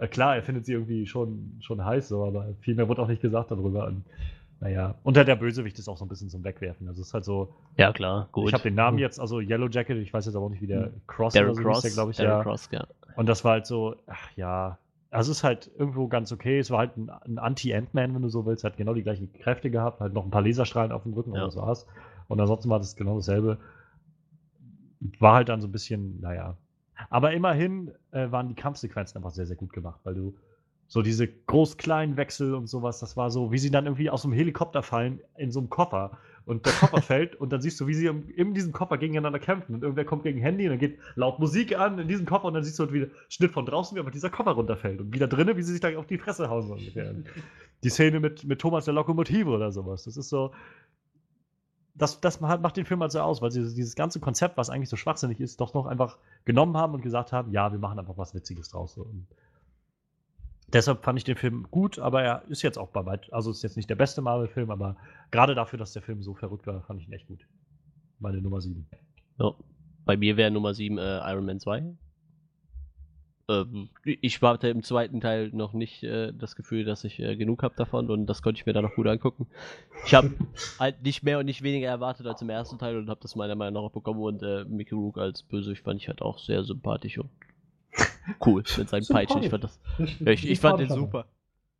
[0.00, 3.08] äh, klar, er findet sie irgendwie schon, schon heiß, so, aber viel mehr wurde auch
[3.08, 3.86] nicht gesagt darüber.
[3.86, 4.04] Und,
[4.60, 6.88] naja, und der, der Bösewicht ist auch so ein bisschen zum Wegwerfen.
[6.88, 8.48] Also es ist halt so, Ja, klar, gut.
[8.48, 10.66] ich habe den Namen jetzt, also Yellow Jacket, ich weiß jetzt aber auch nicht, wie
[10.66, 12.42] der Cross Darren oder so Cross, der, glaube ich, Darren ja.
[12.42, 12.86] Cross, ja.
[13.16, 14.78] Und das war halt so, ach ja,
[15.14, 16.58] also es ist halt irgendwo ganz okay.
[16.58, 18.64] Es war halt ein, ein Anti-Ant-Man, wenn du so willst.
[18.64, 21.42] Hat genau die gleichen Kräfte gehabt, halt noch ein paar Laserstrahlen auf dem Rücken Ja.
[21.44, 21.86] und das war's.
[22.28, 23.58] Und ansonsten war das genau dasselbe.
[25.20, 26.56] War halt dann so ein bisschen, naja.
[27.10, 30.34] Aber immerhin äh, waren die Kampfsequenzen einfach sehr, sehr gut gemacht, weil du
[30.86, 34.32] so diese groß-kleinen Wechsel und sowas, das war so, wie sie dann irgendwie aus dem
[34.32, 37.94] Helikopter fallen in so einem Koffer und der Koffer fällt und dann siehst du, wie
[37.94, 41.38] sie in diesem Koffer gegeneinander kämpfen und irgendwer kommt gegen Handy und dann geht laut
[41.38, 44.00] Musik an in diesem Koffer und dann siehst du halt wieder Schnitt von draußen, wie
[44.00, 46.66] einfach dieser Koffer runterfällt und wieder drinnen, wie sie sich da auf die Fresse hauen.
[46.66, 47.10] So ungefähr.
[47.10, 47.26] Und
[47.82, 50.52] die Szene mit, mit Thomas der Lokomotive oder sowas, das ist so,
[51.94, 54.88] das, das macht den Film halt so aus, weil sie dieses ganze Konzept, was eigentlich
[54.88, 58.18] so schwachsinnig ist, doch noch einfach genommen haben und gesagt haben, ja, wir machen einfach
[58.18, 58.98] was Witziges draus.
[58.98, 59.28] Und
[60.74, 63.62] deshalb fand ich den Film gut, aber er ist jetzt auch bei weit, also ist
[63.62, 64.96] jetzt nicht der beste Marvel-Film, aber
[65.30, 67.46] gerade dafür, dass der Film so verrückt war, fand ich ihn echt gut.
[68.18, 68.86] Meine Nummer 7.
[69.38, 69.54] Ja.
[70.04, 71.94] Bei mir wäre Nummer 7 äh, Iron Man 2.
[73.48, 77.62] Ähm, ich hatte im zweiten Teil noch nicht äh, das Gefühl, dass ich äh, genug
[77.62, 79.46] habe davon und das konnte ich mir dann noch gut angucken.
[80.06, 80.32] Ich habe
[80.78, 83.54] halt nicht mehr und nicht weniger erwartet als im ersten Teil und habe das meiner
[83.54, 86.64] Meinung nach auch bekommen und äh, Mickey Rook als Bösewicht fand ich halt auch sehr
[86.64, 87.30] sympathisch und
[88.44, 89.42] cool mit seinen Peitschen.
[89.42, 91.26] Ich fand das, ich, ich fand den super.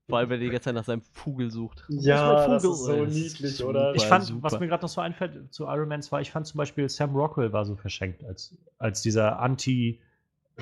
[0.08, 1.84] Vor allem, wenn er die ganze Zeit nach seinem Vogel sucht.
[1.88, 3.70] Ja, Wo ist das ist so Das ist niedlich, super.
[3.70, 3.94] oder?
[3.94, 4.42] Ich fand, super.
[4.42, 7.16] was mir gerade noch so einfällt zu Iron Man 2, ich fand zum Beispiel Sam
[7.16, 10.00] Rockwell war so verschenkt als, als dieser Anti,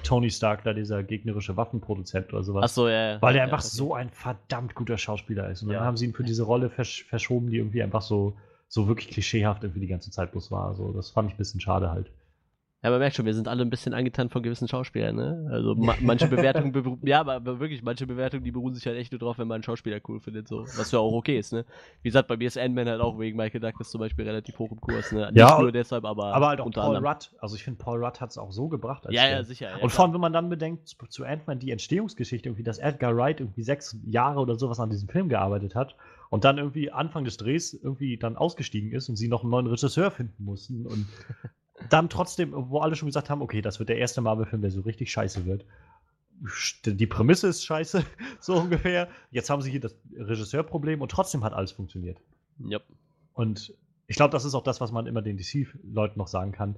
[0.05, 2.65] Tony Stark da dieser gegnerische Waffenproduzent oder sowas.
[2.65, 3.15] Ach so, ja.
[3.15, 3.23] ja.
[3.23, 3.69] Weil er ja, einfach okay.
[3.77, 5.63] so ein verdammt guter Schauspieler ist.
[5.63, 5.85] Und dann Ja.
[5.85, 8.37] haben sie ihn für diese Rolle versch verschoben, die irgendwie einfach so,
[8.69, 10.75] so wirklich klischeehaft irgendwie die ganze Zeit bloß war.
[10.77, 12.11] So, das fand ich ein bisschen schade halt.
[12.85, 15.49] Ja, man merkt schon, wir sind alle ein bisschen angetan von gewissen Schauspielern, ne?
[15.53, 19.21] Also ma manche Bewertungen, ja, aber, wirklich, manche Bewertungen, die beruhen sich halt echt nur
[19.21, 20.67] drauf, wenn man einen Schauspieler cool findet, so.
[20.77, 21.65] Was ja auch okay ist, ne?
[22.03, 24.73] Wie gesagt, bei mir ist Ant-Man halt auch wegen Michael Douglas zum Beispiel relativ hoch
[24.73, 25.27] im Kurs, ne?
[25.27, 27.07] Nicht Ja, nur deshalb, aber, Aber halt auch Paul anderem.
[27.07, 27.31] Rudd.
[27.39, 29.07] Also ich finde, Paul Rudd hat es auch so gebracht.
[29.07, 29.71] als Ja, ja, sicher.
[29.71, 32.79] Ja, und vor allem, wenn man dann bedenkt, zu, zu Ant-Man die Entstehungsgeschichte, irgendwie, dass
[32.79, 35.95] Edgar Wright irgendwie sechs Jahre oder sowas an diesem Film gearbeitet hat
[36.31, 39.69] und dann irgendwie Anfang des Drehs irgendwie dann ausgestiegen ist und sie noch einen neuen
[39.69, 41.07] Regisseur finden mussten und
[41.89, 44.81] dann trotzdem, wo alle schon gesagt haben, okay, das wird der erste Marvel-Film, der so
[44.83, 45.65] richtig scheiße wird.
[46.85, 48.05] Die Prämisse ist scheiße,
[48.41, 49.09] so ungefähr.
[49.31, 52.19] Jetzt haben sie hier das Regisseurproblem und trotzdem hat alles funktioniert.
[52.59, 52.81] Ja.
[53.35, 53.75] Und
[54.07, 56.77] ich glaube, das ist auch das, was man immer den DC-Leuten noch sagen kann.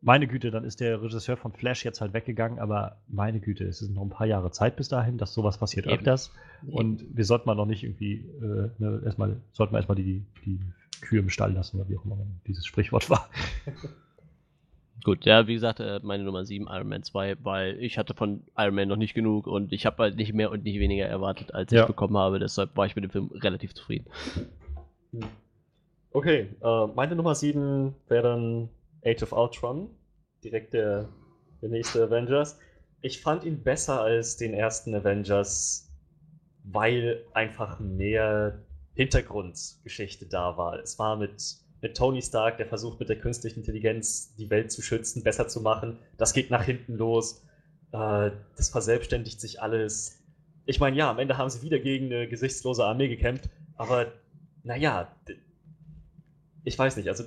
[0.00, 3.78] Meine Güte, dann ist der Regisseur von Flash jetzt halt weggegangen, aber meine Güte, es
[3.78, 5.96] sind noch ein paar Jahre Zeit bis dahin, dass sowas passiert Eben.
[5.96, 6.32] öfters.
[6.66, 10.60] Und wir sollten mal noch nicht irgendwie, äh, ne, erstmal, sollten wir erstmal die, die
[11.02, 13.28] Kühe im Stall lassen, oder wie auch immer dieses Sprichwort war.
[15.04, 18.44] Gut, ja, wie gesagt, äh, meine Nummer 7, Iron Man 2, weil ich hatte von
[18.56, 21.52] Iron Man noch nicht genug und ich habe halt nicht mehr und nicht weniger erwartet,
[21.54, 21.80] als Ja.
[21.82, 22.38] ich bekommen habe.
[22.38, 24.06] Deshalb war ich mit dem Film relativ zufrieden.
[26.12, 28.68] Okay, äh, meine Nummer 7 wäre dann
[29.04, 29.88] Age of Ultron,
[30.44, 31.08] direkt der,
[31.60, 32.58] der nächste Avengers.
[33.00, 35.90] Ich fand ihn besser als den ersten Avengers,
[36.64, 38.62] weil einfach mehr
[38.94, 40.78] Hintergrundgeschichte da war.
[40.78, 41.42] Es war mit,
[41.82, 45.60] mit Tony Stark, der versucht mit der künstlichen Intelligenz die Welt zu schützen, besser zu
[45.60, 45.98] machen.
[46.16, 47.44] Das geht nach hinten los.
[47.92, 50.22] Äh, das verselbstständigt sich alles.
[50.64, 54.12] Ich meine, ja, am Ende haben sie wieder gegen eine gesichtslose Armee gekämpft, aber
[54.62, 55.12] naja,
[56.62, 57.24] ich weiß nicht, also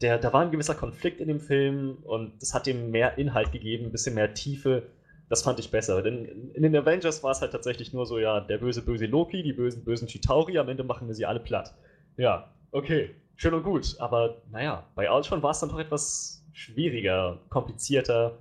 [0.00, 3.50] der, da war ein gewisser Konflikt in dem Film und das hat ihm mehr Inhalt
[3.50, 4.84] gegeben, ein bisschen mehr Tiefe.
[5.28, 6.00] Das fand ich besser.
[6.02, 9.42] Denn in den Avengers war es halt tatsächlich nur so, ja, der böse, böse Loki,
[9.42, 11.74] die bösen, bösen Chitauri, am Ende machen wir sie alle platt.
[12.16, 13.96] Ja, okay, schön und gut.
[13.98, 18.36] Aber naja, bei Ultron war es dann doch etwas schwieriger, komplizierter.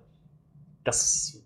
[0.84, 1.42] Das,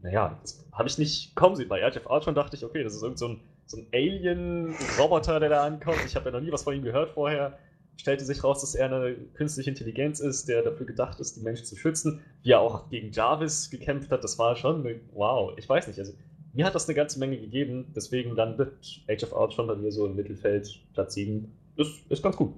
[0.00, 1.68] naja, das habe ich nicht kommen sehen.
[1.68, 5.40] Bei Age of Ultron dachte ich, okay, das ist irgend so ein, so ein Alien-Roboter,
[5.40, 5.98] der da ankommt.
[6.06, 7.58] Ich habe ja noch nie was von ihm gehört vorher
[7.96, 11.66] stellte sich raus, dass er eine künstliche Intelligenz ist, der dafür gedacht ist, die Menschen
[11.66, 14.24] zu schützen, wie er auch gegen Jarvis gekämpft hat.
[14.24, 15.98] Das war schon, eine, wow, ich weiß nicht.
[15.98, 16.12] Also
[16.52, 19.92] mir hat das eine ganze Menge gegeben, deswegen dann wird Age of Ultron bei mir
[19.92, 21.50] so im Mittelfeld Platz 7.
[21.76, 22.54] Das ist ganz gut.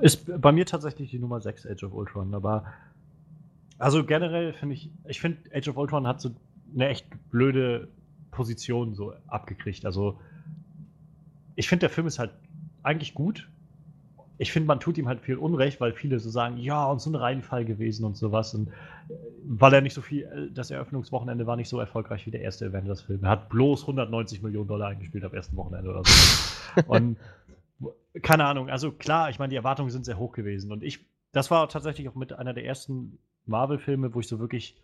[0.00, 2.64] Ist bei mir tatsächlich die Nummer 6 Age of Ultron, aber
[3.78, 6.30] also generell finde ich, ich finde Age of Ultron hat so
[6.74, 7.88] eine echt blöde
[8.30, 9.86] Position so abgekriegt.
[9.86, 10.18] Also
[11.56, 12.32] ich finde der Film ist halt
[12.82, 13.48] eigentlich gut.
[14.40, 17.10] Ich finde, man tut ihm halt viel Unrecht, weil viele so sagen, ja, und so
[17.10, 18.54] ein Reinfall gewesen und sowas.
[18.54, 19.14] Und äh,
[19.44, 22.66] weil er nicht so viel, äh, das Eröffnungswochenende war nicht so erfolgreich wie der erste
[22.66, 23.24] Avengers-Film.
[23.24, 26.82] Er hat bloß 190 Millionen Dollar eingespielt am ersten Wochenende oder so.
[26.86, 27.16] und
[28.22, 30.72] keine Ahnung, also klar, ich meine, die Erwartungen sind sehr hoch gewesen.
[30.72, 34.82] Und ich, das war tatsächlich auch mit einer der ersten Marvel-Filme, wo ich so wirklich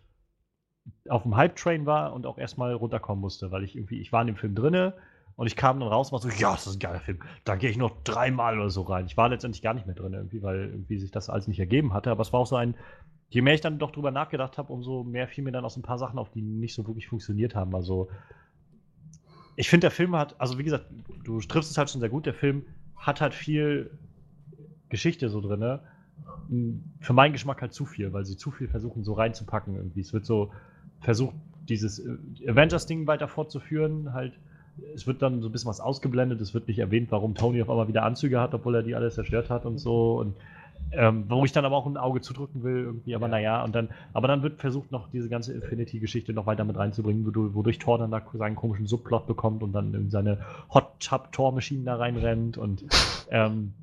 [1.09, 4.27] auf dem Hype-Train war und auch erstmal runterkommen musste, weil ich irgendwie, ich war in
[4.27, 4.93] dem Film drinne
[5.35, 7.19] und ich kam dann raus und war so, ja, das ist ein geiler Film.
[7.43, 9.05] Da gehe ich noch dreimal oder so rein.
[9.05, 11.93] Ich war letztendlich gar nicht mehr drin irgendwie, weil irgendwie sich das alles nicht ergeben
[11.93, 12.11] hatte.
[12.11, 12.75] Aber es war auch so ein,
[13.29, 15.83] je mehr ich dann doch drüber nachgedacht habe, umso mehr fiel mir dann aus ein
[15.83, 17.75] paar Sachen auf, die nicht so wirklich funktioniert haben.
[17.75, 18.09] Also
[19.57, 20.85] ich finde, der Film hat, also wie gesagt,
[21.23, 22.25] du triffst es halt schon sehr gut.
[22.25, 22.65] Der Film
[22.97, 23.91] hat halt viel
[24.89, 25.79] Geschichte so drin.
[26.99, 30.01] Für meinen Geschmack halt zu viel, weil sie zu viel versuchen, so reinzupacken irgendwie.
[30.01, 30.51] Es wird so
[31.01, 31.35] versucht,
[31.67, 32.17] dieses äh,
[32.47, 34.13] Avengers-Ding weiter fortzuführen.
[34.13, 34.33] Halt,
[34.93, 36.41] es wird dann so ein bisschen was ausgeblendet.
[36.41, 39.09] Es wird nicht erwähnt, warum Tony auf einmal wieder Anzüge hat, obwohl er die alle
[39.09, 40.19] zerstört hat und so.
[40.19, 40.35] Und
[40.91, 43.31] ähm, wo ich dann aber auch ein Auge zudrücken will, irgendwie, aber Ja.
[43.31, 47.25] naja, und dann, aber dann wird versucht, noch diese ganze Infinity-Geschichte noch weiter mit reinzubringen,
[47.25, 50.39] wodurch, Thor dann da seinen komischen Subplot bekommt und dann in seine
[50.73, 52.85] Hot Tub Tor-Maschinen da reinrennt und
[53.29, 53.73] ähm,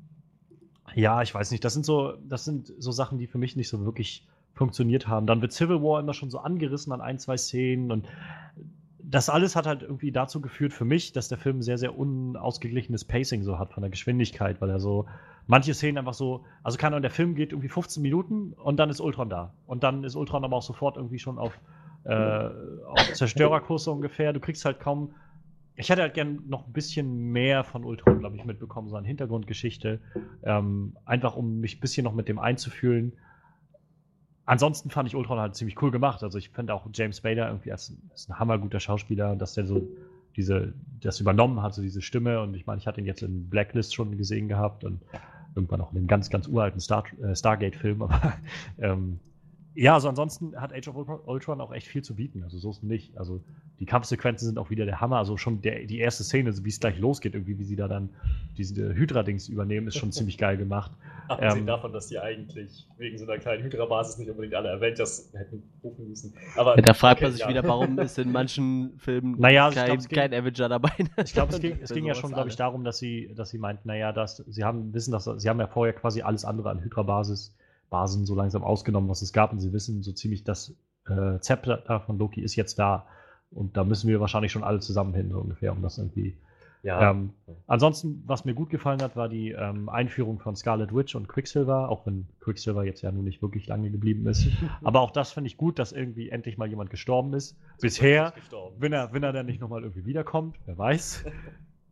[0.95, 3.69] ja, ich weiß nicht, das sind so, das sind so Sachen, die für mich nicht
[3.69, 5.25] so wirklich funktioniert haben.
[5.25, 8.07] Dann wird Civil War immer schon so angerissen an ein, zwei Szenen und
[9.13, 13.05] das alles hat halt irgendwie dazu geführt für mich, dass der Film sehr, sehr unausgeglichenes
[13.05, 15.05] Pacing so hat von der Geschwindigkeit, weil er so
[15.45, 18.99] manche Szenen einfach so, also kann der Film geht irgendwie 15 Minuten und dann ist
[18.99, 19.53] Ultron da.
[19.67, 21.59] Und dann ist Ultron aber auch sofort irgendwie schon auf,
[22.05, 22.49] äh,
[22.87, 24.33] auf Zerstörerkurs so ungefähr.
[24.33, 25.13] Du kriegst halt kaum.
[25.75, 29.05] Ich hätte halt gern noch ein bisschen mehr von Ultron, glaube ich, mitbekommen, so eine
[29.05, 29.99] Hintergrundgeschichte.
[30.41, 33.13] Ähm, einfach um mich ein bisschen noch mit dem einzufühlen.
[34.45, 36.23] Ansonsten fand ich Ultron halt ziemlich cool gemacht.
[36.23, 39.87] Also ich finde auch James Spader irgendwie als, als ein hammerguter Schauspieler dass der so
[40.35, 42.41] diese, das übernommen hat, so diese Stimme.
[42.41, 44.99] Und ich meine, ich hatte ihn jetzt in Blacklist schon gesehen gehabt und
[45.55, 48.01] irgendwann auch in dem ganz, ganz uralten Star, äh, Stargate-Film.
[48.01, 48.33] Aber
[48.79, 49.19] ähm,
[49.75, 52.43] Ja, also ansonsten hat Age of Ultron auch echt viel zu bieten.
[52.43, 53.17] Also so ist es nicht.
[53.17, 53.41] Also
[53.79, 55.17] die Kampfsequenzen sind auch wieder der Hammer.
[55.17, 58.09] Also schon der, die erste Szene, wie es gleich losgeht, irgendwie, wie sie da dann
[58.55, 60.91] diese Hydra-Dings übernehmen, ist schon ziemlich geil gemacht.
[61.27, 65.31] Abgesehen ähm, davon, dass die eigentlich wegen so einer kleinen Hydra-Basis nicht unbedingt alle Avengers
[65.33, 66.33] hätten rufen müssen.
[66.55, 67.49] Aber, ja, da fragt okay, man sich ja.
[67.49, 70.91] wieder, warum ist in manchen Filmen naja, also kein, glaub, ging, kein, Avenger dabei.
[71.23, 73.57] Ich glaube, es ging, es ging ja schon, glaube ich, darum, dass sie, dass sie
[73.57, 76.83] meinten, naja, dass, sie haben wissen, dass sie haben ja vorher quasi alles andere an
[76.83, 77.55] Hydra-Basis
[77.89, 79.51] Basen so langsam ausgenommen, was es gab.
[79.51, 80.75] Und sie wissen so ziemlich, das
[81.07, 83.05] äh, Zepter von Loki ist jetzt da.
[83.51, 86.37] Und da müssen wir wahrscheinlich schon alle zusammen hin, so ungefähr, um das irgendwie.
[86.81, 87.11] Ja.
[87.11, 87.31] Ähm,
[87.65, 91.87] ansonsten, was mir gut gefallen hat, war die ähm, Einführung von Scarlet Witch und Quicksilver,
[91.87, 94.47] auch wenn Quicksilver jetzt ja nun nicht wirklich lange geblieben ist.
[94.83, 97.57] Aber auch das finde ich gut, dass irgendwie endlich mal jemand gestorben ist.
[97.79, 98.33] Bisher,
[98.77, 101.25] wenn er, wenn er dann nicht nochmal irgendwie wiederkommt, wer weiß.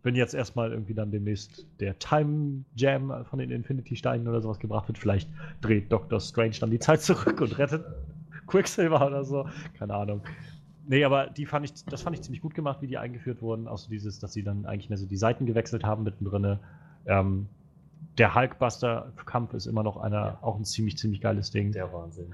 [0.03, 4.60] wenn jetzt erstmal irgendwie dann demnächst der Time Jam von den Infinity Steinen oder sowas
[4.60, 5.30] gebracht wird, vielleicht
[5.61, 7.86] dreht Doctor Strange dann die Zeit zurück und rettet
[8.48, 9.48] Quicksilver oder so.
[9.78, 10.22] Keine Ahnung.
[10.88, 13.68] Nee, aber die fand ich, das fand ich ziemlich gut gemacht, wie die eingeführt wurden.
[13.78, 16.60] So dieses, dass sie dann eigentlich mehr so die Seiten gewechselt haben mittendrin.
[17.06, 17.48] Ähm,
[18.18, 20.38] der Hulkbuster-Kampf ist immer noch einer, ja.
[20.41, 21.72] auch ein ziemlich, ziemlich geiles Ding.
[21.72, 22.34] Der Wahnsinn.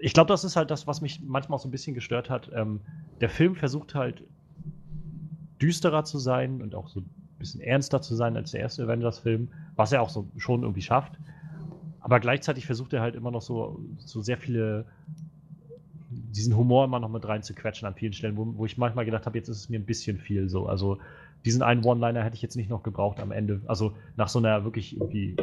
[0.00, 2.50] Ich glaube, das ist halt das, was mich manchmal auch so ein bisschen gestört hat.
[2.54, 2.80] Ähm,
[3.20, 4.22] der Film versucht halt
[5.60, 9.48] düsterer zu sein und auch so ein bisschen ernster zu sein als der erste Avengers-Film,
[9.76, 11.18] was er auch so schon irgendwie schafft.
[12.00, 14.86] Aber gleichzeitig versucht er halt immer noch so, so sehr viele,
[16.10, 19.04] diesen Humor immer noch mit rein zu quetschen an vielen Stellen, wo, wo ich manchmal
[19.04, 20.66] gedacht habe, jetzt ist es mir ein bisschen viel so.
[20.66, 20.98] Also
[21.44, 23.60] diesen einen One-Liner hätte ich jetzt nicht noch gebraucht am Ende.
[23.66, 25.36] Also nach so einer wirklich irgendwie,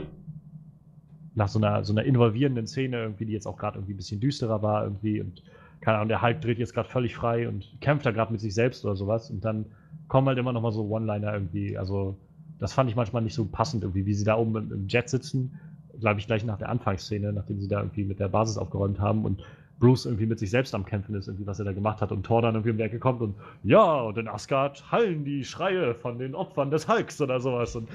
[1.36, 4.20] nach so einer, so einer involvierenden Szene irgendwie, die jetzt auch gerade irgendwie ein bisschen
[4.20, 5.44] düsterer war irgendwie und
[5.82, 8.54] keine Ahnung, der Hulk dreht jetzt gerade völlig frei und kämpft da gerade mit sich
[8.54, 9.66] selbst oder sowas und dann
[10.08, 11.78] kommen halt immer noch mal so One-Liner irgendwie.
[11.78, 12.18] Also,
[12.60, 15.60] das fand ich manchmal nicht so passend irgendwie, wie sie da oben im, Jet sitzen,
[16.00, 19.26] glaube ich, gleich nach der Anfangsszene, nachdem sie da irgendwie mit der Basis aufgeräumt haben
[19.26, 19.44] und
[19.80, 22.26] Bruce irgendwie mit sich selbst am Kämpfen ist, irgendwie, was er da gemacht hat und
[22.26, 25.94] Thor dann irgendwie um die Ecke kommt und ja, und in Asgard hallen die Schreie
[25.96, 27.76] von den Opfern des Hulks oder sowas.
[27.76, 27.90] Und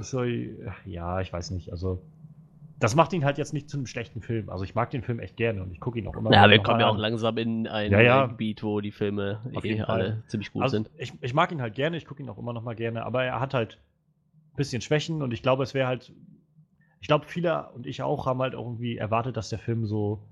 [0.00, 2.02] so, ja, ich weiß nicht, also
[2.78, 4.50] das macht ihn halt jetzt nicht zu einem schlechten Film.
[4.50, 6.32] Also ich mag den Film echt gerne und ich gucke ihn auch immer.
[6.32, 8.26] Ja, wir kommen ja auch langsam in ein, ja, ja.
[8.26, 10.90] Gebiet, wo die Filme eh alle ziemlich gut also sind.
[10.98, 13.24] Ich, ich mag ihn halt gerne, ich gucke ihn auch immer noch mal gerne, aber
[13.24, 13.78] er hat halt
[14.52, 16.12] ein bisschen Schwächen und ich glaube, es wäre halt,
[17.00, 20.22] ich glaube, viele und ich auch haben halt irgendwie erwartet, dass der Film so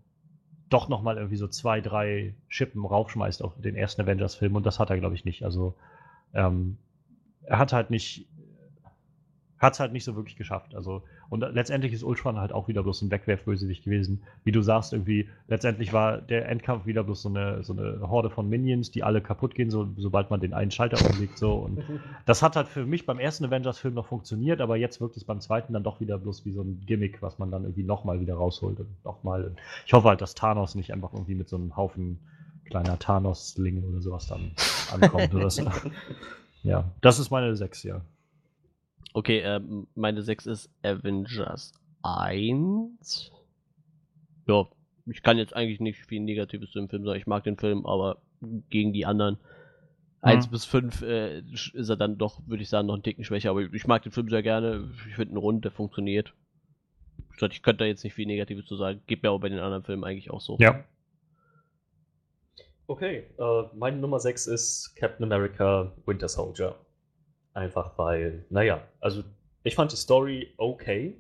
[0.69, 4.79] doch noch mal irgendwie so zwei, drei Schippen raufschmeißt auf den ersten Avengers-Film und das
[4.79, 5.45] hat er, glaube ich, nicht.
[5.45, 5.77] Also
[6.35, 6.77] ähm,
[7.43, 8.27] er hat halt nicht
[9.65, 10.75] hat es halt nicht so wirklich geschafft.
[10.75, 14.23] Also, und letztendlich ist Ultron halt auch wieder bloß ein Wegwerfbösewicht gewesen.
[14.45, 18.31] Wie du sagst, irgendwie, letztendlich war der Endkampf wieder bloß so eine, so eine Horde
[18.31, 21.39] von Minions, die alle kaputt gehen, so, sobald man den einen Schalter umlegt.
[21.39, 21.55] So.
[21.55, 21.83] Und
[22.27, 25.41] das hat halt für mich beim ersten Avengers-Film noch funktioniert, aber jetzt wirkt es beim
[25.41, 28.35] zweiten dann doch wieder bloß wie so ein Gimmick, was man dann irgendwie nochmal wieder
[28.35, 28.79] rausholt.
[28.81, 29.55] Und nochmal.
[29.87, 32.19] Ich hoffe halt, dass Thanos nicht einfach irgendwie mit so einem Haufen
[32.65, 34.53] kleiner Thanos-Linge oder sowas dann
[34.93, 35.35] ankommt.
[35.35, 35.65] oder so.
[36.65, 38.01] Ja, das ist meine 6, ja.
[39.15, 41.73] Okay, ähm, meine 6 ist Avengers
[42.03, 43.31] 1.
[44.49, 44.67] Ja,
[45.07, 47.21] ich kann jetzt eigentlich nicht viel Negatives zu dem Film sagen.
[47.21, 48.21] Ich mag den Film, aber
[48.71, 49.39] gegen die anderen
[50.23, 50.51] 1 mhm.
[50.51, 53.51] bis 5 äh, ist er dann doch, würde ich sagen, noch ein Ticken schwächer.
[53.51, 54.91] Aber ich mag den Film sehr gerne.
[55.09, 56.35] Ich finde ihn rund, der funktioniert.
[57.51, 59.01] Ich könnte da jetzt nicht viel Negatives zu sagen.
[59.07, 60.57] Geht mir aber bei den anderen Filmen eigentlich auch so.
[60.59, 60.83] Ja.
[62.89, 66.75] Okay, äh, meine Nummer 6 ist Captain America Winter Soldier.
[67.55, 69.23] Einfach weil, naja, also
[69.63, 71.17] ich fand die Story okay.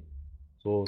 [0.58, 0.84] So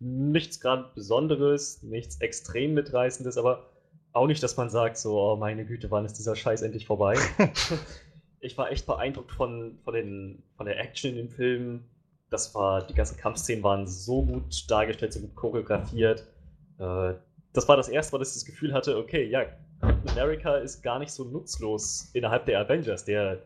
[0.00, 3.70] nichts gerade Besonderes, nichts extrem mitreißendes, aber
[4.12, 7.16] auch nicht, dass man sagt, so, oh meine Güte, wann ist dieser Scheiß endlich vorbei?
[8.40, 11.84] ich war echt beeindruckt von, von, den, von der Action in dem Film.
[12.30, 16.24] Das war, die ganzen Kampfszenen waren so gut dargestellt, so gut choreografiert.
[16.78, 17.14] Äh,
[17.52, 19.46] das war das erste Mal, dass ich das Gefühl hatte, okay, ja,
[20.08, 23.04] America ist gar nicht so nutzlos innerhalb der Avengers.
[23.04, 23.42] Der,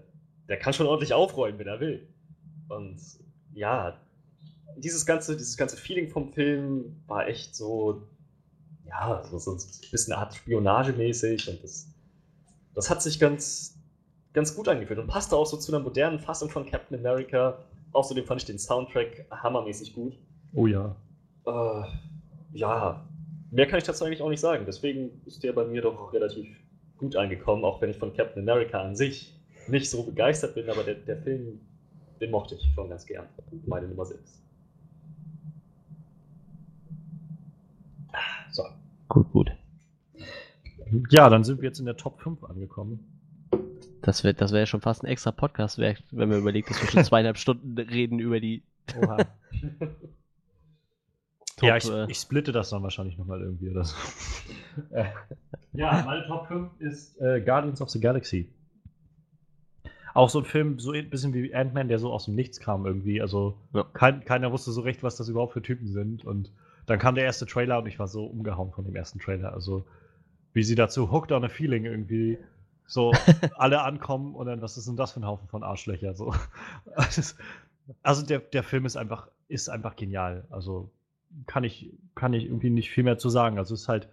[0.48, 2.06] der kann schon ordentlich aufräumen, wenn er will.
[2.68, 2.98] Und
[3.54, 4.00] ja,
[4.76, 8.02] dieses ganze, dieses ganze Feeling vom Film war echt so,
[8.86, 9.58] ja, so, so ein
[9.90, 11.86] bisschen eine Art Spionagemäßig und das,
[12.74, 13.78] das hat sich ganz,
[14.32, 17.58] ganz gut angefühlt und passte auch so zu einer modernen Fassung von Captain America.
[17.92, 20.16] Außerdem fand ich den Soundtrack hammermäßig gut.
[20.54, 20.96] Oh ja.
[21.46, 21.82] Äh,
[22.52, 23.06] ja,
[23.50, 24.64] mehr kann ich dazu eigentlich auch nicht sagen.
[24.66, 26.48] Deswegen ist der bei mir doch relativ
[26.96, 29.34] gut angekommen, auch wenn ich von Captain America an sich
[29.68, 31.60] nicht so begeistert bin, aber der, der Film,
[32.20, 33.26] den mochte ich schon ganz gern.
[33.66, 34.42] Meine Nummer 6.
[38.50, 38.64] So.
[39.08, 39.52] Gut, gut.
[41.10, 43.00] Ja, dann sind wir jetzt in der Top 5 angekommen.
[44.02, 47.04] Das wäre das wär schon fast ein extra Podcast, wenn man überlegt, dass wir schon
[47.08, 48.62] zweieinhalb Stunden reden über die.
[49.00, 49.18] Oha.
[51.56, 53.94] Top, ja, ich, äh, ich splitte das dann wahrscheinlich nochmal irgendwie oder so.
[54.90, 55.04] Äh,
[55.74, 58.48] ja, meine Top 5 ist äh, Guardians of the Galaxy.
[60.14, 62.86] Auch so ein Film, so ein bisschen wie Ant-Man, der so aus dem Nichts kam
[62.86, 63.20] irgendwie.
[63.22, 63.84] Also Ja.
[63.94, 66.24] kein, keiner wusste so recht, was das überhaupt für Typen sind.
[66.24, 66.52] Und
[66.86, 69.52] dann kam der erste Trailer und ich war so umgehauen von dem ersten Trailer.
[69.52, 69.84] Also
[70.52, 72.38] wie sie dazu hooked on a feeling irgendwie
[72.86, 73.12] so
[73.56, 76.14] alle ankommen und dann, was ist denn das für ein Haufen von Arschlöcher?
[76.14, 76.34] So.
[78.02, 80.44] Also der, der Film ist einfach, ist einfach genial.
[80.50, 80.90] Also
[81.46, 83.58] kann ich, kann ich irgendwie nicht viel mehr zu sagen.
[83.58, 84.08] Also es ist halt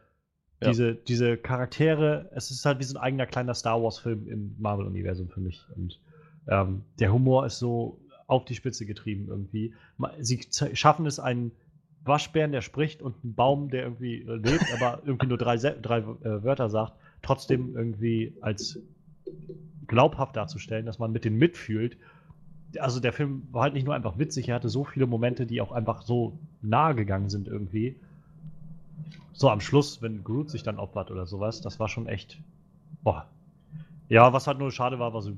[0.61, 0.69] Ja.
[0.69, 5.29] diese, diese Charaktere, es ist halt wie so ein eigener kleiner Star Wars-Film im Marvel-Universum
[5.29, 5.65] für mich.
[5.75, 5.99] Und
[6.47, 9.73] ähm, der Humor ist so auf die Spitze getrieben irgendwie.
[10.19, 10.41] Sie
[10.73, 11.51] schaffen es, einen
[12.03, 15.99] Waschbären, der spricht und einen Baum, der irgendwie äh, lebt, aber irgendwie nur drei, drei
[15.99, 18.79] äh, Wörter sagt, trotzdem irgendwie als
[19.87, 21.97] glaubhaft darzustellen, dass man mit denen mitfühlt.
[22.77, 25.61] Also der Film war halt nicht nur einfach witzig, er hatte so viele Momente, die
[25.61, 27.99] auch einfach so nahe gegangen sind irgendwie.
[29.39, 32.37] So am Schluss, wenn Groot sich dann opfert oder sowas, das war schon echt.
[33.03, 33.25] Boah.
[34.09, 35.31] Ja, was halt nur schade war, war so,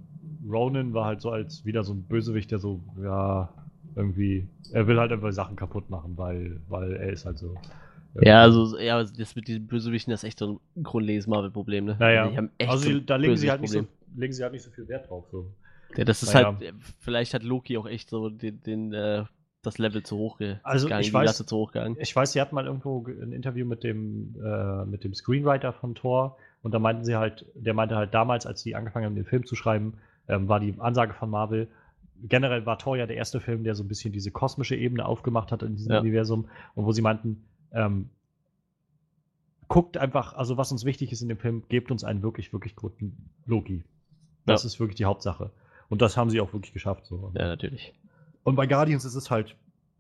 [0.50, 3.54] Ronan war halt so als wieder so ein Bösewicht, der so, ja,
[3.96, 7.56] irgendwie, er will halt einfach Sachen kaputt machen, weil, weil er ist halt so.
[8.22, 11.86] Ja, also ja, also das mit diesen Bösewichten das ist echt so ein grundlegendes Marvel-Problem,
[11.86, 11.96] ne?
[12.00, 13.86] Naja, Also, die haben echt so da legen sie, halt nicht so,
[14.18, 15.26] legen sie halt nicht so viel Wert drauf.
[15.32, 15.46] So.
[15.96, 16.58] Ja, das ist Naja.
[16.60, 19.26] halt, vielleicht hat Loki auch echt so den, den äh,
[19.62, 21.96] das Level zu hoch gegangen, Also, ich weiß- Latte zu hoch gegangen.
[22.00, 25.72] Ich weiß, sie hatten mal irgendwo ge- ein Interview mit dem, äh, mit dem Screenwriter
[25.74, 29.16] von Thor und da meinten sie halt, der meinte halt damals, als sie angefangen haben,
[29.16, 29.98] den Film zu schreiben,
[30.28, 31.68] ähm, war die Ansage von Marvel,
[32.24, 35.52] generell war Thor ja der erste Film, der so ein bisschen diese kosmische Ebene aufgemacht
[35.52, 36.00] hat in diesem Ja.
[36.00, 38.10] Universum und wo sie meinten, ähm,
[39.68, 42.76] guckt einfach, also was uns wichtig ist in dem Film, gebt uns einen wirklich, wirklich
[42.76, 43.84] guten Loki.
[44.46, 44.68] Das Ja.
[44.68, 45.52] ist wirklich die Hauptsache.
[45.90, 47.06] Und das haben sie auch wirklich geschafft.
[47.06, 47.32] So.
[47.36, 47.94] Ja, natürlich.
[48.44, 49.56] Und bei Guardians ist es halt,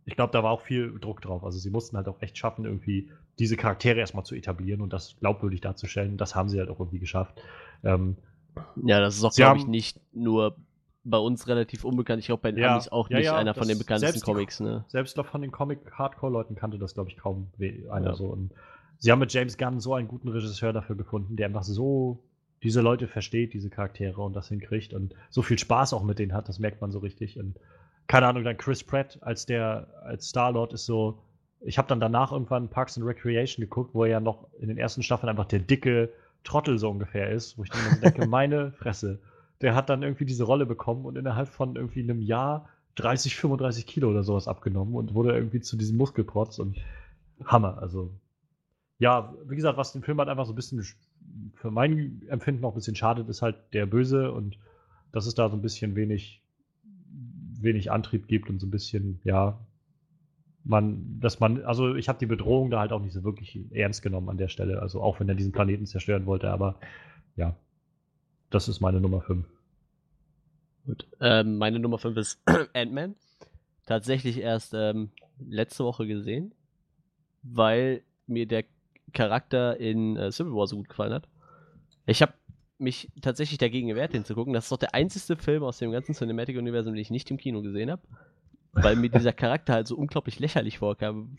[0.05, 1.43] ich glaube, da war auch viel Druck drauf.
[1.43, 5.15] Also sie mussten halt auch echt schaffen, irgendwie diese Charaktere erstmal zu etablieren und das
[5.19, 6.17] glaubwürdig darzustellen.
[6.17, 7.41] Das haben sie halt auch irgendwie geschafft.
[7.83, 8.17] Ähm,
[8.83, 10.55] Ja, das ist auch, glaube ich, nicht nur
[11.03, 12.19] bei uns relativ unbekannt.
[12.19, 14.25] Ich glaube, bei den Ja, Amis auch ja, nicht ja, einer von den bekanntesten die-
[14.25, 14.85] Comics, ne?
[14.87, 17.47] selbst doch von den Comic-Hardcore-Leuten kannte das, glaube ich, kaum
[17.89, 18.25] einer so.
[18.27, 18.51] Und
[18.99, 22.19] sie haben mit James Gunn so einen guten Regisseur dafür gefunden, der einfach so
[22.63, 26.33] diese Leute versteht, diese Charaktere und das hinkriegt und so viel Spaß auch mit denen
[26.33, 27.39] hat, das merkt man so richtig.
[27.39, 27.55] Und
[28.11, 31.19] keine Ahnung, dann Chris Pratt als der, als Star-Lord ist so.
[31.61, 34.77] Ich habe dann danach irgendwann Parks and Recreation geguckt, wo er ja noch in den
[34.77, 36.11] ersten Staffeln einfach der dicke
[36.43, 39.21] Trottel so ungefähr ist, wo ich dann so denke, meine Fresse.
[39.61, 43.87] Der hat dann irgendwie diese Rolle bekommen und innerhalb von irgendwie einem Jahr 30, 35
[43.87, 46.75] Kilo oder sowas abgenommen und wurde irgendwie zu diesem Muskelprotz und
[47.45, 47.77] Hammer.
[47.77, 48.11] Also,
[48.99, 50.85] ja, wie gesagt, was den Film halt einfach so ein bisschen
[51.53, 54.57] für mein Empfinden auch ein bisschen schadet, ist halt der Böse und
[55.13, 56.40] dass es da so ein bisschen wenig,
[57.63, 59.59] wenig Antrieb gibt und so ein bisschen, ja,
[60.63, 64.01] man, dass man, also ich habe die Bedrohung da halt auch nicht so wirklich ernst
[64.01, 64.81] genommen an der Stelle.
[64.81, 66.75] Also auch wenn er diesen Planeten zerstören wollte, aber
[67.35, 67.55] ja,
[68.49, 69.45] das ist meine Nummer 5.
[70.85, 71.07] Gut.
[71.19, 72.41] Ähm, meine Nummer 5 ist
[72.73, 73.15] Ant-Man.
[73.85, 76.53] Tatsächlich erst ähm, letzte Woche gesehen,
[77.43, 78.65] weil mir der
[79.13, 81.27] Charakter in äh, Civil War so gut gefallen hat.
[82.05, 82.33] Ich habe
[82.81, 84.53] mich tatsächlich dagegen gewehrt, den zu gucken.
[84.53, 87.61] Das ist doch der einzige Film aus dem ganzen Cinematic-Universum, den ich nicht im Kino
[87.61, 88.01] gesehen habe,
[88.73, 91.37] weil mir dieser Charakter halt so unglaublich lächerlich vorkam.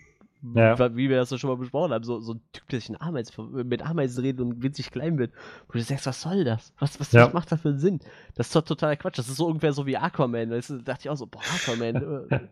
[0.57, 0.77] Ja.
[0.97, 3.69] Wie- wir das schon mal besprochen haben, so, so ein Typ, der sich in Ameisen,
[3.69, 5.33] mit Ameisen redet und winzig klein wird.
[5.69, 6.73] Wo du sagst, was soll das?
[6.81, 7.27] Was, was, Ja.
[7.27, 8.01] was macht das für einen Sinn?
[8.35, 9.19] Das ist doch totaler Quatsch.
[9.19, 10.51] Das ist so ungefähr so wie Aquaman.
[10.51, 12.29] Da dachte ich auch so, boah, Aquaman.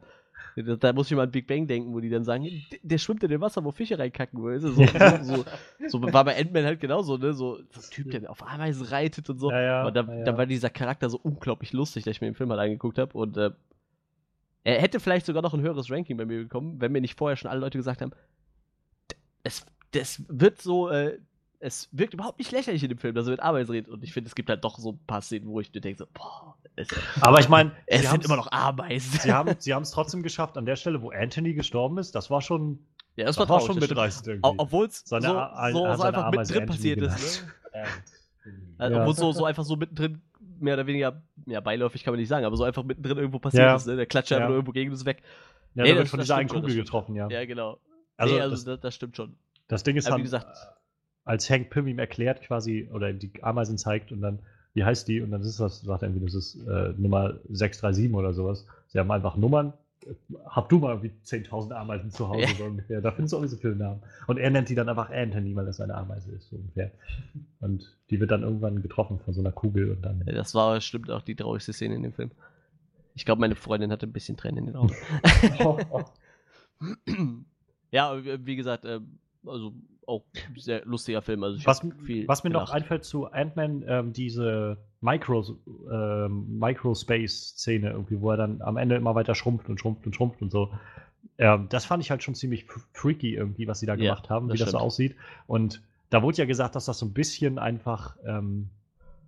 [0.56, 2.48] da, muss ich mal an Big Bang denken, wo die dann sagen,
[2.82, 4.42] der, schwimmt in dem Wasser, wo Fische reinkacken.
[4.42, 4.72] Weißt du?
[4.72, 5.22] so, Ja.
[5.24, 5.44] so, so,
[5.88, 7.32] so war bei Ant-Man halt genauso, ne?
[7.32, 9.50] So, ein Typ, der auf Ameisen reitet und so.
[9.50, 12.34] Ja, ja, Aber da, da war dieser Charakter so unglaublich lustig, dass ich mir den
[12.34, 13.16] Film halt angeguckt habe.
[13.16, 13.50] Und äh,
[14.64, 17.36] er hätte vielleicht sogar noch ein höheres Ranking bei mir bekommen, wenn mir nicht vorher
[17.36, 18.12] schon alle Leute gesagt haben,
[19.42, 21.18] es, das wird so, äh,
[21.62, 23.90] es wirkt überhaupt nicht lächerlich in dem Film, dass er mit Ameisen redet.
[23.92, 25.98] Und ich finde, es gibt halt doch so ein paar Szenen, wo ich mir denke,
[25.98, 26.88] so, boah, es,
[27.20, 29.12] Aber ich meine, es sind immer noch Ameisen.
[29.20, 32.40] Sie haben sie es trotzdem geschafft, an der Stelle, wo Anthony gestorben ist, das war
[32.40, 32.78] schon,
[33.16, 34.54] ja, das das war, schon mitreißend irgendwie.
[34.58, 37.44] Obwohl es so, so, so, einfach Ameise mittendrin Anthony passiert ist.
[37.44, 37.52] Ne?
[37.72, 37.86] Äh,
[38.78, 39.02] Also, Ja.
[39.02, 40.22] Obwohl so, so einfach so mittendrin,
[40.58, 43.64] mehr oder weniger, ja, beiläufig kann man nicht sagen, aber so einfach mittendrin irgendwo passiert
[43.64, 43.76] Ja.
[43.76, 43.86] ist.
[43.86, 43.96] Ne?
[43.96, 44.48] Der klatscht einfach Ja.
[44.48, 45.22] nur irgendwo gegen und ist weg.
[45.74, 47.28] Ja, Nee, da wird von dieser einen Kugel getroffen, ja.
[47.28, 47.78] Ja, genau.
[48.16, 49.36] Also, nee, also das, das, das stimmt schon.
[49.68, 50.46] das Ding ist Aber dann, wie gesagt-
[51.30, 54.40] als Hank Pym ihm erklärt quasi, oder die Ameisen zeigt und dann,
[54.74, 55.20] wie heißt die?
[55.20, 58.66] Und dann ist das, sagt er irgendwie, das ist äh, Nummer 637 oder sowas.
[58.88, 59.72] Sie haben einfach Nummern.
[60.46, 62.48] Hab du mal irgendwie 10.000 Ameisen zu Hause Ja.
[62.58, 63.00] so ungefähr.
[63.00, 64.02] Da findest du auch nicht so viele Namen.
[64.26, 66.90] Und er nennt die dann einfach Anthony, weil das seine Ameise ist, so ungefähr.
[67.60, 70.22] Und die wird dann irgendwann getroffen von so einer Kugel und dann.
[70.26, 72.30] Ja, Das war stimmt auch die traurigste Szene in dem Film.
[73.14, 74.94] Ich glaube, meine Freundin hatte ein bisschen Tränen in den Augen.
[77.92, 79.00] Ja, wie gesagt, äh,
[79.44, 79.72] also
[80.10, 80.24] auch
[80.56, 81.42] sehr lustiger Film.
[81.44, 81.82] Also was,
[82.26, 85.56] was mir noch einfällt zu Ant-Man, ähm, diese Micro,
[85.90, 90.42] ähm, Microspace-Szene irgendwie, wo er dann am Ende immer weiter schrumpft und schrumpft und schrumpft
[90.42, 90.72] und so.
[91.38, 94.48] Ähm, das fand ich halt schon ziemlich freaky irgendwie, was sie da ja, gemacht haben,
[94.48, 94.74] das wie stimmt.
[94.74, 95.16] das so aussieht.
[95.46, 98.68] Und da wurde ja gesagt, dass das so ein bisschen einfach, ähm,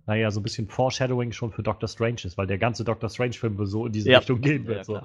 [0.05, 3.65] naja, so ein bisschen Foreshadowing schon für Doctor Strange ist, weil der ganze Doctor Strange-Film
[3.65, 4.19] so in diese ja.
[4.19, 4.79] Richtung gehen wird.
[4.79, 5.01] Ja, so.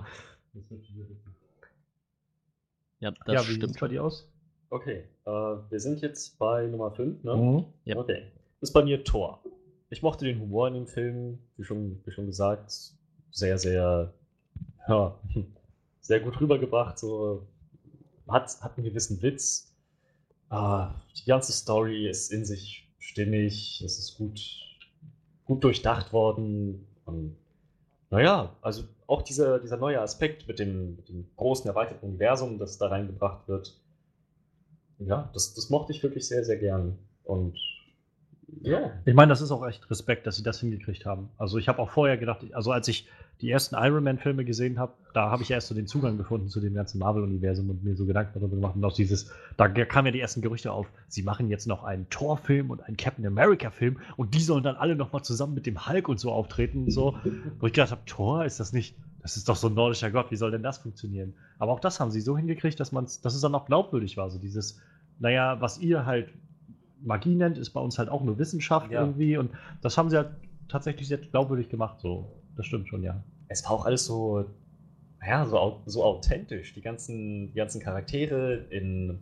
[3.00, 3.62] ja das ja, wie stimmt.
[3.68, 4.28] Sieht's bei dir aus?
[4.70, 7.36] Okay, äh, wir sind jetzt bei Nummer 5, ne?
[7.36, 7.64] Mhm.
[7.84, 7.96] Ja.
[7.96, 8.22] Okay.
[8.60, 9.42] Das ist bei mir Thor.
[9.90, 12.72] Ich mochte den Humor in dem Film, wie schon, wie schon gesagt,
[13.30, 14.12] sehr, sehr,
[14.88, 15.18] ja,
[16.00, 16.98] sehr gut rübergebracht.
[16.98, 17.46] So,
[18.26, 19.74] hat, hat einen gewissen Witz.
[20.50, 20.86] Äh,
[21.16, 24.40] die ganze Story ist in sich stimmig, es ist gut,
[25.46, 26.86] gut durchdacht worden.
[27.06, 27.36] Und,
[28.10, 32.76] naja, also auch dieser, dieser neue Aspekt mit dem, mit dem großen erweiterten Universum, das
[32.76, 33.80] da reingebracht wird,
[34.98, 36.98] ja, das, das mochte ich wirklich sehr, sehr gern.
[37.24, 37.58] Und
[38.62, 38.92] ja.
[39.04, 41.28] Ich meine, das ist auch echt Respekt, dass sie das hingekriegt haben.
[41.36, 43.08] Also ich habe auch vorher gedacht, also als ich
[43.40, 46.60] die ersten Iron Man-Filme gesehen habe, da habe ich erst so den Zugang gefunden zu
[46.60, 48.74] dem ganzen Marvel-Universum und mir so Gedanken darüber gemacht.
[48.74, 52.08] Und auch dieses, da kamen ja die ersten Gerüchte auf, sie machen jetzt noch einen
[52.10, 56.08] Thor-Film und einen Captain America-Film und die sollen dann alle nochmal zusammen mit dem Hulk
[56.08, 57.16] und so auftreten und so.
[57.60, 60.30] Wo ich gedacht habe, Thor, ist das nicht, das ist doch so ein nordischer Gott,
[60.30, 61.34] wie soll denn das funktionieren?
[61.58, 64.30] Aber auch das haben sie so hingekriegt, dass man dass es dann auch glaubwürdig war.
[64.30, 64.80] So dieses,
[65.18, 66.32] naja, was ihr halt
[67.00, 69.00] Magie nennt, ist bei uns halt auch nur Wissenschaft ja.
[69.00, 69.36] irgendwie.
[69.36, 69.50] Und
[69.82, 70.30] das haben sie halt
[70.68, 72.00] tatsächlich sehr glaubwürdig gemacht.
[72.00, 73.22] So, das stimmt schon, ja.
[73.48, 74.44] Es war auch alles so,
[75.26, 76.74] ja, so, so authentisch.
[76.74, 79.18] Die ganzen, die ganzen Charaktere in,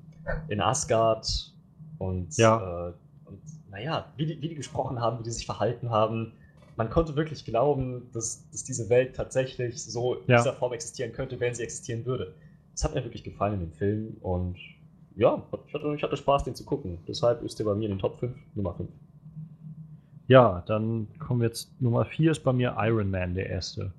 [0.48, 1.52] in Asgard
[1.98, 2.88] und, ja.
[2.88, 2.92] äh,
[3.26, 3.40] und
[3.70, 6.32] naja, wie die, wie die gesprochen haben, wie die sich verhalten haben.
[6.76, 10.36] Man konnte wirklich glauben, dass, dass diese Welt tatsächlich so in ja.
[10.38, 12.34] dieser Form existieren könnte, wenn sie existieren würde.
[12.72, 14.58] Das hat mir wirklich gefallen in dem Film und
[15.16, 16.98] ja, ich hatte, ich hatte Spaß, den zu gucken.
[17.08, 18.88] Deshalb ist der bei mir in den Top 5, Nummer 5.
[20.28, 21.80] Ja, dann kommen wir jetzt.
[21.80, 23.92] Nummer 4 ist bei mir Iron Man, der erste.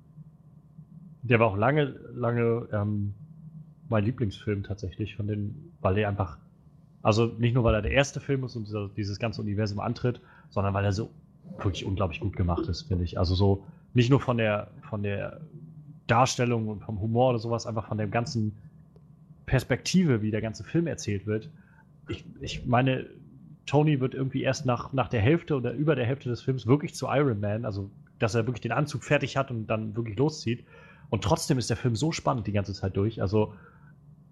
[1.22, 3.14] Der war auch lange, lange ähm,
[3.88, 6.38] mein Lieblingsfilm tatsächlich, von den, weil der einfach,
[7.02, 10.20] also nicht nur weil er der erste Film ist und dieser, dieses ganze Universum antritt,
[10.50, 11.10] sondern weil er so
[11.56, 13.18] wirklich unglaublich gut gemacht ist, finde ich.
[13.18, 13.64] Also so
[13.94, 15.40] nicht nur von der, von der
[16.06, 18.56] Darstellung und vom Humor oder sowas, einfach von dem ganzen
[19.48, 21.50] Perspektive, wie der ganze Film erzählt wird.
[22.08, 23.06] Ich, ich meine,
[23.66, 26.94] Tony wird irgendwie erst nach, nach der Hälfte oder über der Hälfte des Films wirklich
[26.94, 30.64] zu Iron Man, also dass er wirklich den Anzug fertig hat und dann wirklich loszieht.
[31.10, 33.20] Und trotzdem ist der Film so spannend die ganze Zeit durch.
[33.20, 33.54] Also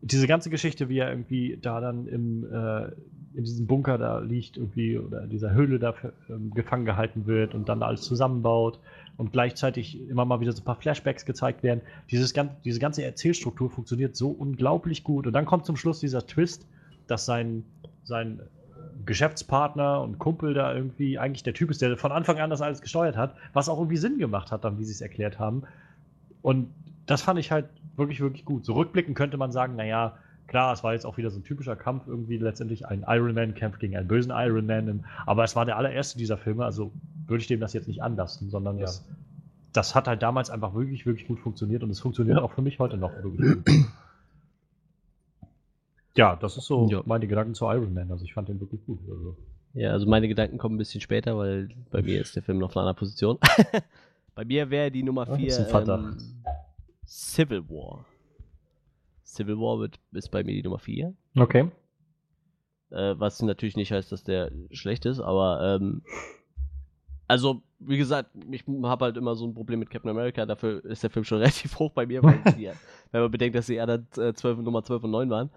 [0.02, 2.86] diese ganze Geschichte, wie er irgendwie da dann im, äh,
[3.34, 5.94] in diesem Bunker da liegt, irgendwie, oder in dieser Höhle da
[6.28, 8.78] ähm, gefangen gehalten wird und dann alles zusammenbaut
[9.16, 11.80] und gleichzeitig immer mal wieder so ein paar Flashbacks gezeigt werden.
[12.10, 12.34] Dieses,
[12.64, 15.26] diese ganze Erzählstruktur funktioniert so unglaublich gut.
[15.26, 16.66] Und dann kommt zum Schluss dieser Twist,
[17.06, 17.64] dass sein,
[18.04, 18.40] sein
[19.04, 22.82] Geschäftspartner und Kumpel da irgendwie eigentlich der Typ ist, der von Anfang an das alles
[22.82, 25.62] gesteuert hat, was auch irgendwie Sinn gemacht hat, dann wie sie es erklärt haben.
[26.42, 26.68] Und
[27.06, 27.66] das fand ich halt
[27.96, 28.64] wirklich, wirklich gut.
[28.64, 31.76] So rückblickend könnte man sagen, naja, klar, es war jetzt auch wieder so ein typischer
[31.76, 35.64] Kampf, irgendwie letztendlich ein Iron Man kämpft gegen einen bösen Iron Man, aber es war
[35.64, 36.92] der allererste dieser Filme, also
[37.26, 38.86] würde ich dem das jetzt nicht anlassen, sondern ja.
[38.86, 39.04] das,
[39.72, 42.78] das hat halt damals einfach wirklich, wirklich gut funktioniert und es funktioniert auch für mich
[42.78, 43.74] heute noch wirklich gut.
[46.16, 47.02] Ja, das ist so ja.
[47.04, 48.10] meine Gedanken zu Iron Man.
[48.10, 49.00] Also ich fand den wirklich gut.
[49.06, 49.36] Also.
[49.74, 52.70] Ja, also meine Gedanken kommen ein bisschen später, weil bei mir ist der Film noch
[52.70, 53.38] auf einer Position.
[54.34, 56.16] bei mir wäre die Nummer 4 ähm,
[57.06, 58.06] Civil War.
[59.26, 61.12] Civil War wird, ist bei mir die Nummer 4.
[61.36, 61.70] Okay.
[62.90, 66.02] Äh, was natürlich nicht heißt, dass der schlecht ist, aber ähm,
[67.28, 71.02] also, wie gesagt, ich habe halt immer so ein Problem mit Captain America, dafür ist
[71.02, 72.70] der Film schon relativ hoch bei mir, weil die,
[73.12, 75.50] wenn man bedenkt, dass sie eher dann äh, 12, Nummer 12 und 9 waren.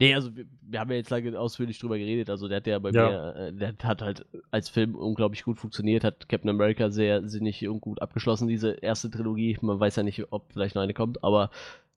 [0.00, 2.78] Nee, also wir, wir, haben ja jetzt lange ausführlich drüber geredet, also der hat ja
[2.78, 3.08] bei ja.
[3.08, 7.66] mir, äh, der hat halt als Film unglaublich gut funktioniert, hat Captain America sehr sinnig
[7.66, 9.58] und gut abgeschlossen, diese erste Trilogie.
[9.60, 11.50] Man weiß ja nicht, ob vielleicht noch eine kommt, aber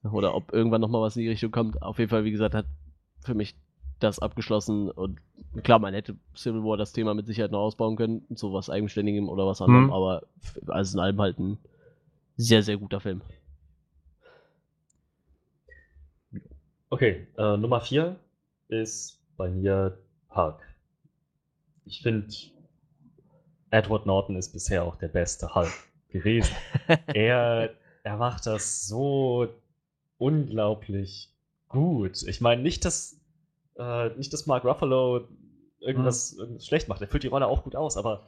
[0.04, 1.80] oder ob irgendwann nochmal was in die Richtung kommt.
[1.82, 2.66] Auf jeden Fall, wie gesagt, hat
[3.24, 3.56] für mich
[4.04, 5.20] das abgeschlossen und
[5.64, 9.30] klar, man hätte Civil War das Thema mit Sicherheit noch ausbauen können, so was Eigenständigem
[9.30, 9.94] oder was anderem, mhm.
[9.94, 10.24] aber
[10.68, 11.58] alles in allem halt ein
[12.38, 13.22] sehr, sehr guter Film.
[16.90, 18.18] Okay, äh, Nummer 4
[18.68, 19.98] ist bei mir
[20.36, 20.60] Hulk.
[21.86, 22.28] Ich finde,
[23.70, 25.72] Edward Norton ist bisher auch der beste Hulk
[26.10, 26.54] gewesen.
[27.08, 27.74] er,
[28.04, 29.48] er macht das so
[30.18, 31.30] unglaublich
[31.70, 32.24] gut.
[32.24, 33.21] Ich meine, nicht, dass,
[33.78, 35.28] äh, nicht, dass Mark Ruffalo
[35.80, 36.40] irgendwas, mhm.
[36.40, 37.02] irgendwas schlecht macht.
[37.02, 38.28] Er führt die Rolle auch gut aus, aber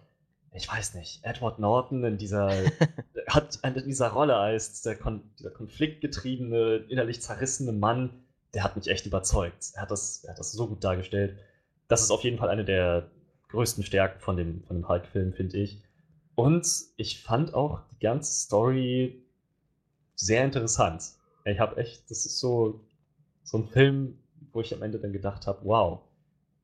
[0.55, 2.49] ich weiß nicht, Edward Norton in dieser,
[3.27, 8.23] hat in dieser Rolle als der Kon dieser konfliktgetriebene, innerlich zerrissene Mann,
[8.53, 9.71] der hat mich echt überzeugt.
[9.73, 11.37] Er hat das, er hat das so gut dargestellt.
[11.87, 13.09] Das ist auf jeden Fall eine der
[13.49, 15.81] größten Stärken von dem, von dem Hulk-Film, finde ich.
[16.35, 19.23] Und ich fand auch die ganze Story
[20.15, 21.03] sehr interessant.
[21.45, 22.81] Ich habe echt, das ist so,
[23.43, 24.17] so ein Film,
[24.53, 26.01] wo ich am Ende dann gedacht habe, wow,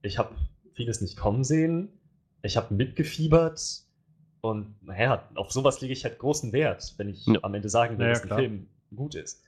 [0.01, 0.35] ich habe
[0.74, 1.90] vieles nicht kommen sehen,
[2.42, 3.84] ich habe mitgefiebert
[4.42, 7.40] und naja, auf sowas lege ich halt großen Wert, wenn ich ja.
[7.42, 8.40] am Ende sagen will, ja, dass ein klar.
[8.40, 9.43] Film gut ist.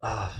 [0.00, 0.30] Ah,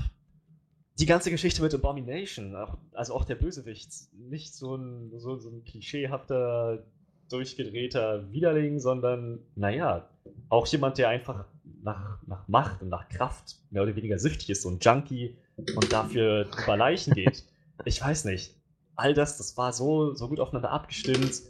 [0.98, 2.56] die ganze Geschichte mit Abomination,
[2.92, 6.84] also auch der Bösewicht, nicht so ein, so, so ein klischeehafter,
[7.28, 10.08] durchgedrehter Widerling, sondern, naja,
[10.48, 11.46] auch jemand, der einfach
[11.82, 15.92] nach, nach Macht und nach Kraft mehr oder weniger süchtig ist, so ein Junkie und
[15.92, 17.44] dafür über Leichen geht.
[17.84, 18.54] Ich weiß nicht.
[18.96, 21.42] All das, das war so, so gut aufeinander abgestimmt.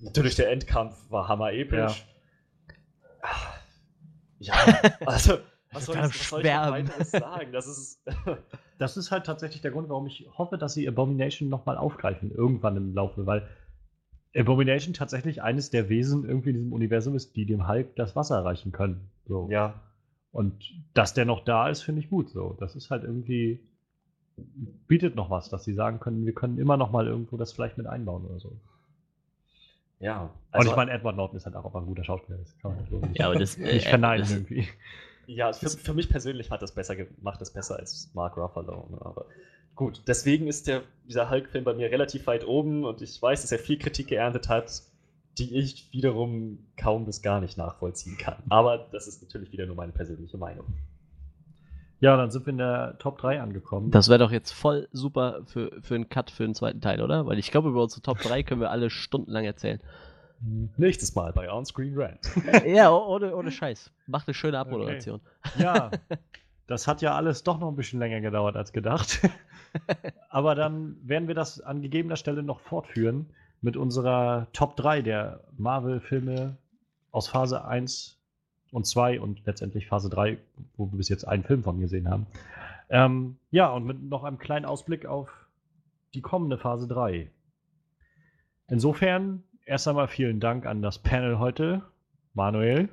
[0.00, 2.06] Natürlich, der Endkampf war hammer episch.
[4.38, 5.38] Ja, ja also
[5.72, 7.52] was soll, ich, was soll ich weiteres sagen?
[7.52, 8.02] Das ist,
[8.78, 12.76] das ist halt tatsächlich der Grund, warum ich hoffe, dass sie Abomination nochmal aufgreifen, irgendwann
[12.76, 13.48] im Laufe, weil
[14.36, 18.36] Abomination tatsächlich eines der Wesen irgendwie in diesem Universum ist, die dem Hulk das Wasser
[18.36, 19.10] erreichen können.
[19.26, 19.48] So.
[19.50, 19.80] Ja.
[20.34, 22.28] Und dass der noch da ist, finde ich gut.
[22.28, 23.60] So, das ist halt irgendwie
[24.88, 27.78] bietet noch was, dass sie sagen können, wir können immer noch mal irgendwo das vielleicht
[27.78, 28.52] mit einbauen oder so.
[30.00, 30.30] Ja.
[30.50, 32.38] Also, und ich meine, Edward Norton ist halt auch ein guter Schauspieler.
[32.38, 34.68] Das kann man nicht, ja, aber das, nicht äh, verneinen irgendwie.
[35.26, 38.88] Ja, für, für, mich persönlich hat das besser gemacht, das besser als Mark Ruffalo.
[38.90, 38.98] Ne?
[39.00, 39.26] Aber
[39.74, 43.52] gut, deswegen ist der, dieser Hulk-Film bei mir relativ weit oben und ich weiß, dass
[43.52, 44.82] er viel Kritik geerntet hat,
[45.38, 48.36] die ich wiederum kaum bis gar nicht nachvollziehen kann.
[48.48, 50.66] Aber das ist natürlich wieder nur meine persönliche Meinung.
[52.00, 53.90] Ja, dann sind wir in der Top 3 angekommen.
[53.90, 57.26] Das wäre doch jetzt voll super für, für einen Cut für den zweiten Teil, oder?
[57.26, 59.80] Weil ich glaube, über unsere Top 3 können wir alle stundenlang erzählen.
[60.76, 62.28] Nächstes Mal bei Onscreen Rant.
[62.66, 63.90] ja, ohne, ohne Scheiß.
[64.06, 65.20] Macht eine schöne Abmoderation.
[65.46, 65.62] Okay.
[65.62, 65.90] Ja,
[66.66, 69.20] das hat ja alles doch noch ein bisschen länger gedauert als gedacht.
[70.28, 73.30] Aber dann werden wir das an gegebener Stelle noch fortführen
[73.64, 76.58] mit unserer Top 3 der Marvel-Filme
[77.10, 78.20] aus Phase 1
[78.70, 80.36] und 2 und letztendlich Phase 3,
[80.76, 82.26] wo wir bis jetzt einen Film von gesehen haben.
[82.90, 85.30] Ähm, ja, und mit noch einem kleinen Ausblick auf
[86.12, 87.30] die kommende Phase 3.
[88.68, 91.82] Insofern erst einmal vielen Dank an das Panel heute.
[92.34, 92.90] Manuel.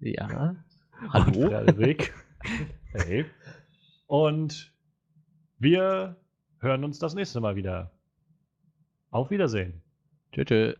[0.00, 0.56] Ja.
[1.10, 1.44] Hallo.
[1.44, 2.14] Und Frederik.
[2.92, 3.24] hey.
[4.06, 4.70] Und
[5.58, 6.16] wir
[6.58, 7.90] hören uns das nächste Mal wieder.
[9.10, 9.83] Auf Wiedersehen.
[10.34, 10.76] 就觉